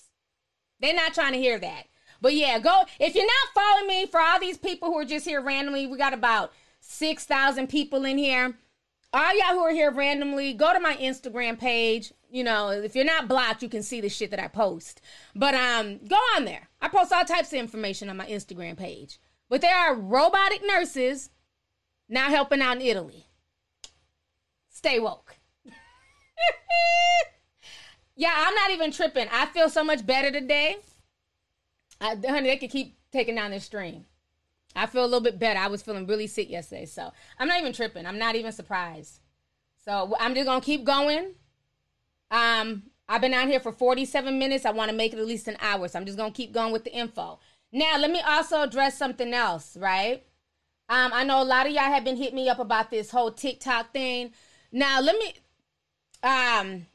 They're 0.81 0.95
not 0.95 1.15
trying 1.15 1.33
to 1.33 1.39
hear 1.39 1.59
that. 1.59 1.85
But 2.21 2.35
yeah, 2.35 2.59
go 2.59 2.85
if 2.99 3.15
you're 3.15 3.25
not 3.25 3.55
following 3.55 3.87
me 3.87 4.07
for 4.07 4.21
all 4.21 4.39
these 4.41 4.59
people 4.59 4.89
who 4.89 4.99
are 4.99 5.05
just 5.05 5.27
here 5.27 5.41
randomly, 5.41 5.87
we 5.87 5.97
got 5.97 6.13
about 6.13 6.53
6,000 6.81 7.69
people 7.69 8.05
in 8.05 8.19
here. 8.19 8.55
All 9.13 9.39
y'all 9.39 9.55
who 9.55 9.61
are 9.61 9.73
here 9.73 9.91
randomly, 9.91 10.53
go 10.53 10.73
to 10.73 10.81
my 10.81 10.95
Instagram 10.97 11.59
page. 11.59 12.13
You 12.31 12.45
know, 12.45 12.69
if 12.69 12.95
you're 12.95 13.05
not 13.05 13.27
blocked, 13.27 13.63
you 13.63 13.69
can 13.69 13.83
see 13.83 14.01
the 14.01 14.09
shit 14.09 14.31
that 14.31 14.39
I 14.39 14.47
post. 14.47 15.01
But 15.35 15.55
um, 15.55 15.99
go 16.07 16.17
on 16.37 16.45
there. 16.45 16.69
I 16.81 16.89
post 16.89 17.13
all 17.13 17.25
types 17.25 17.53
of 17.53 17.59
information 17.59 18.09
on 18.09 18.17
my 18.17 18.27
Instagram 18.27 18.77
page. 18.77 19.19
But 19.49 19.63
there 19.63 19.75
are 19.75 19.97
robotic 19.97 20.63
nurses 20.65 21.31
now 22.09 22.29
helping 22.29 22.61
out 22.63 22.77
in 22.77 22.83
Italy. 22.83 23.27
Stay 24.69 25.01
woke. 25.01 25.37
Yeah, 28.21 28.35
I'm 28.37 28.55
not 28.55 28.71
even 28.71 28.93
tripping. 28.93 29.29
I 29.33 29.47
feel 29.47 29.71
so 29.71 29.83
much 29.83 30.05
better 30.05 30.31
today. 30.31 30.77
I, 32.03 32.17
honey, 32.17 32.51
they 32.51 32.59
could 32.59 32.69
keep 32.69 32.99
taking 33.11 33.35
down 33.35 33.51
this 33.51 33.65
stream. 33.65 34.05
I 34.77 34.85
feel 34.85 35.05
a 35.05 35.07
little 35.07 35.23
bit 35.23 35.39
better. 35.39 35.59
I 35.59 35.69
was 35.69 35.81
feeling 35.81 36.07
really 36.07 36.27
sick 36.27 36.51
yesterday, 36.51 36.85
so 36.85 37.15
I'm 37.39 37.49
not 37.49 37.61
even 37.61 37.73
tripping. 37.73 38.05
I'm 38.05 38.19
not 38.19 38.37
even 38.37 38.53
surprised. 38.53 39.21
So 39.83 40.15
I'm 40.21 40.35
just 40.35 40.45
gonna 40.45 40.61
keep 40.61 40.85
going. 40.85 41.33
Um, 42.31 42.83
I've 43.09 43.23
been 43.23 43.33
out 43.33 43.49
here 43.49 43.59
for 43.59 43.73
47 43.73 44.39
minutes. 44.39 44.67
I 44.67 44.71
want 44.73 44.91
to 44.91 44.97
make 44.97 45.15
it 45.15 45.19
at 45.19 45.25
least 45.27 45.49
an 45.49 45.57
hour, 45.59 45.89
so 45.89 45.99
I'm 45.99 46.05
just 46.05 46.19
gonna 46.19 46.31
keep 46.31 46.53
going 46.53 46.75
with 46.75 46.85
the 46.85 46.93
info. 46.93 47.41
Now, 47.73 47.97
let 47.99 48.11
me 48.11 48.21
also 48.21 48.61
address 48.61 48.99
something 48.99 49.33
else, 49.33 49.79
right? 49.79 50.27
Um, 50.91 51.11
I 51.15 51.25
know 51.25 51.43
a 51.43 51.45
lot 51.45 51.67
of 51.67 51.73
y'all 51.73 51.85
have 51.85 52.05
been 52.05 52.19
hitting 52.19 52.37
me 52.37 52.51
up 52.51 52.59
about 52.59 52.91
this 52.91 53.11
whole 53.11 53.33
TikTok 53.33 53.95
thing. 53.95 54.35
Now, 54.73 55.01
let 55.01 55.17
me 55.17 55.33
um 56.23 56.87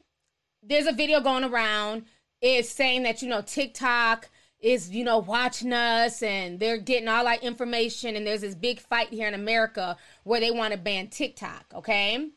there's 0.66 0.86
a 0.86 0.92
video 0.92 1.20
going 1.20 1.44
around. 1.44 2.04
It's 2.40 2.68
saying 2.68 3.04
that, 3.04 3.22
you 3.22 3.28
know, 3.28 3.42
TikTok 3.42 4.28
is, 4.60 4.90
you 4.90 5.04
know, 5.04 5.18
watching 5.18 5.72
us 5.72 6.22
and 6.22 6.58
they're 6.58 6.78
getting 6.78 7.08
all 7.08 7.26
our 7.26 7.36
information. 7.36 8.16
And 8.16 8.26
there's 8.26 8.40
this 8.40 8.54
big 8.54 8.80
fight 8.80 9.08
here 9.08 9.28
in 9.28 9.34
America 9.34 9.96
where 10.24 10.40
they 10.40 10.50
want 10.50 10.72
to 10.72 10.78
ban 10.78 11.08
TikTok. 11.08 11.64
Okay. 11.74 12.30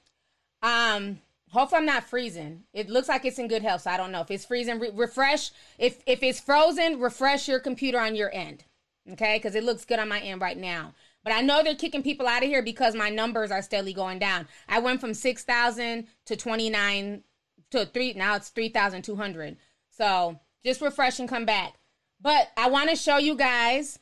Um, 0.61 1.19
hopefully 1.51 1.79
I'm 1.79 1.85
not 1.85 2.03
freezing. 2.03 2.63
It 2.73 2.89
looks 2.89 3.09
like 3.09 3.25
it's 3.25 3.39
in 3.39 3.47
good 3.47 3.63
health. 3.63 3.81
So 3.81 3.91
I 3.91 3.97
don't 3.97 4.11
know 4.11 4.21
if 4.21 4.31
it's 4.31 4.45
freezing. 4.45 4.79
Re- 4.79 4.91
refresh. 4.93 5.51
If, 5.77 6.01
if 6.05 6.23
it's 6.23 6.39
frozen, 6.39 6.99
refresh 6.99 7.47
your 7.47 7.59
computer 7.59 7.99
on 7.99 8.15
your 8.15 8.33
end. 8.33 8.63
Okay. 9.11 9.39
Cause 9.39 9.55
it 9.55 9.63
looks 9.63 9.85
good 9.85 9.99
on 9.99 10.09
my 10.09 10.19
end 10.19 10.41
right 10.41 10.57
now. 10.57 10.93
But 11.23 11.33
I 11.33 11.41
know 11.41 11.63
they're 11.63 11.75
kicking 11.75 12.03
people 12.03 12.27
out 12.27 12.43
of 12.43 12.49
here 12.49 12.63
because 12.63 12.95
my 12.95 13.09
numbers 13.09 13.51
are 13.51 13.61
steadily 13.61 13.93
going 13.93 14.19
down. 14.19 14.47
I 14.69 14.79
went 14.79 15.01
from 15.01 15.13
6,000 15.13 16.07
to 16.25 16.35
29 16.37 17.23
to 17.71 17.85
three 17.85 18.13
now 18.13 18.35
it's 18.35 18.49
3200 18.49 19.57
so 19.89 20.39
just 20.63 20.81
refresh 20.81 21.19
and 21.19 21.29
come 21.29 21.45
back. 21.45 21.75
But 22.21 22.49
i 22.57 22.69
want 22.69 22.89
to 22.89 22.95
show 22.95 23.17
you 23.17 23.35
guys 23.35 23.99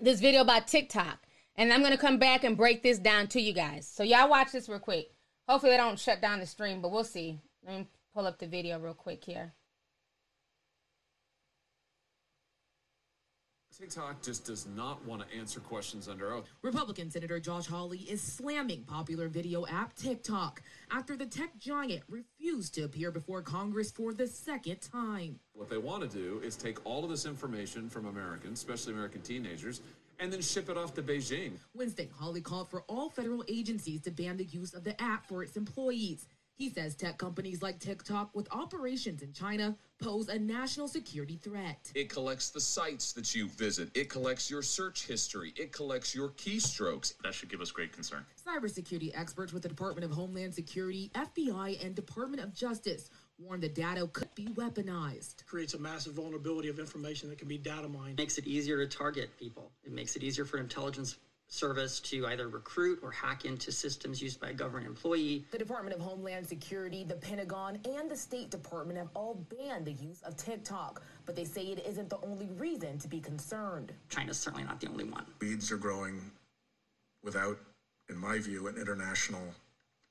this 0.00 0.20
video 0.20 0.40
about 0.40 0.66
tiktok 0.66 1.18
and 1.56 1.72
i'm 1.72 1.80
going 1.80 1.92
to 1.92 1.98
come 1.98 2.18
back 2.18 2.44
and 2.44 2.56
break 2.56 2.82
this 2.82 2.98
down 2.98 3.28
to 3.28 3.40
you 3.40 3.52
guys. 3.52 3.86
So 3.86 4.02
y'all 4.02 4.28
watch 4.28 4.52
this 4.52 4.68
real 4.68 4.78
quick. 4.78 5.12
Hopefully 5.48 5.72
they 5.72 5.78
don't 5.78 5.98
shut 5.98 6.20
down 6.20 6.40
the 6.40 6.46
stream 6.46 6.80
but 6.80 6.90
we'll 6.90 7.04
see. 7.04 7.38
Let 7.66 7.78
me 7.78 7.86
pull 8.14 8.26
up 8.26 8.38
the 8.38 8.46
video 8.46 8.78
real 8.78 8.94
quick 8.94 9.24
here 9.24 9.54
TikTok 13.82 14.22
just 14.22 14.44
does 14.44 14.68
not 14.76 15.04
want 15.04 15.28
to 15.28 15.36
answer 15.36 15.58
questions 15.58 16.06
under 16.06 16.32
oath. 16.32 16.48
Republican 16.62 17.10
Senator 17.10 17.40
Josh 17.40 17.66
Hawley 17.66 17.98
is 17.98 18.22
slamming 18.22 18.84
popular 18.84 19.26
video 19.26 19.66
app 19.66 19.92
TikTok 19.96 20.62
after 20.92 21.16
the 21.16 21.26
tech 21.26 21.58
giant 21.58 22.04
refused 22.08 22.74
to 22.74 22.82
appear 22.82 23.10
before 23.10 23.42
Congress 23.42 23.90
for 23.90 24.14
the 24.14 24.28
second 24.28 24.80
time. 24.80 25.40
What 25.54 25.68
they 25.68 25.78
want 25.78 26.08
to 26.08 26.16
do 26.16 26.40
is 26.44 26.54
take 26.54 26.86
all 26.86 27.02
of 27.02 27.10
this 27.10 27.26
information 27.26 27.88
from 27.88 28.06
Americans, 28.06 28.60
especially 28.60 28.92
American 28.92 29.20
teenagers, 29.20 29.80
and 30.20 30.32
then 30.32 30.42
ship 30.42 30.68
it 30.68 30.78
off 30.78 30.94
to 30.94 31.02
Beijing. 31.02 31.54
Wednesday, 31.74 32.08
Hawley 32.16 32.40
called 32.40 32.70
for 32.70 32.82
all 32.82 33.10
federal 33.10 33.42
agencies 33.48 34.00
to 34.02 34.12
ban 34.12 34.36
the 34.36 34.44
use 34.44 34.74
of 34.74 34.84
the 34.84 35.00
app 35.02 35.26
for 35.26 35.42
its 35.42 35.56
employees. 35.56 36.28
He 36.56 36.68
says 36.70 36.94
tech 36.94 37.18
companies 37.18 37.60
like 37.60 37.80
TikTok 37.80 38.30
with 38.34 38.46
operations 38.52 39.22
in 39.22 39.32
China 39.32 39.74
pose 40.00 40.28
a 40.28 40.38
national 40.38 40.86
security 40.86 41.36
threat. 41.36 41.90
It 41.94 42.08
collects 42.08 42.50
the 42.50 42.60
sites 42.60 43.12
that 43.14 43.34
you 43.34 43.48
visit. 43.48 43.90
It 43.96 44.08
collects 44.08 44.50
your 44.50 44.62
search 44.62 45.06
history. 45.06 45.52
It 45.56 45.72
collects 45.72 46.14
your 46.14 46.28
keystrokes. 46.30 47.14
That 47.24 47.34
should 47.34 47.48
give 47.48 47.60
us 47.60 47.70
great 47.70 47.92
concern. 47.92 48.24
Cybersecurity 48.46 49.10
experts 49.14 49.52
with 49.52 49.62
the 49.62 49.68
Department 49.68 50.04
of 50.04 50.12
Homeland 50.12 50.54
Security, 50.54 51.10
FBI, 51.14 51.84
and 51.84 51.94
Department 51.94 52.42
of 52.42 52.54
Justice 52.54 53.10
warn 53.38 53.60
the 53.60 53.68
data 53.68 54.06
could 54.12 54.32
be 54.34 54.46
weaponized. 54.46 55.44
Creates 55.46 55.74
a 55.74 55.78
massive 55.78 56.12
vulnerability 56.12 56.68
of 56.68 56.78
information 56.78 57.28
that 57.28 57.38
can 57.38 57.48
be 57.48 57.58
data 57.58 57.88
mined. 57.88 58.18
Makes 58.18 58.38
it 58.38 58.46
easier 58.46 58.76
to 58.76 58.86
target 58.86 59.30
people. 59.38 59.72
It 59.84 59.92
makes 59.92 60.14
it 60.16 60.22
easier 60.22 60.44
for 60.44 60.58
intelligence 60.58 61.16
service 61.52 62.00
to 62.00 62.26
either 62.28 62.48
recruit 62.48 62.98
or 63.02 63.10
hack 63.10 63.44
into 63.44 63.70
systems 63.70 64.22
used 64.22 64.40
by 64.40 64.50
a 64.50 64.54
government 64.54 64.86
employee. 64.86 65.44
The 65.50 65.58
Department 65.58 65.94
of 65.94 66.00
Homeland 66.00 66.46
Security, 66.46 67.04
the 67.04 67.14
Pentagon, 67.14 67.78
and 67.84 68.10
the 68.10 68.16
State 68.16 68.50
Department 68.50 68.98
have 68.98 69.10
all 69.14 69.34
banned 69.34 69.84
the 69.84 69.92
use 69.92 70.22
of 70.22 70.36
TikTok, 70.36 71.02
but 71.26 71.36
they 71.36 71.44
say 71.44 71.62
it 71.62 71.84
isn't 71.86 72.08
the 72.08 72.18
only 72.22 72.48
reason 72.56 72.98
to 72.98 73.06
be 73.06 73.20
concerned. 73.20 73.92
China's 74.08 74.38
certainly 74.38 74.64
not 74.64 74.80
the 74.80 74.88
only 74.88 75.04
one. 75.04 75.26
Weeds 75.40 75.70
are 75.70 75.76
growing 75.76 76.30
without, 77.22 77.58
in 78.08 78.16
my 78.16 78.38
view, 78.38 78.66
an 78.68 78.76
international 78.78 79.54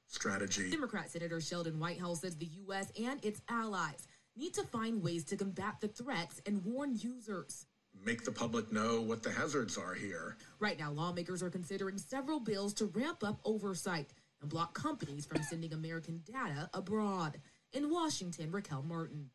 strategy. 0.08 0.70
Democrat 0.70 1.10
Senator 1.10 1.42
Sheldon 1.42 1.80
Whitehouse 1.80 2.22
says 2.22 2.36
the 2.36 2.50
U.S. 2.68 2.92
and 3.02 3.24
its 3.26 3.42
allies 3.50 4.08
need 4.38 4.54
to 4.54 4.64
find 4.64 5.02
ways 5.02 5.24
to 5.26 5.36
combat 5.36 5.78
the 5.82 5.88
threats 5.88 6.40
and 6.46 6.64
warn 6.64 6.96
users 6.96 7.66
make 8.06 8.24
the 8.24 8.32
public 8.32 8.72
know 8.72 9.02
what 9.02 9.24
the 9.24 9.32
hazards 9.32 9.78
are 9.78 9.94
here. 9.94 10.38
Right 10.60 10.80
now, 10.80 10.92
lawmakers 10.92 11.44
are 11.44 11.50
considering 11.50 11.98
several 11.98 12.40
bills 12.40 12.74
to 12.76 12.86
ramp 12.86 13.24
up 13.24 13.40
oversight 13.46 14.14
and 14.42 14.50
block 14.50 14.74
companies 14.74 15.26
from 15.26 15.44
sending 15.44 15.74
American 15.74 16.22
data 16.26 16.70
abroad. 16.74 17.40
In 17.74 17.90
Washington, 17.90 18.52
Raquel 18.52 18.84
Martin. 18.84 19.30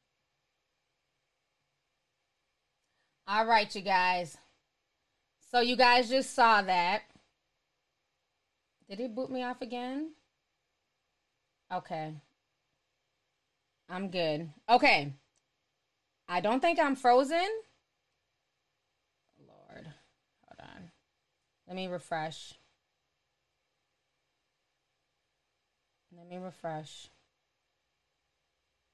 All 3.29 3.47
right, 3.47 3.75
you 3.75 3.83
guys. 3.83 4.37
So 5.51 5.61
you 5.61 5.77
guys 5.77 6.09
just 6.09 6.35
saw 6.35 6.63
that. 6.63 7.03
Did 8.89 8.99
he 9.01 9.09
boot 9.09 9.31
me 9.31 9.43
off 9.43 9.63
again? 9.63 10.13
Okay. 11.73 12.13
I'm 13.89 14.11
good. 14.11 14.49
Okay. 14.69 15.13
I 16.29 16.41
don't 16.41 16.61
think 16.61 16.79
I'm 16.79 16.97
frozen. 16.97 17.49
Let 21.67 21.77
me 21.77 21.87
refresh. 21.89 22.55
Let 26.17 26.29
me 26.29 26.37
refresh. 26.39 27.09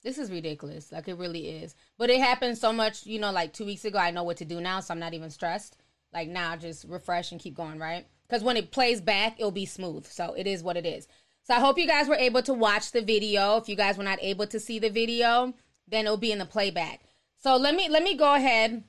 This 0.02 0.18
is 0.18 0.30
ridiculous. 0.30 0.90
Like 0.90 1.08
it 1.08 1.16
really 1.16 1.48
is. 1.48 1.74
But 1.98 2.10
it 2.10 2.20
happened 2.20 2.58
so 2.58 2.72
much, 2.72 3.06
you 3.06 3.20
know, 3.20 3.30
like 3.30 3.52
two 3.52 3.64
weeks 3.64 3.84
ago. 3.84 3.98
I 3.98 4.10
know 4.10 4.24
what 4.24 4.38
to 4.38 4.44
do 4.44 4.60
now, 4.60 4.80
so 4.80 4.92
I'm 4.92 5.00
not 5.00 5.14
even 5.14 5.30
stressed. 5.30 5.76
Like 6.12 6.28
now, 6.28 6.56
just 6.56 6.84
refresh 6.88 7.30
and 7.30 7.40
keep 7.40 7.54
going, 7.54 7.78
right? 7.78 8.06
Because 8.28 8.42
when 8.42 8.56
it 8.56 8.70
plays 8.70 9.00
back, 9.00 9.38
it'll 9.38 9.50
be 9.50 9.66
smooth. 9.66 10.06
So 10.06 10.34
it 10.34 10.46
is 10.46 10.62
what 10.62 10.76
it 10.76 10.86
is. 10.86 11.06
So 11.44 11.54
I 11.54 11.60
hope 11.60 11.78
you 11.78 11.86
guys 11.86 12.08
were 12.08 12.16
able 12.16 12.42
to 12.42 12.54
watch 12.54 12.92
the 12.92 13.02
video. 13.02 13.56
If 13.56 13.68
you 13.68 13.76
guys 13.76 13.96
were 13.96 14.04
not 14.04 14.18
able 14.22 14.46
to 14.46 14.60
see 14.60 14.78
the 14.78 14.90
video, 14.90 15.54
then 15.88 16.04
it'll 16.04 16.16
be 16.16 16.32
in 16.32 16.38
the 16.38 16.46
playback. 16.46 17.02
So 17.38 17.56
let 17.56 17.74
me 17.74 17.88
let 17.88 18.02
me 18.02 18.16
go 18.16 18.34
ahead 18.34 18.84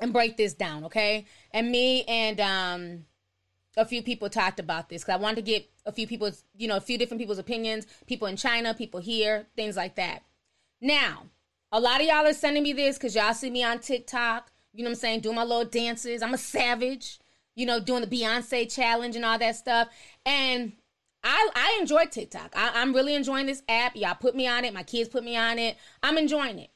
and 0.00 0.12
break 0.12 0.36
this 0.36 0.54
down, 0.54 0.84
okay? 0.84 1.26
And 1.52 1.70
me 1.70 2.04
and 2.04 2.40
um 2.40 3.04
a 3.76 3.84
few 3.84 4.02
people 4.02 4.28
talked 4.28 4.58
about 4.58 4.88
this 4.88 5.02
because 5.02 5.14
I 5.14 5.22
wanted 5.22 5.36
to 5.36 5.42
get 5.42 5.70
a 5.86 5.92
few 5.92 6.06
people's, 6.06 6.44
you 6.56 6.68
know, 6.68 6.76
a 6.76 6.80
few 6.80 6.98
different 6.98 7.20
people's 7.20 7.38
opinions, 7.38 7.86
people 8.06 8.26
in 8.26 8.36
China, 8.36 8.74
people 8.74 9.00
here, 9.00 9.46
things 9.56 9.76
like 9.76 9.96
that. 9.96 10.22
Now, 10.80 11.26
a 11.72 11.80
lot 11.80 12.00
of 12.00 12.06
y'all 12.06 12.26
are 12.26 12.32
sending 12.32 12.62
me 12.62 12.72
this 12.72 12.96
because 12.96 13.14
y'all 13.14 13.34
see 13.34 13.50
me 13.50 13.62
on 13.62 13.78
TikTok, 13.78 14.50
you 14.72 14.82
know 14.82 14.90
what 14.90 14.96
I'm 14.96 15.00
saying, 15.00 15.20
doing 15.20 15.36
my 15.36 15.44
little 15.44 15.64
dances. 15.64 16.22
I'm 16.22 16.34
a 16.34 16.38
savage, 16.38 17.20
you 17.54 17.66
know, 17.66 17.80
doing 17.80 18.02
the 18.02 18.06
Beyonce 18.06 18.72
challenge 18.72 19.16
and 19.16 19.24
all 19.24 19.38
that 19.38 19.56
stuff. 19.56 19.88
And 20.26 20.72
I, 21.22 21.48
I 21.54 21.78
enjoy 21.80 22.06
TikTok. 22.06 22.52
I, 22.56 22.72
I'm 22.74 22.92
really 22.92 23.14
enjoying 23.14 23.46
this 23.46 23.62
app. 23.68 23.94
Y'all 23.94 24.14
put 24.14 24.34
me 24.34 24.48
on 24.48 24.64
it. 24.64 24.74
My 24.74 24.82
kids 24.82 25.08
put 25.08 25.22
me 25.22 25.36
on 25.36 25.58
it. 25.58 25.76
I'm 26.02 26.18
enjoying 26.18 26.58
it. 26.58 26.70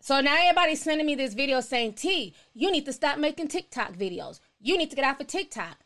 So 0.00 0.20
now 0.20 0.36
everybody's 0.38 0.80
sending 0.80 1.06
me 1.06 1.14
this 1.14 1.34
video 1.34 1.60
saying, 1.60 1.94
T, 1.94 2.34
you 2.54 2.70
need 2.70 2.86
to 2.86 2.92
stop 2.92 3.18
making 3.18 3.48
TikTok 3.48 3.94
videos. 3.94 4.40
You 4.60 4.78
need 4.78 4.90
to 4.90 4.96
get 4.96 5.04
off 5.04 5.20
of 5.20 5.26
TikTok. 5.26 5.78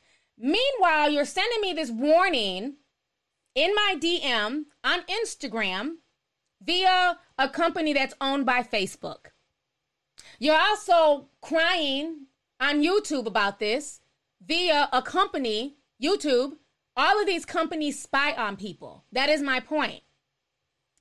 Meanwhile, 0.42 1.10
you're 1.10 1.24
sending 1.24 1.60
me 1.60 1.72
this 1.72 1.88
warning 1.88 2.74
in 3.54 3.74
my 3.76 3.94
DM 3.96 4.64
on 4.82 5.02
Instagram 5.02 5.98
via 6.60 7.16
a 7.38 7.48
company 7.48 7.92
that's 7.92 8.14
owned 8.20 8.44
by 8.44 8.64
Facebook. 8.64 9.26
You're 10.40 10.58
also 10.58 11.28
crying 11.40 12.26
on 12.58 12.82
YouTube 12.82 13.26
about 13.26 13.60
this 13.60 14.00
via 14.44 14.88
a 14.92 15.00
company, 15.00 15.76
YouTube. 16.02 16.56
All 16.96 17.20
of 17.20 17.26
these 17.26 17.44
companies 17.44 18.02
spy 18.02 18.32
on 18.32 18.56
people. 18.56 19.04
That 19.12 19.28
is 19.28 19.42
my 19.42 19.60
point. 19.60 20.02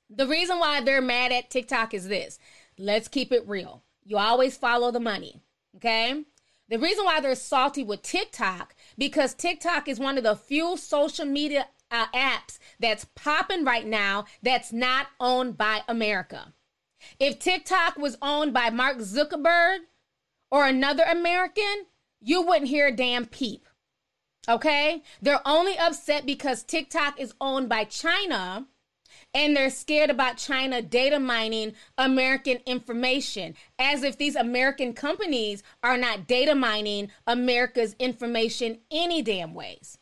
The 0.08 0.28
reason 0.28 0.60
why 0.60 0.82
they're 0.82 1.02
mad 1.02 1.32
at 1.32 1.50
TikTok 1.50 1.94
is 1.94 2.06
this 2.06 2.38
let's 2.78 3.08
keep 3.08 3.32
it 3.32 3.48
real. 3.48 3.82
You 4.04 4.18
always 4.18 4.56
follow 4.56 4.92
the 4.92 5.00
money, 5.00 5.42
okay? 5.76 6.22
The 6.68 6.78
reason 6.78 7.04
why 7.04 7.20
they're 7.20 7.34
salty 7.34 7.82
with 7.82 8.02
TikTok 8.02 8.74
because 9.02 9.34
TikTok 9.34 9.88
is 9.88 9.98
one 9.98 10.16
of 10.16 10.22
the 10.22 10.36
few 10.36 10.76
social 10.76 11.24
media 11.24 11.66
uh, 11.90 12.06
apps 12.14 12.60
that's 12.78 13.04
popping 13.16 13.64
right 13.64 13.84
now 13.84 14.26
that's 14.44 14.72
not 14.72 15.08
owned 15.18 15.58
by 15.58 15.80
America. 15.88 16.52
If 17.18 17.40
TikTok 17.40 17.96
was 17.96 18.16
owned 18.22 18.54
by 18.54 18.70
Mark 18.70 18.98
Zuckerberg 18.98 19.78
or 20.52 20.68
another 20.68 21.02
American, 21.02 21.86
you 22.20 22.42
wouldn't 22.42 22.68
hear 22.70 22.86
a 22.86 22.94
damn 22.94 23.26
peep. 23.26 23.66
Okay? 24.48 25.02
They're 25.20 25.42
only 25.44 25.76
upset 25.76 26.24
because 26.24 26.62
TikTok 26.62 27.18
is 27.18 27.34
owned 27.40 27.68
by 27.68 27.82
China 27.82 28.68
and 29.34 29.56
they're 29.56 29.70
scared 29.70 30.10
about 30.10 30.36
China 30.36 30.82
data 30.82 31.18
mining 31.18 31.74
American 31.96 32.58
information, 32.66 33.54
as 33.78 34.02
if 34.02 34.18
these 34.18 34.36
American 34.36 34.92
companies 34.92 35.62
are 35.82 35.96
not 35.96 36.26
data 36.26 36.54
mining 36.54 37.10
America's 37.26 37.96
information 37.98 38.78
any 38.90 39.22
damn 39.22 39.54
ways. 39.54 39.98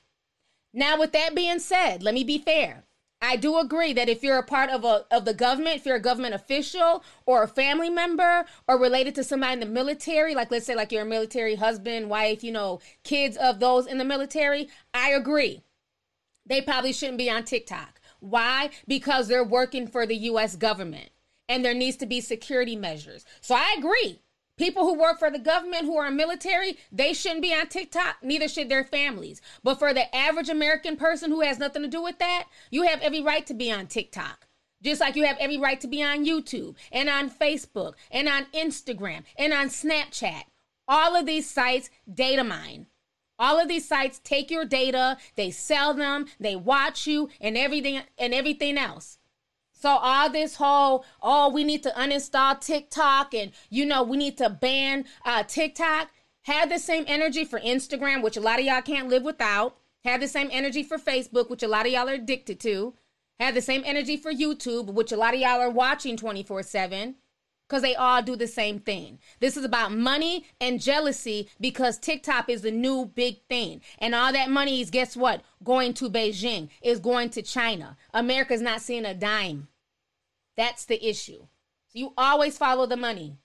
Now, 0.72 0.98
with 0.98 1.12
that 1.12 1.34
being 1.34 1.58
said, 1.58 2.02
let 2.02 2.14
me 2.14 2.24
be 2.24 2.38
fair. 2.38 2.84
I 3.22 3.36
do 3.36 3.58
agree 3.58 3.92
that 3.92 4.08
if 4.08 4.22
you're 4.22 4.38
a 4.38 4.42
part 4.42 4.70
of 4.70 4.82
a 4.84 5.04
of 5.10 5.26
the 5.26 5.34
government, 5.34 5.76
if 5.76 5.84
you're 5.84 5.96
a 5.96 6.00
government 6.00 6.34
official 6.34 7.04
or 7.26 7.42
a 7.42 7.48
family 7.48 7.90
member 7.90 8.46
or 8.66 8.78
related 8.78 9.14
to 9.16 9.24
somebody 9.24 9.54
in 9.54 9.60
the 9.60 9.66
military, 9.66 10.34
like 10.34 10.50
let's 10.50 10.64
say 10.64 10.74
like 10.74 10.90
you're 10.90 11.02
a 11.02 11.06
military 11.06 11.56
husband, 11.56 12.08
wife, 12.08 12.42
you 12.42 12.50
know, 12.50 12.80
kids 13.04 13.36
of 13.36 13.60
those 13.60 13.86
in 13.86 13.98
the 13.98 14.04
military, 14.06 14.68
I 14.94 15.10
agree. 15.10 15.62
They 16.46 16.62
probably 16.62 16.94
shouldn't 16.94 17.18
be 17.18 17.30
on 17.30 17.44
TikTok. 17.44 17.99
Why? 18.20 18.70
Because 18.86 19.28
they're 19.28 19.44
working 19.44 19.86
for 19.86 20.06
the 20.06 20.16
US 20.16 20.56
government 20.56 21.10
and 21.48 21.64
there 21.64 21.74
needs 21.74 21.96
to 21.98 22.06
be 22.06 22.20
security 22.20 22.76
measures. 22.76 23.24
So 23.40 23.54
I 23.54 23.74
agree. 23.76 24.20
People 24.56 24.84
who 24.84 24.94
work 24.94 25.18
for 25.18 25.30
the 25.30 25.38
government 25.38 25.86
who 25.86 25.96
are 25.96 26.10
military, 26.10 26.76
they 26.92 27.14
shouldn't 27.14 27.40
be 27.40 27.54
on 27.54 27.66
TikTok, 27.66 28.18
neither 28.22 28.46
should 28.46 28.68
their 28.68 28.84
families. 28.84 29.40
But 29.64 29.78
for 29.78 29.94
the 29.94 30.14
average 30.14 30.50
American 30.50 30.96
person 30.96 31.30
who 31.30 31.40
has 31.40 31.58
nothing 31.58 31.80
to 31.80 31.88
do 31.88 32.02
with 32.02 32.18
that, 32.18 32.44
you 32.70 32.82
have 32.82 33.00
every 33.00 33.22
right 33.22 33.46
to 33.46 33.54
be 33.54 33.72
on 33.72 33.86
TikTok. 33.86 34.46
Just 34.82 35.00
like 35.00 35.16
you 35.16 35.24
have 35.24 35.38
every 35.38 35.58
right 35.58 35.80
to 35.80 35.88
be 35.88 36.02
on 36.02 36.26
YouTube 36.26 36.76
and 36.92 37.08
on 37.08 37.30
Facebook 37.30 37.94
and 38.10 38.28
on 38.28 38.46
Instagram 38.52 39.24
and 39.36 39.52
on 39.52 39.68
Snapchat. 39.68 40.42
All 40.86 41.16
of 41.16 41.24
these 41.24 41.48
sites 41.48 41.88
data 42.12 42.44
mine. 42.44 42.86
All 43.40 43.58
of 43.58 43.68
these 43.68 43.88
sites 43.88 44.20
take 44.22 44.50
your 44.50 44.66
data, 44.66 45.16
they 45.34 45.50
sell 45.50 45.94
them, 45.94 46.26
they 46.38 46.54
watch 46.54 47.06
you 47.06 47.30
and 47.40 47.56
everything 47.56 48.02
and 48.18 48.34
everything 48.34 48.76
else. 48.76 49.16
So 49.72 49.88
all 49.88 50.28
this 50.28 50.56
whole, 50.56 51.06
oh, 51.22 51.48
we 51.48 51.64
need 51.64 51.82
to 51.84 51.90
uninstall 51.90 52.60
TikTok 52.60 53.32
and 53.32 53.52
you 53.70 53.86
know, 53.86 54.02
we 54.02 54.18
need 54.18 54.36
to 54.38 54.50
ban 54.50 55.06
uh, 55.24 55.42
TikTok. 55.44 56.10
Have 56.42 56.68
the 56.68 56.78
same 56.78 57.04
energy 57.06 57.46
for 57.46 57.58
Instagram, 57.60 58.22
which 58.22 58.36
a 58.36 58.40
lot 58.40 58.58
of 58.58 58.66
y'all 58.66 58.82
can't 58.82 59.08
live 59.08 59.22
without. 59.22 59.78
Have 60.04 60.20
the 60.20 60.28
same 60.28 60.50
energy 60.52 60.82
for 60.82 60.98
Facebook, 60.98 61.48
which 61.48 61.62
a 61.62 61.68
lot 61.68 61.86
of 61.86 61.92
y'all 61.92 62.08
are 62.08 62.14
addicted 62.14 62.60
to. 62.60 62.94
Have 63.38 63.54
the 63.54 63.62
same 63.62 63.82
energy 63.86 64.18
for 64.18 64.30
YouTube, 64.30 64.92
which 64.92 65.12
a 65.12 65.16
lot 65.16 65.32
of 65.32 65.40
y'all 65.40 65.60
are 65.60 65.70
watching 65.70 66.18
24 66.18 66.62
7 66.62 67.14
because 67.70 67.82
they 67.82 67.94
all 67.94 68.20
do 68.20 68.34
the 68.34 68.48
same 68.48 68.80
thing. 68.80 69.20
This 69.38 69.56
is 69.56 69.64
about 69.64 69.92
money 69.92 70.44
and 70.60 70.82
jealousy 70.82 71.48
because 71.60 71.98
TikTok 71.98 72.48
is 72.48 72.62
the 72.62 72.72
new 72.72 73.06
big 73.06 73.42
thing. 73.48 73.80
And 74.00 74.12
all 74.12 74.32
that 74.32 74.50
money 74.50 74.80
is, 74.80 74.90
guess 74.90 75.16
what? 75.16 75.42
Going 75.62 75.94
to 75.94 76.10
Beijing, 76.10 76.68
is 76.82 76.98
going 76.98 77.30
to 77.30 77.42
China. 77.42 77.96
America's 78.12 78.60
not 78.60 78.80
seeing 78.80 79.04
a 79.04 79.14
dime. 79.14 79.68
That's 80.56 80.84
the 80.84 81.08
issue. 81.08 81.46
So 81.86 81.98
you 81.98 82.12
always 82.18 82.58
follow 82.58 82.86
the 82.86 82.96
money. 82.96 83.36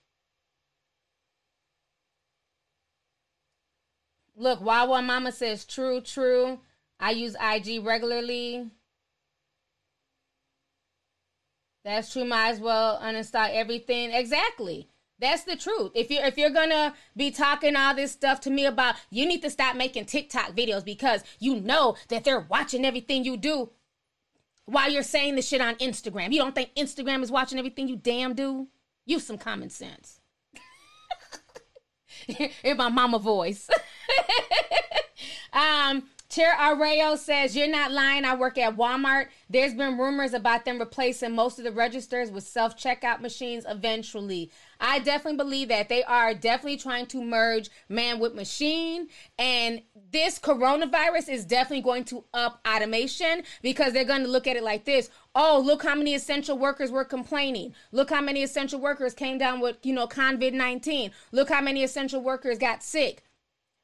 look, 4.36 4.60
Wawa 4.60 5.02
Mama 5.02 5.32
says 5.32 5.64
true, 5.64 6.00
true. 6.00 6.60
I 7.00 7.12
use 7.12 7.36
IG 7.40 7.84
regularly. 7.84 8.70
That's 11.86 12.12
true. 12.12 12.24
Might 12.24 12.48
as 12.48 12.58
well 12.58 12.98
uninstall 13.00 13.48
everything. 13.54 14.10
Exactly. 14.10 14.88
That's 15.20 15.44
the 15.44 15.54
truth. 15.54 15.92
If 15.94 16.10
you're 16.10 16.24
if 16.24 16.36
you're 16.36 16.50
gonna 16.50 16.94
be 17.16 17.30
talking 17.30 17.76
all 17.76 17.94
this 17.94 18.10
stuff 18.10 18.40
to 18.40 18.50
me 18.50 18.66
about 18.66 18.96
you 19.08 19.24
need 19.24 19.40
to 19.42 19.50
stop 19.50 19.76
making 19.76 20.06
TikTok 20.06 20.56
videos 20.56 20.84
because 20.84 21.22
you 21.38 21.60
know 21.60 21.94
that 22.08 22.24
they're 22.24 22.40
watching 22.40 22.84
everything 22.84 23.24
you 23.24 23.36
do 23.36 23.70
while 24.64 24.90
you're 24.90 25.04
saying 25.04 25.36
the 25.36 25.42
shit 25.42 25.60
on 25.60 25.76
Instagram. 25.76 26.32
You 26.32 26.40
don't 26.40 26.56
think 26.56 26.74
Instagram 26.74 27.22
is 27.22 27.30
watching 27.30 27.56
everything 27.56 27.86
you 27.86 27.94
damn 27.94 28.34
do? 28.34 28.66
Use 29.04 29.24
some 29.24 29.38
common 29.38 29.70
sense. 29.70 30.20
In 32.64 32.76
my 32.76 32.88
mama 32.88 33.20
voice. 33.20 33.70
Chair 36.36 36.54
Arreo 36.60 37.16
says, 37.16 37.56
You're 37.56 37.66
not 37.66 37.92
lying. 37.92 38.26
I 38.26 38.36
work 38.36 38.58
at 38.58 38.76
Walmart. 38.76 39.28
There's 39.48 39.72
been 39.72 39.96
rumors 39.96 40.34
about 40.34 40.66
them 40.66 40.78
replacing 40.78 41.34
most 41.34 41.56
of 41.56 41.64
the 41.64 41.72
registers 41.72 42.30
with 42.30 42.44
self 42.44 42.76
checkout 42.76 43.22
machines 43.22 43.64
eventually. 43.66 44.50
I 44.78 44.98
definitely 44.98 45.38
believe 45.38 45.68
that 45.68 45.88
they 45.88 46.04
are 46.04 46.34
definitely 46.34 46.76
trying 46.76 47.06
to 47.06 47.24
merge 47.24 47.70
man 47.88 48.18
with 48.18 48.34
machine. 48.34 49.08
And 49.38 49.80
this 50.12 50.38
coronavirus 50.38 51.30
is 51.30 51.46
definitely 51.46 51.80
going 51.80 52.04
to 52.04 52.24
up 52.34 52.60
automation 52.68 53.42
because 53.62 53.94
they're 53.94 54.04
going 54.04 54.24
to 54.24 54.28
look 54.28 54.46
at 54.46 54.56
it 54.56 54.62
like 54.62 54.84
this. 54.84 55.08
Oh, 55.34 55.62
look 55.64 55.84
how 55.84 55.94
many 55.94 56.14
essential 56.14 56.58
workers 56.58 56.90
were 56.90 57.06
complaining. 57.06 57.74
Look 57.92 58.10
how 58.10 58.20
many 58.20 58.42
essential 58.42 58.78
workers 58.78 59.14
came 59.14 59.38
down 59.38 59.60
with, 59.60 59.78
you 59.84 59.94
know, 59.94 60.06
COVID 60.06 60.52
19. 60.52 61.12
Look 61.32 61.48
how 61.48 61.62
many 61.62 61.82
essential 61.82 62.20
workers 62.20 62.58
got 62.58 62.82
sick. 62.82 63.22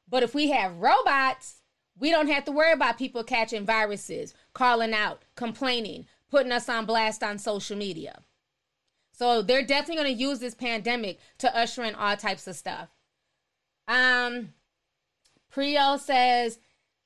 But 0.07 0.23
if 0.23 0.35
we 0.35 0.51
have 0.51 0.77
robots, 0.77 1.62
we 1.99 2.11
don't 2.11 2.29
have 2.29 2.45
to 2.47 2.53
worry 2.53 2.73
about 2.73 2.99
people 2.99 3.23
catching 3.25 3.67
viruses, 3.67 4.35
calling 4.55 4.95
out, 4.95 5.23
complaining, 5.37 6.07
putting 6.31 6.53
us 6.53 6.69
on 6.69 6.87
blast 6.87 7.23
on 7.23 7.39
social 7.39 7.77
media. 7.77 8.23
So 9.13 9.43
they're 9.43 9.65
definitely 9.65 10.03
going 10.03 10.17
to 10.17 10.23
use 10.23 10.39
this 10.41 10.55
pandemic 10.55 11.19
to 11.39 11.57
usher 11.57 11.85
in 11.85 11.95
all 11.95 12.17
types 12.17 12.47
of 12.47 12.57
stuff. 12.57 12.89
Um, 13.87 14.55
Prio 15.55 15.99
says, 15.99 16.59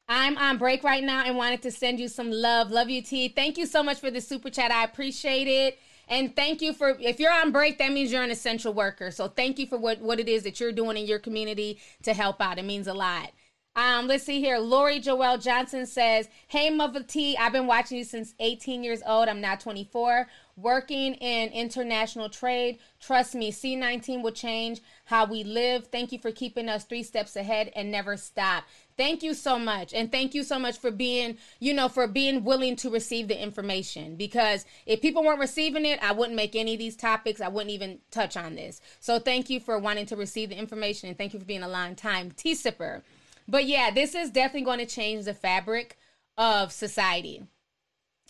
I'm 0.08 0.38
on 0.38 0.56
break 0.56 0.84
right 0.84 1.02
now 1.02 1.24
and 1.24 1.36
wanted 1.36 1.62
to 1.62 1.72
send 1.72 1.98
you 1.98 2.06
some 2.08 2.30
love. 2.30 2.70
Love 2.70 2.88
you, 2.88 3.02
T. 3.02 3.28
Thank 3.28 3.58
you 3.58 3.66
so 3.66 3.82
much 3.82 3.98
for 3.98 4.10
the 4.10 4.20
super 4.20 4.50
chat. 4.50 4.70
I 4.70 4.84
appreciate 4.84 5.48
it. 5.48 5.78
And 6.08 6.36
thank 6.36 6.62
you 6.62 6.72
for 6.72 6.96
if 7.00 7.18
you're 7.18 7.32
on 7.32 7.50
break, 7.50 7.78
that 7.78 7.90
means 7.90 8.12
you're 8.12 8.22
an 8.22 8.30
essential 8.30 8.72
worker. 8.72 9.10
So 9.10 9.26
thank 9.26 9.58
you 9.58 9.66
for 9.66 9.76
what, 9.76 10.00
what 10.00 10.20
it 10.20 10.28
is 10.28 10.44
that 10.44 10.60
you're 10.60 10.70
doing 10.70 10.96
in 10.96 11.06
your 11.06 11.18
community 11.18 11.80
to 12.04 12.14
help 12.14 12.40
out. 12.40 12.58
It 12.58 12.64
means 12.64 12.86
a 12.86 12.94
lot. 12.94 13.32
Um, 13.76 14.06
let's 14.06 14.24
see 14.24 14.40
here. 14.40 14.56
Lori 14.56 15.00
Joelle 15.00 15.40
Johnson 15.40 15.84
says, 15.84 16.30
Hey, 16.48 16.70
Mother 16.70 17.02
T, 17.02 17.36
I've 17.36 17.52
been 17.52 17.66
watching 17.66 17.98
you 17.98 18.04
since 18.04 18.34
18 18.40 18.82
years 18.82 19.02
old. 19.06 19.28
I'm 19.28 19.42
now 19.42 19.54
24. 19.54 20.26
Working 20.56 21.12
in 21.16 21.50
international 21.50 22.30
trade. 22.30 22.78
Trust 22.98 23.34
me, 23.34 23.52
C19 23.52 24.22
will 24.22 24.32
change 24.32 24.80
how 25.04 25.26
we 25.26 25.44
live. 25.44 25.88
Thank 25.88 26.10
you 26.10 26.18
for 26.18 26.32
keeping 26.32 26.70
us 26.70 26.84
three 26.84 27.02
steps 27.02 27.36
ahead 27.36 27.70
and 27.76 27.90
never 27.90 28.16
stop. 28.16 28.64
Thank 28.96 29.22
you 29.22 29.34
so 29.34 29.58
much. 29.58 29.92
And 29.92 30.10
thank 30.10 30.32
you 30.32 30.42
so 30.42 30.58
much 30.58 30.78
for 30.78 30.90
being, 30.90 31.36
you 31.60 31.74
know, 31.74 31.90
for 31.90 32.06
being 32.06 32.44
willing 32.44 32.76
to 32.76 32.88
receive 32.88 33.28
the 33.28 33.38
information. 33.38 34.16
Because 34.16 34.64
if 34.86 35.02
people 35.02 35.22
weren't 35.22 35.38
receiving 35.38 35.84
it, 35.84 36.02
I 36.02 36.12
wouldn't 36.12 36.36
make 36.36 36.56
any 36.56 36.72
of 36.72 36.78
these 36.78 36.96
topics. 36.96 37.42
I 37.42 37.48
wouldn't 37.48 37.72
even 37.72 37.98
touch 38.10 38.38
on 38.38 38.54
this. 38.54 38.80
So 39.00 39.18
thank 39.18 39.50
you 39.50 39.60
for 39.60 39.78
wanting 39.78 40.06
to 40.06 40.16
receive 40.16 40.48
the 40.48 40.58
information 40.58 41.10
and 41.10 41.18
thank 41.18 41.34
you 41.34 41.40
for 41.40 41.44
being 41.44 41.62
a 41.62 41.68
long 41.68 41.94
time 41.94 42.30
tea 42.30 42.54
sipper. 42.54 43.02
But 43.48 43.66
yeah, 43.66 43.90
this 43.90 44.14
is 44.14 44.30
definitely 44.30 44.64
going 44.64 44.78
to 44.78 44.86
change 44.86 45.24
the 45.24 45.34
fabric 45.34 45.98
of 46.36 46.72
society. 46.72 47.46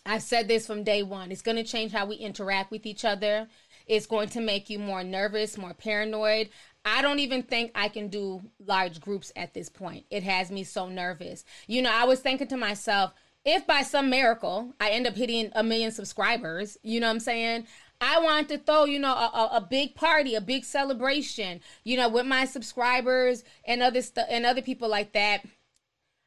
I've 0.05 0.23
said 0.23 0.47
this 0.47 0.67
from 0.67 0.85
day 0.85 1.03
one. 1.03 1.33
It's 1.33 1.43
going 1.43 1.57
to 1.57 1.64
change 1.64 1.93
how 1.93 2.07
we 2.07 2.17
interact 2.17 2.71
with 2.71 2.87
each 2.87 3.05
other. 3.05 3.49
It's 3.87 4.07
going 4.07 4.29
to 4.31 4.41
make 4.41 4.71
you 4.71 4.79
more 4.79 5.03
nervous, 5.03 5.59
more 5.59 5.75
paranoid. 5.75 6.51
I 6.85 7.03
don't 7.03 7.19
even 7.19 7.43
think 7.43 7.73
I 7.75 7.89
can 7.89 8.09
do 8.09 8.43
large 8.64 9.01
groups 9.01 9.33
at 9.35 9.55
this 9.55 9.69
point. 9.69 10.05
It 10.11 10.23
has 10.23 10.51
me 10.53 10.62
so 10.62 10.89
nervous. 10.89 11.45
You 11.67 11.83
know, 11.83 11.91
I 11.93 12.05
was 12.05 12.21
thinking 12.21 12.47
to 12.49 12.57
myself, 12.57 13.12
if 13.45 13.67
by 13.67 13.83
some 13.83 14.11
miracle 14.11 14.75
I 14.81 14.91
end 14.91 15.07
up 15.07 15.17
hitting 15.17 15.51
a 15.55 15.62
million 15.62 15.91
subscribers, 15.91 16.79
you 16.83 17.01
know 17.01 17.07
what 17.07 17.14
I'm 17.14 17.21
saying? 17.21 17.67
I 18.01 18.20
want 18.20 18.49
to 18.51 18.59
throw, 18.59 18.84
you 18.84 18.99
know, 18.99 19.12
a, 19.12 19.51
a, 19.55 19.61
big 19.61 19.94
party, 19.94 20.34
a 20.34 20.40
big 20.40 20.64
celebration, 20.64 21.61
you 21.84 21.97
know, 21.97 22.09
with 22.09 22.26
my 22.26 22.44
subscribers 22.44 23.42
and 23.64 23.82
other 23.82 24.03
stuff 24.03 24.26
and 24.28 24.44
other 24.44 24.62
people 24.62 24.88
like 24.88 25.12
that. 25.12 25.44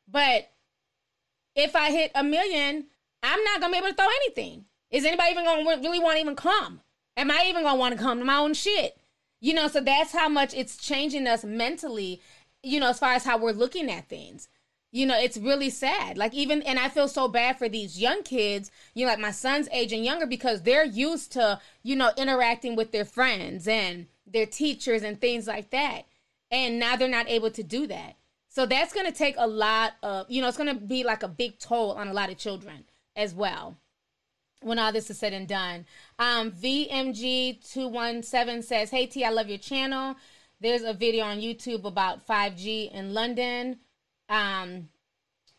But 0.08 0.52
if 1.56 1.76
I 1.76 1.92
hit 1.92 2.12
a 2.16 2.24
million, 2.24 2.88
I'm 3.22 3.44
not 3.44 3.62
gonna 3.62 3.72
be 3.72 3.78
able 3.78 3.90
to 3.90 3.94
throw 3.94 4.08
anything. 4.08 4.66
Is 4.90 5.06
anybody 5.06 5.32
even 5.32 5.46
gonna 5.46 5.64
really 5.64 6.00
want 6.00 6.16
to 6.16 6.22
even 6.22 6.36
come? 6.36 6.82
Am 7.16 7.30
I 7.30 7.46
even 7.48 7.64
gonna 7.64 7.80
want 7.80 7.96
to 7.96 8.02
come 8.02 8.20
to 8.20 8.26
my 8.26 8.38
own 8.38 8.54
shit? 8.54 8.98
You 9.40 9.54
know, 9.54 9.68
so 9.68 9.82
that's 9.82 10.12
how 10.12 10.28
much 10.28 10.54
it's 10.54 10.78
changing 10.78 11.28
us 11.28 11.44
mentally, 11.44 12.22
you 12.64 12.80
know, 12.80 12.90
as 12.90 13.00
far 13.00 13.14
as 13.14 13.24
how 13.24 13.38
we're 13.38 13.52
looking 13.52 13.92
at 13.92 14.10
things 14.10 14.50
you 14.92 15.06
know 15.06 15.20
it's 15.20 15.38
really 15.38 15.70
sad. 15.70 16.18
Like 16.18 16.34
even 16.34 16.62
and 16.64 16.80
i 16.80 16.90
feel 16.90 17.08
so 17.08 17.28
bad 17.28 17.58
for 17.58 17.70
these 17.70 18.00
young 18.00 18.24
kids 18.24 18.72
you 18.94 19.06
know 19.06 19.12
like 19.12 19.20
my 19.20 19.32
son's 19.32 19.70
age 19.72 19.94
and 19.94 20.04
younger 20.04 20.26
because 20.26 20.64
they're 20.64 20.86
used 20.86 21.32
to 21.34 21.60
you 21.84 21.96
know 21.96 22.12
interacting 22.18 22.76
with 22.76 22.92
their 22.92 23.06
friends 23.06 23.68
and 23.68 24.08
their 24.32 24.46
teachers 24.46 25.04
and 25.04 25.20
things 25.20 25.48
like 25.48 25.72
that. 25.72 26.04
And 26.52 26.80
now 26.80 26.96
they're 26.96 27.08
not 27.08 27.30
able 27.30 27.52
to 27.52 27.64
do 27.64 27.88
that. 27.88 28.16
So 28.50 28.66
that's 28.66 28.94
going 28.94 29.06
to 29.06 29.12
take 29.12 29.36
a 29.38 29.48
lot 29.48 29.94
of 30.02 30.26
you 30.30 30.42
know 30.42 30.48
it's 30.48 30.58
going 30.58 30.74
to 30.74 30.82
be 30.82 31.04
like 31.04 31.22
a 31.24 31.28
big 31.28 31.60
toll 31.60 31.92
on 31.94 32.08
a 32.08 32.14
lot 32.14 32.30
of 32.30 32.38
children 32.38 32.86
as 33.16 33.34
well 33.34 33.78
when 34.62 34.78
all 34.78 34.92
this 34.92 35.10
is 35.10 35.18
said 35.20 35.32
and 35.34 35.48
done. 35.48 35.86
Um 36.18 36.52
vmg217 36.52 38.64
says 38.64 38.90
hey 38.90 39.06
t 39.06 39.24
i 39.24 39.30
love 39.30 39.50
your 39.50 39.60
channel. 39.60 40.16
There's 40.60 40.82
a 40.82 40.94
video 40.94 41.26
on 41.26 41.40
youtube 41.40 41.86
about 41.86 42.28
5g 42.28 42.92
in 42.92 43.14
london 43.14 43.78
um, 44.30 44.90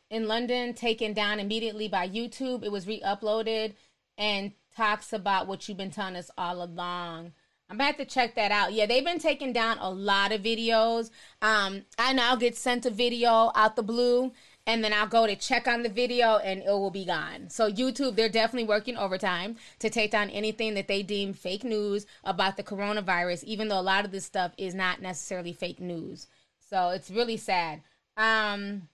in 0.08 0.26
London, 0.26 0.74
taken 0.74 1.12
down 1.12 1.40
immediately 1.40 1.88
by 1.88 2.08
YouTube. 2.08 2.64
It 2.64 2.72
was 2.72 2.86
re-uploaded 2.86 3.74
and 4.16 4.52
talks 4.76 5.12
about 5.12 5.46
what 5.46 5.68
you've 5.68 5.78
been 5.78 5.90
telling 5.90 6.16
us 6.16 6.30
all 6.38 6.62
along. 6.62 7.32
I'm 7.68 7.76
gonna 7.76 7.86
have 7.86 7.96
to 7.98 8.04
check 8.04 8.34
that 8.34 8.50
out. 8.50 8.72
Yeah, 8.72 8.86
they've 8.86 9.04
been 9.04 9.20
taking 9.20 9.52
down 9.52 9.78
a 9.78 9.90
lot 9.90 10.32
of 10.32 10.42
videos. 10.42 11.10
Um, 11.40 11.82
I 11.98 12.12
now 12.12 12.34
get 12.34 12.56
sent 12.56 12.84
a 12.84 12.90
video 12.90 13.52
out 13.54 13.76
the 13.76 13.84
blue, 13.84 14.32
and 14.66 14.82
then 14.82 14.92
I'll 14.92 15.06
go 15.06 15.24
to 15.26 15.36
check 15.36 15.68
on 15.68 15.84
the 15.84 15.88
video, 15.88 16.38
and 16.38 16.62
it 16.62 16.68
will 16.68 16.90
be 16.90 17.04
gone. 17.04 17.48
So 17.48 17.70
YouTube, 17.70 18.16
they're 18.16 18.28
definitely 18.28 18.66
working 18.66 18.96
overtime 18.96 19.56
to 19.78 19.88
take 19.88 20.10
down 20.10 20.30
anything 20.30 20.74
that 20.74 20.88
they 20.88 21.04
deem 21.04 21.32
fake 21.32 21.62
news 21.62 22.06
about 22.24 22.56
the 22.56 22.64
coronavirus, 22.64 23.44
even 23.44 23.68
though 23.68 23.78
a 23.78 23.82
lot 23.82 24.04
of 24.04 24.10
this 24.10 24.24
stuff 24.24 24.52
is 24.58 24.74
not 24.74 25.00
necessarily 25.00 25.52
fake 25.52 25.80
news. 25.80 26.26
So 26.68 26.88
it's 26.88 27.10
really 27.10 27.36
sad. 27.36 27.82
Um, 28.20 28.86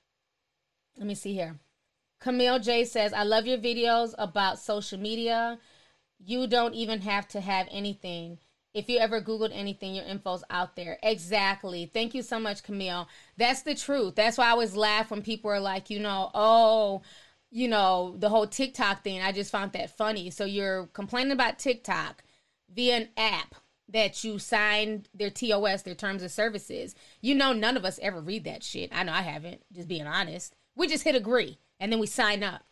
let 0.97 1.07
me 1.07 1.16
see 1.16 1.35
here. 1.35 1.59
Camille 2.20 2.61
J 2.61 2.85
says, 2.85 3.12
I 3.12 3.24
love 3.24 3.45
your 3.45 3.59
videos 3.59 4.14
about 4.18 4.61
social 4.61 5.01
media. 5.01 5.59
You 6.24 6.47
don't 6.47 6.74
even 6.74 7.01
have 7.01 7.27
to 7.29 7.41
have 7.41 7.66
anything. 7.72 8.39
If 8.72 8.89
you 8.89 8.99
ever 8.99 9.20
Googled 9.20 9.51
anything, 9.53 9.97
your 9.97 10.05
info's 10.05 10.45
out 10.49 10.77
there. 10.77 10.99
Exactly. 11.03 11.91
Thank 11.93 12.14
you 12.14 12.22
so 12.22 12.39
much, 12.39 12.62
Camille. 12.62 13.09
That's 13.37 13.62
the 13.62 13.74
truth. 13.74 14.14
That's 14.14 14.39
why 14.39 14.47
I 14.47 14.51
always 14.51 14.77
laugh 14.77 15.11
when 15.11 15.22
people 15.22 15.51
are 15.51 15.61
like, 15.61 15.91
you 15.91 15.99
know, 15.99 16.31
oh, 16.33 17.03
you 17.51 17.66
know, 17.66 18.14
the 18.18 18.29
whole 18.29 18.47
TikTok 18.47 19.03
thing. 19.03 19.20
I 19.22 19.33
just 19.33 19.51
found 19.51 19.72
that 19.72 19.97
funny. 19.97 20.31
So 20.31 20.45
you're 20.45 20.87
complaining 20.93 21.33
about 21.33 21.59
TikTok 21.59 22.22
via 22.72 22.97
an 22.97 23.09
app 23.16 23.57
that 23.89 24.24
you 24.24 24.39
signed 24.39 25.09
their 25.14 25.30
TOS, 25.30 25.82
their 25.82 25.95
terms 25.95 26.22
of 26.22 26.30
services. 26.30 26.95
You 27.20 27.34
know, 27.34 27.53
none 27.53 27.76
of 27.76 27.84
us 27.84 27.99
ever 28.03 28.20
read 28.20 28.45
that 28.45 28.62
shit. 28.62 28.91
I 28.93 29.05
know 29.05 29.12
I 29.12 29.22
haven't, 29.22 29.62
just 29.72 29.89
being 29.89 30.07
honest. 30.07 30.55
We 30.74 30.89
just 30.89 31.05
hit 31.05 31.14
agree 31.14 31.59
and 31.78 31.93
then 31.93 32.01
we 32.01 32.07
sign 32.07 32.43
up. 32.43 32.62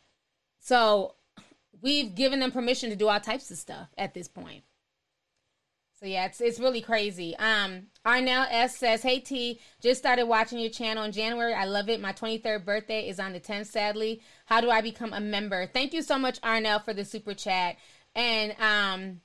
So 0.59 1.15
we've 1.81 2.15
given 2.15 2.41
them 2.41 2.51
permission 2.51 2.91
to 2.91 2.97
do 2.97 3.09
all 3.09 3.21
types 3.21 3.51
of 3.51 3.59
stuff 3.59 3.89
at 3.97 4.15
this 4.15 4.29
point. 4.29 4.65
So 6.01 6.07
yeah, 6.07 6.27
it's 6.27 6.41
it's 6.41 6.59
really 6.59 6.81
crazy. 6.81 7.37
Um, 7.37 7.85
Arnell 8.05 8.47
S 8.51 8.77
says, 8.77 9.03
"Hey 9.03 9.21
T, 9.21 9.61
just 9.81 10.01
started 10.01 10.27
watching 10.27 10.59
your 10.59 10.71
channel 10.71 11.05
in 11.05 11.13
January. 11.13 11.55
I 11.55 11.65
love 11.65 11.89
it. 11.89 12.01
My 12.01 12.13
23rd 12.13 12.65
birthday 12.65 13.09
is 13.09 13.21
on 13.21 13.33
the 13.33 13.41
10th. 13.41 13.67
Sadly, 13.67 14.21
how 14.47 14.61
do 14.61 14.71
I 14.71 14.81
become 14.81 15.13
a 15.13 15.21
member? 15.21 15.67
Thank 15.67 15.95
you 15.95 16.03
so 16.03 16.19
much, 16.19 16.41
Arnell, 16.41 16.85
for 16.85 16.93
the 16.93 17.05
super 17.05 17.33
chat. 17.33 17.77
And 18.15 18.55
um, 18.61 19.21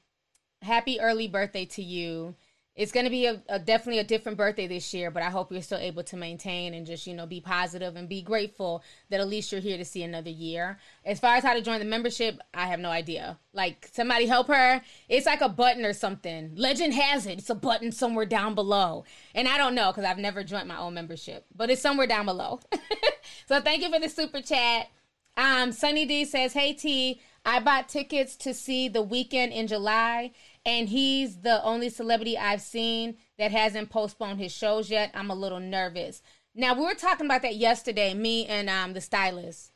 happy 0.62 1.00
early 1.00 1.28
birthday 1.28 1.66
to 1.66 1.84
you. 1.84 2.36
it's 2.76 2.94
going 2.94 3.06
to 3.06 3.10
be 3.10 3.26
a, 3.26 3.42
a, 3.50 3.60
definitely 3.60 4.00
a 4.00 4.06
different 4.06 4.38
birthday 4.38 4.66
this 4.66 4.94
year, 4.94 5.12
but 5.12 5.22
I 5.22 5.30
hope 5.30 5.52
you're 5.52 5.62
still 5.62 5.80
able 5.80 6.04
to 6.04 6.16
maintain 6.16 6.74
and 6.74 6.86
just, 6.86 7.06
you 7.06 7.14
know, 7.14 7.26
be 7.26 7.42
positive 7.42 7.98
and 7.98 8.08
be 8.08 8.22
grateful 8.22 8.84
that 9.10 9.20
at 9.20 9.28
least 9.28 9.52
you're 9.52 9.60
here 9.60 9.78
to 9.78 9.84
see 9.84 10.02
another 10.02 10.30
year. 10.30 10.80
As 11.04 11.20
far 11.20 11.36
as 11.36 11.44
how 11.44 11.54
to 11.54 11.62
join 11.62 11.80
the 11.80 11.86
membership, 11.86 12.40
I 12.54 12.68
have 12.68 12.80
no 12.80 12.90
idea. 12.90 13.38
Like, 13.52 13.90
somebody 13.92 14.28
help 14.28 14.48
her. 14.48 14.82
It's 15.10 15.26
like 15.26 15.42
a 15.42 15.50
button 15.50 15.84
or 15.84 15.92
something. 15.92 16.52
Legend 16.56 16.94
has 16.94 17.26
it. 17.26 17.40
It's 17.40 17.50
a 17.50 17.56
button 17.56 17.92
somewhere 17.92 18.26
down 18.26 18.56
below. 18.56 19.04
And 19.36 19.48
I 19.48 19.58
don't 19.58 19.76
know 19.76 19.92
because 19.92 20.06
I've 20.06 20.18
never 20.18 20.44
joined 20.44 20.70
my 20.70 20.78
own 20.78 20.94
membership, 20.94 21.46
but 21.54 21.70
it's 21.70 21.82
somewhere 21.82 22.08
down 22.08 22.26
below. 22.26 22.62
so 23.48 23.60
thank 23.60 23.82
you 23.82 23.92
for 23.92 24.00
the 24.00 24.10
super 24.10 24.42
chat. 24.42 24.88
Um, 25.36 25.72
Sunny 25.72 26.06
D 26.06 26.26
says, 26.26 26.54
Hey 26.54 26.74
T, 26.74 27.22
I 27.46 27.60
bought 27.60 27.88
tickets 27.88 28.36
to 28.38 28.54
see 28.54 28.90
The 28.90 29.04
Weeknd 29.04 29.54
in 29.54 29.68
July 29.68 30.32
and 30.70 30.88
he's 30.88 31.38
the 31.38 31.64
only 31.64 31.90
celebrity 31.90 32.38
I've 32.38 32.62
seen 32.62 33.18
that 33.40 33.52
hasn't 33.52 33.90
postponed 33.90 34.40
his 34.40 34.52
shows 34.52 34.92
yet. 34.92 35.10
I'm 35.16 35.32
a 35.32 35.36
little 35.36 35.60
nervous. 35.60 36.22
Now 36.54 36.76
we 36.76 36.82
were 36.82 36.94
talking 36.94 37.26
about 37.26 37.42
that 37.42 37.56
yesterday, 37.56 38.14
me 38.14 38.46
and 38.46 38.70
um, 38.70 38.94
the 38.94 39.02
stylist, 39.02 39.72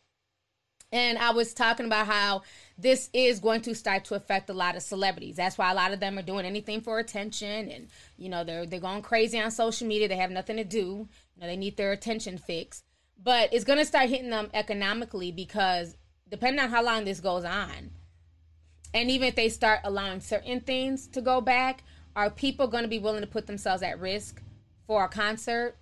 and 0.91 1.17
I 1.17 1.31
was 1.31 1.55
talking 1.55 1.87
about 1.87 2.05
how 2.05 2.43
this 2.77 3.09
is 3.11 3.39
going 3.39 3.61
to 3.61 3.73
start 3.73 4.05
to 4.05 4.15
affect 4.15 4.51
a 4.51 4.53
lot 4.53 4.75
of 4.75 4.83
celebrities. 4.83 5.35
That's 5.35 5.57
why 5.57 5.71
a 5.71 5.75
lot 5.75 5.93
of 5.93 5.99
them 5.99 6.19
are 6.19 6.23
doing 6.23 6.45
anything 6.45 6.81
for 6.81 6.99
attention, 6.99 7.71
and 7.71 7.87
you 8.15 8.29
know 8.29 8.43
they're 8.43 8.67
they're 8.67 8.79
going 8.79 9.01
crazy 9.01 9.39
on 9.39 9.49
social 9.49 9.87
media. 9.87 10.07
They 10.07 10.17
have 10.17 10.29
nothing 10.29 10.57
to 10.57 10.63
do. 10.63 11.07
You 11.35 11.41
know 11.41 11.47
they 11.47 11.57
need 11.57 11.75
their 11.75 11.91
attention 11.91 12.37
fix, 12.37 12.83
but 13.21 13.51
it's 13.51 13.65
going 13.65 13.79
to 13.79 13.85
start 13.85 14.09
hitting 14.09 14.29
them 14.29 14.51
economically 14.53 15.31
because 15.31 15.97
depending 16.29 16.63
on 16.63 16.69
how 16.69 16.83
long 16.83 17.05
this 17.05 17.19
goes 17.19 17.45
on 17.45 17.91
and 18.93 19.09
even 19.09 19.27
if 19.27 19.35
they 19.35 19.49
start 19.49 19.79
allowing 19.83 20.19
certain 20.19 20.59
things 20.59 21.07
to 21.07 21.21
go 21.21 21.41
back, 21.41 21.83
are 22.15 22.29
people 22.29 22.67
going 22.67 22.83
to 22.83 22.89
be 22.89 22.99
willing 22.99 23.21
to 23.21 23.27
put 23.27 23.47
themselves 23.47 23.81
at 23.81 23.99
risk 23.99 24.41
for 24.85 25.05
a 25.05 25.09
concert 25.09 25.75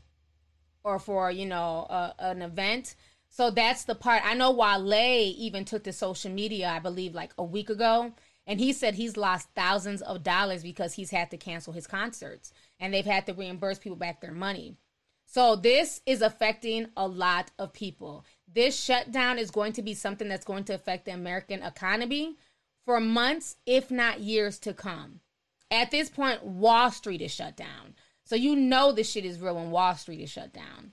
or 0.84 0.98
for, 0.98 1.30
you 1.30 1.46
know, 1.46 1.86
a, 1.90 2.16
an 2.20 2.42
event? 2.42 2.96
So 3.30 3.50
that's 3.50 3.84
the 3.84 3.96
part. 3.96 4.24
I 4.26 4.34
know 4.34 4.52
Wale 4.52 5.34
even 5.38 5.66
took 5.66 5.84
to 5.86 5.94
social 5.94 6.32
media, 6.32 6.70
I 6.70 6.80
believe, 6.80 7.14
like 7.14 7.32
a 7.38 7.44
week 7.44 7.70
ago. 7.70 8.14
And 8.48 8.60
he 8.60 8.74
said 8.74 8.96
he's 8.96 9.18
lost 9.18 9.50
thousands 9.56 10.02
of 10.02 10.24
dollars 10.24 10.64
because 10.64 10.94
he's 10.94 11.12
had 11.12 11.32
to 11.32 11.38
cancel 11.38 11.74
his 11.74 11.88
concerts 11.88 12.52
and 12.80 12.94
they've 12.94 13.06
had 13.06 13.26
to 13.28 13.34
reimburse 13.34 13.80
people 13.80 13.98
back 13.98 14.20
their 14.20 14.32
money. 14.32 14.76
So 15.26 15.56
this 15.56 16.02
is 16.06 16.22
affecting 16.22 16.88
a 16.98 17.08
lot 17.08 17.52
of 17.58 17.72
people. 17.72 18.26
This 18.54 18.78
shutdown 18.78 19.38
is 19.38 19.52
going 19.52 19.74
to 19.74 19.82
be 19.82 19.94
something 19.94 20.28
that's 20.28 20.44
going 20.44 20.66
to 20.66 20.74
affect 20.74 21.06
the 21.06 21.14
American 21.14 21.62
economy 21.64 22.36
for 22.86 23.00
months, 23.00 23.58
if 23.66 23.92
not 23.92 24.20
years 24.22 24.60
to 24.60 24.74
come. 24.74 25.22
At 25.70 25.92
this 25.92 26.10
point, 26.10 26.44
Wall 26.44 26.92
Street 26.92 27.22
is 27.22 27.34
shut 27.34 27.56
down. 27.56 27.96
So 28.26 28.36
you 28.36 28.56
know 28.56 28.92
this 28.92 29.12
shit 29.12 29.26
is 29.26 29.40
real 29.40 29.56
when 29.56 29.72
Wall 29.72 29.96
Street 29.96 30.22
is 30.22 30.30
shut 30.30 30.54
down. 30.54 30.92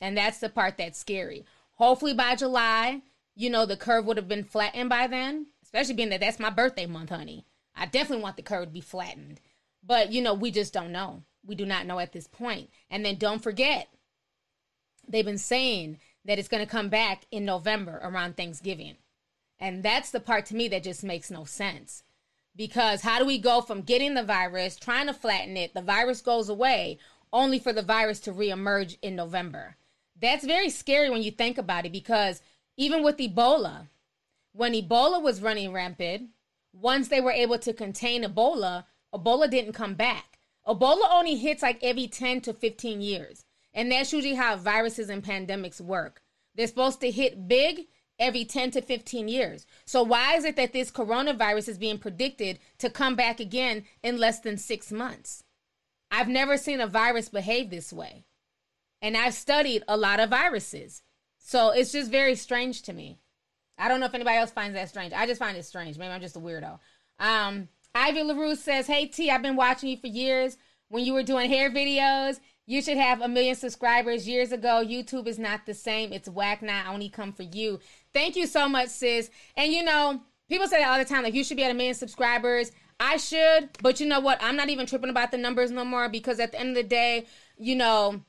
And 0.00 0.16
that's 0.16 0.38
the 0.38 0.48
part 0.48 0.76
that's 0.78 0.98
scary. 0.98 1.44
Hopefully 1.72 2.14
by 2.14 2.36
July, 2.36 3.02
you 3.34 3.48
know, 3.50 3.66
the 3.66 3.76
curve 3.76 4.04
would 4.06 4.16
have 4.16 4.28
been 4.28 4.44
flattened 4.44 4.90
by 4.90 5.06
then, 5.06 5.46
especially 5.62 5.94
being 5.94 6.10
that 6.10 6.20
that's 6.20 6.38
my 6.38 6.50
birthday 6.50 6.86
month, 6.86 7.10
honey. 7.10 7.46
I 7.74 7.86
definitely 7.86 8.22
want 8.22 8.36
the 8.36 8.42
curve 8.42 8.66
to 8.66 8.70
be 8.70 8.80
flattened. 8.80 9.40
But, 9.82 10.12
you 10.12 10.20
know, 10.20 10.34
we 10.34 10.50
just 10.50 10.72
don't 10.72 10.92
know. 10.92 11.22
We 11.44 11.54
do 11.54 11.64
not 11.64 11.86
know 11.86 11.98
at 11.98 12.12
this 12.12 12.26
point. 12.26 12.70
And 12.90 13.04
then 13.04 13.16
don't 13.16 13.42
forget, 13.42 13.88
they've 15.08 15.24
been 15.24 15.38
saying 15.38 15.98
that 16.24 16.38
it's 16.38 16.48
going 16.48 16.64
to 16.64 16.70
come 16.70 16.88
back 16.88 17.24
in 17.30 17.44
November 17.44 17.98
around 18.02 18.36
Thanksgiving. 18.36 18.96
And 19.62 19.84
that's 19.84 20.10
the 20.10 20.18
part 20.18 20.46
to 20.46 20.56
me 20.56 20.66
that 20.68 20.82
just 20.82 21.04
makes 21.04 21.30
no 21.30 21.44
sense. 21.44 22.02
Because 22.56 23.02
how 23.02 23.20
do 23.20 23.24
we 23.24 23.38
go 23.38 23.60
from 23.60 23.82
getting 23.82 24.14
the 24.14 24.24
virus, 24.24 24.74
trying 24.74 25.06
to 25.06 25.14
flatten 25.14 25.56
it, 25.56 25.72
the 25.72 25.80
virus 25.80 26.20
goes 26.20 26.48
away, 26.48 26.98
only 27.32 27.60
for 27.60 27.72
the 27.72 27.80
virus 27.80 28.18
to 28.20 28.32
reemerge 28.32 28.98
in 29.02 29.14
November? 29.14 29.76
That's 30.20 30.44
very 30.44 30.68
scary 30.68 31.10
when 31.10 31.22
you 31.22 31.30
think 31.30 31.58
about 31.58 31.86
it 31.86 31.92
because 31.92 32.42
even 32.76 33.04
with 33.04 33.18
Ebola, 33.18 33.86
when 34.50 34.72
Ebola 34.72 35.22
was 35.22 35.40
running 35.40 35.72
rampant, 35.72 36.30
once 36.72 37.06
they 37.06 37.20
were 37.20 37.30
able 37.30 37.60
to 37.60 37.72
contain 37.72 38.24
Ebola, 38.24 38.84
Ebola 39.14 39.48
didn't 39.48 39.74
come 39.74 39.94
back. 39.94 40.40
Ebola 40.66 41.08
only 41.08 41.36
hits 41.36 41.62
like 41.62 41.78
every 41.84 42.08
10 42.08 42.40
to 42.42 42.52
15 42.52 43.00
years. 43.00 43.44
And 43.72 43.92
that's 43.92 44.12
usually 44.12 44.34
how 44.34 44.56
viruses 44.56 45.08
and 45.08 45.22
pandemics 45.22 45.80
work. 45.80 46.20
They're 46.56 46.66
supposed 46.66 47.00
to 47.02 47.12
hit 47.12 47.46
big 47.46 47.86
every 48.18 48.44
10 48.44 48.72
to 48.72 48.82
15 48.82 49.28
years. 49.28 49.66
So 49.84 50.02
why 50.02 50.36
is 50.36 50.44
it 50.44 50.56
that 50.56 50.72
this 50.72 50.90
coronavirus 50.90 51.68
is 51.68 51.78
being 51.78 51.98
predicted 51.98 52.58
to 52.78 52.90
come 52.90 53.14
back 53.14 53.40
again 53.40 53.84
in 54.02 54.18
less 54.18 54.40
than 54.40 54.56
6 54.56 54.92
months? 54.92 55.44
I've 56.10 56.28
never 56.28 56.56
seen 56.56 56.80
a 56.80 56.86
virus 56.86 57.28
behave 57.28 57.70
this 57.70 57.92
way. 57.92 58.24
And 59.00 59.16
I've 59.16 59.34
studied 59.34 59.82
a 59.88 59.96
lot 59.96 60.20
of 60.20 60.30
viruses. 60.30 61.02
So 61.38 61.70
it's 61.70 61.92
just 61.92 62.10
very 62.10 62.34
strange 62.34 62.82
to 62.82 62.92
me. 62.92 63.18
I 63.78 63.88
don't 63.88 63.98
know 63.98 64.06
if 64.06 64.14
anybody 64.14 64.36
else 64.36 64.52
finds 64.52 64.74
that 64.74 64.90
strange. 64.90 65.12
I 65.12 65.26
just 65.26 65.40
find 65.40 65.56
it 65.56 65.64
strange. 65.64 65.98
Maybe 65.98 66.12
I'm 66.12 66.20
just 66.20 66.36
a 66.36 66.40
weirdo. 66.40 66.78
Um, 67.18 67.68
Ivy 67.94 68.22
LaRue 68.22 68.54
says, 68.54 68.86
Hey 68.86 69.06
T, 69.06 69.30
I've 69.30 69.42
been 69.42 69.56
watching 69.56 69.88
you 69.88 69.96
for 69.96 70.06
years 70.06 70.56
when 70.88 71.04
you 71.04 71.14
were 71.14 71.22
doing 71.22 71.50
hair 71.50 71.70
videos 71.70 72.38
you 72.66 72.80
should 72.80 72.96
have 72.96 73.20
a 73.20 73.28
million 73.28 73.56
subscribers 73.56 74.28
years 74.28 74.52
ago. 74.52 74.84
YouTube 74.86 75.26
is 75.26 75.38
not 75.38 75.66
the 75.66 75.74
same. 75.74 76.12
It's 76.12 76.28
whack 76.28 76.62
now. 76.62 76.84
I 76.86 76.92
only 76.92 77.08
come 77.08 77.32
for 77.32 77.42
you. 77.42 77.80
Thank 78.14 78.36
you 78.36 78.46
so 78.46 78.68
much, 78.68 78.88
sis. 78.88 79.30
And 79.56 79.72
you 79.72 79.82
know, 79.82 80.20
people 80.48 80.66
say 80.68 80.80
that 80.80 80.88
all 80.88 80.98
the 80.98 81.04
time, 81.04 81.22
like 81.22 81.34
you 81.34 81.44
should 81.44 81.56
be 81.56 81.64
at 81.64 81.70
a 81.70 81.74
million 81.74 81.94
subscribers. 81.94 82.72
I 83.00 83.16
should, 83.16 83.70
but 83.82 84.00
you 84.00 84.06
know 84.06 84.20
what? 84.20 84.38
I'm 84.40 84.56
not 84.56 84.68
even 84.68 84.86
tripping 84.86 85.10
about 85.10 85.32
the 85.32 85.38
numbers 85.38 85.70
no 85.70 85.84
more 85.84 86.08
because 86.08 86.38
at 86.38 86.52
the 86.52 86.60
end 86.60 86.70
of 86.70 86.74
the 86.76 86.82
day, 86.82 87.26
you 87.58 87.74
know, 87.74 88.22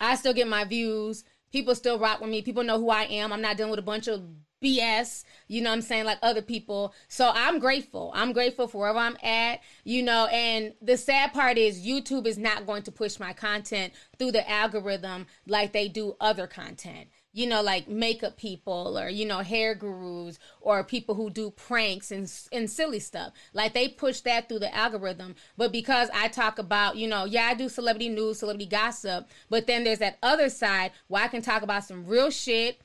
I 0.00 0.16
still 0.16 0.32
get 0.32 0.48
my 0.48 0.64
views. 0.64 1.24
People 1.52 1.74
still 1.74 1.98
rock 1.98 2.20
with 2.20 2.30
me. 2.30 2.40
People 2.40 2.62
know 2.62 2.78
who 2.78 2.90
I 2.90 3.02
am. 3.02 3.32
I'm 3.32 3.42
not 3.42 3.56
dealing 3.56 3.70
with 3.70 3.80
a 3.80 3.82
bunch 3.82 4.08
of 4.08 4.22
BS, 4.62 5.24
you 5.48 5.62
know 5.62 5.72
I'm 5.72 5.80
saying, 5.80 6.04
like 6.04 6.18
other 6.22 6.42
people. 6.42 6.94
So 7.08 7.30
I'm 7.34 7.58
grateful. 7.58 8.12
I'm 8.14 8.32
grateful 8.32 8.68
for 8.68 8.78
wherever 8.78 8.98
I'm 8.98 9.16
at, 9.22 9.60
you 9.84 10.02
know, 10.02 10.26
and 10.26 10.74
the 10.82 10.96
sad 10.96 11.32
part 11.32 11.56
is 11.56 11.84
YouTube 11.84 12.26
is 12.26 12.38
not 12.38 12.66
going 12.66 12.82
to 12.84 12.92
push 12.92 13.18
my 13.18 13.32
content 13.32 13.92
through 14.18 14.32
the 14.32 14.48
algorithm 14.48 15.26
like 15.46 15.72
they 15.72 15.88
do 15.88 16.14
other 16.20 16.46
content 16.46 17.08
you 17.32 17.46
know, 17.46 17.62
like 17.62 17.88
makeup 17.88 18.36
people 18.36 18.98
or, 18.98 19.08
you 19.08 19.24
know, 19.24 19.38
hair 19.38 19.74
gurus 19.74 20.38
or 20.60 20.82
people 20.82 21.14
who 21.14 21.30
do 21.30 21.50
pranks 21.50 22.10
and, 22.10 22.32
and 22.52 22.70
silly 22.70 22.98
stuff. 22.98 23.32
Like 23.52 23.72
they 23.72 23.88
push 23.88 24.20
that 24.22 24.48
through 24.48 24.60
the 24.60 24.74
algorithm. 24.74 25.36
But 25.56 25.72
because 25.72 26.08
I 26.14 26.28
talk 26.28 26.58
about, 26.58 26.96
you 26.96 27.06
know, 27.06 27.24
yeah, 27.24 27.44
I 27.46 27.54
do 27.54 27.68
celebrity 27.68 28.08
news, 28.08 28.40
celebrity 28.40 28.66
gossip, 28.66 29.28
but 29.48 29.66
then 29.66 29.84
there's 29.84 30.00
that 30.00 30.18
other 30.22 30.48
side 30.48 30.92
where 31.08 31.22
I 31.22 31.28
can 31.28 31.42
talk 31.42 31.62
about 31.62 31.84
some 31.84 32.06
real 32.06 32.30
shit 32.30 32.80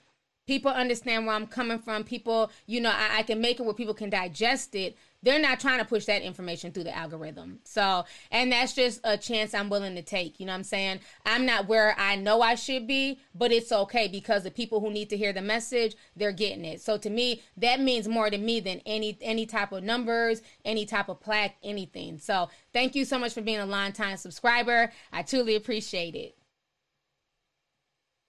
people 0.48 0.72
understand 0.72 1.26
where 1.26 1.36
I'm 1.36 1.48
coming 1.48 1.80
from. 1.80 2.04
People, 2.04 2.52
you 2.66 2.80
know, 2.80 2.91
I, 2.91 3.20
I, 3.20 3.24
can 3.24 3.41
make 3.41 3.60
it 3.60 3.64
where 3.64 3.74
people 3.74 3.93
can 3.93 4.10
digest 4.10 4.76
it. 4.76 4.96
They're 5.26 5.40
not 5.40 5.60
trying 5.60 5.80
to 5.80 5.86
push 5.86 6.06
that 6.06 6.22
information 6.22 6.72
through 6.72 6.84
the 6.84 6.96
algorithm. 6.96 7.60
So, 7.64 8.06
and 8.32 8.52
that's 8.52 8.74
just 8.74 9.02
a 9.04 9.18
chance 9.18 9.56
I'm 9.56 9.70
willing 9.70 9.96
to 9.96 10.04
take. 10.04 10.40
You 10.40 10.46
know 10.46 10.52
what 10.52 10.60
I'm 10.60 10.64
saying? 10.64 11.00
I'm 11.26 11.48
not 11.48 11.68
where 11.68 11.96
I 11.98 12.16
know 12.16 12.42
I 12.42 12.54
should 12.54 12.86
be, 12.86 13.20
but 13.34 13.52
it's 13.52 13.72
okay 13.72 14.08
because 14.08 14.44
the 14.44 14.52
people 14.52 14.80
who 14.80 14.92
need 14.92 15.10
to 15.10 15.18
hear 15.18 15.34
the 15.34 15.42
message, 15.42 15.96
they're 16.16 16.32
getting 16.32 16.64
it. 16.64 16.80
So 16.80 17.00
to 17.00 17.10
me, 17.10 17.42
that 17.58 17.80
means 17.80 18.08
more 18.08 18.30
to 18.30 18.38
me 18.38 18.60
than 18.60 18.82
any 18.86 19.18
any 19.20 19.48
type 19.48 19.72
of 19.72 19.84
numbers, 19.84 20.44
any 20.64 20.86
type 20.86 21.10
of 21.10 21.20
plaque, 21.20 21.56
anything. 21.64 22.20
So 22.20 22.50
thank 22.72 22.94
you 22.94 23.04
so 23.04 23.18
much 23.18 23.34
for 23.34 23.42
being 23.42 23.60
a 23.60 23.66
long 23.66 23.94
time 23.94 24.18
subscriber. 24.18 24.92
I 25.12 25.24
truly 25.24 25.56
appreciate 25.56 26.14
it. 26.14 26.38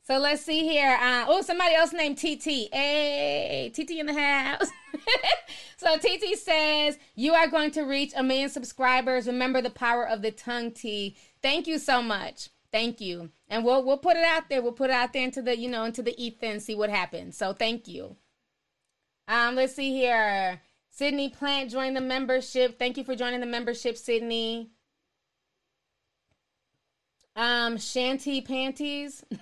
So 0.06 0.18
let's 0.18 0.42
see 0.42 0.60
here. 0.60 0.96
Uh, 1.00 1.24
oh, 1.26 1.42
somebody 1.42 1.74
else 1.74 1.92
named 1.92 2.16
TT. 2.16 2.72
Hey, 2.72 3.72
TT 3.74 3.90
in 3.90 4.06
the 4.06 4.14
house. 4.14 4.70
so 5.76 5.98
TT 5.98 6.38
says, 6.38 6.96
You 7.16 7.34
are 7.34 7.48
going 7.48 7.72
to 7.72 7.82
reach 7.82 8.12
a 8.16 8.22
million 8.22 8.48
subscribers. 8.48 9.26
Remember 9.26 9.60
the 9.60 9.70
power 9.70 10.06
of 10.06 10.22
the 10.22 10.30
tongue, 10.30 10.70
T. 10.70 11.16
Thank 11.42 11.66
you 11.66 11.80
so 11.80 12.02
much. 12.02 12.50
Thank 12.70 13.00
you. 13.00 13.30
And 13.48 13.64
we'll 13.64 13.84
we'll 13.84 13.98
put 13.98 14.16
it 14.16 14.24
out 14.24 14.48
there. 14.48 14.62
We'll 14.62 14.70
put 14.70 14.90
it 14.90 14.96
out 14.96 15.12
there 15.12 15.24
into 15.24 15.42
the, 15.42 15.58
you 15.58 15.68
know, 15.68 15.82
into 15.82 16.02
the 16.02 16.14
ether 16.22 16.46
and 16.46 16.62
see 16.62 16.76
what 16.76 16.88
happens. 16.88 17.36
So 17.36 17.52
thank 17.52 17.88
you. 17.88 18.14
Um, 19.26 19.56
let's 19.56 19.74
see 19.74 19.90
here. 19.90 20.60
Sydney 20.88 21.30
Plant 21.30 21.72
joined 21.72 21.96
the 21.96 22.00
membership. 22.00 22.78
Thank 22.78 22.96
you 22.96 23.02
for 23.02 23.16
joining 23.16 23.40
the 23.40 23.46
membership, 23.46 23.96
Sydney. 23.96 24.70
Um, 27.34 27.76
Shanty 27.76 28.40
Panties. 28.40 29.24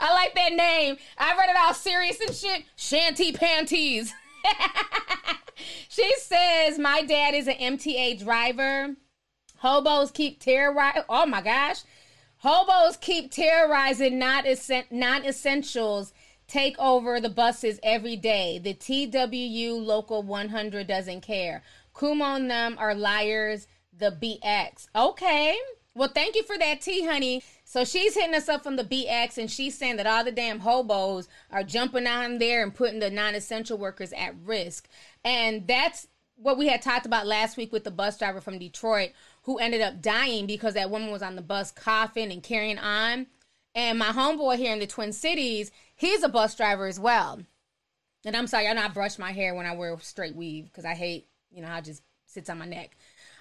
I 0.00 0.12
like 0.12 0.34
that 0.34 0.52
name. 0.52 0.96
I 1.16 1.36
read 1.36 1.50
it 1.50 1.56
all 1.56 1.74
serious 1.74 2.20
and 2.20 2.34
shit. 2.34 2.64
Shanty 2.76 3.32
Panties. 3.32 4.14
she 5.88 6.10
says, 6.18 6.78
My 6.78 7.02
dad 7.02 7.34
is 7.34 7.48
an 7.48 7.54
MTA 7.54 8.22
driver. 8.22 8.94
Hobos 9.56 10.10
keep 10.12 10.40
terrorizing. 10.40 11.02
Oh 11.08 11.26
my 11.26 11.42
gosh. 11.42 11.82
Hobos 12.38 12.96
keep 12.96 13.32
terrorizing 13.32 14.18
non 14.18 14.46
essentials 15.24 16.12
take 16.48 16.78
over 16.78 17.20
the 17.20 17.28
buses 17.28 17.78
every 17.82 18.16
day. 18.16 18.58
The 18.58 18.74
TWU 18.74 19.84
Local 19.84 20.22
100 20.22 20.86
doesn't 20.86 21.20
care. 21.20 21.62
Cuomo 21.94 22.36
and 22.36 22.50
them 22.50 22.76
are 22.78 22.94
liars. 22.94 23.66
The 23.96 24.10
BX. 24.10 24.86
Okay. 24.94 25.56
Well, 25.94 26.10
thank 26.14 26.36
you 26.36 26.44
for 26.44 26.56
that 26.56 26.80
tea, 26.80 27.04
honey. 27.04 27.42
So 27.68 27.84
she's 27.84 28.14
hitting 28.14 28.34
us 28.34 28.48
up 28.48 28.62
from 28.62 28.76
the 28.76 28.82
BX 28.82 29.36
and 29.36 29.50
she's 29.50 29.76
saying 29.76 29.96
that 29.96 30.06
all 30.06 30.24
the 30.24 30.32
damn 30.32 30.60
hobos 30.60 31.28
are 31.50 31.62
jumping 31.62 32.06
on 32.06 32.38
there 32.38 32.62
and 32.62 32.74
putting 32.74 32.98
the 32.98 33.10
non 33.10 33.34
essential 33.34 33.76
workers 33.76 34.10
at 34.14 34.34
risk. 34.42 34.88
And 35.22 35.66
that's 35.66 36.08
what 36.36 36.56
we 36.56 36.68
had 36.68 36.80
talked 36.80 37.04
about 37.04 37.26
last 37.26 37.58
week 37.58 37.70
with 37.70 37.84
the 37.84 37.90
bus 37.90 38.16
driver 38.16 38.40
from 38.40 38.58
Detroit 38.58 39.10
who 39.42 39.58
ended 39.58 39.82
up 39.82 40.00
dying 40.00 40.46
because 40.46 40.72
that 40.74 40.88
woman 40.88 41.10
was 41.10 41.20
on 41.20 41.36
the 41.36 41.42
bus 41.42 41.70
coughing 41.70 42.32
and 42.32 42.42
carrying 42.42 42.78
on. 42.78 43.26
And 43.74 43.98
my 43.98 44.12
homeboy 44.12 44.56
here 44.56 44.72
in 44.72 44.78
the 44.78 44.86
Twin 44.86 45.12
Cities, 45.12 45.70
he's 45.94 46.22
a 46.22 46.28
bus 46.30 46.54
driver 46.54 46.86
as 46.86 46.98
well. 46.98 47.42
And 48.24 48.34
I'm 48.34 48.46
sorry, 48.46 48.66
I 48.66 48.72
know 48.72 48.80
I 48.80 48.88
brush 48.88 49.18
my 49.18 49.32
hair 49.32 49.54
when 49.54 49.66
I 49.66 49.76
wear 49.76 49.94
straight 49.98 50.34
weave 50.34 50.64
because 50.64 50.86
I 50.86 50.94
hate, 50.94 51.26
you 51.50 51.60
know, 51.60 51.68
how 51.68 51.78
it 51.78 51.84
just 51.84 52.02
sits 52.24 52.48
on 52.48 52.60
my 52.60 52.66
neck. 52.66 52.96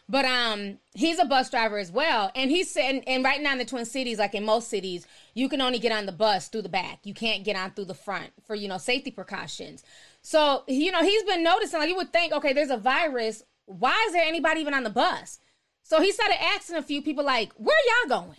But 0.10 0.24
um, 0.26 0.78
he's 0.94 1.20
a 1.20 1.26
bus 1.26 1.50
driver 1.50 1.78
as 1.78 1.92
well, 1.92 2.32
and 2.34 2.50
he 2.50 2.64
said, 2.64 2.96
and, 2.96 3.08
and 3.08 3.24
right 3.26 3.42
now 3.42 3.52
in 3.52 3.58
the 3.58 3.66
Twin 3.66 3.84
Cities, 3.84 4.20
like 4.20 4.34
in 4.34 4.46
most 4.46 4.70
cities, 4.70 5.06
you 5.34 5.50
can 5.50 5.60
only 5.60 5.80
get 5.80 5.92
on 5.92 6.06
the 6.06 6.14
bus 6.14 6.48
through 6.48 6.62
the 6.62 6.70
back. 6.70 7.00
You 7.04 7.14
can't 7.14 7.44
get 7.44 7.58
on 7.58 7.72
through 7.72 7.86
the 7.86 7.94
front 7.94 8.32
for 8.46 8.56
you 8.56 8.70
know 8.70 8.78
safety 8.78 9.12
precautions. 9.12 9.84
So 10.22 10.64
you 10.68 10.92
know 10.92 11.04
he's 11.04 11.24
been 11.24 11.44
noticing, 11.44 11.80
like 11.80 11.90
you 11.90 11.98
would 11.98 12.14
think, 12.14 12.32
okay, 12.34 12.54
there's 12.54 12.70
a 12.70 12.78
virus. 12.78 13.44
Why 13.66 14.06
is 14.08 14.14
there 14.14 14.24
anybody 14.24 14.62
even 14.62 14.74
on 14.74 14.84
the 14.84 14.90
bus? 14.90 15.40
So 15.84 16.02
he 16.02 16.12
started 16.12 16.42
asking 16.42 16.78
a 16.78 16.82
few 16.82 17.02
people, 17.02 17.24
like, 17.24 17.54
where 17.54 17.76
y'all 17.88 18.20
going? 18.20 18.38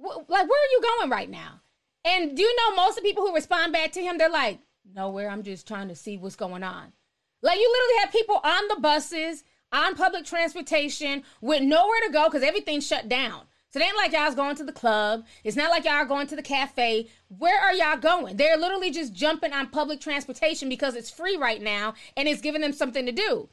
like, 0.00 0.28
where 0.28 0.40
are 0.40 0.72
you 0.72 0.80
going 0.98 1.10
right 1.10 1.28
now? 1.28 1.60
And 2.04 2.36
do 2.36 2.42
you 2.42 2.56
know 2.56 2.76
most 2.76 2.96
of 2.96 3.04
the 3.04 3.08
people 3.08 3.26
who 3.26 3.34
respond 3.34 3.72
back 3.72 3.92
to 3.92 4.00
him, 4.00 4.16
they're 4.16 4.30
like, 4.30 4.60
nowhere. 4.94 5.28
I'm 5.30 5.42
just 5.42 5.68
trying 5.68 5.88
to 5.88 5.94
see 5.94 6.16
what's 6.16 6.36
going 6.36 6.62
on. 6.62 6.92
Like 7.42 7.58
you 7.58 7.70
literally 7.70 8.00
have 8.02 8.12
people 8.12 8.40
on 8.42 8.68
the 8.68 8.80
buses 8.80 9.44
on 9.72 9.94
public 9.94 10.24
transportation 10.24 11.22
with 11.40 11.62
nowhere 11.62 12.00
to 12.06 12.12
go 12.12 12.24
because 12.26 12.42
everything's 12.42 12.86
shut 12.86 13.08
down. 13.08 13.42
So 13.72 13.78
it 13.78 13.84
ain't 13.84 13.96
like 13.96 14.12
y'all's 14.12 14.34
going 14.34 14.56
to 14.56 14.64
the 14.64 14.72
club. 14.72 15.24
It's 15.44 15.56
not 15.56 15.70
like 15.70 15.84
y'all 15.84 15.94
are 15.94 16.04
going 16.04 16.26
to 16.28 16.36
the 16.36 16.42
cafe. 16.42 17.08
Where 17.28 17.60
are 17.60 17.72
y'all 17.72 17.96
going? 17.96 18.36
They're 18.36 18.56
literally 18.56 18.90
just 18.90 19.12
jumping 19.12 19.52
on 19.52 19.68
public 19.68 20.00
transportation 20.00 20.68
because 20.68 20.96
it's 20.96 21.10
free 21.10 21.36
right 21.36 21.62
now 21.62 21.94
and 22.16 22.26
it's 22.26 22.40
giving 22.40 22.62
them 22.62 22.72
something 22.72 23.06
to 23.06 23.12
do. 23.12 23.48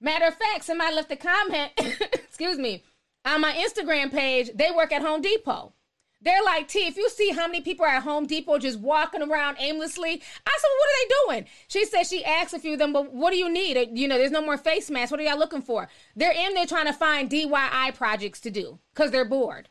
Matter 0.00 0.26
of 0.26 0.34
fact, 0.34 0.64
somebody 0.64 0.94
left 0.94 1.12
a 1.12 1.16
comment, 1.16 1.72
excuse 1.78 2.56
me, 2.58 2.82
on 3.26 3.42
my 3.42 3.52
Instagram 3.52 4.10
page. 4.10 4.50
They 4.54 4.70
work 4.70 4.92
at 4.92 5.02
Home 5.02 5.20
Depot. 5.20 5.74
They're 6.22 6.42
like, 6.44 6.68
T, 6.68 6.80
if 6.80 6.98
you 6.98 7.08
see 7.08 7.30
how 7.30 7.46
many 7.46 7.62
people 7.62 7.86
are 7.86 7.96
at 7.96 8.02
Home 8.02 8.26
Depot 8.26 8.58
just 8.58 8.78
walking 8.78 9.22
around 9.22 9.56
aimlessly, 9.58 10.10
I 10.10 10.58
said, 10.58 10.68
what 10.78 10.88
are 10.88 10.98
they 10.98 11.14
doing? 11.24 11.50
She 11.68 11.86
said 11.86 12.02
she 12.04 12.24
asked 12.24 12.52
a 12.52 12.58
few 12.58 12.74
of 12.74 12.78
them, 12.78 12.92
but 12.92 13.12
what 13.12 13.30
do 13.30 13.38
you 13.38 13.50
need? 13.50 13.78
Uh, 13.78 13.86
you 13.92 14.06
know, 14.06 14.18
there's 14.18 14.30
no 14.30 14.44
more 14.44 14.58
face 14.58 14.90
masks. 14.90 15.10
What 15.10 15.20
are 15.20 15.22
y'all 15.22 15.38
looking 15.38 15.62
for? 15.62 15.88
They're 16.14 16.32
in 16.32 16.52
there 16.52 16.66
trying 16.66 16.86
to 16.86 16.92
find 16.92 17.30
DIY 17.30 17.94
projects 17.94 18.40
to 18.40 18.50
do 18.50 18.78
because 18.92 19.10
they're 19.10 19.24
bored. 19.24 19.70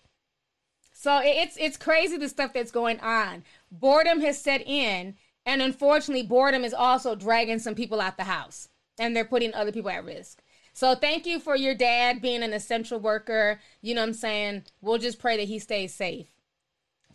So 0.91 1.21
it's 1.23 1.55
it's 1.57 1.77
crazy 1.77 2.17
the 2.17 2.27
stuff 2.27 2.51
that's 2.51 2.71
going 2.71 2.99
on. 2.99 3.43
Boredom 3.71 4.19
has 4.19 4.41
set 4.41 4.61
in, 4.67 5.15
and 5.45 5.61
unfortunately, 5.61 6.23
boredom 6.23 6.65
is 6.65 6.73
also 6.73 7.15
dragging 7.15 7.59
some 7.59 7.73
people 7.75 8.01
out 8.01 8.17
the 8.17 8.25
house, 8.25 8.67
and 8.97 9.15
they're 9.15 9.23
putting 9.23 9.53
other 9.53 9.71
people 9.71 9.91
at 9.91 10.03
risk. 10.03 10.41
So 10.73 10.95
thank 10.95 11.25
you 11.25 11.39
for 11.39 11.55
your 11.55 11.73
dad 11.73 12.21
being 12.21 12.43
an 12.43 12.51
essential 12.51 12.99
worker. 12.99 13.61
You 13.81 13.95
know 13.95 14.01
what 14.01 14.07
I'm 14.07 14.13
saying? 14.13 14.63
We'll 14.81 14.97
just 14.97 15.19
pray 15.19 15.37
that 15.37 15.47
he 15.47 15.59
stays 15.59 15.93
safe 15.93 16.27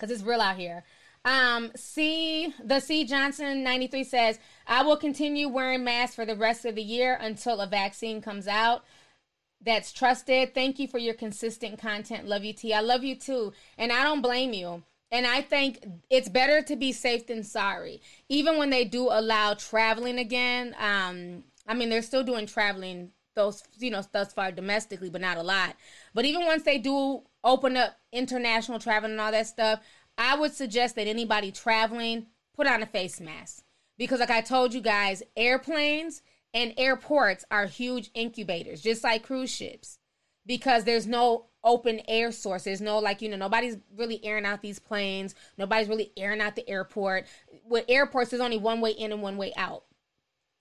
because 0.04 0.20
it's 0.20 0.28
real 0.28 0.40
out 0.40 0.56
here. 0.56 0.84
Um, 1.24 1.70
C 1.74 2.52
the 2.62 2.80
C 2.80 3.04
Johnson 3.04 3.62
93 3.62 4.04
says, 4.04 4.38
I 4.66 4.82
will 4.82 4.98
continue 4.98 5.48
wearing 5.48 5.84
masks 5.84 6.14
for 6.14 6.26
the 6.26 6.36
rest 6.36 6.66
of 6.66 6.74
the 6.74 6.82
year 6.82 7.16
until 7.18 7.60
a 7.60 7.66
vaccine 7.66 8.20
comes 8.20 8.46
out 8.46 8.84
that's 9.62 9.92
trusted. 9.92 10.52
Thank 10.52 10.78
you 10.78 10.86
for 10.86 10.98
your 10.98 11.14
consistent 11.14 11.78
content. 11.78 12.26
Love 12.26 12.44
you, 12.44 12.52
T. 12.52 12.74
I 12.74 12.80
love 12.80 13.02
you 13.02 13.16
too. 13.16 13.54
And 13.78 13.90
I 13.90 14.02
don't 14.02 14.20
blame 14.20 14.52
you. 14.52 14.82
And 15.10 15.26
I 15.26 15.40
think 15.40 15.86
it's 16.10 16.28
better 16.28 16.60
to 16.60 16.76
be 16.76 16.92
safe 16.92 17.26
than 17.26 17.42
sorry. 17.42 18.02
Even 18.28 18.58
when 18.58 18.68
they 18.68 18.84
do 18.84 19.08
allow 19.10 19.54
traveling 19.54 20.18
again, 20.18 20.74
um, 20.78 21.44
I 21.66 21.72
mean, 21.72 21.88
they're 21.88 22.02
still 22.02 22.24
doing 22.24 22.46
traveling 22.46 23.12
those, 23.34 23.62
you 23.78 23.90
know, 23.90 24.02
thus 24.12 24.34
far 24.34 24.52
domestically, 24.52 25.08
but 25.08 25.22
not 25.22 25.38
a 25.38 25.42
lot. 25.42 25.76
But 26.12 26.26
even 26.26 26.44
once 26.44 26.64
they 26.64 26.78
do 26.78 27.22
open 27.44 27.76
up 27.76 27.96
international 28.10 28.78
travel 28.80 29.10
and 29.10 29.20
all 29.20 29.30
that 29.30 29.46
stuff, 29.46 29.80
I 30.18 30.36
would 30.36 30.54
suggest 30.54 30.96
that 30.96 31.06
anybody 31.06 31.52
traveling 31.52 32.26
put 32.56 32.66
on 32.66 32.82
a 32.82 32.86
face 32.86 33.20
mask. 33.20 33.62
Because, 33.96 34.18
like 34.18 34.30
I 34.30 34.40
told 34.40 34.74
you 34.74 34.80
guys, 34.80 35.22
airplanes 35.36 36.22
and 36.52 36.74
airports 36.76 37.44
are 37.50 37.66
huge 37.66 38.10
incubators, 38.14 38.80
just 38.80 39.04
like 39.04 39.22
cruise 39.22 39.50
ships, 39.50 39.98
because 40.46 40.84
there's 40.84 41.06
no 41.06 41.46
open 41.62 42.00
air 42.08 42.32
source. 42.32 42.64
There's 42.64 42.80
no, 42.80 42.98
like, 42.98 43.22
you 43.22 43.28
know, 43.28 43.36
nobody's 43.36 43.76
really 43.96 44.24
airing 44.24 44.44
out 44.44 44.62
these 44.62 44.78
planes, 44.78 45.34
nobody's 45.58 45.88
really 45.88 46.12
airing 46.16 46.40
out 46.40 46.56
the 46.56 46.68
airport. 46.68 47.26
With 47.64 47.84
airports, 47.88 48.30
there's 48.30 48.42
only 48.42 48.58
one 48.58 48.80
way 48.80 48.90
in 48.90 49.12
and 49.12 49.22
one 49.22 49.36
way 49.36 49.52
out. 49.56 49.84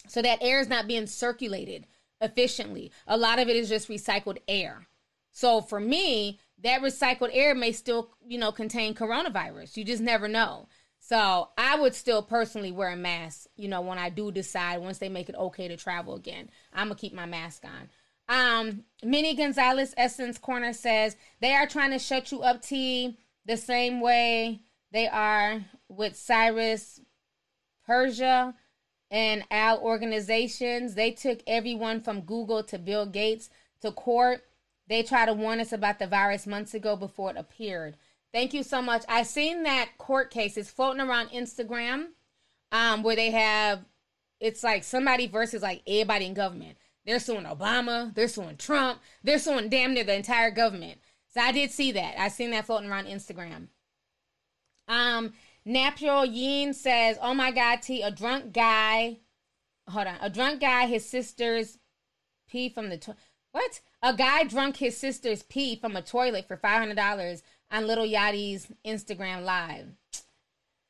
So 0.07 0.21
that 0.21 0.39
air 0.41 0.59
is 0.59 0.69
not 0.69 0.87
being 0.87 1.07
circulated 1.07 1.87
efficiently. 2.21 2.91
A 3.07 3.17
lot 3.17 3.39
of 3.39 3.47
it 3.49 3.55
is 3.55 3.69
just 3.69 3.89
recycled 3.89 4.37
air. 4.47 4.87
So 5.31 5.61
for 5.61 5.79
me, 5.79 6.39
that 6.63 6.81
recycled 6.81 7.29
air 7.33 7.53
may 7.53 7.71
still, 7.71 8.09
you 8.25 8.37
know, 8.37 8.51
contain 8.51 8.95
coronavirus. 8.95 9.77
You 9.77 9.83
just 9.83 10.01
never 10.01 10.27
know. 10.27 10.67
So 10.99 11.49
I 11.57 11.77
would 11.79 11.93
still 11.93 12.23
personally 12.23 12.71
wear 12.71 12.89
a 12.89 12.95
mask, 12.95 13.47
you 13.57 13.67
know, 13.67 13.81
when 13.81 13.97
I 13.97 14.09
do 14.09 14.31
decide 14.31 14.77
once 14.77 14.99
they 14.99 15.09
make 15.09 15.27
it 15.27 15.35
okay 15.35 15.67
to 15.67 15.75
travel 15.75 16.15
again. 16.15 16.49
I'm 16.71 16.87
gonna 16.87 16.95
keep 16.95 17.13
my 17.13 17.25
mask 17.25 17.63
on. 17.65 17.89
Um, 18.29 18.85
Minnie 19.03 19.35
Gonzalez 19.35 19.93
Essence 19.97 20.37
Corner 20.37 20.71
says 20.71 21.17
they 21.41 21.53
are 21.53 21.67
trying 21.67 21.91
to 21.91 21.99
shut 21.99 22.31
you 22.31 22.41
up, 22.41 22.61
T, 22.61 23.17
the 23.45 23.57
same 23.57 23.99
way 23.99 24.61
they 24.91 25.07
are 25.09 25.65
with 25.89 26.15
Cyrus 26.15 27.01
Persia 27.85 28.55
and 29.11 29.43
Al 29.51 29.79
organizations. 29.79 30.95
They 30.95 31.11
took 31.11 31.41
everyone 31.45 31.99
from 31.99 32.21
Google 32.21 32.63
to 32.63 32.79
Bill 32.79 33.05
Gates 33.05 33.49
to 33.81 33.91
court 33.91 34.43
they 34.93 35.03
tried 35.03 35.25
to 35.25 35.33
warn 35.33 35.59
us 35.59 35.73
about 35.73 35.99
the 35.99 36.07
virus 36.07 36.45
months 36.45 36.73
ago 36.73 36.95
before 36.95 37.31
it 37.31 37.37
appeared. 37.37 37.97
Thank 38.31 38.53
you 38.53 38.63
so 38.63 38.81
much. 38.81 39.03
I've 39.09 39.27
seen 39.27 39.63
that 39.63 39.97
court 39.97 40.31
case. 40.31 40.57
It's 40.57 40.69
floating 40.69 41.01
around 41.01 41.29
Instagram, 41.29 42.07
um, 42.71 43.03
where 43.03 43.15
they 43.15 43.31
have 43.31 43.85
it's 44.39 44.63
like 44.63 44.83
somebody 44.83 45.27
versus 45.27 45.61
like 45.61 45.81
everybody 45.87 46.25
in 46.25 46.33
government. 46.33 46.77
They're 47.05 47.19
suing 47.19 47.45
Obama, 47.45 48.13
they're 48.13 48.27
suing 48.27 48.57
Trump, 48.57 49.01
they're 49.23 49.39
suing 49.39 49.69
damn 49.69 49.93
near 49.93 50.03
the 50.03 50.15
entire 50.15 50.51
government. 50.51 50.99
So 51.33 51.41
I 51.41 51.51
did 51.51 51.71
see 51.71 51.91
that. 51.93 52.19
I've 52.19 52.31
seen 52.31 52.51
that 52.51 52.65
floating 52.65 52.89
around 52.89 53.07
Instagram. 53.07 53.67
Um, 54.87 55.33
Natural 55.65 56.25
Yin 56.25 56.73
says, 56.73 57.17
"Oh 57.21 57.33
my 57.33 57.51
God, 57.51 57.81
T, 57.81 58.01
a 58.01 58.11
drunk 58.11 58.53
guy. 58.53 59.17
Hold 59.87 60.07
on, 60.07 60.17
a 60.21 60.29
drunk 60.29 60.61
guy. 60.61 60.87
His 60.87 61.05
sister's 61.05 61.77
pee 62.47 62.69
from 62.69 62.89
the 62.89 62.97
to- 62.97 63.15
what? 63.51 63.81
A 64.03 64.13
guy 64.13 64.43
drunk 64.43 64.75
his 64.77 64.97
sister's 64.97 65.43
pee 65.43 65.77
from 65.77 65.95
a 65.95 66.01
toilet 66.01 66.45
for 66.47 66.57
five 66.57 66.79
hundred 66.79 66.97
dollars 66.97 67.41
on 67.71 67.87
Lil 67.87 68.05
Yachty's 68.05 68.67
Instagram 68.85 69.45
live. 69.45 69.87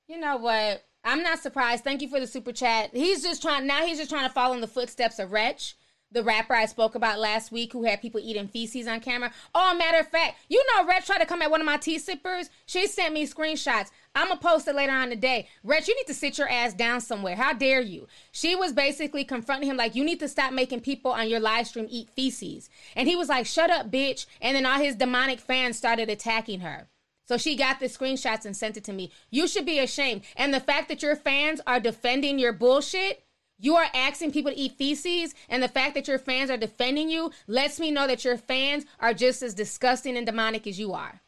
You 0.07 0.19
know 0.19 0.37
what? 0.37 0.83
I'm 1.03 1.21
not 1.21 1.39
surprised. 1.39 1.83
Thank 1.83 2.01
you 2.01 2.09
for 2.09 2.19
the 2.19 2.25
super 2.25 2.51
chat. 2.51 2.89
He's 2.91 3.21
just 3.21 3.43
trying 3.43 3.67
now. 3.67 3.85
He's 3.85 3.99
just 3.99 4.09
trying 4.09 4.27
to 4.27 4.33
follow 4.33 4.55
in 4.55 4.61
the 4.61 4.67
footsteps 4.67 5.19
of 5.19 5.31
Wretch 5.31 5.75
the 6.13 6.23
rapper 6.23 6.53
I 6.53 6.65
spoke 6.65 6.95
about 6.95 7.19
last 7.19 7.51
week 7.51 7.73
who 7.73 7.83
had 7.83 8.01
people 8.01 8.21
eating 8.23 8.47
feces 8.47 8.87
on 8.87 8.99
camera. 8.99 9.31
Oh, 9.53 9.75
matter 9.75 9.99
of 9.99 10.07
fact, 10.07 10.37
you 10.47 10.63
know, 10.73 10.85
Rhett 10.85 11.05
tried 11.05 11.19
to 11.19 11.25
come 11.25 11.41
at 11.41 11.51
one 11.51 11.59
of 11.59 11.65
my 11.65 11.77
tea 11.77 11.99
sippers. 11.99 12.49
She 12.65 12.87
sent 12.87 13.13
me 13.13 13.27
screenshots. 13.27 13.89
I'm 14.15 14.27
gonna 14.27 14.39
post 14.39 14.67
it 14.67 14.75
later 14.75 14.91
on 14.91 15.09
today. 15.09 15.47
Rhett, 15.63 15.87
you 15.87 15.95
need 15.95 16.07
to 16.07 16.13
sit 16.13 16.37
your 16.37 16.49
ass 16.49 16.73
down 16.73 17.01
somewhere. 17.01 17.35
How 17.35 17.53
dare 17.53 17.81
you? 17.81 18.07
She 18.31 18.55
was 18.55 18.71
basically 18.71 19.23
confronting 19.23 19.69
him 19.69 19.77
like, 19.77 19.95
you 19.95 20.03
need 20.03 20.19
to 20.19 20.27
stop 20.27 20.53
making 20.53 20.81
people 20.81 21.11
on 21.11 21.29
your 21.29 21.39
live 21.39 21.67
stream 21.67 21.87
eat 21.89 22.09
feces. 22.11 22.69
And 22.95 23.07
he 23.07 23.15
was 23.15 23.29
like, 23.29 23.47
shut 23.47 23.71
up, 23.71 23.89
bitch. 23.89 24.27
And 24.39 24.55
then 24.55 24.65
all 24.65 24.79
his 24.79 24.95
demonic 24.95 25.39
fans 25.39 25.77
started 25.77 26.09
attacking 26.09 26.59
her. 26.59 26.87
So 27.25 27.37
she 27.37 27.55
got 27.55 27.79
the 27.79 27.87
screenshots 27.87 28.45
and 28.45 28.55
sent 28.55 28.77
it 28.77 28.83
to 28.83 28.93
me. 28.93 29.11
You 29.31 29.47
should 29.47 29.65
be 29.65 29.79
ashamed. 29.79 30.21
And 30.35 30.53
the 30.53 30.59
fact 30.59 30.89
that 30.89 31.01
your 31.01 31.15
fans 31.15 31.61
are 31.65 31.79
defending 31.79 32.37
your 32.37 32.53
bullshit 32.53 33.23
you 33.59 33.75
are 33.75 33.87
asking 33.93 34.33
people 34.33 34.51
to 34.51 34.57
eat 34.57 34.73
feces, 34.73 35.33
and 35.47 35.63
the 35.63 35.69
fact 35.69 35.93
that 35.93 36.07
your 36.07 36.19
fans 36.19 36.49
are 36.49 36.57
defending 36.57 37.09
you 37.09 37.31
lets 37.47 37.79
me 37.79 37.91
know 37.91 38.07
that 38.07 38.25
your 38.25 38.35
fans 38.35 38.83
are 38.99 39.13
just 39.13 39.41
as 39.41 39.53
disgusting 39.53 40.17
and 40.17 40.25
demonic 40.25 40.67
as 40.67 40.77
you 40.77 40.91
are. 40.91 41.21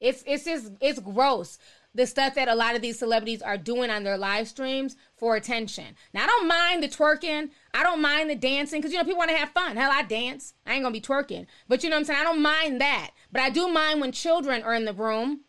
It's 0.00 0.22
it's 0.26 0.44
just 0.44 0.72
it's 0.80 1.00
gross 1.00 1.58
the 1.94 2.06
stuff 2.06 2.34
that 2.34 2.48
a 2.48 2.54
lot 2.54 2.76
of 2.76 2.82
these 2.82 2.98
celebrities 2.98 3.42
are 3.42 3.56
doing 3.56 3.90
on 3.90 4.04
their 4.04 4.18
live 4.18 4.46
streams 4.46 4.94
for 5.16 5.36
attention. 5.36 5.96
Now 6.12 6.24
I 6.24 6.26
don't 6.26 6.46
mind 6.46 6.82
the 6.82 6.88
twerking, 6.88 7.50
I 7.74 7.82
don't 7.82 8.00
mind 8.00 8.30
the 8.30 8.36
dancing 8.36 8.80
because 8.80 8.92
you 8.92 8.98
know 8.98 9.04
people 9.04 9.18
want 9.18 9.30
to 9.30 9.36
have 9.36 9.50
fun. 9.50 9.76
Hell, 9.76 9.90
I 9.92 10.02
dance. 10.02 10.54
I 10.66 10.74
ain't 10.74 10.82
gonna 10.82 10.92
be 10.92 11.00
twerking, 11.00 11.46
but 11.66 11.82
you 11.82 11.90
know 11.90 11.96
what 11.96 12.00
I'm 12.00 12.04
saying. 12.04 12.20
I 12.20 12.24
don't 12.24 12.42
mind 12.42 12.80
that, 12.80 13.10
but 13.32 13.42
I 13.42 13.50
do 13.50 13.68
mind 13.68 14.00
when 14.00 14.12
children 14.12 14.62
are 14.62 14.74
in 14.74 14.84
the 14.84 14.92
room 14.92 15.40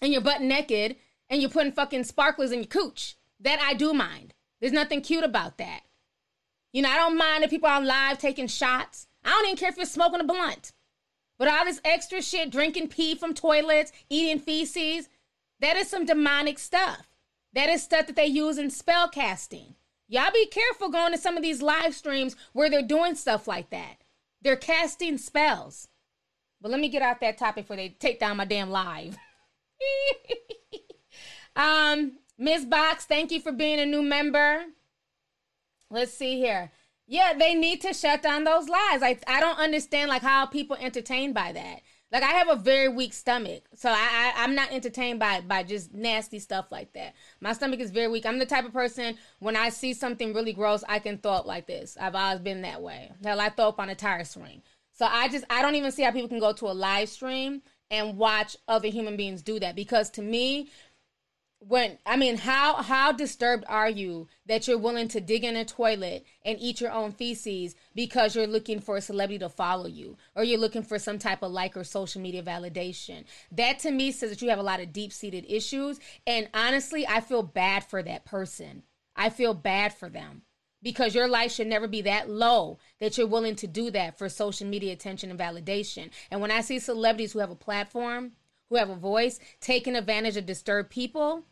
and 0.00 0.12
you're 0.12 0.22
butt 0.22 0.40
naked 0.40 0.96
and 1.28 1.40
you're 1.40 1.50
putting 1.50 1.72
fucking 1.72 2.04
sparklers 2.04 2.52
in 2.52 2.60
your 2.60 2.66
cooch. 2.66 3.16
That 3.40 3.60
I 3.60 3.74
do 3.74 3.92
mind. 3.92 4.34
There's 4.60 4.72
nothing 4.72 5.02
cute 5.02 5.24
about 5.24 5.58
that. 5.58 5.80
You 6.72 6.82
know, 6.82 6.90
I 6.90 6.96
don't 6.96 7.18
mind 7.18 7.44
if 7.44 7.50
people 7.50 7.68
on 7.68 7.86
live 7.86 8.18
taking 8.18 8.46
shots. 8.46 9.08
I 9.24 9.30
don't 9.30 9.46
even 9.46 9.56
care 9.56 9.68
if 9.68 9.76
you're 9.76 9.86
smoking 9.86 10.20
a 10.20 10.24
blunt. 10.24 10.72
But 11.38 11.48
all 11.48 11.64
this 11.64 11.80
extra 11.84 12.22
shit, 12.22 12.50
drinking 12.50 12.88
pee 12.88 13.14
from 13.14 13.34
toilets, 13.34 13.92
eating 14.08 14.40
feces, 14.40 15.08
that 15.60 15.76
is 15.76 15.88
some 15.88 16.06
demonic 16.06 16.58
stuff. 16.58 17.08
That 17.52 17.68
is 17.68 17.82
stuff 17.82 18.06
that 18.06 18.16
they 18.16 18.26
use 18.26 18.58
in 18.58 18.70
spell 18.70 19.08
casting. 19.08 19.74
Y'all 20.08 20.32
be 20.32 20.46
careful 20.46 20.88
going 20.88 21.12
to 21.12 21.18
some 21.18 21.36
of 21.36 21.42
these 21.42 21.62
live 21.62 21.94
streams 21.94 22.36
where 22.52 22.70
they're 22.70 22.82
doing 22.82 23.14
stuff 23.14 23.48
like 23.48 23.70
that. 23.70 23.98
They're 24.42 24.56
casting 24.56 25.18
spells. 25.18 25.88
But 26.60 26.70
let 26.70 26.80
me 26.80 26.88
get 26.88 27.02
out 27.02 27.20
that 27.20 27.38
topic 27.38 27.64
before 27.64 27.76
they 27.76 27.90
take 27.90 28.20
down 28.20 28.36
my 28.36 28.44
damn 28.44 28.70
live. 28.70 29.16
um, 31.56 32.12
Miss 32.38 32.64
Box, 32.64 33.04
thank 33.04 33.30
you 33.30 33.40
for 33.40 33.52
being 33.52 33.80
a 33.80 33.86
new 33.86 34.02
member. 34.02 34.64
Let's 35.90 36.12
see 36.12 36.36
here. 36.38 36.70
Yeah, 37.06 37.34
they 37.38 37.54
need 37.54 37.80
to 37.82 37.94
shut 37.94 38.22
down 38.22 38.44
those 38.44 38.68
lies. 38.68 39.02
I 39.02 39.18
I 39.26 39.40
don't 39.40 39.58
understand 39.58 40.08
like 40.08 40.22
how 40.22 40.46
people 40.46 40.76
entertained 40.76 41.34
by 41.34 41.52
that. 41.52 41.82
Like 42.12 42.22
I 42.22 42.30
have 42.30 42.48
a 42.48 42.56
very 42.56 42.88
weak 42.88 43.12
stomach, 43.12 43.64
so 43.74 43.90
I, 43.90 44.32
I 44.36 44.44
am 44.44 44.54
not 44.54 44.72
entertained 44.72 45.18
by 45.20 45.40
by 45.40 45.62
just 45.62 45.92
nasty 45.92 46.38
stuff 46.38 46.66
like 46.70 46.92
that. 46.94 47.14
My 47.40 47.52
stomach 47.52 47.80
is 47.80 47.90
very 47.90 48.08
weak. 48.08 48.26
I'm 48.26 48.38
the 48.38 48.46
type 48.46 48.64
of 48.64 48.72
person 48.72 49.16
when 49.38 49.56
I 49.56 49.68
see 49.68 49.92
something 49.92 50.32
really 50.32 50.52
gross, 50.52 50.82
I 50.88 50.98
can 50.98 51.18
throw 51.18 51.32
up 51.32 51.46
like 51.46 51.66
this. 51.66 51.96
I've 52.00 52.14
always 52.14 52.40
been 52.40 52.62
that 52.62 52.82
way. 52.82 53.12
Hell, 53.24 53.40
I 53.40 53.50
throw 53.50 53.68
up 53.68 53.80
on 53.80 53.90
a 53.90 53.94
tire 53.94 54.24
swing. 54.24 54.62
So 54.92 55.06
I 55.06 55.28
just 55.28 55.44
I 55.50 55.62
don't 55.62 55.74
even 55.74 55.92
see 55.92 56.02
how 56.02 56.10
people 56.10 56.28
can 56.28 56.40
go 56.40 56.52
to 56.54 56.66
a 56.66 56.72
live 56.72 57.08
stream 57.08 57.62
and 57.90 58.16
watch 58.16 58.56
other 58.66 58.88
human 58.88 59.16
beings 59.16 59.42
do 59.42 59.60
that 59.60 59.76
because 59.76 60.10
to 60.10 60.22
me 60.22 60.70
when 61.68 61.98
I 62.06 62.16
mean 62.16 62.36
how 62.36 62.82
how 62.82 63.12
disturbed 63.12 63.64
are 63.68 63.88
you 63.88 64.28
that 64.46 64.68
you're 64.68 64.78
willing 64.78 65.08
to 65.08 65.20
dig 65.20 65.42
in 65.42 65.56
a 65.56 65.64
toilet 65.64 66.24
and 66.44 66.58
eat 66.60 66.80
your 66.80 66.92
own 66.92 67.12
feces 67.12 67.74
because 67.94 68.36
you're 68.36 68.46
looking 68.46 68.80
for 68.80 68.96
a 68.96 69.00
celebrity 69.00 69.38
to 69.40 69.48
follow 69.48 69.86
you 69.86 70.16
or 70.36 70.44
you're 70.44 70.60
looking 70.60 70.84
for 70.84 70.98
some 70.98 71.18
type 71.18 71.42
of 71.42 71.50
like 71.50 71.76
or 71.76 71.82
social 71.82 72.22
media 72.22 72.42
validation. 72.42 73.24
That 73.50 73.80
to 73.80 73.90
me 73.90 74.12
says 74.12 74.30
that 74.30 74.42
you 74.42 74.50
have 74.50 74.58
a 74.58 74.64
lot 74.64 74.80
of 74.80 74.92
deep-seated 74.92 75.44
issues 75.48 75.98
and 76.26 76.48
honestly 76.54 77.06
I 77.06 77.20
feel 77.20 77.42
bad 77.42 77.84
for 77.84 78.02
that 78.02 78.24
person. 78.24 78.84
I 79.16 79.30
feel 79.30 79.54
bad 79.54 79.92
for 79.92 80.08
them 80.08 80.42
because 80.82 81.14
your 81.16 81.26
life 81.26 81.50
should 81.50 81.66
never 81.66 81.88
be 81.88 82.02
that 82.02 82.30
low 82.30 82.78
that 83.00 83.18
you're 83.18 83.26
willing 83.26 83.56
to 83.56 83.66
do 83.66 83.90
that 83.90 84.16
for 84.16 84.28
social 84.28 84.68
media 84.68 84.92
attention 84.92 85.30
and 85.30 85.40
validation. 85.40 86.10
And 86.30 86.40
when 86.40 86.52
I 86.52 86.60
see 86.60 86.78
celebrities 86.78 87.32
who 87.32 87.40
have 87.40 87.50
a 87.50 87.56
platform, 87.56 88.32
who 88.68 88.76
have 88.76 88.90
a 88.90 88.94
voice, 88.94 89.40
taking 89.60 89.96
advantage 89.96 90.36
of 90.36 90.46
disturbed 90.46 90.90
people 90.90 91.44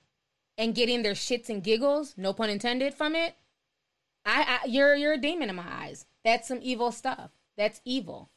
and 0.56 0.74
getting 0.74 1.02
their 1.02 1.14
shits 1.14 1.48
and 1.48 1.62
giggles, 1.62 2.14
no 2.16 2.32
pun 2.32 2.50
intended, 2.50 2.94
from 2.94 3.14
it, 3.14 3.36
I, 4.24 4.60
I 4.64 4.66
you're 4.66 4.94
you're 4.94 5.12
a 5.14 5.18
demon 5.18 5.50
in 5.50 5.56
my 5.56 5.66
eyes. 5.66 6.06
That's 6.24 6.48
some 6.48 6.60
evil 6.62 6.92
stuff. 6.92 7.30
That's 7.56 7.80
evil. 7.84 8.30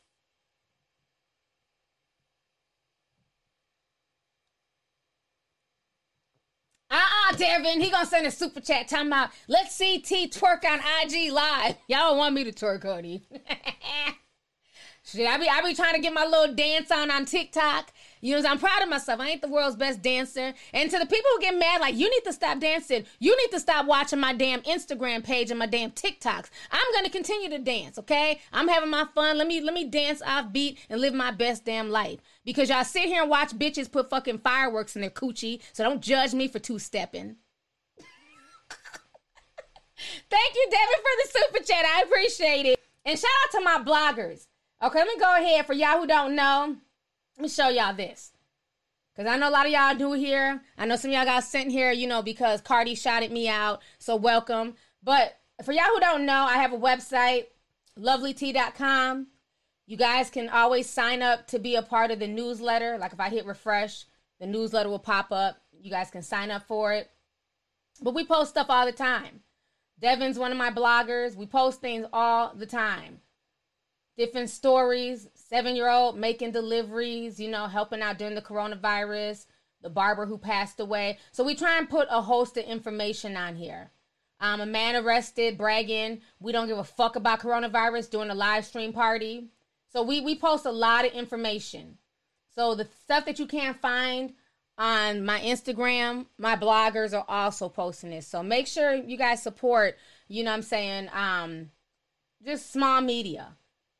Uh-uh, 6.89 7.35
Devin. 7.35 7.81
He 7.81 7.89
gonna 7.89 8.05
send 8.05 8.25
a 8.27 8.31
super 8.31 8.61
chat 8.61 8.87
talking 8.87 9.07
about 9.07 9.29
let's 9.47 9.75
see 9.75 9.99
T 9.99 10.29
twerk 10.29 10.63
on 10.65 10.79
IG 11.03 11.31
live. 11.31 11.75
Y'all 11.87 12.09
don't 12.09 12.17
want 12.17 12.35
me 12.35 12.43
to 12.45 12.51
twerk, 12.51 12.83
honey. 12.83 13.23
Shit, 15.03 15.27
I 15.27 15.37
be 15.37 15.47
I 15.47 15.61
be 15.61 15.73
trying 15.73 15.95
to 15.95 16.01
get 16.01 16.13
my 16.13 16.25
little 16.25 16.53
dance 16.53 16.91
on 16.91 17.11
on 17.11 17.25
TikTok. 17.25 17.91
You 18.21 18.39
know, 18.39 18.49
I'm 18.49 18.59
proud 18.59 18.81
of 18.81 18.89
myself. 18.89 19.19
I 19.19 19.29
ain't 19.29 19.41
the 19.41 19.47
world's 19.47 19.75
best 19.75 20.01
dancer. 20.01 20.53
And 20.73 20.89
to 20.89 20.99
the 20.99 21.05
people 21.05 21.29
who 21.33 21.41
get 21.41 21.57
mad, 21.57 21.81
like, 21.81 21.95
you 21.95 22.09
need 22.09 22.23
to 22.25 22.33
stop 22.33 22.59
dancing. 22.59 23.05
You 23.19 23.37
need 23.37 23.51
to 23.51 23.59
stop 23.59 23.85
watching 23.85 24.19
my 24.19 24.33
damn 24.33 24.61
Instagram 24.61 25.23
page 25.23 25.49
and 25.49 25.59
my 25.59 25.65
damn 25.65 25.91
TikToks. 25.91 26.49
I'm 26.71 26.93
gonna 26.93 27.09
continue 27.09 27.49
to 27.49 27.59
dance, 27.59 27.97
okay? 27.99 28.41
I'm 28.51 28.67
having 28.67 28.89
my 28.89 29.05
fun. 29.13 29.37
Let 29.37 29.47
me 29.47 29.61
let 29.61 29.73
me 29.73 29.85
dance 29.85 30.21
off 30.21 30.51
beat 30.51 30.79
and 30.89 31.01
live 31.01 31.13
my 31.13 31.31
best 31.31 31.65
damn 31.65 31.89
life. 31.89 32.19
Because 32.45 32.69
y'all 32.69 32.83
sit 32.83 33.05
here 33.05 33.21
and 33.21 33.29
watch 33.29 33.51
bitches 33.51 33.91
put 33.91 34.09
fucking 34.09 34.39
fireworks 34.39 34.95
in 34.95 35.01
their 35.01 35.11
coochie. 35.11 35.61
So 35.73 35.83
don't 35.83 36.01
judge 36.01 36.33
me 36.33 36.47
for 36.47 36.59
two 36.59 36.79
stepping. 36.79 37.35
Thank 40.29 40.55
you, 40.55 40.67
Devin, 40.69 40.87
for 40.97 41.11
the 41.23 41.29
super 41.29 41.63
chat. 41.65 41.85
I 41.85 42.03
appreciate 42.05 42.65
it. 42.65 42.79
And 43.05 43.17
shout 43.17 43.29
out 43.45 43.51
to 43.51 43.61
my 43.61 43.79
bloggers. 43.83 44.47
Okay, 44.83 44.99
let 44.99 45.07
me 45.07 45.17
go 45.19 45.35
ahead 45.35 45.65
for 45.65 45.73
y'all 45.73 45.99
who 45.99 46.07
don't 46.07 46.35
know. 46.35 46.77
Let 47.37 47.43
me 47.43 47.49
show 47.49 47.69
y'all 47.69 47.93
this. 47.93 48.31
Because 49.15 49.31
I 49.31 49.37
know 49.37 49.49
a 49.49 49.51
lot 49.51 49.65
of 49.65 49.71
y'all 49.71 49.95
do 49.95 50.13
here. 50.13 50.61
I 50.77 50.85
know 50.85 50.95
some 50.95 51.11
y'all 51.11 51.25
got 51.25 51.43
sent 51.43 51.71
here, 51.71 51.91
you 51.91 52.07
know, 52.07 52.21
because 52.21 52.61
Cardi 52.61 52.95
shouted 52.95 53.31
me 53.31 53.47
out. 53.47 53.81
So 53.99 54.15
welcome. 54.15 54.75
But 55.03 55.37
for 55.63 55.71
y'all 55.71 55.85
who 55.93 55.99
don't 55.99 56.25
know, 56.25 56.43
I 56.43 56.57
have 56.57 56.73
a 56.73 56.77
website, 56.77 57.45
lovelyt.com. 57.97 59.27
You 59.85 59.97
guys 59.97 60.29
can 60.29 60.49
always 60.49 60.89
sign 60.89 61.21
up 61.21 61.47
to 61.47 61.59
be 61.59 61.75
a 61.75 61.81
part 61.81 62.11
of 62.11 62.19
the 62.19 62.27
newsletter. 62.27 62.97
Like 62.97 63.13
if 63.13 63.19
I 63.19 63.29
hit 63.29 63.45
refresh, 63.45 64.05
the 64.39 64.47
newsletter 64.47 64.89
will 64.89 64.99
pop 64.99 65.31
up. 65.31 65.57
You 65.79 65.91
guys 65.91 66.09
can 66.09 66.23
sign 66.23 66.51
up 66.51 66.67
for 66.67 66.93
it. 66.93 67.09
But 68.01 68.13
we 68.13 68.25
post 68.25 68.51
stuff 68.51 68.67
all 68.69 68.85
the 68.85 68.91
time. 68.91 69.41
Devin's 69.99 70.37
one 70.37 70.51
of 70.51 70.57
my 70.57 70.69
bloggers. 70.69 71.35
We 71.35 71.45
post 71.45 71.81
things 71.81 72.05
all 72.13 72.53
the 72.53 72.65
time. 72.65 73.21
Different 74.17 74.49
stories, 74.49 75.27
seven 75.49 75.75
year 75.75 75.89
old 75.89 76.17
making 76.17 76.51
deliveries, 76.51 77.39
you 77.39 77.49
know, 77.49 77.67
helping 77.67 78.01
out 78.01 78.17
during 78.17 78.35
the 78.35 78.41
coronavirus, 78.41 79.45
the 79.81 79.89
barber 79.89 80.25
who 80.25 80.37
passed 80.37 80.79
away. 80.79 81.17
So 81.31 81.43
we 81.43 81.55
try 81.55 81.77
and 81.77 81.89
put 81.89 82.07
a 82.09 82.21
host 82.21 82.57
of 82.57 82.65
information 82.65 83.37
on 83.37 83.55
here. 83.55 83.91
Um, 84.39 84.61
a 84.61 84.65
man 84.65 84.95
arrested 84.95 85.57
bragging 85.57 86.21
we 86.39 86.51
don't 86.51 86.67
give 86.67 86.77
a 86.77 86.83
fuck 86.83 87.15
about 87.15 87.39
coronavirus 87.39 88.11
during 88.11 88.29
a 88.29 88.35
live 88.35 88.65
stream 88.65 88.93
party. 88.93 89.47
So 89.89 90.03
we 90.03 90.21
we 90.21 90.37
post 90.37 90.65
a 90.65 90.71
lot 90.71 91.05
of 91.05 91.13
information. 91.13 91.97
So 92.53 92.75
the 92.75 92.87
stuff 93.03 93.25
that 93.25 93.39
you 93.39 93.47
can't 93.47 93.79
find 93.79 94.33
on 94.77 95.25
my 95.25 95.39
Instagram, 95.39 96.27
my 96.37 96.55
bloggers 96.55 97.17
are 97.17 97.25
also 97.27 97.69
posting 97.69 98.11
this. 98.11 98.27
So 98.27 98.43
make 98.43 98.67
sure 98.67 98.93
you 98.93 99.17
guys 99.17 99.41
support, 99.41 99.97
you 100.27 100.43
know 100.43 100.51
I'm 100.51 100.61
saying, 100.61 101.09
um 101.13 101.71
just 102.45 102.71
small 102.71 103.01
media. 103.01 103.56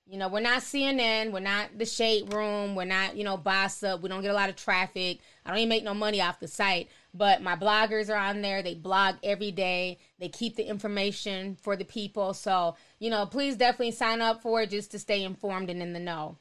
You 0.09 0.17
know, 0.17 0.29
we're 0.29 0.39
not 0.39 0.61
CNN, 0.61 1.31
we're 1.31 1.39
not 1.39 1.77
the 1.77 1.85
shade 1.85 2.33
room, 2.33 2.75
we're 2.75 2.85
not, 2.85 3.17
you 3.17 3.25
know, 3.25 3.35
boss 3.35 3.83
up. 3.83 4.01
We 4.01 4.09
don't 4.09 4.21
get 4.21 4.31
a 4.31 4.33
lot 4.33 4.49
of 4.49 4.55
traffic. 4.55 5.19
I 5.45 5.49
don't 5.49 5.59
even 5.59 5.69
make 5.69 5.83
no 5.83 5.93
money 5.93 6.21
off 6.21 6.39
the 6.39 6.47
site. 6.47 6.89
But 7.13 7.41
my 7.41 7.55
bloggers 7.55 8.09
are 8.09 8.17
on 8.17 8.41
there. 8.41 8.63
They 8.63 8.75
blog 8.75 9.15
every 9.23 9.51
day. 9.51 9.97
They 10.19 10.29
keep 10.29 10.55
the 10.55 10.63
information 10.63 11.57
for 11.61 11.75
the 11.75 11.83
people. 11.83 12.33
So, 12.33 12.75
you 12.99 13.09
know, 13.09 13.25
please 13.25 13.57
definitely 13.57 13.91
sign 13.91 14.21
up 14.21 14.41
for 14.41 14.61
it 14.61 14.69
just 14.69 14.91
to 14.91 14.99
stay 14.99 15.23
informed 15.23 15.69
and 15.69 15.81
in 15.81 15.93
the 15.93 15.99
know. 15.99 16.37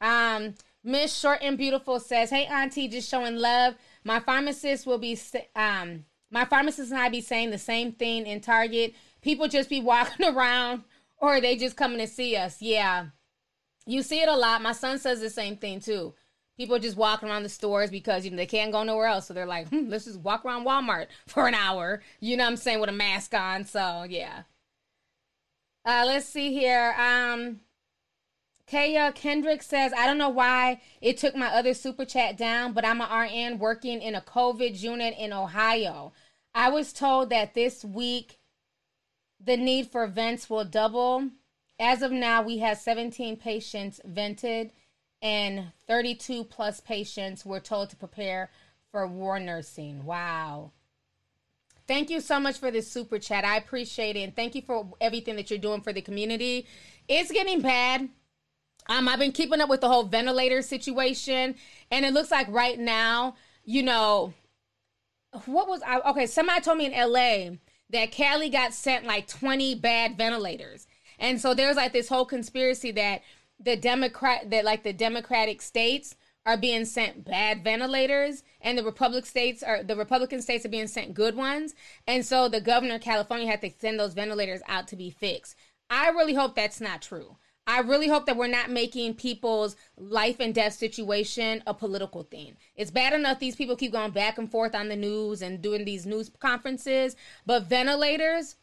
Um, 0.00 0.54
Miss 0.82 1.16
Short 1.16 1.38
and 1.40 1.56
Beautiful 1.56 2.00
says, 2.00 2.30
Hey 2.30 2.46
Auntie, 2.46 2.88
just 2.88 3.08
showing 3.08 3.36
love. 3.36 3.74
My 4.04 4.20
pharmacist 4.20 4.86
will 4.86 4.98
be 4.98 5.18
um 5.56 6.04
my 6.30 6.44
pharmacist 6.44 6.90
and 6.90 7.00
I 7.00 7.08
be 7.08 7.20
saying 7.20 7.50
the 7.50 7.58
same 7.58 7.92
thing 7.92 8.26
in 8.26 8.40
Target. 8.40 8.94
People 9.22 9.48
just 9.48 9.70
be 9.70 9.80
walking 9.80 10.26
around 10.36 10.82
or 11.24 11.40
they 11.40 11.56
just 11.56 11.76
coming 11.76 11.98
to 11.98 12.06
see 12.06 12.36
us. 12.36 12.60
Yeah. 12.60 13.06
You 13.86 14.02
see 14.02 14.20
it 14.20 14.28
a 14.28 14.36
lot. 14.36 14.62
My 14.62 14.72
son 14.72 14.98
says 14.98 15.20
the 15.20 15.30
same 15.30 15.56
thing 15.56 15.80
too. 15.80 16.14
People 16.56 16.78
just 16.78 16.96
walking 16.96 17.28
around 17.28 17.42
the 17.42 17.48
stores 17.48 17.90
because 17.90 18.24
you 18.24 18.30
know 18.30 18.36
they 18.36 18.46
can't 18.46 18.72
go 18.72 18.82
nowhere 18.82 19.06
else. 19.06 19.26
So 19.26 19.34
they're 19.34 19.46
like, 19.46 19.68
hmm, 19.68 19.88
let's 19.88 20.04
just 20.04 20.20
walk 20.20 20.44
around 20.44 20.66
Walmart 20.66 21.06
for 21.26 21.48
an 21.48 21.54
hour. 21.54 22.02
You 22.20 22.36
know 22.36 22.44
what 22.44 22.50
I'm 22.50 22.56
saying, 22.56 22.80
with 22.80 22.90
a 22.90 22.92
mask 22.92 23.34
on. 23.34 23.64
So 23.64 24.04
yeah. 24.08 24.42
Uh, 25.84 26.04
let's 26.06 26.26
see 26.26 26.52
here. 26.52 26.94
Um 26.98 27.60
Kaya 28.66 29.12
Kendrick 29.12 29.62
says, 29.62 29.92
I 29.92 30.06
don't 30.06 30.16
know 30.16 30.30
why 30.30 30.80
it 31.02 31.18
took 31.18 31.36
my 31.36 31.48
other 31.48 31.74
super 31.74 32.06
chat 32.06 32.38
down, 32.38 32.72
but 32.72 32.84
I'm 32.84 33.02
an 33.02 33.10
RN 33.10 33.58
working 33.58 34.00
in 34.00 34.14
a 34.14 34.22
COVID 34.22 34.80
unit 34.80 35.14
in 35.18 35.34
Ohio. 35.34 36.12
I 36.54 36.70
was 36.70 36.94
told 36.94 37.28
that 37.28 37.52
this 37.52 37.84
week 37.84 38.38
the 39.44 39.56
need 39.56 39.90
for 39.90 40.06
vents 40.06 40.48
will 40.48 40.64
double. 40.64 41.30
As 41.78 42.02
of 42.02 42.12
now, 42.12 42.42
we 42.42 42.58
have 42.58 42.78
17 42.78 43.36
patients 43.36 44.00
vented 44.04 44.72
and 45.20 45.72
32 45.86 46.44
plus 46.44 46.80
patients 46.80 47.44
were 47.44 47.60
told 47.60 47.90
to 47.90 47.96
prepare 47.96 48.50
for 48.90 49.06
war 49.06 49.40
nursing. 49.40 50.04
Wow. 50.04 50.70
Thank 51.86 52.10
you 52.10 52.20
so 52.20 52.40
much 52.40 52.58
for 52.58 52.70
this 52.70 52.90
super 52.90 53.18
chat. 53.18 53.44
I 53.44 53.56
appreciate 53.56 54.16
it. 54.16 54.22
And 54.22 54.36
thank 54.36 54.54
you 54.54 54.62
for 54.62 54.88
everything 55.00 55.36
that 55.36 55.50
you're 55.50 55.58
doing 55.58 55.80
for 55.80 55.92
the 55.92 56.00
community. 56.00 56.66
It's 57.08 57.30
getting 57.30 57.60
bad. 57.60 58.08
Um, 58.88 59.08
I've 59.08 59.18
been 59.18 59.32
keeping 59.32 59.60
up 59.60 59.68
with 59.68 59.80
the 59.80 59.88
whole 59.88 60.04
ventilator 60.04 60.60
situation, 60.60 61.54
and 61.90 62.04
it 62.04 62.12
looks 62.12 62.30
like 62.30 62.48
right 62.50 62.78
now, 62.78 63.36
you 63.64 63.82
know, 63.82 64.34
what 65.46 65.68
was 65.68 65.80
I 65.82 66.00
okay? 66.10 66.26
Somebody 66.26 66.60
told 66.60 66.78
me 66.78 66.86
in 66.86 66.92
LA 66.92 67.56
that 67.90 68.12
Cali 68.12 68.48
got 68.48 68.74
sent 68.74 69.04
like 69.04 69.28
20 69.28 69.74
bad 69.76 70.16
ventilators. 70.16 70.86
And 71.18 71.40
so 71.40 71.54
there's 71.54 71.76
like 71.76 71.92
this 71.92 72.08
whole 72.08 72.24
conspiracy 72.24 72.90
that 72.92 73.22
the 73.60 73.76
Democrat 73.76 74.50
that 74.50 74.64
like 74.64 74.82
the 74.82 74.92
Democratic 74.92 75.62
states 75.62 76.16
are 76.46 76.56
being 76.56 76.84
sent 76.84 77.24
bad 77.24 77.64
ventilators 77.64 78.42
and 78.60 78.76
the 78.76 78.84
Republic 78.84 79.24
states 79.24 79.62
are 79.62 79.82
the 79.82 79.96
Republican 79.96 80.42
states 80.42 80.66
are 80.66 80.70
being 80.70 80.86
sent 80.86 81.14
good 81.14 81.36
ones. 81.36 81.74
And 82.06 82.24
so 82.24 82.48
the 82.48 82.60
governor 82.60 82.96
of 82.96 83.00
California 83.00 83.46
had 83.46 83.60
to 83.62 83.70
send 83.78 83.98
those 83.98 84.14
ventilators 84.14 84.60
out 84.68 84.88
to 84.88 84.96
be 84.96 85.10
fixed. 85.10 85.56
I 85.88 86.08
really 86.08 86.34
hope 86.34 86.54
that's 86.54 86.80
not 86.80 87.02
true. 87.02 87.36
I 87.66 87.80
really 87.80 88.08
hope 88.08 88.26
that 88.26 88.36
we're 88.36 88.46
not 88.46 88.70
making 88.70 89.14
people's 89.14 89.76
life 89.96 90.36
and 90.38 90.54
death 90.54 90.74
situation 90.74 91.62
a 91.66 91.72
political 91.72 92.22
thing. 92.24 92.56
It's 92.76 92.90
bad 92.90 93.14
enough 93.14 93.38
these 93.38 93.56
people 93.56 93.76
keep 93.76 93.92
going 93.92 94.10
back 94.10 94.36
and 94.36 94.50
forth 94.50 94.74
on 94.74 94.88
the 94.88 94.96
news 94.96 95.40
and 95.40 95.62
doing 95.62 95.84
these 95.84 96.04
news 96.04 96.30
conferences, 96.38 97.16
but 97.46 97.64
ventilators, 97.64 98.56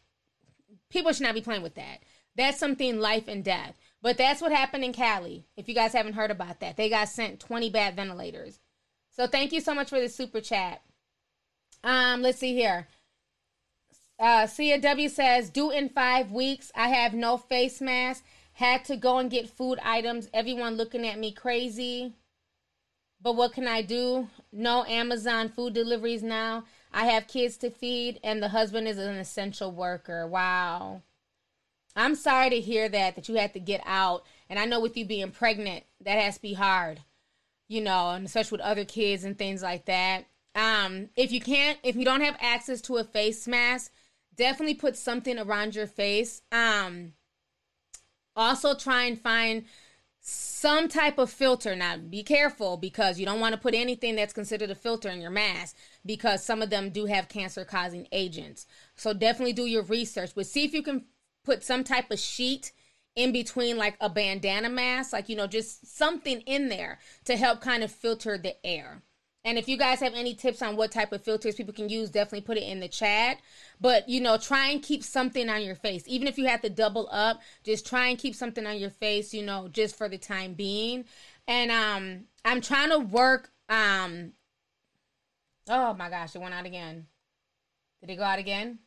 people 0.88 1.12
should 1.12 1.24
not 1.24 1.34
be 1.34 1.40
playing 1.40 1.62
with 1.62 1.74
that. 1.74 1.98
That's 2.36 2.58
something 2.58 3.00
life 3.00 3.28
and 3.28 3.44
death. 3.44 3.74
But 4.02 4.18
that's 4.18 4.40
what 4.40 4.52
happened 4.52 4.84
in 4.84 4.92
Cali. 4.92 5.46
If 5.56 5.68
you 5.68 5.74
guys 5.74 5.92
haven't 5.92 6.14
heard 6.14 6.30
about 6.30 6.60
that, 6.60 6.76
they 6.76 6.88
got 6.88 7.08
sent 7.08 7.40
20 7.40 7.70
bad 7.70 7.94
ventilators. 7.94 8.58
So 9.10 9.26
thank 9.26 9.52
you 9.52 9.60
so 9.60 9.74
much 9.74 9.90
for 9.90 10.00
the 10.00 10.08
super 10.08 10.40
chat. 10.40 10.82
Um, 11.84 12.22
let's 12.22 12.38
see 12.38 12.54
here. 12.54 12.88
Uh, 14.18 14.46
says, 14.46 15.50
due 15.50 15.70
in 15.70 15.88
five 15.88 16.30
weeks. 16.30 16.72
I 16.74 16.88
have 16.88 17.14
no 17.14 17.36
face 17.36 17.80
mask. 17.80 18.24
Had 18.54 18.84
to 18.86 18.96
go 18.96 19.18
and 19.18 19.30
get 19.30 19.48
food 19.48 19.78
items. 19.82 20.28
Everyone 20.32 20.76
looking 20.76 21.06
at 21.06 21.18
me 21.18 21.32
crazy. 21.32 22.12
But 23.20 23.36
what 23.36 23.52
can 23.52 23.68
I 23.68 23.82
do? 23.82 24.28
No 24.52 24.84
Amazon 24.84 25.48
food 25.48 25.74
deliveries 25.74 26.22
now. 26.22 26.64
I 26.92 27.06
have 27.06 27.28
kids 27.28 27.56
to 27.58 27.70
feed, 27.70 28.20
and 28.22 28.42
the 28.42 28.48
husband 28.48 28.88
is 28.88 28.98
an 28.98 29.16
essential 29.16 29.70
worker. 29.70 30.26
Wow. 30.26 31.02
I'm 31.94 32.14
sorry 32.14 32.50
to 32.50 32.60
hear 32.60 32.88
that, 32.88 33.14
that 33.14 33.28
you 33.28 33.36
had 33.36 33.52
to 33.54 33.60
get 33.60 33.82
out. 33.86 34.24
And 34.50 34.58
I 34.58 34.64
know 34.64 34.80
with 34.80 34.96
you 34.96 35.04
being 35.04 35.30
pregnant, 35.30 35.84
that 36.00 36.18
has 36.18 36.36
to 36.36 36.42
be 36.42 36.54
hard, 36.54 37.00
you 37.68 37.80
know, 37.80 38.10
and 38.10 38.26
especially 38.26 38.56
with 38.56 38.66
other 38.66 38.84
kids 38.84 39.24
and 39.24 39.38
things 39.38 39.62
like 39.62 39.86
that. 39.86 40.26
Um, 40.54 41.08
if 41.16 41.32
you 41.32 41.40
can't, 41.40 41.78
if 41.82 41.96
you 41.96 42.04
don't 42.04 42.20
have 42.20 42.36
access 42.40 42.80
to 42.82 42.96
a 42.96 43.04
face 43.04 43.46
mask, 43.46 43.92
definitely 44.34 44.74
put 44.74 44.96
something 44.96 45.38
around 45.38 45.74
your 45.74 45.86
face. 45.86 46.42
Um, 46.50 47.12
also 48.36 48.74
try 48.74 49.04
and 49.04 49.20
find 49.20 49.64
some 50.20 50.88
type 50.88 51.18
of 51.18 51.30
filter. 51.30 51.74
Now, 51.74 51.96
be 51.96 52.22
careful 52.22 52.76
because 52.76 53.18
you 53.18 53.26
don't 53.26 53.40
want 53.40 53.54
to 53.54 53.60
put 53.60 53.74
anything 53.74 54.14
that's 54.14 54.32
considered 54.32 54.70
a 54.70 54.74
filter 54.74 55.08
in 55.08 55.20
your 55.20 55.30
mask 55.30 55.76
because 56.06 56.44
some 56.44 56.62
of 56.62 56.70
them 56.70 56.90
do 56.90 57.06
have 57.06 57.28
cancer 57.28 57.64
causing 57.64 58.06
agents. 58.12 58.66
So 58.94 59.12
definitely 59.12 59.52
do 59.52 59.66
your 59.66 59.82
research, 59.82 60.32
but 60.34 60.46
see 60.46 60.64
if 60.64 60.72
you 60.72 60.82
can 60.82 61.06
put 61.44 61.64
some 61.64 61.82
type 61.82 62.10
of 62.12 62.20
sheet 62.20 62.72
in 63.16 63.32
between 63.32 63.76
like 63.76 63.96
a 64.00 64.08
bandana 64.08 64.68
mask, 64.70 65.12
like 65.12 65.28
you 65.28 65.36
know, 65.36 65.48
just 65.48 65.96
something 65.96 66.40
in 66.42 66.68
there 66.68 66.98
to 67.24 67.36
help 67.36 67.60
kind 67.60 67.82
of 67.82 67.90
filter 67.90 68.38
the 68.38 68.54
air. 68.64 69.02
And 69.44 69.58
if 69.58 69.68
you 69.68 69.76
guys 69.76 69.98
have 70.00 70.14
any 70.14 70.34
tips 70.34 70.62
on 70.62 70.76
what 70.76 70.92
type 70.92 71.12
of 71.12 71.22
filters 71.22 71.56
people 71.56 71.74
can 71.74 71.88
use, 71.88 72.10
definitely 72.10 72.42
put 72.42 72.58
it 72.58 72.62
in 72.62 72.78
the 72.78 72.88
chat. 72.88 73.38
But 73.80 74.08
you 74.08 74.20
know, 74.20 74.36
try 74.38 74.68
and 74.68 74.82
keep 74.82 75.02
something 75.02 75.48
on 75.48 75.62
your 75.62 75.74
face. 75.74 76.04
Even 76.06 76.28
if 76.28 76.38
you 76.38 76.46
have 76.46 76.62
to 76.62 76.70
double 76.70 77.08
up, 77.10 77.40
just 77.64 77.86
try 77.86 78.08
and 78.08 78.18
keep 78.18 78.34
something 78.36 78.66
on 78.66 78.78
your 78.78 78.90
face, 78.90 79.34
you 79.34 79.42
know, 79.42 79.68
just 79.68 79.96
for 79.96 80.08
the 80.08 80.18
time 80.18 80.54
being. 80.54 81.04
And 81.48 81.70
um 81.72 82.24
I'm 82.44 82.60
trying 82.60 82.90
to 82.90 83.00
work 83.00 83.50
um 83.68 84.32
Oh 85.68 85.94
my 85.94 86.08
gosh, 86.08 86.34
it 86.34 86.40
went 86.40 86.54
out 86.54 86.66
again. 86.66 87.06
Did 88.00 88.10
it 88.10 88.16
go 88.16 88.24
out 88.24 88.38
again? 88.38 88.78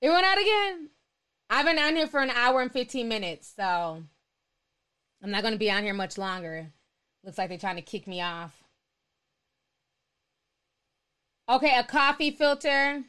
It 0.00 0.10
went 0.10 0.24
out 0.24 0.38
again. 0.38 0.90
I've 1.50 1.64
been 1.64 1.78
on 1.78 1.96
here 1.96 2.06
for 2.06 2.20
an 2.20 2.30
hour 2.30 2.60
and 2.60 2.70
15 2.70 3.08
minutes, 3.08 3.52
so 3.56 4.02
I'm 5.22 5.30
not 5.30 5.42
going 5.42 5.54
to 5.54 5.58
be 5.58 5.70
on 5.70 5.82
here 5.82 5.94
much 5.94 6.18
longer. 6.18 6.72
Looks 7.24 7.38
like 7.38 7.48
they're 7.48 7.58
trying 7.58 7.76
to 7.76 7.82
kick 7.82 8.06
me 8.06 8.20
off. 8.20 8.62
Okay, 11.48 11.78
a 11.78 11.84
coffee 11.84 12.30
filter. 12.30 13.04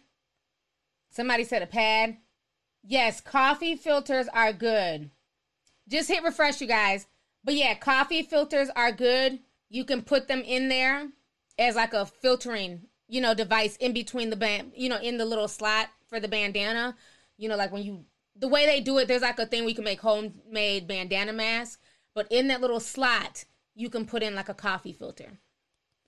Somebody 1.10 1.44
said 1.44 1.62
a 1.62 1.68
pad. 1.68 2.18
Yes, 2.84 3.20
coffee 3.20 3.76
filters 3.76 4.28
are 4.34 4.54
good. 4.54 5.10
Just 5.88 6.10
hit 6.10 6.24
refresh, 6.24 6.62
you 6.62 6.68
guys. 6.68 7.08
But 7.44 7.56
yeah, 7.56 7.74
coffee 7.76 8.24
filters 8.24 8.70
are 8.76 8.92
good. 8.92 9.40
You 9.70 9.84
can 9.84 10.02
put 10.02 10.28
them 10.28 10.42
in 10.46 10.70
there 10.70 11.10
as 11.58 11.76
like 11.76 11.94
a 11.94 12.06
filtering, 12.06 12.84
you 13.08 13.22
know, 13.22 13.34
device 13.34 13.76
in 13.78 13.94
between 13.94 14.30
the 14.30 14.36
band, 14.36 14.72
you 14.76 14.90
know, 14.90 15.00
in 15.00 15.18
the 15.18 15.26
little 15.26 15.48
slot 15.48 15.90
for 16.08 16.20
the 16.20 16.28
bandana. 16.28 16.96
You 17.38 17.50
know, 17.50 17.56
like 17.58 17.72
when 17.72 17.84
you 17.84 18.06
the 18.36 18.48
way 18.48 18.66
they 18.66 18.80
do 18.80 18.98
it, 18.98 19.08
there's 19.08 19.22
like 19.22 19.40
a 19.40 19.46
thing 19.46 19.66
we 19.66 19.74
can 19.74 19.84
make 19.84 20.00
homemade 20.00 20.88
bandana 20.88 21.34
mask, 21.34 21.80
but 22.16 22.28
in 22.32 22.48
that 22.48 22.62
little 22.62 22.80
slot, 22.80 23.44
you 23.76 23.90
can 23.90 24.06
put 24.06 24.24
in 24.24 24.36
like 24.36 24.50
a 24.50 24.54
coffee 24.54 24.94
filter. 24.94 25.40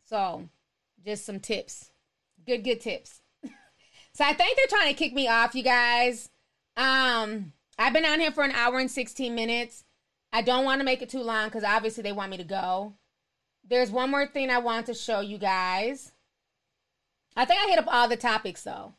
So, 0.03 0.49
just 1.05 1.25
some 1.25 1.39
tips. 1.39 1.89
Good, 2.45 2.63
good 2.63 2.81
tips. 2.81 3.21
so 4.13 4.25
I 4.25 4.33
think 4.33 4.57
they're 4.57 4.79
trying 4.79 4.89
to 4.89 4.97
kick 4.97 5.13
me 5.13 5.27
off, 5.27 5.55
you 5.55 5.63
guys. 5.63 6.29
Um, 6.75 7.53
I've 7.77 7.93
been 7.93 8.05
on 8.05 8.19
here 8.19 8.31
for 8.31 8.43
an 8.43 8.51
hour 8.51 8.79
and 8.79 8.91
16 8.91 9.33
minutes. 9.33 9.83
I 10.33 10.41
don't 10.41 10.65
want 10.65 10.79
to 10.79 10.85
make 10.85 11.01
it 11.01 11.09
too 11.09 11.23
long 11.23 11.47
because 11.47 11.63
obviously 11.63 12.03
they 12.03 12.11
want 12.11 12.31
me 12.31 12.37
to 12.37 12.43
go. 12.43 12.93
There's 13.67 13.91
one 13.91 14.09
more 14.09 14.25
thing 14.25 14.49
I 14.49 14.59
want 14.59 14.85
to 14.87 14.93
show 14.93 15.19
you 15.19 15.37
guys. 15.37 16.11
I 17.35 17.45
think 17.45 17.61
I 17.61 17.69
hit 17.69 17.79
up 17.79 17.87
all 17.87 18.07
the 18.07 18.17
topics 18.17 18.63
though. 18.63 18.93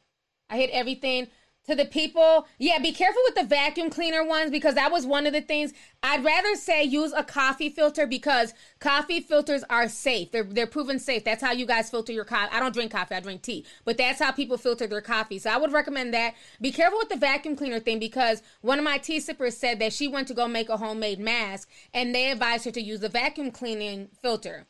I 0.48 0.56
hit 0.56 0.70
everything 0.70 1.28
to 1.66 1.74
the 1.74 1.84
people. 1.84 2.46
Yeah, 2.58 2.78
be 2.78 2.92
careful 2.92 3.22
with 3.26 3.36
the 3.36 3.44
vacuum 3.44 3.90
cleaner 3.90 4.24
ones 4.24 4.50
because 4.50 4.74
that 4.74 4.90
was 4.90 5.06
one 5.06 5.26
of 5.26 5.32
the 5.32 5.40
things. 5.40 5.72
I'd 6.02 6.24
rather 6.24 6.56
say 6.56 6.82
use 6.82 7.12
a 7.12 7.22
coffee 7.22 7.70
filter 7.70 8.06
because 8.06 8.52
coffee 8.80 9.20
filters 9.20 9.62
are 9.70 9.88
safe. 9.88 10.32
They're 10.32 10.44
they're 10.44 10.66
proven 10.66 10.98
safe. 10.98 11.24
That's 11.24 11.42
how 11.42 11.52
you 11.52 11.66
guys 11.66 11.90
filter 11.90 12.12
your 12.12 12.24
coffee. 12.24 12.52
I 12.52 12.60
don't 12.60 12.74
drink 12.74 12.92
coffee, 12.92 13.14
I 13.14 13.20
drink 13.20 13.42
tea. 13.42 13.64
But 13.84 13.96
that's 13.96 14.18
how 14.18 14.32
people 14.32 14.58
filter 14.58 14.86
their 14.86 15.00
coffee. 15.00 15.38
So 15.38 15.50
I 15.50 15.56
would 15.56 15.72
recommend 15.72 16.12
that. 16.14 16.34
Be 16.60 16.72
careful 16.72 16.98
with 16.98 17.08
the 17.08 17.16
vacuum 17.16 17.56
cleaner 17.56 17.80
thing 17.80 17.98
because 17.98 18.42
one 18.60 18.78
of 18.78 18.84
my 18.84 18.98
tea 18.98 19.20
sippers 19.20 19.56
said 19.56 19.78
that 19.78 19.92
she 19.92 20.08
went 20.08 20.28
to 20.28 20.34
go 20.34 20.48
make 20.48 20.68
a 20.68 20.76
homemade 20.76 21.20
mask 21.20 21.68
and 21.94 22.14
they 22.14 22.30
advised 22.30 22.64
her 22.64 22.70
to 22.72 22.82
use 22.82 23.00
the 23.00 23.08
vacuum 23.08 23.50
cleaning 23.50 24.08
filter. 24.20 24.66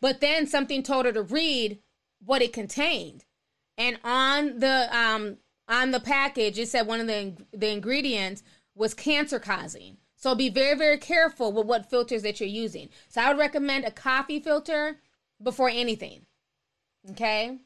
But 0.00 0.20
then 0.20 0.46
something 0.46 0.82
told 0.82 1.06
her 1.06 1.12
to 1.12 1.22
read 1.22 1.78
what 2.24 2.42
it 2.42 2.52
contained. 2.52 3.24
And 3.78 3.98
on 4.04 4.58
the 4.58 4.88
um 4.96 5.38
on 5.72 5.90
the 5.90 6.00
package, 6.00 6.58
it 6.58 6.68
said 6.68 6.86
one 6.86 7.00
of 7.00 7.06
the 7.06 7.34
the 7.52 7.70
ingredients 7.70 8.42
was 8.74 8.92
cancer 8.92 9.40
causing. 9.40 9.96
So 10.16 10.34
be 10.34 10.50
very 10.50 10.76
very 10.76 10.98
careful 10.98 11.50
with 11.50 11.66
what 11.66 11.88
filters 11.88 12.22
that 12.22 12.38
you're 12.38 12.48
using. 12.48 12.90
So 13.08 13.22
I 13.22 13.28
would 13.28 13.38
recommend 13.38 13.86
a 13.86 13.90
coffee 13.90 14.38
filter 14.38 14.98
before 15.42 15.70
anything. 15.70 16.26
Okay? 17.10 17.58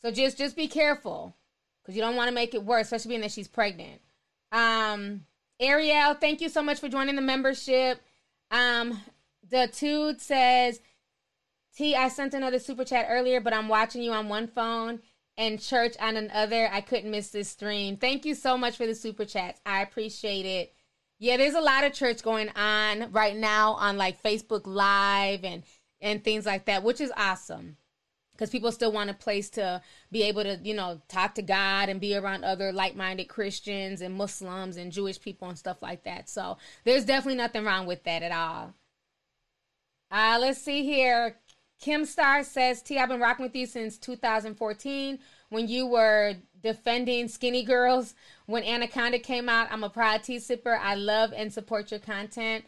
So 0.00 0.10
just 0.10 0.38
just 0.38 0.56
be 0.56 0.66
careful 0.66 1.36
cuz 1.84 1.94
you 1.94 2.00
don't 2.00 2.16
want 2.16 2.28
to 2.28 2.34
make 2.34 2.54
it 2.54 2.64
worse, 2.64 2.86
especially 2.86 3.10
being 3.10 3.20
that 3.20 3.32
she's 3.32 3.48
pregnant. 3.48 4.00
Um 4.50 5.26
Ariel, 5.60 6.14
thank 6.14 6.40
you 6.40 6.48
so 6.48 6.62
much 6.62 6.80
for 6.80 6.88
joining 6.88 7.16
the 7.16 7.22
membership. 7.22 8.00
Um 8.50 9.02
the 9.46 9.68
Tude 9.70 10.22
says, 10.22 10.80
T, 11.76 11.94
I 11.94 12.08
sent 12.08 12.32
another 12.32 12.58
super 12.58 12.84
chat 12.86 13.06
earlier, 13.10 13.40
but 13.40 13.52
I'm 13.52 13.68
watching 13.68 14.02
you 14.02 14.12
on 14.12 14.30
one 14.30 14.46
phone 14.46 15.02
and 15.36 15.60
church 15.60 15.96
on 16.00 16.16
another. 16.16 16.68
I 16.70 16.80
couldn't 16.80 17.10
miss 17.10 17.30
this 17.30 17.48
stream. 17.48 17.96
Thank 17.96 18.24
you 18.24 18.34
so 18.34 18.56
much 18.56 18.76
for 18.76 18.86
the 18.86 18.94
super 18.94 19.24
chats. 19.24 19.60
I 19.64 19.82
appreciate 19.82 20.46
it. 20.46 20.74
Yeah, 21.18 21.36
there's 21.36 21.54
a 21.54 21.60
lot 21.60 21.84
of 21.84 21.92
church 21.92 22.22
going 22.22 22.48
on 22.50 23.12
right 23.12 23.36
now 23.36 23.74
on 23.74 23.96
like 23.96 24.22
Facebook 24.22 24.62
Live 24.64 25.44
and 25.44 25.62
and 26.00 26.24
things 26.24 26.44
like 26.44 26.64
that, 26.64 26.82
which 26.82 27.00
is 27.00 27.12
awesome. 27.16 27.76
Because 28.32 28.50
people 28.50 28.72
still 28.72 28.90
want 28.90 29.10
a 29.10 29.14
place 29.14 29.50
to 29.50 29.82
be 30.10 30.24
able 30.24 30.42
to, 30.42 30.58
you 30.62 30.74
know, 30.74 31.00
talk 31.06 31.34
to 31.36 31.42
God 31.42 31.88
and 31.88 32.00
be 32.00 32.16
around 32.16 32.44
other 32.44 32.72
like 32.72 32.96
minded 32.96 33.28
Christians 33.28 34.00
and 34.00 34.14
Muslims 34.14 34.76
and 34.76 34.90
Jewish 34.90 35.20
people 35.20 35.48
and 35.48 35.56
stuff 35.56 35.80
like 35.80 36.02
that. 36.04 36.28
So 36.28 36.56
there's 36.84 37.04
definitely 37.04 37.36
nothing 37.36 37.64
wrong 37.64 37.86
with 37.86 38.02
that 38.04 38.22
at 38.22 38.32
all. 38.32 38.74
Uh, 40.10 40.38
let's 40.40 40.60
see 40.60 40.82
here. 40.84 41.36
Kim 41.82 42.04
Star 42.04 42.44
says, 42.44 42.80
T, 42.80 42.96
I've 42.96 43.08
been 43.08 43.20
rocking 43.20 43.44
with 43.44 43.56
you 43.56 43.66
since 43.66 43.98
2014 43.98 45.18
when 45.48 45.66
you 45.66 45.84
were 45.84 46.36
defending 46.62 47.26
Skinny 47.26 47.64
Girls. 47.64 48.14
When 48.46 48.62
Anaconda 48.62 49.18
came 49.18 49.48
out, 49.48 49.66
I'm 49.68 49.82
a 49.82 49.90
proud 49.90 50.22
tea 50.22 50.36
sipper. 50.36 50.78
I 50.78 50.94
love 50.94 51.32
and 51.34 51.52
support 51.52 51.90
your 51.90 51.98
content. 51.98 52.64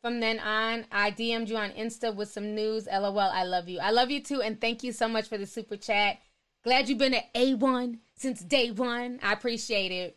From 0.00 0.18
then 0.18 0.38
on, 0.38 0.86
I 0.90 1.10
DM'd 1.10 1.50
you 1.50 1.58
on 1.58 1.72
Insta 1.72 2.14
with 2.14 2.30
some 2.30 2.54
news. 2.54 2.88
LOL, 2.90 3.18
I 3.18 3.44
love 3.44 3.68
you. 3.68 3.80
I 3.80 3.90
love 3.90 4.10
you 4.10 4.22
too, 4.22 4.40
and 4.40 4.58
thank 4.58 4.82
you 4.82 4.92
so 4.92 5.08
much 5.08 5.28
for 5.28 5.36
the 5.36 5.46
super 5.46 5.76
chat. 5.76 6.16
Glad 6.62 6.88
you've 6.88 6.96
been 6.96 7.12
at 7.12 7.34
A1 7.34 7.98
since 8.16 8.40
day 8.40 8.70
one. 8.70 9.20
I 9.22 9.34
appreciate 9.34 9.92
it. 9.92 10.16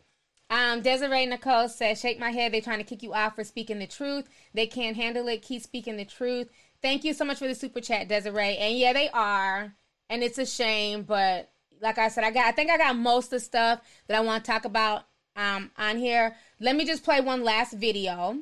Um, 0.50 0.80
Desiree 0.80 1.26
Nicole 1.26 1.68
says, 1.68 2.00
Shake 2.00 2.18
my 2.18 2.30
head. 2.30 2.52
They're 2.52 2.62
trying 2.62 2.78
to 2.78 2.84
kick 2.84 3.02
you 3.02 3.12
off 3.12 3.34
for 3.34 3.44
speaking 3.44 3.78
the 3.78 3.86
truth. 3.86 4.26
They 4.54 4.66
can't 4.66 4.96
handle 4.96 5.28
it. 5.28 5.42
Keep 5.42 5.62
speaking 5.62 5.98
the 5.98 6.06
truth. 6.06 6.48
Thank 6.82 7.04
you 7.04 7.12
so 7.12 7.24
much 7.24 7.38
for 7.38 7.48
the 7.48 7.54
super 7.54 7.80
chat, 7.80 8.08
Desiree. 8.08 8.56
And 8.56 8.78
yeah, 8.78 8.92
they 8.92 9.08
are. 9.10 9.74
And 10.10 10.22
it's 10.22 10.38
a 10.38 10.46
shame, 10.46 11.02
but 11.02 11.50
like 11.80 11.98
I 11.98 12.08
said, 12.08 12.24
I 12.24 12.30
got 12.30 12.46
I 12.46 12.52
think 12.52 12.70
I 12.70 12.78
got 12.78 12.96
most 12.96 13.26
of 13.26 13.30
the 13.32 13.40
stuff 13.40 13.80
that 14.06 14.16
I 14.16 14.20
want 14.20 14.44
to 14.44 14.50
talk 14.50 14.64
about 14.64 15.04
um 15.36 15.70
on 15.76 15.98
here. 15.98 16.36
Let 16.60 16.76
me 16.76 16.84
just 16.86 17.04
play 17.04 17.20
one 17.20 17.44
last 17.44 17.74
video. 17.74 18.38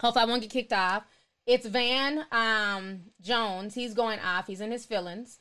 Hopefully 0.00 0.22
I 0.24 0.26
won't 0.28 0.42
get 0.42 0.50
kicked 0.50 0.72
off. 0.72 1.04
It's 1.46 1.66
Van 1.66 2.24
um 2.32 3.02
Jones. 3.20 3.74
He's 3.74 3.94
going 3.94 4.20
off. 4.20 4.46
He's 4.46 4.60
in 4.60 4.70
his 4.72 4.86
feelings. 4.86 5.40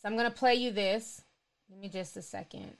So 0.00 0.08
I'm 0.08 0.16
gonna 0.16 0.30
play 0.30 0.54
you 0.54 0.70
this. 0.72 1.22
Give 1.68 1.78
me 1.78 1.88
just 1.88 2.16
a 2.16 2.22
second. 2.22 2.76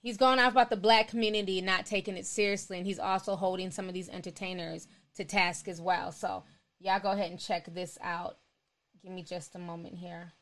he's 0.00 0.16
going 0.16 0.38
off 0.38 0.52
about 0.52 0.70
the 0.70 0.76
black 0.76 1.08
community 1.08 1.60
not 1.60 1.86
taking 1.86 2.16
it 2.16 2.26
seriously, 2.26 2.78
and 2.78 2.86
he's 2.86 2.98
also 2.98 3.36
holding 3.36 3.70
some 3.70 3.88
of 3.88 3.94
these 3.94 4.08
entertainers 4.08 4.86
to 5.16 5.24
task 5.24 5.66
as 5.68 5.80
well. 5.80 6.12
So 6.12 6.44
y'all 6.84 7.00
go 7.00 7.12
ahead 7.12 7.30
and 7.30 7.40
check 7.40 7.66
this 7.74 7.98
out. 8.02 8.36
Give 9.02 9.10
me 9.10 9.22
just 9.22 9.54
a 9.54 9.58
moment 9.58 9.94
here. 9.94 10.32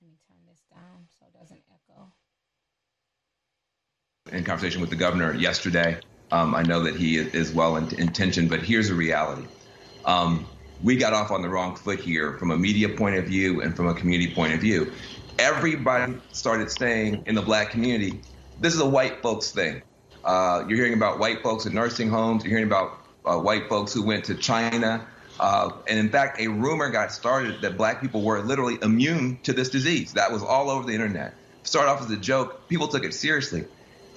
Let 0.00 0.10
me 0.10 0.16
turn 0.28 0.38
this 0.48 0.62
down 0.70 1.06
so 1.18 1.26
it 1.26 1.38
doesn't 1.38 1.60
echo. 1.70 2.12
In 4.36 4.44
conversation 4.44 4.80
with 4.80 4.90
the 4.90 4.96
governor 4.96 5.34
yesterday, 5.34 5.98
um, 6.30 6.54
I 6.54 6.62
know 6.62 6.84
that 6.84 6.94
he 6.94 7.18
is 7.18 7.52
well 7.52 7.76
intentioned, 7.76 8.48
but 8.48 8.60
here's 8.60 8.88
the 8.88 8.94
reality. 8.94 9.46
Um, 10.04 10.46
we 10.82 10.96
got 10.96 11.12
off 11.12 11.30
on 11.30 11.42
the 11.42 11.48
wrong 11.48 11.76
foot 11.76 12.00
here 12.00 12.38
from 12.38 12.52
a 12.52 12.56
media 12.56 12.88
point 12.88 13.16
of 13.16 13.26
view 13.26 13.60
and 13.60 13.76
from 13.76 13.88
a 13.88 13.94
community 13.94 14.32
point 14.32 14.54
of 14.54 14.60
view. 14.60 14.92
Everybody 15.38 16.14
started 16.32 16.70
saying 16.70 17.24
in 17.26 17.34
the 17.34 17.42
black 17.42 17.70
community, 17.70 18.20
this 18.60 18.74
is 18.74 18.80
a 18.80 18.88
white 18.88 19.20
folks 19.20 19.50
thing. 19.50 19.82
Uh, 20.24 20.64
you're 20.68 20.76
hearing 20.76 20.94
about 20.94 21.18
white 21.18 21.42
folks 21.42 21.66
in 21.66 21.74
nursing 21.74 22.08
homes. 22.08 22.44
You're 22.44 22.50
hearing 22.50 22.66
about 22.66 23.01
uh, 23.24 23.38
white 23.38 23.68
folks 23.68 23.92
who 23.92 24.02
went 24.02 24.24
to 24.26 24.34
China. 24.34 25.06
Uh, 25.40 25.70
and 25.88 25.98
in 25.98 26.08
fact, 26.08 26.40
a 26.40 26.48
rumor 26.48 26.90
got 26.90 27.12
started 27.12 27.60
that 27.62 27.76
black 27.76 28.00
people 28.00 28.22
were 28.22 28.40
literally 28.40 28.78
immune 28.82 29.38
to 29.42 29.52
this 29.52 29.70
disease. 29.70 30.12
That 30.12 30.30
was 30.30 30.42
all 30.42 30.70
over 30.70 30.86
the 30.86 30.92
internet. 30.92 31.34
Started 31.62 31.90
off 31.90 32.02
as 32.02 32.10
a 32.10 32.16
joke. 32.16 32.68
People 32.68 32.88
took 32.88 33.04
it 33.04 33.14
seriously. 33.14 33.64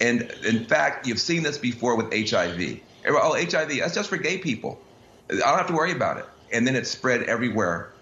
And 0.00 0.22
in 0.44 0.64
fact, 0.66 1.06
you've 1.06 1.20
seen 1.20 1.42
this 1.42 1.58
before 1.58 1.96
with 1.96 2.12
HIV. 2.12 2.80
Oh, 3.08 3.34
HIV, 3.34 3.78
that's 3.78 3.94
just 3.94 4.08
for 4.08 4.16
gay 4.16 4.38
people. 4.38 4.80
I 5.30 5.36
don't 5.36 5.58
have 5.58 5.68
to 5.68 5.72
worry 5.72 5.92
about 5.92 6.18
it. 6.18 6.26
And 6.52 6.66
then 6.66 6.76
it 6.76 6.86
spread 6.86 7.22
everywhere. 7.24 7.92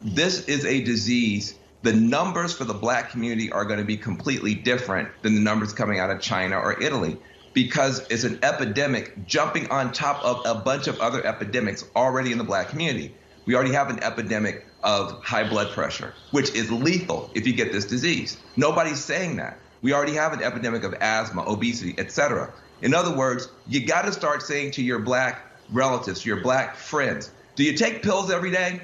This 0.00 0.46
is 0.48 0.64
a 0.64 0.82
disease. 0.82 1.54
The 1.82 1.92
numbers 1.92 2.54
for 2.54 2.64
the 2.64 2.74
black 2.74 3.10
community 3.10 3.52
are 3.52 3.64
going 3.64 3.78
to 3.78 3.84
be 3.84 3.96
completely 3.96 4.54
different 4.54 5.08
than 5.22 5.34
the 5.34 5.40
numbers 5.40 5.72
coming 5.72 5.98
out 5.98 6.10
of 6.10 6.20
China 6.20 6.58
or 6.58 6.82
Italy 6.82 7.18
because 7.54 8.06
it's 8.10 8.24
an 8.24 8.40
epidemic 8.42 9.26
jumping 9.26 9.70
on 9.70 9.92
top 9.92 10.22
of 10.24 10.42
a 10.44 10.60
bunch 10.60 10.88
of 10.88 11.00
other 11.00 11.24
epidemics 11.24 11.84
already 11.96 12.32
in 12.32 12.38
the 12.38 12.44
black 12.44 12.68
community. 12.68 13.14
We 13.46 13.54
already 13.54 13.72
have 13.72 13.88
an 13.88 14.02
epidemic 14.02 14.66
of 14.82 15.22
high 15.22 15.48
blood 15.48 15.72
pressure, 15.72 16.12
which 16.32 16.52
is 16.54 16.70
lethal 16.70 17.30
if 17.34 17.46
you 17.46 17.54
get 17.54 17.72
this 17.72 17.86
disease. 17.86 18.36
Nobody's 18.56 19.02
saying 19.02 19.36
that. 19.36 19.58
We 19.82 19.92
already 19.92 20.14
have 20.14 20.32
an 20.32 20.42
epidemic 20.42 20.82
of 20.82 20.94
asthma, 21.00 21.44
obesity, 21.46 21.94
etc. 21.98 22.52
In 22.82 22.92
other 22.94 23.16
words, 23.16 23.48
you 23.68 23.86
got 23.86 24.02
to 24.06 24.12
start 24.12 24.42
saying 24.42 24.72
to 24.72 24.82
your 24.82 24.98
black 24.98 25.42
relatives, 25.70 26.26
your 26.26 26.40
black 26.40 26.76
friends, 26.76 27.30
do 27.54 27.62
you 27.62 27.76
take 27.76 28.02
pills 28.02 28.30
every 28.30 28.50
day? 28.50 28.80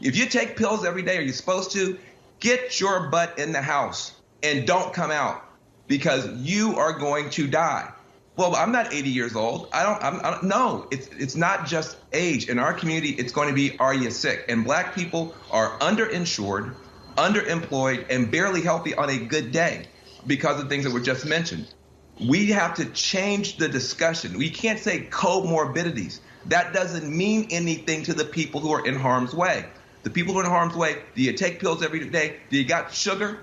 If 0.00 0.16
you 0.16 0.26
take 0.26 0.56
pills 0.56 0.84
every 0.84 1.02
day, 1.02 1.18
are 1.18 1.22
you 1.22 1.32
supposed 1.32 1.72
to? 1.72 1.98
Get 2.40 2.80
your 2.80 3.08
butt 3.10 3.38
in 3.38 3.52
the 3.52 3.62
house 3.62 4.12
and 4.42 4.66
don't 4.66 4.92
come 4.92 5.10
out 5.10 5.44
because 5.86 6.28
you 6.38 6.76
are 6.76 6.92
going 6.92 7.30
to 7.30 7.46
die. 7.46 7.90
Well, 8.36 8.56
I'm 8.56 8.72
not 8.72 8.92
80 8.92 9.10
years 9.10 9.36
old. 9.36 9.68
I 9.72 9.84
don't. 9.84 10.02
I'm, 10.02 10.20
I 10.26 10.30
don't. 10.32 10.44
No, 10.44 10.88
it's 10.90 11.06
it's 11.08 11.36
not 11.36 11.66
just 11.66 11.96
age. 12.12 12.48
In 12.48 12.58
our 12.58 12.74
community, 12.74 13.10
it's 13.10 13.32
going 13.32 13.48
to 13.48 13.54
be 13.54 13.78
are 13.78 13.94
you 13.94 14.10
sick? 14.10 14.44
And 14.48 14.64
black 14.64 14.94
people 14.94 15.36
are 15.50 15.78
underinsured, 15.78 16.74
underemployed, 17.16 18.06
and 18.10 18.30
barely 18.30 18.60
healthy 18.60 18.94
on 18.94 19.08
a 19.08 19.18
good 19.18 19.52
day 19.52 19.86
because 20.26 20.60
of 20.60 20.68
things 20.68 20.84
that 20.84 20.92
were 20.92 21.00
just 21.00 21.24
mentioned. 21.24 21.72
We 22.18 22.46
have 22.46 22.74
to 22.74 22.86
change 22.86 23.56
the 23.56 23.68
discussion. 23.68 24.36
We 24.36 24.50
can't 24.50 24.80
say 24.80 25.06
comorbidities. 25.06 26.20
That 26.46 26.72
doesn't 26.72 27.08
mean 27.08 27.48
anything 27.50 28.02
to 28.04 28.14
the 28.14 28.24
people 28.24 28.60
who 28.60 28.72
are 28.72 28.84
in 28.84 28.96
harm's 28.96 29.34
way. 29.34 29.66
The 30.02 30.10
people 30.10 30.34
who 30.34 30.40
are 30.40 30.44
in 30.44 30.50
harm's 30.50 30.74
way, 30.74 31.02
do 31.14 31.22
you 31.22 31.32
take 31.32 31.60
pills 31.60 31.82
every 31.82 32.08
day? 32.08 32.36
Do 32.50 32.58
you 32.58 32.64
got 32.64 32.92
sugar, 32.92 33.40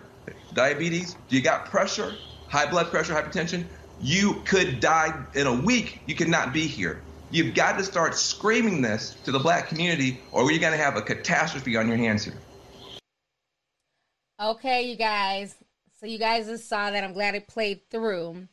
diabetes? 0.54 1.16
Do 1.28 1.36
you 1.36 1.42
got 1.42 1.66
pressure, 1.66 2.16
high 2.48 2.70
blood 2.70 2.92
pressure, 2.92 3.14
hypertension? 3.14 3.66
You 4.02 4.42
could 4.46 4.80
die 4.80 5.14
in 5.36 5.46
a 5.46 5.54
week. 5.54 6.02
You 6.08 6.16
could 6.16 6.28
not 6.28 6.54
be 6.54 6.66
here. 6.66 7.02
You've 7.30 7.54
got 7.54 7.78
to 7.78 7.84
start 7.84 8.16
screaming 8.16 8.82
this 8.82 9.16
to 9.24 9.32
the 9.32 9.40
black 9.40 9.68
community, 9.68 10.20
or 10.32 10.52
you're 10.52 10.60
going 10.60 10.78
to 10.78 10.84
have 10.84 10.98
a 10.98 11.02
catastrophe 11.02 11.78
on 11.78 11.88
your 11.88 11.98
hands 11.98 12.26
here. 12.26 12.38
Okay, 14.42 14.90
you 14.90 14.96
guys. 14.96 15.56
So 16.00 16.08
you 16.08 16.18
guys 16.18 16.48
just 16.48 16.68
saw 16.68 16.90
that. 16.90 17.04
I'm 17.04 17.14
glad 17.14 17.36
it 17.36 17.48
played 17.48 17.90
through. 17.92 18.48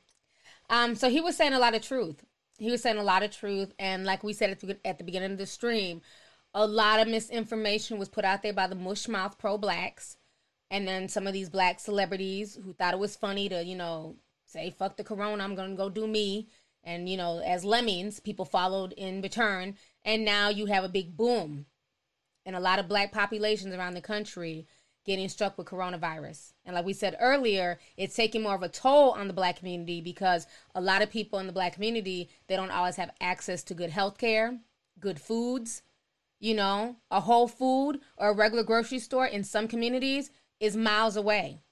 Um, 0.68 0.94
so 0.94 1.08
he 1.08 1.20
was 1.20 1.34
saying 1.34 1.54
a 1.54 1.58
lot 1.58 1.74
of 1.74 1.82
truth. 1.82 2.24
He 2.58 2.70
was 2.70 2.82
saying 2.82 2.98
a 2.98 3.02
lot 3.02 3.22
of 3.22 3.30
truth, 3.30 3.72
and 3.78 4.04
like 4.04 4.22
we 4.22 4.32
said 4.32 4.50
at 4.50 4.60
the, 4.60 4.78
at 4.84 4.98
the 4.98 5.04
beginning 5.04 5.32
of 5.32 5.38
the 5.38 5.46
stream, 5.46 6.02
a 6.52 6.66
lot 6.66 7.00
of 7.00 7.08
misinformation 7.08 7.98
was 7.98 8.08
put 8.08 8.24
out 8.24 8.42
there 8.42 8.52
by 8.52 8.66
the 8.66 8.74
mushmouth 8.74 9.38
pro 9.38 9.56
blacks, 9.56 10.16
and 10.70 10.86
then 10.86 11.08
some 11.08 11.26
of 11.26 11.32
these 11.32 11.48
black 11.48 11.80
celebrities 11.80 12.58
who 12.62 12.72
thought 12.72 12.94
it 12.94 13.00
was 13.00 13.16
funny 13.16 13.48
to 13.48 13.64
you 13.64 13.76
know 13.76 14.16
say 14.48 14.70
fuck 14.70 14.96
the 14.96 15.04
corona, 15.04 15.44
I'm 15.44 15.54
gonna 15.54 15.76
go 15.76 15.88
do 15.88 16.06
me, 16.06 16.48
and 16.82 17.08
you 17.08 17.16
know 17.16 17.40
as 17.44 17.64
lemmings, 17.64 18.18
people 18.18 18.44
followed 18.44 18.92
in 18.92 19.22
return, 19.22 19.76
and 20.04 20.24
now 20.24 20.48
you 20.48 20.66
have 20.66 20.84
a 20.84 20.88
big 20.88 21.16
boom, 21.16 21.66
and 22.44 22.56
a 22.56 22.60
lot 22.60 22.78
of 22.78 22.88
black 22.88 23.12
populations 23.12 23.74
around 23.74 23.94
the 23.94 24.00
country 24.00 24.66
getting 25.08 25.28
struck 25.28 25.56
with 25.56 25.66
coronavirus. 25.66 26.52
And 26.66 26.74
like 26.74 26.84
we 26.84 26.92
said 26.92 27.16
earlier, 27.18 27.78
it's 27.96 28.14
taking 28.14 28.42
more 28.42 28.54
of 28.54 28.62
a 28.62 28.68
toll 28.68 29.12
on 29.12 29.26
the 29.26 29.32
black 29.32 29.56
community 29.56 30.02
because 30.02 30.46
a 30.74 30.82
lot 30.82 31.00
of 31.00 31.10
people 31.10 31.38
in 31.38 31.46
the 31.46 31.52
black 31.52 31.72
community, 31.72 32.28
they 32.46 32.56
don't 32.56 32.70
always 32.70 32.96
have 32.96 33.10
access 33.18 33.62
to 33.64 33.74
good 33.74 33.88
health 33.88 34.18
care, 34.18 34.58
good 35.00 35.18
foods. 35.18 35.82
You 36.40 36.54
know, 36.54 36.96
a 37.10 37.20
Whole 37.20 37.48
Food 37.48 38.00
or 38.18 38.30
a 38.30 38.34
regular 38.34 38.62
grocery 38.62 38.98
store 38.98 39.26
in 39.26 39.44
some 39.44 39.66
communities 39.66 40.30
is 40.60 40.76
miles 40.76 41.16
away. 41.16 41.62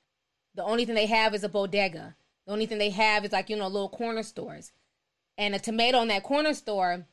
The 0.54 0.64
only 0.64 0.86
thing 0.86 0.94
they 0.94 1.06
have 1.06 1.34
is 1.34 1.44
a 1.44 1.48
bodega. 1.48 2.16
The 2.46 2.52
only 2.52 2.66
thing 2.66 2.78
they 2.78 2.90
have 2.90 3.24
is 3.24 3.32
like, 3.32 3.50
you 3.50 3.56
know, 3.56 3.66
little 3.66 3.88
corner 3.88 4.22
stores. 4.22 4.72
And 5.36 5.54
a 5.54 5.58
tomato 5.58 6.00
in 6.00 6.08
that 6.08 6.22
corner 6.22 6.54
store 6.54 7.06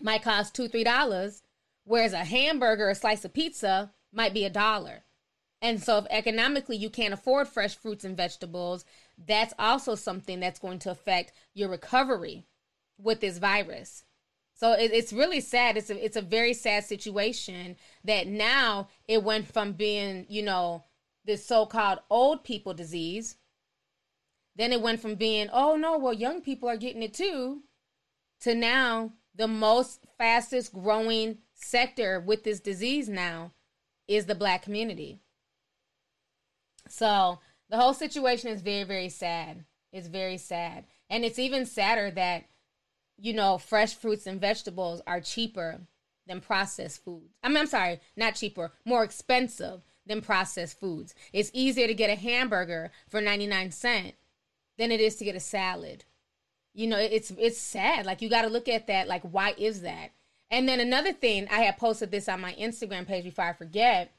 might 0.00 0.22
cost 0.22 0.54
two, 0.54 0.68
three 0.68 0.84
dollars, 0.84 1.42
whereas 1.84 2.12
a 2.12 2.24
hamburger, 2.24 2.88
a 2.88 2.94
slice 2.94 3.24
of 3.24 3.32
pizza 3.32 3.92
might 4.12 4.34
be 4.34 4.44
a 4.44 4.50
dollar. 4.50 5.04
And 5.62 5.82
so, 5.82 5.98
if 5.98 6.06
economically 6.10 6.76
you 6.76 6.88
can't 6.88 7.12
afford 7.12 7.46
fresh 7.46 7.76
fruits 7.76 8.04
and 8.04 8.16
vegetables, 8.16 8.84
that's 9.18 9.52
also 9.58 9.94
something 9.94 10.40
that's 10.40 10.58
going 10.58 10.78
to 10.80 10.90
affect 10.90 11.32
your 11.52 11.68
recovery 11.68 12.46
with 12.98 13.20
this 13.20 13.38
virus. 13.38 14.04
So 14.60 14.72
it, 14.72 14.90
it's 14.92 15.12
really 15.12 15.40
sad. 15.40 15.78
It's 15.78 15.88
a 15.88 16.04
it's 16.04 16.18
a 16.18 16.22
very 16.22 16.52
sad 16.52 16.84
situation 16.84 17.76
that 18.04 18.26
now 18.26 18.88
it 19.08 19.24
went 19.24 19.50
from 19.50 19.72
being 19.72 20.26
you 20.28 20.42
know 20.42 20.84
this 21.24 21.46
so-called 21.46 22.00
old 22.10 22.44
people 22.44 22.74
disease, 22.74 23.36
then 24.60 24.72
it 24.72 24.82
went 24.82 25.00
from 25.00 25.14
being 25.14 25.48
oh 25.52 25.76
no 25.76 25.96
well 25.98 26.12
young 26.12 26.42
people 26.42 26.68
are 26.68 26.76
getting 26.76 27.02
it 27.02 27.14
too, 27.14 27.62
to 28.40 28.54
now 28.54 29.12
the 29.34 29.48
most 29.48 30.04
fastest 30.18 30.72
growing 30.72 31.38
sector 31.54 32.20
with 32.20 32.44
this 32.44 32.60
disease 32.60 33.08
now 33.08 33.52
is 34.06 34.26
the 34.26 34.34
black 34.34 34.62
community. 34.62 35.18
So 36.88 37.38
the 37.68 37.76
whole 37.76 37.94
situation 37.94 38.50
is 38.50 38.60
very, 38.60 38.84
very 38.84 39.08
sad. 39.08 39.64
It's 39.92 40.08
very 40.08 40.36
sad. 40.36 40.84
And 41.08 41.24
it's 41.24 41.38
even 41.38 41.64
sadder 41.64 42.10
that, 42.10 42.44
you 43.16 43.32
know, 43.32 43.56
fresh 43.58 43.94
fruits 43.94 44.26
and 44.26 44.40
vegetables 44.40 45.00
are 45.06 45.20
cheaper 45.20 45.80
than 46.26 46.40
processed 46.40 47.04
foods. 47.04 47.34
I 47.42 47.48
mean, 47.48 47.58
I'm 47.58 47.66
sorry, 47.66 48.00
not 48.16 48.34
cheaper, 48.34 48.72
more 48.84 49.04
expensive 49.04 49.82
than 50.06 50.20
processed 50.20 50.80
foods. 50.80 51.14
It's 51.32 51.50
easier 51.54 51.86
to 51.86 51.94
get 51.94 52.10
a 52.10 52.14
hamburger 52.14 52.90
for 53.08 53.20
99 53.20 53.70
cents 53.70 54.16
than 54.80 54.90
it 54.90 55.00
is 55.00 55.16
to 55.16 55.24
get 55.24 55.36
a 55.36 55.40
salad. 55.40 56.04
You 56.72 56.86
know, 56.86 56.98
it's 56.98 57.30
it's 57.38 57.58
sad. 57.58 58.06
Like 58.06 58.22
you 58.22 58.30
got 58.30 58.42
to 58.42 58.48
look 58.48 58.66
at 58.66 58.86
that 58.86 59.06
like 59.06 59.22
why 59.22 59.54
is 59.58 59.82
that? 59.82 60.12
And 60.50 60.68
then 60.68 60.80
another 60.80 61.12
thing, 61.12 61.46
I 61.50 61.60
had 61.60 61.76
posted 61.76 62.10
this 62.10 62.28
on 62.28 62.40
my 62.40 62.54
Instagram 62.54 63.06
page 63.06 63.24
before 63.24 63.44
I 63.44 63.52
forget. 63.52 64.12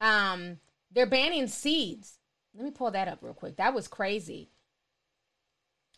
Um 0.00 0.58
they're 0.92 1.06
banning 1.06 1.48
seeds. 1.48 2.18
Let 2.54 2.64
me 2.64 2.70
pull 2.70 2.90
that 2.90 3.08
up 3.08 3.20
real 3.22 3.32
quick. 3.32 3.56
That 3.56 3.72
was 3.72 3.88
crazy. 3.88 4.50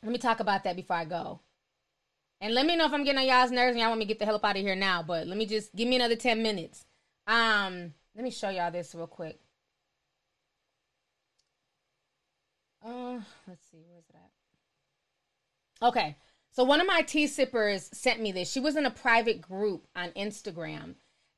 Let 0.04 0.12
me 0.12 0.18
talk 0.18 0.38
about 0.38 0.62
that 0.64 0.76
before 0.76 0.96
I 0.96 1.04
go. 1.04 1.40
And 2.40 2.54
let 2.54 2.66
me 2.66 2.76
know 2.76 2.86
if 2.86 2.92
I'm 2.92 3.02
getting 3.02 3.18
on 3.18 3.26
y'all's 3.26 3.50
nerves 3.50 3.72
and 3.72 3.80
y'all 3.80 3.88
want 3.88 3.98
me 3.98 4.04
to 4.04 4.08
get 4.08 4.20
the 4.20 4.26
hell 4.26 4.36
up 4.36 4.44
out 4.44 4.56
of 4.56 4.62
here 4.62 4.76
now. 4.76 5.02
But 5.02 5.26
let 5.26 5.36
me 5.36 5.46
just 5.46 5.74
give 5.74 5.88
me 5.88 5.96
another 5.96 6.14
10 6.14 6.42
minutes. 6.42 6.84
Um, 7.26 7.94
let 8.14 8.22
me 8.22 8.30
show 8.30 8.50
y'all 8.50 8.70
this 8.70 8.94
real 8.94 9.06
quick. 9.06 9.40
Uh, 12.84 13.18
let's 13.48 13.64
see? 13.72 13.93
Okay. 15.82 16.16
So 16.52 16.62
one 16.62 16.80
of 16.80 16.86
my 16.86 17.02
tea 17.02 17.26
sippers 17.26 17.90
sent 17.92 18.20
me 18.20 18.30
this. 18.30 18.50
She 18.50 18.60
was 18.60 18.76
in 18.76 18.86
a 18.86 18.90
private 18.90 19.40
group 19.40 19.86
on 19.96 20.10
Instagram 20.10 20.94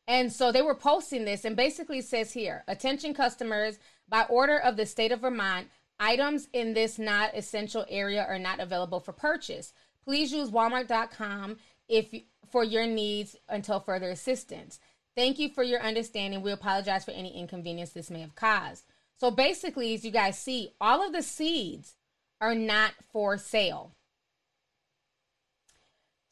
and 0.08 0.32
so 0.32 0.52
they 0.52 0.62
were 0.62 0.74
posting 0.74 1.24
this, 1.24 1.44
and 1.44 1.56
basically 1.56 2.00
says 2.00 2.32
here 2.32 2.64
attention 2.68 3.14
customers, 3.14 3.78
by 4.08 4.24
order 4.28 4.56
of 4.58 4.76
the 4.76 4.86
state 4.86 5.10
of 5.10 5.20
Vermont, 5.20 5.68
items 5.98 6.48
in 6.52 6.74
this 6.74 6.98
not 6.98 7.34
essential 7.34 7.84
area 7.88 8.24
are 8.24 8.38
not 8.38 8.60
available 8.60 9.00
for 9.00 9.12
purchase. 9.12 9.72
Please 10.04 10.30
use 10.30 10.50
walmart.com 10.50 11.56
if 11.88 12.14
for 12.48 12.62
your 12.62 12.86
needs 12.86 13.34
until 13.48 13.80
further 13.80 14.10
assistance. 14.10 14.78
Thank 15.16 15.40
you 15.40 15.48
for 15.48 15.64
your 15.64 15.80
understanding. 15.80 16.42
We 16.42 16.52
apologize 16.52 17.04
for 17.04 17.10
any 17.10 17.36
inconvenience 17.36 17.90
this 17.90 18.10
may 18.10 18.20
have 18.20 18.36
caused. 18.36 18.84
So 19.18 19.32
basically, 19.32 19.94
as 19.94 20.04
you 20.04 20.12
guys 20.12 20.38
see, 20.38 20.74
all 20.80 21.04
of 21.04 21.12
the 21.12 21.22
seeds 21.22 21.96
are 22.40 22.54
not 22.54 22.92
for 23.10 23.38
sale. 23.38 23.95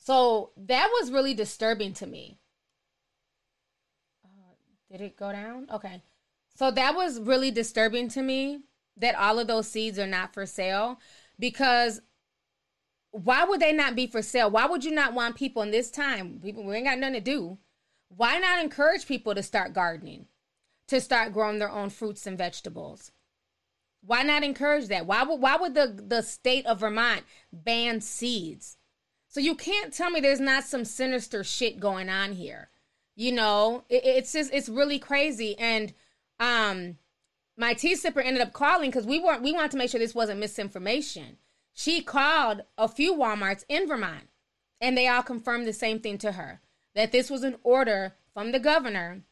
So 0.05 0.51
that 0.59 0.91
was 1.01 1.11
really 1.11 1.33
disturbing 1.33 1.95
to 1.95 2.07
me. 2.07 2.37
Uh, 4.23 4.29
did 4.91 5.01
it 5.01 5.17
go 5.17 5.33
down? 5.33 5.67
Okay. 5.73 6.03
So 6.55 6.71
that 6.71 6.95
was 6.95 7.19
really 7.19 7.51
disturbing 7.51 8.09
to 8.11 8.23
me 8.23 8.61
that 8.99 9.15
all 9.15 9.39
of 9.39 9.47
those 9.47 9.67
seeds 9.67 9.99
are 9.99 10.07
not 10.07 10.35
for 10.35 10.45
sale 10.45 11.01
because 11.39 12.03
why 13.13 13.45
would 13.45 13.61
they 13.61 13.73
not 13.73 13.97
be 13.97 14.07
for 14.07 14.21
sale? 14.21 14.51
Why 14.51 14.67
would 14.67 14.85
you 14.85 14.91
not 14.91 15.15
want 15.15 15.37
people 15.37 15.63
in 15.63 15.71
this 15.71 15.91
time? 15.91 16.39
People 16.43 16.65
we 16.65 16.77
ain't 16.77 16.85
got 16.85 16.99
nothing 16.99 17.15
to 17.15 17.21
do. 17.21 17.57
Why 18.09 18.39
not 18.39 18.63
encourage 18.63 19.07
people 19.07 19.35
to 19.35 19.43
start 19.43 19.73
gardening, 19.73 20.27
to 20.89 21.01
start 21.01 21.33
growing 21.33 21.59
their 21.59 21.71
own 21.71 21.89
fruits 21.89 22.27
and 22.27 22.37
vegetables? 22.37 23.11
Why 24.05 24.23
not 24.23 24.45
encourage 24.45 24.89
that? 24.89 25.07
Why 25.07 25.23
would 25.23 25.41
why 25.41 25.57
would 25.57 25.75
the 25.75 25.87
the 26.07 26.21
state 26.21 26.67
of 26.67 26.81
Vermont 26.81 27.23
ban 27.51 28.03
seeds? 28.03 28.77
So 29.35 29.41
you 29.41 29.57
can't 29.57 29.93
tell 29.93 30.11
me 30.11 30.21
there's 30.21 30.39
not 30.39 30.63
some 30.63 30.85
sinister 30.85 31.43
shit 31.43 31.81
going 31.81 32.09
on 32.09 32.35
here. 32.35 32.69
You 33.17 33.33
know, 33.33 33.83
it, 33.89 34.05
it's 34.05 34.33
just 34.33 34.55
it's 34.55 34.69
really 34.69 35.01
crazy. 35.01 35.59
And 35.59 35.93
um, 36.39 36.99
my 37.57 37.75
tea 37.75 37.97
sipper 37.97 38.25
ended 38.25 38.43
up 38.43 38.53
calling 38.53 38.91
because 38.91 39.07
we 39.09 39.19
weren't 39.19 39.43
we 39.43 39.53
wanted 39.53 39.73
to 39.73 39.77
make 39.77 39.91
sure 39.91 39.99
this 39.99 40.15
wasn't 40.15 40.39
misinformation. 40.39 41.39
She 41.73 42.01
called 42.01 42.61
a 42.79 42.87
few 42.87 43.13
WalMarts 43.13 43.65
in 43.69 43.89
Vermont, 43.89 44.29
and 44.81 44.97
they 44.97 45.09
all 45.09 45.25
confirmed 45.25 45.67
the 45.67 45.73
same 45.73 45.99
thing 45.99 46.17
to 46.19 46.33
her 46.33 46.61
that 46.95 47.11
this 47.11 47.29
was 47.29 47.43
an 47.43 47.57
order 47.65 48.15
from 48.33 48.53
the 48.53 48.61
governor. 48.61 49.23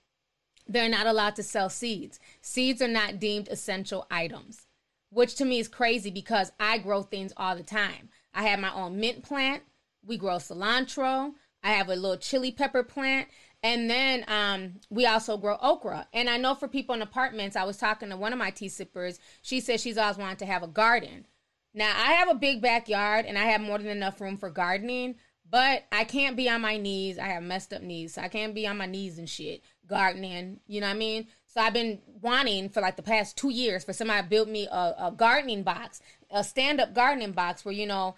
They're 0.66 0.88
not 0.88 1.06
allowed 1.06 1.36
to 1.36 1.44
sell 1.44 1.70
seeds. 1.70 2.18
Seeds 2.40 2.82
are 2.82 2.88
not 2.88 3.20
deemed 3.20 3.46
essential 3.46 4.08
items, 4.10 4.66
which 5.10 5.36
to 5.36 5.44
me 5.44 5.60
is 5.60 5.68
crazy 5.68 6.10
because 6.10 6.50
I 6.58 6.78
grow 6.78 7.02
things 7.02 7.32
all 7.36 7.54
the 7.54 7.62
time. 7.62 8.08
I 8.34 8.48
have 8.48 8.58
my 8.58 8.74
own 8.74 8.98
mint 8.98 9.22
plant. 9.22 9.62
We 10.04 10.16
grow 10.16 10.36
cilantro. 10.36 11.32
I 11.62 11.72
have 11.72 11.88
a 11.88 11.94
little 11.94 12.16
chili 12.16 12.52
pepper 12.52 12.82
plant. 12.82 13.28
And 13.62 13.88
then 13.88 14.24
um, 14.26 14.80
we 14.90 15.06
also 15.06 15.36
grow 15.36 15.56
okra. 15.62 16.08
And 16.12 16.28
I 16.28 16.36
know 16.36 16.54
for 16.54 16.66
people 16.66 16.94
in 16.94 17.02
apartments, 17.02 17.54
I 17.54 17.64
was 17.64 17.76
talking 17.76 18.10
to 18.10 18.16
one 18.16 18.32
of 18.32 18.38
my 18.38 18.50
tea 18.50 18.68
sippers. 18.68 19.20
She 19.40 19.60
said 19.60 19.80
she's 19.80 19.98
always 19.98 20.18
wanted 20.18 20.40
to 20.40 20.46
have 20.46 20.64
a 20.64 20.68
garden. 20.68 21.26
Now, 21.72 21.92
I 21.96 22.14
have 22.14 22.28
a 22.28 22.34
big 22.34 22.60
backyard 22.60 23.24
and 23.24 23.38
I 23.38 23.44
have 23.46 23.60
more 23.60 23.78
than 23.78 23.88
enough 23.88 24.20
room 24.20 24.36
for 24.36 24.50
gardening, 24.50 25.14
but 25.48 25.84
I 25.92 26.04
can't 26.04 26.36
be 26.36 26.50
on 26.50 26.60
my 26.60 26.76
knees. 26.76 27.18
I 27.18 27.28
have 27.28 27.42
messed 27.42 27.72
up 27.72 27.82
knees. 27.82 28.14
So 28.14 28.22
I 28.22 28.28
can't 28.28 28.54
be 28.54 28.66
on 28.66 28.76
my 28.76 28.86
knees 28.86 29.18
and 29.18 29.28
shit 29.28 29.62
gardening. 29.86 30.58
You 30.66 30.80
know 30.80 30.88
what 30.88 30.96
I 30.96 30.98
mean? 30.98 31.28
So 31.46 31.60
I've 31.60 31.74
been 31.74 32.00
wanting 32.20 32.70
for 32.70 32.80
like 32.80 32.96
the 32.96 33.02
past 33.02 33.36
two 33.36 33.50
years 33.50 33.84
for 33.84 33.92
somebody 33.92 34.22
to 34.22 34.28
build 34.28 34.48
me 34.48 34.66
a, 34.66 34.94
a 34.98 35.14
gardening 35.14 35.62
box, 35.62 36.00
a 36.30 36.42
stand 36.42 36.80
up 36.80 36.94
gardening 36.94 37.32
box 37.32 37.64
where, 37.64 37.74
you 37.74 37.86
know, 37.86 38.16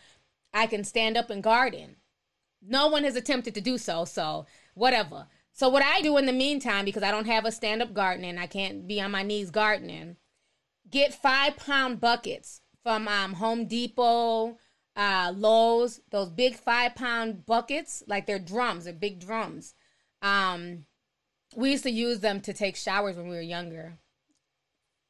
I 0.54 0.66
can 0.66 0.84
stand 0.84 1.16
up 1.16 1.28
and 1.28 1.42
garden. 1.42 1.96
No 2.62 2.86
one 2.86 3.04
has 3.04 3.16
attempted 3.16 3.54
to 3.56 3.60
do 3.60 3.76
so, 3.76 4.04
so 4.04 4.46
whatever. 4.74 5.26
So 5.52 5.68
what 5.68 5.84
I 5.84 6.00
do 6.00 6.16
in 6.16 6.26
the 6.26 6.32
meantime, 6.32 6.84
because 6.84 7.02
I 7.02 7.10
don't 7.10 7.26
have 7.26 7.44
a 7.44 7.52
stand 7.52 7.82
up 7.82 7.92
gardening, 7.92 8.38
I 8.38 8.46
can't 8.46 8.86
be 8.86 9.00
on 9.00 9.10
my 9.10 9.22
knees 9.22 9.50
gardening, 9.50 10.16
get 10.90 11.12
five 11.12 11.56
pound 11.56 12.00
buckets 12.00 12.60
from 12.82 13.06
um, 13.08 13.34
Home 13.34 13.66
Depot, 13.66 14.56
uh, 14.96 15.32
Lowe's, 15.36 16.00
those 16.10 16.30
big 16.30 16.54
five 16.54 16.94
pound 16.94 17.46
buckets, 17.46 18.02
like 18.06 18.26
they're 18.26 18.38
drums, 18.38 18.84
they're 18.84 18.94
big 18.94 19.20
drums. 19.20 19.74
Um, 20.22 20.86
we 21.56 21.72
used 21.72 21.84
to 21.84 21.90
use 21.90 22.20
them 22.20 22.40
to 22.42 22.52
take 22.52 22.76
showers 22.76 23.16
when 23.16 23.28
we 23.28 23.36
were 23.36 23.42
younger. 23.42 23.98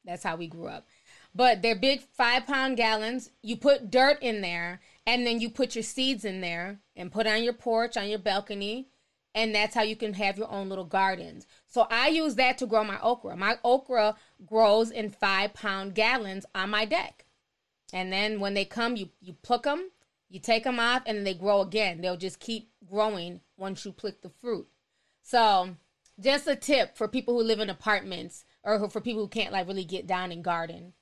That's 0.03 0.23
how 0.23 0.35
we 0.35 0.47
grew 0.47 0.67
up. 0.67 0.87
But 1.33 1.61
they're 1.61 1.75
big 1.75 2.01
five 2.01 2.45
pound 2.45 2.77
gallons. 2.77 3.31
You 3.41 3.57
put 3.57 3.91
dirt 3.91 4.21
in 4.21 4.41
there 4.41 4.79
and 5.05 5.25
then 5.25 5.39
you 5.39 5.49
put 5.49 5.75
your 5.75 5.83
seeds 5.83 6.25
in 6.25 6.41
there 6.41 6.79
and 6.95 7.11
put 7.11 7.27
on 7.27 7.43
your 7.43 7.53
porch, 7.53 7.97
on 7.97 8.09
your 8.09 8.19
balcony, 8.19 8.89
and 9.35 9.53
that's 9.53 9.75
how 9.75 9.83
you 9.83 9.95
can 9.95 10.13
have 10.13 10.37
your 10.37 10.49
own 10.49 10.69
little 10.69 10.85
gardens. 10.85 11.45
So 11.67 11.87
I 11.91 12.07
use 12.07 12.35
that 12.35 12.57
to 12.59 12.65
grow 12.65 12.83
my 12.83 12.99
okra. 13.01 13.35
My 13.35 13.57
okra 13.63 14.15
grows 14.45 14.91
in 14.91 15.09
five 15.09 15.53
pound 15.53 15.93
gallons 15.93 16.45
on 16.55 16.69
my 16.69 16.85
deck. 16.85 17.25
And 17.93 18.11
then 18.11 18.39
when 18.39 18.53
they 18.53 18.65
come, 18.65 18.95
you, 18.95 19.09
you 19.21 19.33
pluck 19.43 19.63
them, 19.63 19.91
you 20.29 20.39
take 20.39 20.63
them 20.63 20.79
off, 20.79 21.03
and 21.05 21.27
they 21.27 21.33
grow 21.33 21.61
again. 21.61 22.01
They'll 22.01 22.17
just 22.17 22.39
keep 22.39 22.71
growing 22.89 23.41
once 23.57 23.85
you 23.85 23.91
pluck 23.91 24.21
the 24.21 24.29
fruit. 24.29 24.67
So 25.21 25.75
just 26.19 26.47
a 26.47 26.55
tip 26.55 26.97
for 26.97 27.07
people 27.07 27.35
who 27.35 27.43
live 27.43 27.59
in 27.59 27.69
apartments 27.69 28.45
or 28.63 28.89
for 28.89 29.01
people 29.01 29.21
who 29.21 29.27
can't 29.27 29.51
like 29.51 29.67
really 29.67 29.83
get 29.83 30.07
down 30.07 30.31
and 30.31 30.43
garden. 30.43 30.93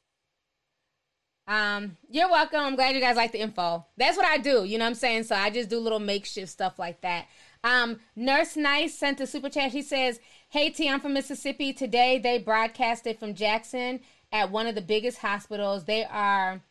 Um, 1.48 1.98
you're 2.10 2.30
welcome. 2.30 2.62
I'm 2.62 2.76
glad 2.76 2.96
you 2.96 3.02
guys 3.02 3.18
like 3.18 3.32
the 3.34 3.42
info. 3.42 3.86
That's 3.98 4.16
what 4.16 4.26
I 4.26 4.38
do. 4.38 4.64
You 4.64 4.78
know 4.78 4.86
what 4.86 4.90
I'm 4.90 4.96
saying? 4.96 5.24
So 5.24 5.36
I 5.36 5.50
just 5.50 5.70
do 5.70 5.80
little 5.80 6.00
makeshift 6.00 6.52
stuff 6.52 6.80
like 6.80 7.02
that. 7.02 7.26
Um, 7.64 8.00
Nurse 8.16 8.56
Nice 8.56 8.98
sent 8.98 9.22
a 9.22 9.28
super 9.28 9.50
chat. 9.50 9.72
She 9.72 9.82
says, 9.82 10.20
Hey 10.50 10.70
T, 10.70 10.90
I'm 10.90 11.00
from 11.00 11.14
Mississippi. 11.14 11.74
Today 11.74 12.18
they 12.18 12.38
broadcasted 12.38 13.20
from 13.20 13.34
Jackson 13.34 14.00
at 14.32 14.52
one 14.52 14.68
of 14.68 14.76
the 14.76 14.82
biggest 14.82 15.20
hospitals. 15.20 15.86
They 15.86 16.06
are 16.06 16.62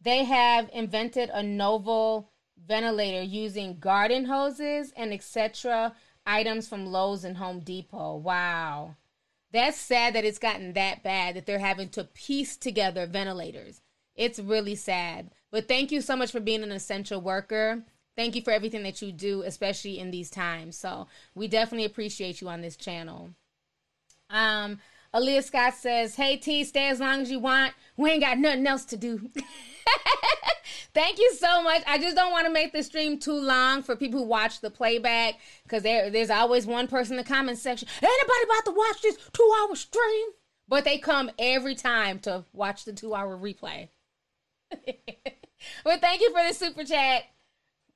they 0.00 0.24
have 0.24 0.70
invented 0.72 1.30
a 1.32 1.42
novel 1.42 2.30
ventilator 2.66 3.22
using 3.22 3.78
garden 3.78 4.24
hoses 4.26 4.92
and 4.96 5.12
etc. 5.12 5.94
items 6.26 6.68
from 6.68 6.86
Lowe's 6.86 7.24
and 7.24 7.36
Home 7.36 7.60
Depot. 7.60 8.16
Wow. 8.16 8.96
That's 9.52 9.78
sad 9.78 10.14
that 10.14 10.24
it's 10.24 10.38
gotten 10.38 10.74
that 10.74 11.02
bad 11.02 11.36
that 11.36 11.46
they're 11.46 11.58
having 11.58 11.88
to 11.90 12.04
piece 12.04 12.56
together 12.56 13.06
ventilators. 13.06 13.80
It's 14.18 14.40
really 14.40 14.74
sad. 14.74 15.30
But 15.50 15.68
thank 15.68 15.92
you 15.92 16.02
so 16.02 16.16
much 16.16 16.32
for 16.32 16.40
being 16.40 16.64
an 16.64 16.72
essential 16.72 17.20
worker. 17.20 17.84
Thank 18.16 18.34
you 18.34 18.42
for 18.42 18.50
everything 18.50 18.82
that 18.82 19.00
you 19.00 19.12
do, 19.12 19.42
especially 19.42 20.00
in 20.00 20.10
these 20.10 20.28
times. 20.28 20.76
So 20.76 21.06
we 21.36 21.46
definitely 21.46 21.84
appreciate 21.84 22.40
you 22.40 22.48
on 22.48 22.60
this 22.60 22.76
channel. 22.76 23.30
Um, 24.28 24.80
Aaliyah 25.14 25.44
Scott 25.44 25.74
says, 25.74 26.16
Hey 26.16 26.36
T, 26.36 26.64
stay 26.64 26.88
as 26.88 26.98
long 26.98 27.22
as 27.22 27.30
you 27.30 27.38
want. 27.38 27.74
We 27.96 28.10
ain't 28.10 28.22
got 28.22 28.38
nothing 28.38 28.66
else 28.66 28.84
to 28.86 28.96
do. 28.96 29.30
Thank 30.94 31.20
you 31.20 31.32
so 31.34 31.62
much. 31.62 31.82
I 31.86 31.98
just 31.98 32.16
don't 32.16 32.32
want 32.32 32.46
to 32.46 32.52
make 32.52 32.72
the 32.72 32.82
stream 32.82 33.20
too 33.20 33.38
long 33.38 33.84
for 33.84 33.94
people 33.94 34.18
who 34.18 34.26
watch 34.26 34.60
the 34.60 34.70
playback 34.70 35.34
because 35.62 35.84
there, 35.84 36.10
there's 36.10 36.30
always 36.30 36.66
one 36.66 36.88
person 36.88 37.16
in 37.16 37.18
the 37.18 37.28
comment 37.28 37.58
section. 37.58 37.86
Anybody 38.02 38.44
about 38.44 38.64
to 38.64 38.76
watch 38.76 39.02
this 39.02 39.16
two 39.32 39.52
hour 39.60 39.76
stream? 39.76 40.26
But 40.66 40.84
they 40.84 40.98
come 40.98 41.30
every 41.38 41.76
time 41.76 42.18
to 42.20 42.44
watch 42.52 42.84
the 42.84 42.92
two 42.92 43.14
hour 43.14 43.38
replay. 43.38 43.88
well, 45.84 45.98
thank 45.98 46.20
you 46.20 46.30
for 46.32 46.46
the 46.46 46.54
super 46.54 46.84
chat. 46.84 47.24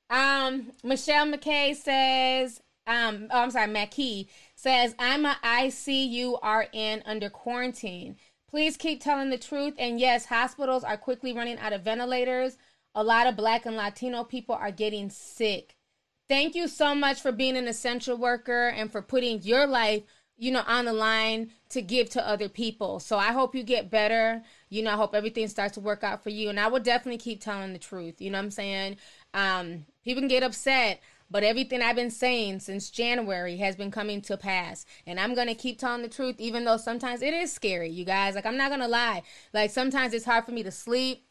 Um, 0.09 0.71
Michelle 0.83 1.27
McKay 1.27 1.75
says, 1.75 2.61
um, 2.85 3.27
oh, 3.31 3.41
I'm 3.41 3.51
sorry, 3.51 3.67
McKee 3.67 4.27
says, 4.55 4.95
I'm 4.99 5.25
a 5.25 5.37
ICURN 5.43 7.01
under 7.05 7.29
quarantine. 7.29 8.17
Please 8.49 8.77
keep 8.77 9.01
telling 9.01 9.29
the 9.29 9.37
truth. 9.37 9.73
And 9.79 9.99
yes, 9.99 10.25
hospitals 10.25 10.83
are 10.83 10.97
quickly 10.97 11.33
running 11.33 11.57
out 11.57 11.73
of 11.73 11.81
ventilators. 11.81 12.57
A 12.93 13.03
lot 13.03 13.25
of 13.25 13.35
Black 13.35 13.65
and 13.65 13.75
Latino 13.75 14.23
people 14.23 14.53
are 14.53 14.71
getting 14.71 15.09
sick. 15.09 15.75
Thank 16.29 16.55
you 16.55 16.67
so 16.67 16.93
much 16.93 17.21
for 17.21 17.31
being 17.31 17.57
an 17.57 17.67
essential 17.67 18.15
worker 18.15 18.67
and 18.69 18.91
for 18.91 19.01
putting 19.01 19.41
your 19.41 19.65
life, 19.65 20.03
you 20.37 20.51
know, 20.51 20.63
on 20.67 20.85
the 20.85 20.93
line 20.93 21.51
to 21.73 21.81
give 21.81 22.09
to 22.11 22.27
other 22.27 22.49
people. 22.49 22.99
So 22.99 23.17
I 23.17 23.31
hope 23.31 23.53
you 23.53 23.63
get 23.63 23.91
better 23.91 24.43
you 24.73 24.81
know, 24.81 24.91
I 24.91 24.95
hope 24.95 25.13
everything 25.13 25.47
starts 25.47 25.75
to 25.75 25.79
work 25.79 26.03
out 26.03 26.23
for 26.23 26.31
you. 26.31 26.49
And 26.49 26.59
I 26.59 26.65
will 26.65 26.79
definitely 26.79 27.19
keep 27.19 27.39
telling 27.39 27.73
the 27.73 27.79
truth. 27.79 28.19
You 28.19 28.31
know 28.31 28.39
what 28.39 28.45
I'm 28.45 28.51
saying? 28.51 28.97
Um, 29.35 29.85
people 30.03 30.21
can 30.21 30.27
get 30.27 30.41
upset, 30.41 30.99
but 31.29 31.43
everything 31.43 31.83
I've 31.83 31.95
been 31.95 32.09
saying 32.09 32.61
since 32.61 32.89
January 32.89 33.57
has 33.57 33.75
been 33.75 33.91
coming 33.91 34.19
to 34.23 34.35
pass. 34.35 34.87
And 35.05 35.19
I'm 35.19 35.35
going 35.35 35.47
to 35.47 35.53
keep 35.53 35.77
telling 35.77 36.01
the 36.01 36.09
truth, 36.09 36.37
even 36.39 36.65
though 36.65 36.77
sometimes 36.77 37.21
it 37.21 37.35
is 37.35 37.53
scary, 37.53 37.91
you 37.91 38.03
guys. 38.03 38.33
Like, 38.33 38.47
I'm 38.47 38.57
not 38.57 38.69
going 38.69 38.81
to 38.81 38.87
lie. 38.87 39.21
Like, 39.53 39.69
sometimes 39.69 40.11
it's 40.11 40.25
hard 40.25 40.45
for 40.45 40.51
me 40.51 40.63
to 40.63 40.71
sleep, 40.71 41.23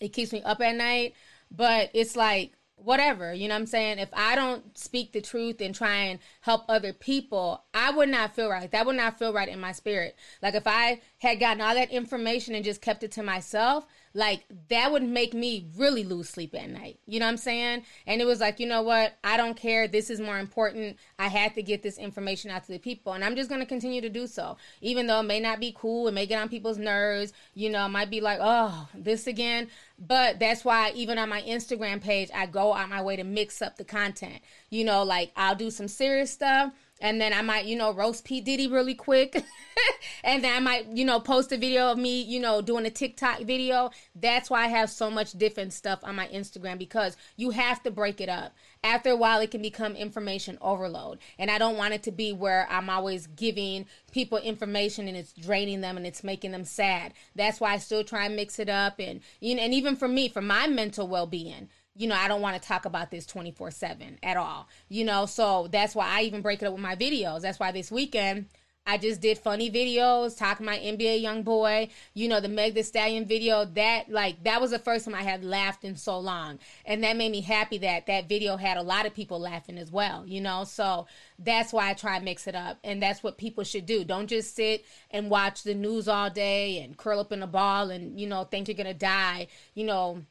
it 0.00 0.08
keeps 0.08 0.32
me 0.32 0.42
up 0.42 0.60
at 0.60 0.74
night. 0.74 1.14
But 1.52 1.90
it's 1.94 2.16
like, 2.16 2.54
whatever 2.76 3.32
you 3.32 3.48
know 3.48 3.54
what 3.54 3.60
i'm 3.60 3.66
saying? 3.66 3.98
If 3.98 4.08
i 4.12 4.34
don't 4.34 4.76
speak 4.76 5.12
the 5.12 5.20
truth 5.20 5.60
and 5.60 5.74
try 5.74 5.94
and 5.94 6.18
help 6.40 6.64
other 6.68 6.92
people 6.92 7.64
i 7.72 7.90
would 7.90 8.08
not 8.08 8.34
feel 8.34 8.50
right. 8.50 8.70
That 8.70 8.86
would 8.86 8.96
not 8.96 9.18
feel 9.18 9.32
right 9.32 9.48
in 9.48 9.60
my 9.60 9.72
spirit. 9.72 10.16
Like 10.42 10.54
if 10.54 10.66
i 10.66 11.00
had 11.18 11.40
gotten 11.40 11.60
all 11.60 11.74
that 11.74 11.90
information 11.90 12.54
and 12.54 12.64
just 12.64 12.80
kept 12.80 13.02
it 13.02 13.12
to 13.12 13.22
myself 13.22 13.86
like 14.14 14.44
that 14.68 14.92
would 14.92 15.02
make 15.02 15.34
me 15.34 15.66
really 15.76 16.04
lose 16.04 16.28
sleep 16.28 16.54
at 16.54 16.70
night. 16.70 17.00
You 17.06 17.18
know 17.18 17.26
what 17.26 17.32
I'm 17.32 17.36
saying? 17.36 17.82
And 18.06 18.20
it 18.20 18.24
was 18.24 18.40
like, 18.40 18.60
you 18.60 18.66
know 18.66 18.82
what? 18.82 19.14
I 19.24 19.36
don't 19.36 19.56
care. 19.56 19.88
This 19.88 20.08
is 20.08 20.20
more 20.20 20.38
important. 20.38 20.96
I 21.18 21.26
had 21.26 21.54
to 21.56 21.62
get 21.62 21.82
this 21.82 21.98
information 21.98 22.50
out 22.50 22.64
to 22.64 22.72
the 22.72 22.78
people, 22.78 23.12
and 23.12 23.24
I'm 23.24 23.34
just 23.34 23.50
gonna 23.50 23.66
continue 23.66 24.00
to 24.00 24.08
do 24.08 24.26
so, 24.26 24.56
even 24.80 25.08
though 25.08 25.20
it 25.20 25.24
may 25.24 25.40
not 25.40 25.58
be 25.58 25.74
cool. 25.76 26.06
It 26.06 26.14
may 26.14 26.26
get 26.26 26.40
on 26.40 26.48
people's 26.48 26.78
nerves. 26.78 27.32
You 27.54 27.70
know, 27.70 27.86
it 27.86 27.90
might 27.90 28.10
be 28.10 28.20
like, 28.20 28.38
oh, 28.40 28.88
this 28.94 29.26
again. 29.26 29.68
But 29.98 30.38
that's 30.38 30.64
why 30.64 30.92
even 30.94 31.18
on 31.18 31.28
my 31.28 31.42
Instagram 31.42 32.00
page, 32.00 32.30
I 32.34 32.46
go 32.46 32.72
out 32.74 32.88
my 32.88 33.02
way 33.02 33.16
to 33.16 33.24
mix 33.24 33.60
up 33.62 33.76
the 33.76 33.84
content. 33.84 34.40
You 34.70 34.84
know, 34.84 35.02
like 35.02 35.32
I'll 35.36 35.54
do 35.54 35.70
some 35.70 35.88
serious 35.88 36.30
stuff 36.30 36.72
and 37.04 37.20
then 37.20 37.34
I 37.34 37.42
might, 37.42 37.66
you 37.66 37.76
know, 37.76 37.92
roast 37.92 38.24
P 38.24 38.40
Diddy 38.40 38.66
really 38.66 38.94
quick, 38.94 39.44
and 40.24 40.42
then 40.42 40.56
I 40.56 40.58
might, 40.58 40.86
you 40.86 41.04
know, 41.04 41.20
post 41.20 41.52
a 41.52 41.58
video 41.58 41.92
of 41.92 41.98
me, 41.98 42.22
you 42.22 42.40
know, 42.40 42.62
doing 42.62 42.86
a 42.86 42.90
TikTok 42.90 43.40
video. 43.40 43.90
That's 44.14 44.48
why 44.48 44.64
I 44.64 44.68
have 44.68 44.88
so 44.88 45.10
much 45.10 45.32
different 45.32 45.74
stuff 45.74 45.98
on 46.02 46.16
my 46.16 46.28
Instagram 46.28 46.78
because 46.78 47.18
you 47.36 47.50
have 47.50 47.82
to 47.82 47.90
break 47.90 48.22
it 48.22 48.30
up. 48.30 48.54
After 48.82 49.10
a 49.10 49.16
while, 49.16 49.40
it 49.40 49.50
can 49.50 49.60
become 49.60 49.94
information 49.94 50.56
overload, 50.62 51.18
and 51.38 51.50
I 51.50 51.58
don't 51.58 51.76
want 51.76 51.92
it 51.92 52.02
to 52.04 52.10
be 52.10 52.32
where 52.32 52.66
I'm 52.70 52.88
always 52.88 53.26
giving 53.26 53.84
people 54.10 54.38
information 54.38 55.06
and 55.06 55.16
it's 55.16 55.34
draining 55.34 55.82
them 55.82 55.98
and 55.98 56.06
it's 56.06 56.24
making 56.24 56.52
them 56.52 56.64
sad. 56.64 57.12
That's 57.36 57.60
why 57.60 57.74
I 57.74 57.78
still 57.78 58.02
try 58.02 58.24
and 58.24 58.34
mix 58.34 58.58
it 58.58 58.70
up, 58.70 58.98
and 58.98 59.20
you 59.40 59.54
know, 59.54 59.62
and 59.62 59.74
even 59.74 59.94
for 59.94 60.08
me, 60.08 60.30
for 60.30 60.40
my 60.40 60.68
mental 60.68 61.06
well 61.06 61.26
being 61.26 61.68
you 61.96 62.08
know, 62.08 62.14
I 62.14 62.28
don't 62.28 62.40
want 62.40 62.60
to 62.60 62.68
talk 62.68 62.84
about 62.84 63.10
this 63.10 63.26
24 63.26 63.70
7 63.70 64.18
at 64.22 64.36
all, 64.36 64.68
you 64.88 65.04
know, 65.04 65.26
so 65.26 65.68
that's 65.70 65.94
why 65.94 66.08
I 66.08 66.22
even 66.22 66.42
break 66.42 66.62
it 66.62 66.66
up 66.66 66.72
with 66.72 66.82
my 66.82 66.96
videos. 66.96 67.42
That's 67.42 67.58
why 67.58 67.72
this 67.72 67.90
weekend 67.90 68.46
I 68.86 68.98
just 68.98 69.22
did 69.22 69.38
funny 69.38 69.70
videos, 69.70 70.36
talking 70.36 70.66
my 70.66 70.76
NBA 70.76 71.22
YoungBoy, 71.22 71.88
you 72.12 72.28
know, 72.28 72.40
the 72.40 72.50
Meg 72.50 72.74
the 72.74 72.82
Stallion 72.82 73.24
video. 73.24 73.64
That 73.64 74.10
like 74.10 74.44
that 74.44 74.60
was 74.60 74.72
the 74.72 74.78
first 74.78 75.06
time 75.06 75.14
I 75.14 75.22
had 75.22 75.42
laughed 75.42 75.84
in 75.84 75.96
so 75.96 76.18
long, 76.18 76.58
and 76.84 77.02
that 77.02 77.16
made 77.16 77.32
me 77.32 77.40
happy 77.40 77.78
that 77.78 78.06
that 78.06 78.28
video 78.28 78.56
had 78.56 78.76
a 78.76 78.82
lot 78.82 79.06
of 79.06 79.14
people 79.14 79.38
laughing 79.40 79.78
as 79.78 79.90
well, 79.90 80.26
you 80.26 80.42
know. 80.42 80.64
So 80.64 81.06
that's 81.38 81.72
why 81.72 81.90
I 81.90 81.94
try 81.94 82.18
to 82.18 82.24
mix 82.24 82.46
it 82.46 82.54
up, 82.54 82.78
and 82.84 83.02
that's 83.02 83.22
what 83.22 83.38
people 83.38 83.64
should 83.64 83.86
do. 83.86 84.04
Don't 84.04 84.26
just 84.26 84.54
sit 84.54 84.84
and 85.10 85.30
watch 85.30 85.62
the 85.62 85.74
news 85.74 86.06
all 86.06 86.28
day 86.28 86.82
and 86.82 86.96
curl 86.96 87.20
up 87.20 87.32
in 87.32 87.42
a 87.42 87.46
ball 87.46 87.90
and 87.90 88.20
you 88.20 88.26
know 88.26 88.44
think 88.44 88.68
you're 88.68 88.76
gonna 88.76 88.92
die, 88.92 89.46
you 89.74 89.84
know 89.86 90.22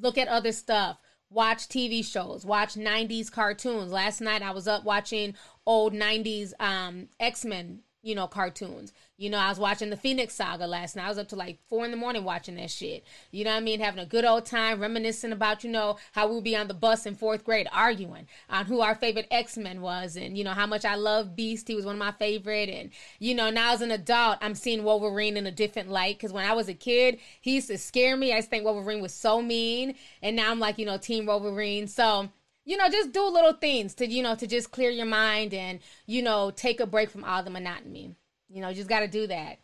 look 0.00 0.18
at 0.18 0.28
other 0.28 0.52
stuff 0.52 0.98
watch 1.34 1.68
TV 1.68 2.04
shows, 2.04 2.46
watch 2.46 2.74
90s 2.74 3.30
cartoons. 3.30 3.90
Last 3.92 4.20
night 4.20 4.40
I 4.40 4.52
was 4.52 4.68
up 4.68 4.84
watching 4.84 5.34
old 5.66 5.92
90s 5.92 6.52
um, 6.60 7.08
X-Men, 7.20 7.80
you 8.04 8.14
know, 8.14 8.26
cartoons. 8.26 8.92
You 9.16 9.30
know, 9.30 9.38
I 9.38 9.48
was 9.48 9.58
watching 9.58 9.90
the 9.90 9.96
Phoenix 9.96 10.34
Saga 10.34 10.66
last 10.66 10.94
night. 10.94 11.06
I 11.06 11.08
was 11.08 11.18
up 11.18 11.28
to 11.28 11.36
like 11.36 11.58
four 11.68 11.84
in 11.84 11.90
the 11.90 11.96
morning 11.96 12.24
watching 12.24 12.56
that 12.56 12.70
shit. 12.70 13.04
You 13.30 13.44
know 13.44 13.52
what 13.52 13.58
I 13.58 13.60
mean? 13.60 13.80
Having 13.80 14.02
a 14.02 14.06
good 14.06 14.24
old 14.24 14.44
time, 14.44 14.80
reminiscing 14.80 15.32
about, 15.32 15.64
you 15.64 15.70
know, 15.70 15.96
how 16.12 16.28
we 16.28 16.34
would 16.34 16.44
be 16.44 16.56
on 16.56 16.68
the 16.68 16.74
bus 16.74 17.06
in 17.06 17.14
fourth 17.14 17.44
grade 17.44 17.66
arguing 17.72 18.28
on 18.50 18.66
who 18.66 18.80
our 18.80 18.94
favorite 18.94 19.28
X 19.30 19.56
Men 19.56 19.80
was 19.80 20.16
and, 20.16 20.36
you 20.36 20.44
know, 20.44 20.52
how 20.52 20.66
much 20.66 20.84
I 20.84 20.96
love 20.96 21.34
Beast. 21.34 21.66
He 21.66 21.74
was 21.74 21.86
one 21.86 21.94
of 21.94 21.98
my 21.98 22.12
favorite. 22.12 22.68
And, 22.68 22.90
you 23.18 23.34
know, 23.34 23.50
now 23.50 23.72
as 23.72 23.80
an 23.80 23.90
adult, 23.90 24.38
I'm 24.42 24.54
seeing 24.54 24.84
Wolverine 24.84 25.36
in 25.36 25.46
a 25.46 25.52
different 25.52 25.88
light 25.88 26.18
because 26.18 26.32
when 26.32 26.44
I 26.44 26.52
was 26.52 26.68
a 26.68 26.74
kid, 26.74 27.18
he 27.40 27.54
used 27.54 27.68
to 27.68 27.78
scare 27.78 28.16
me. 28.16 28.32
I 28.32 28.38
just 28.38 28.50
think 28.50 28.64
Wolverine 28.64 29.00
was 29.00 29.14
so 29.14 29.40
mean. 29.40 29.94
And 30.22 30.36
now 30.36 30.50
I'm 30.50 30.60
like, 30.60 30.78
you 30.78 30.86
know, 30.86 30.98
Team 30.98 31.24
Wolverine. 31.24 31.86
So, 31.88 32.28
you 32.64 32.76
know, 32.76 32.88
just 32.88 33.12
do 33.12 33.28
little 33.28 33.52
things 33.52 33.94
to, 33.94 34.06
you 34.06 34.22
know, 34.22 34.34
to 34.34 34.46
just 34.46 34.70
clear 34.70 34.90
your 34.90 35.06
mind 35.06 35.52
and, 35.52 35.80
you 36.06 36.22
know, 36.22 36.50
take 36.50 36.80
a 36.80 36.86
break 36.86 37.10
from 37.10 37.24
all 37.24 37.42
the 37.42 37.50
monotony. 37.50 38.14
You 38.48 38.60
know, 38.62 38.72
just 38.72 38.88
got 38.88 39.00
to 39.00 39.08
do 39.08 39.26
that. 39.26 39.58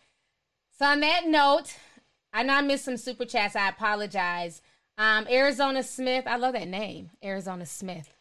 So 0.78 0.86
on 0.86 1.00
that 1.00 1.26
note, 1.26 1.74
I 2.32 2.42
know 2.42 2.54
I 2.54 2.60
missed 2.60 2.84
some 2.84 2.96
super 2.96 3.24
chats. 3.24 3.56
I 3.56 3.68
apologize. 3.68 4.62
Um, 4.98 5.26
Arizona 5.30 5.82
Smith, 5.82 6.26
I 6.26 6.36
love 6.36 6.52
that 6.52 6.68
name, 6.68 7.10
Arizona 7.24 7.64
Smith. 7.64 8.12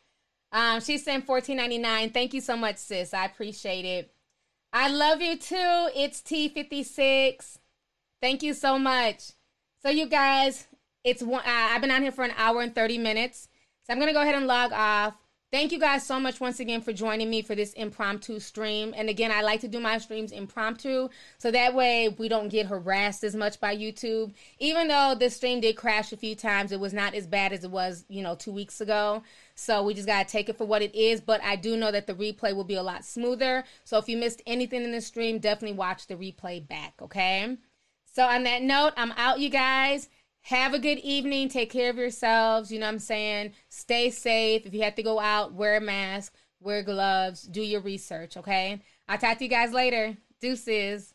Um, 0.52 0.80
she 0.80 0.98
sent 0.98 1.26
fourteen 1.26 1.58
ninety 1.58 1.78
nine. 1.78 2.10
Thank 2.10 2.34
you 2.34 2.40
so 2.40 2.56
much, 2.56 2.78
sis. 2.78 3.14
I 3.14 3.26
appreciate 3.26 3.84
it. 3.84 4.12
I 4.72 4.90
love 4.90 5.22
you 5.22 5.38
too. 5.38 5.90
It's 5.94 6.22
T 6.22 6.48
fifty 6.48 6.84
six. 6.84 7.60
Thank 8.22 8.44
you 8.44 8.54
so 8.54 8.80
much. 8.80 9.32
So 9.84 9.90
you 9.90 10.08
guys, 10.08 10.68
it's 11.04 11.22
one. 11.22 11.42
Uh, 11.42 11.44
I've 11.46 11.82
been 11.82 11.92
on 11.92 12.02
here 12.02 12.14
for 12.14 12.24
an 12.24 12.34
hour 12.38 12.62
and 12.62 12.74
thirty 12.74 12.98
minutes. 12.98 13.49
So 13.90 13.94
I'm 13.94 14.00
gonna 14.00 14.14
go 14.14 14.22
ahead 14.22 14.36
and 14.36 14.46
log 14.46 14.72
off. 14.72 15.16
Thank 15.52 15.72
you 15.72 15.80
guys 15.80 16.06
so 16.06 16.20
much 16.20 16.40
once 16.40 16.60
again 16.60 16.80
for 16.80 16.94
joining 16.94 17.28
me 17.28 17.42
for 17.42 17.56
this 17.56 17.74
impromptu 17.74 18.40
stream. 18.40 18.94
And 18.96 19.10
again, 19.10 19.32
I 19.32 19.42
like 19.42 19.62
to 19.62 19.68
do 19.68 19.80
my 19.80 19.98
streams 19.98 20.32
impromptu 20.32 21.10
so 21.40 21.50
that 21.50 21.74
way 21.74 22.08
we 22.20 22.30
don't 22.30 22.50
get 22.50 22.68
harassed 22.68 23.24
as 23.24 23.36
much 23.36 23.60
by 23.60 23.76
YouTube. 23.76 24.36
Even 24.60 24.90
though 24.90 25.16
the 25.20 25.32
stream 25.32 25.60
did 25.60 25.76
crash 25.76 26.14
a 26.14 26.18
few 26.18 26.36
times, 26.36 26.72
it 26.72 26.80
was 26.80 26.94
not 26.94 27.16
as 27.16 27.26
bad 27.26 27.52
as 27.52 27.64
it 27.64 27.72
was, 27.72 28.06
you 28.10 28.22
know, 28.22 28.36
two 28.36 28.52
weeks 28.52 28.80
ago. 28.80 29.24
So 29.56 29.82
we 29.82 29.96
just 29.96 30.06
got 30.06 30.28
to 30.28 30.32
take 30.32 30.50
it 30.50 30.58
for 30.60 30.66
what 30.66 30.84
it 30.84 30.94
is. 30.94 31.20
But 31.20 31.42
I 31.44 31.56
do 31.56 31.76
know 31.76 31.92
that 31.92 32.06
the 32.06 32.14
replay 32.14 32.56
will 32.56 32.64
be 32.64 32.76
a 32.76 32.84
lot 32.84 33.04
smoother. 33.04 33.64
So 33.86 33.98
if 33.98 34.08
you 34.08 34.18
missed 34.18 34.44
anything 34.46 34.84
in 34.84 34.92
the 34.92 35.02
stream, 35.02 35.40
definitely 35.40 35.78
watch 35.78 36.06
the 36.06 36.14
replay 36.14 36.68
back, 36.68 36.94
okay? 37.02 37.58
So 38.06 38.24
on 38.24 38.44
that 38.44 38.62
note, 38.62 38.94
I'm 38.98 39.14
out, 39.14 39.40
you 39.40 39.50
guys. 39.50 40.10
Have 40.50 40.74
a 40.74 40.80
good 40.80 40.98
evening. 40.98 41.48
Take 41.48 41.70
care 41.70 41.92
of 41.92 41.98
yourselves. 41.98 42.72
You 42.72 42.80
know 42.80 42.88
what 42.88 42.94
I'm 42.94 43.00
saying? 43.00 43.52
Stay 43.70 44.10
safe. 44.10 44.66
If 44.66 44.74
you 44.74 44.82
have 44.82 44.96
to 44.96 45.04
go 45.04 45.20
out, 45.20 45.54
wear 45.54 45.78
a 45.78 45.80
mask, 45.80 46.34
wear 46.60 46.82
gloves, 46.82 47.44
do 47.44 47.62
your 47.62 47.82
research, 47.82 48.36
okay? 48.36 48.82
I'll 49.08 49.20
talk 49.20 49.38
to 49.38 49.44
you 49.44 49.50
guys 49.52 49.74
later. 49.74 50.18
Deuces. 50.42 51.14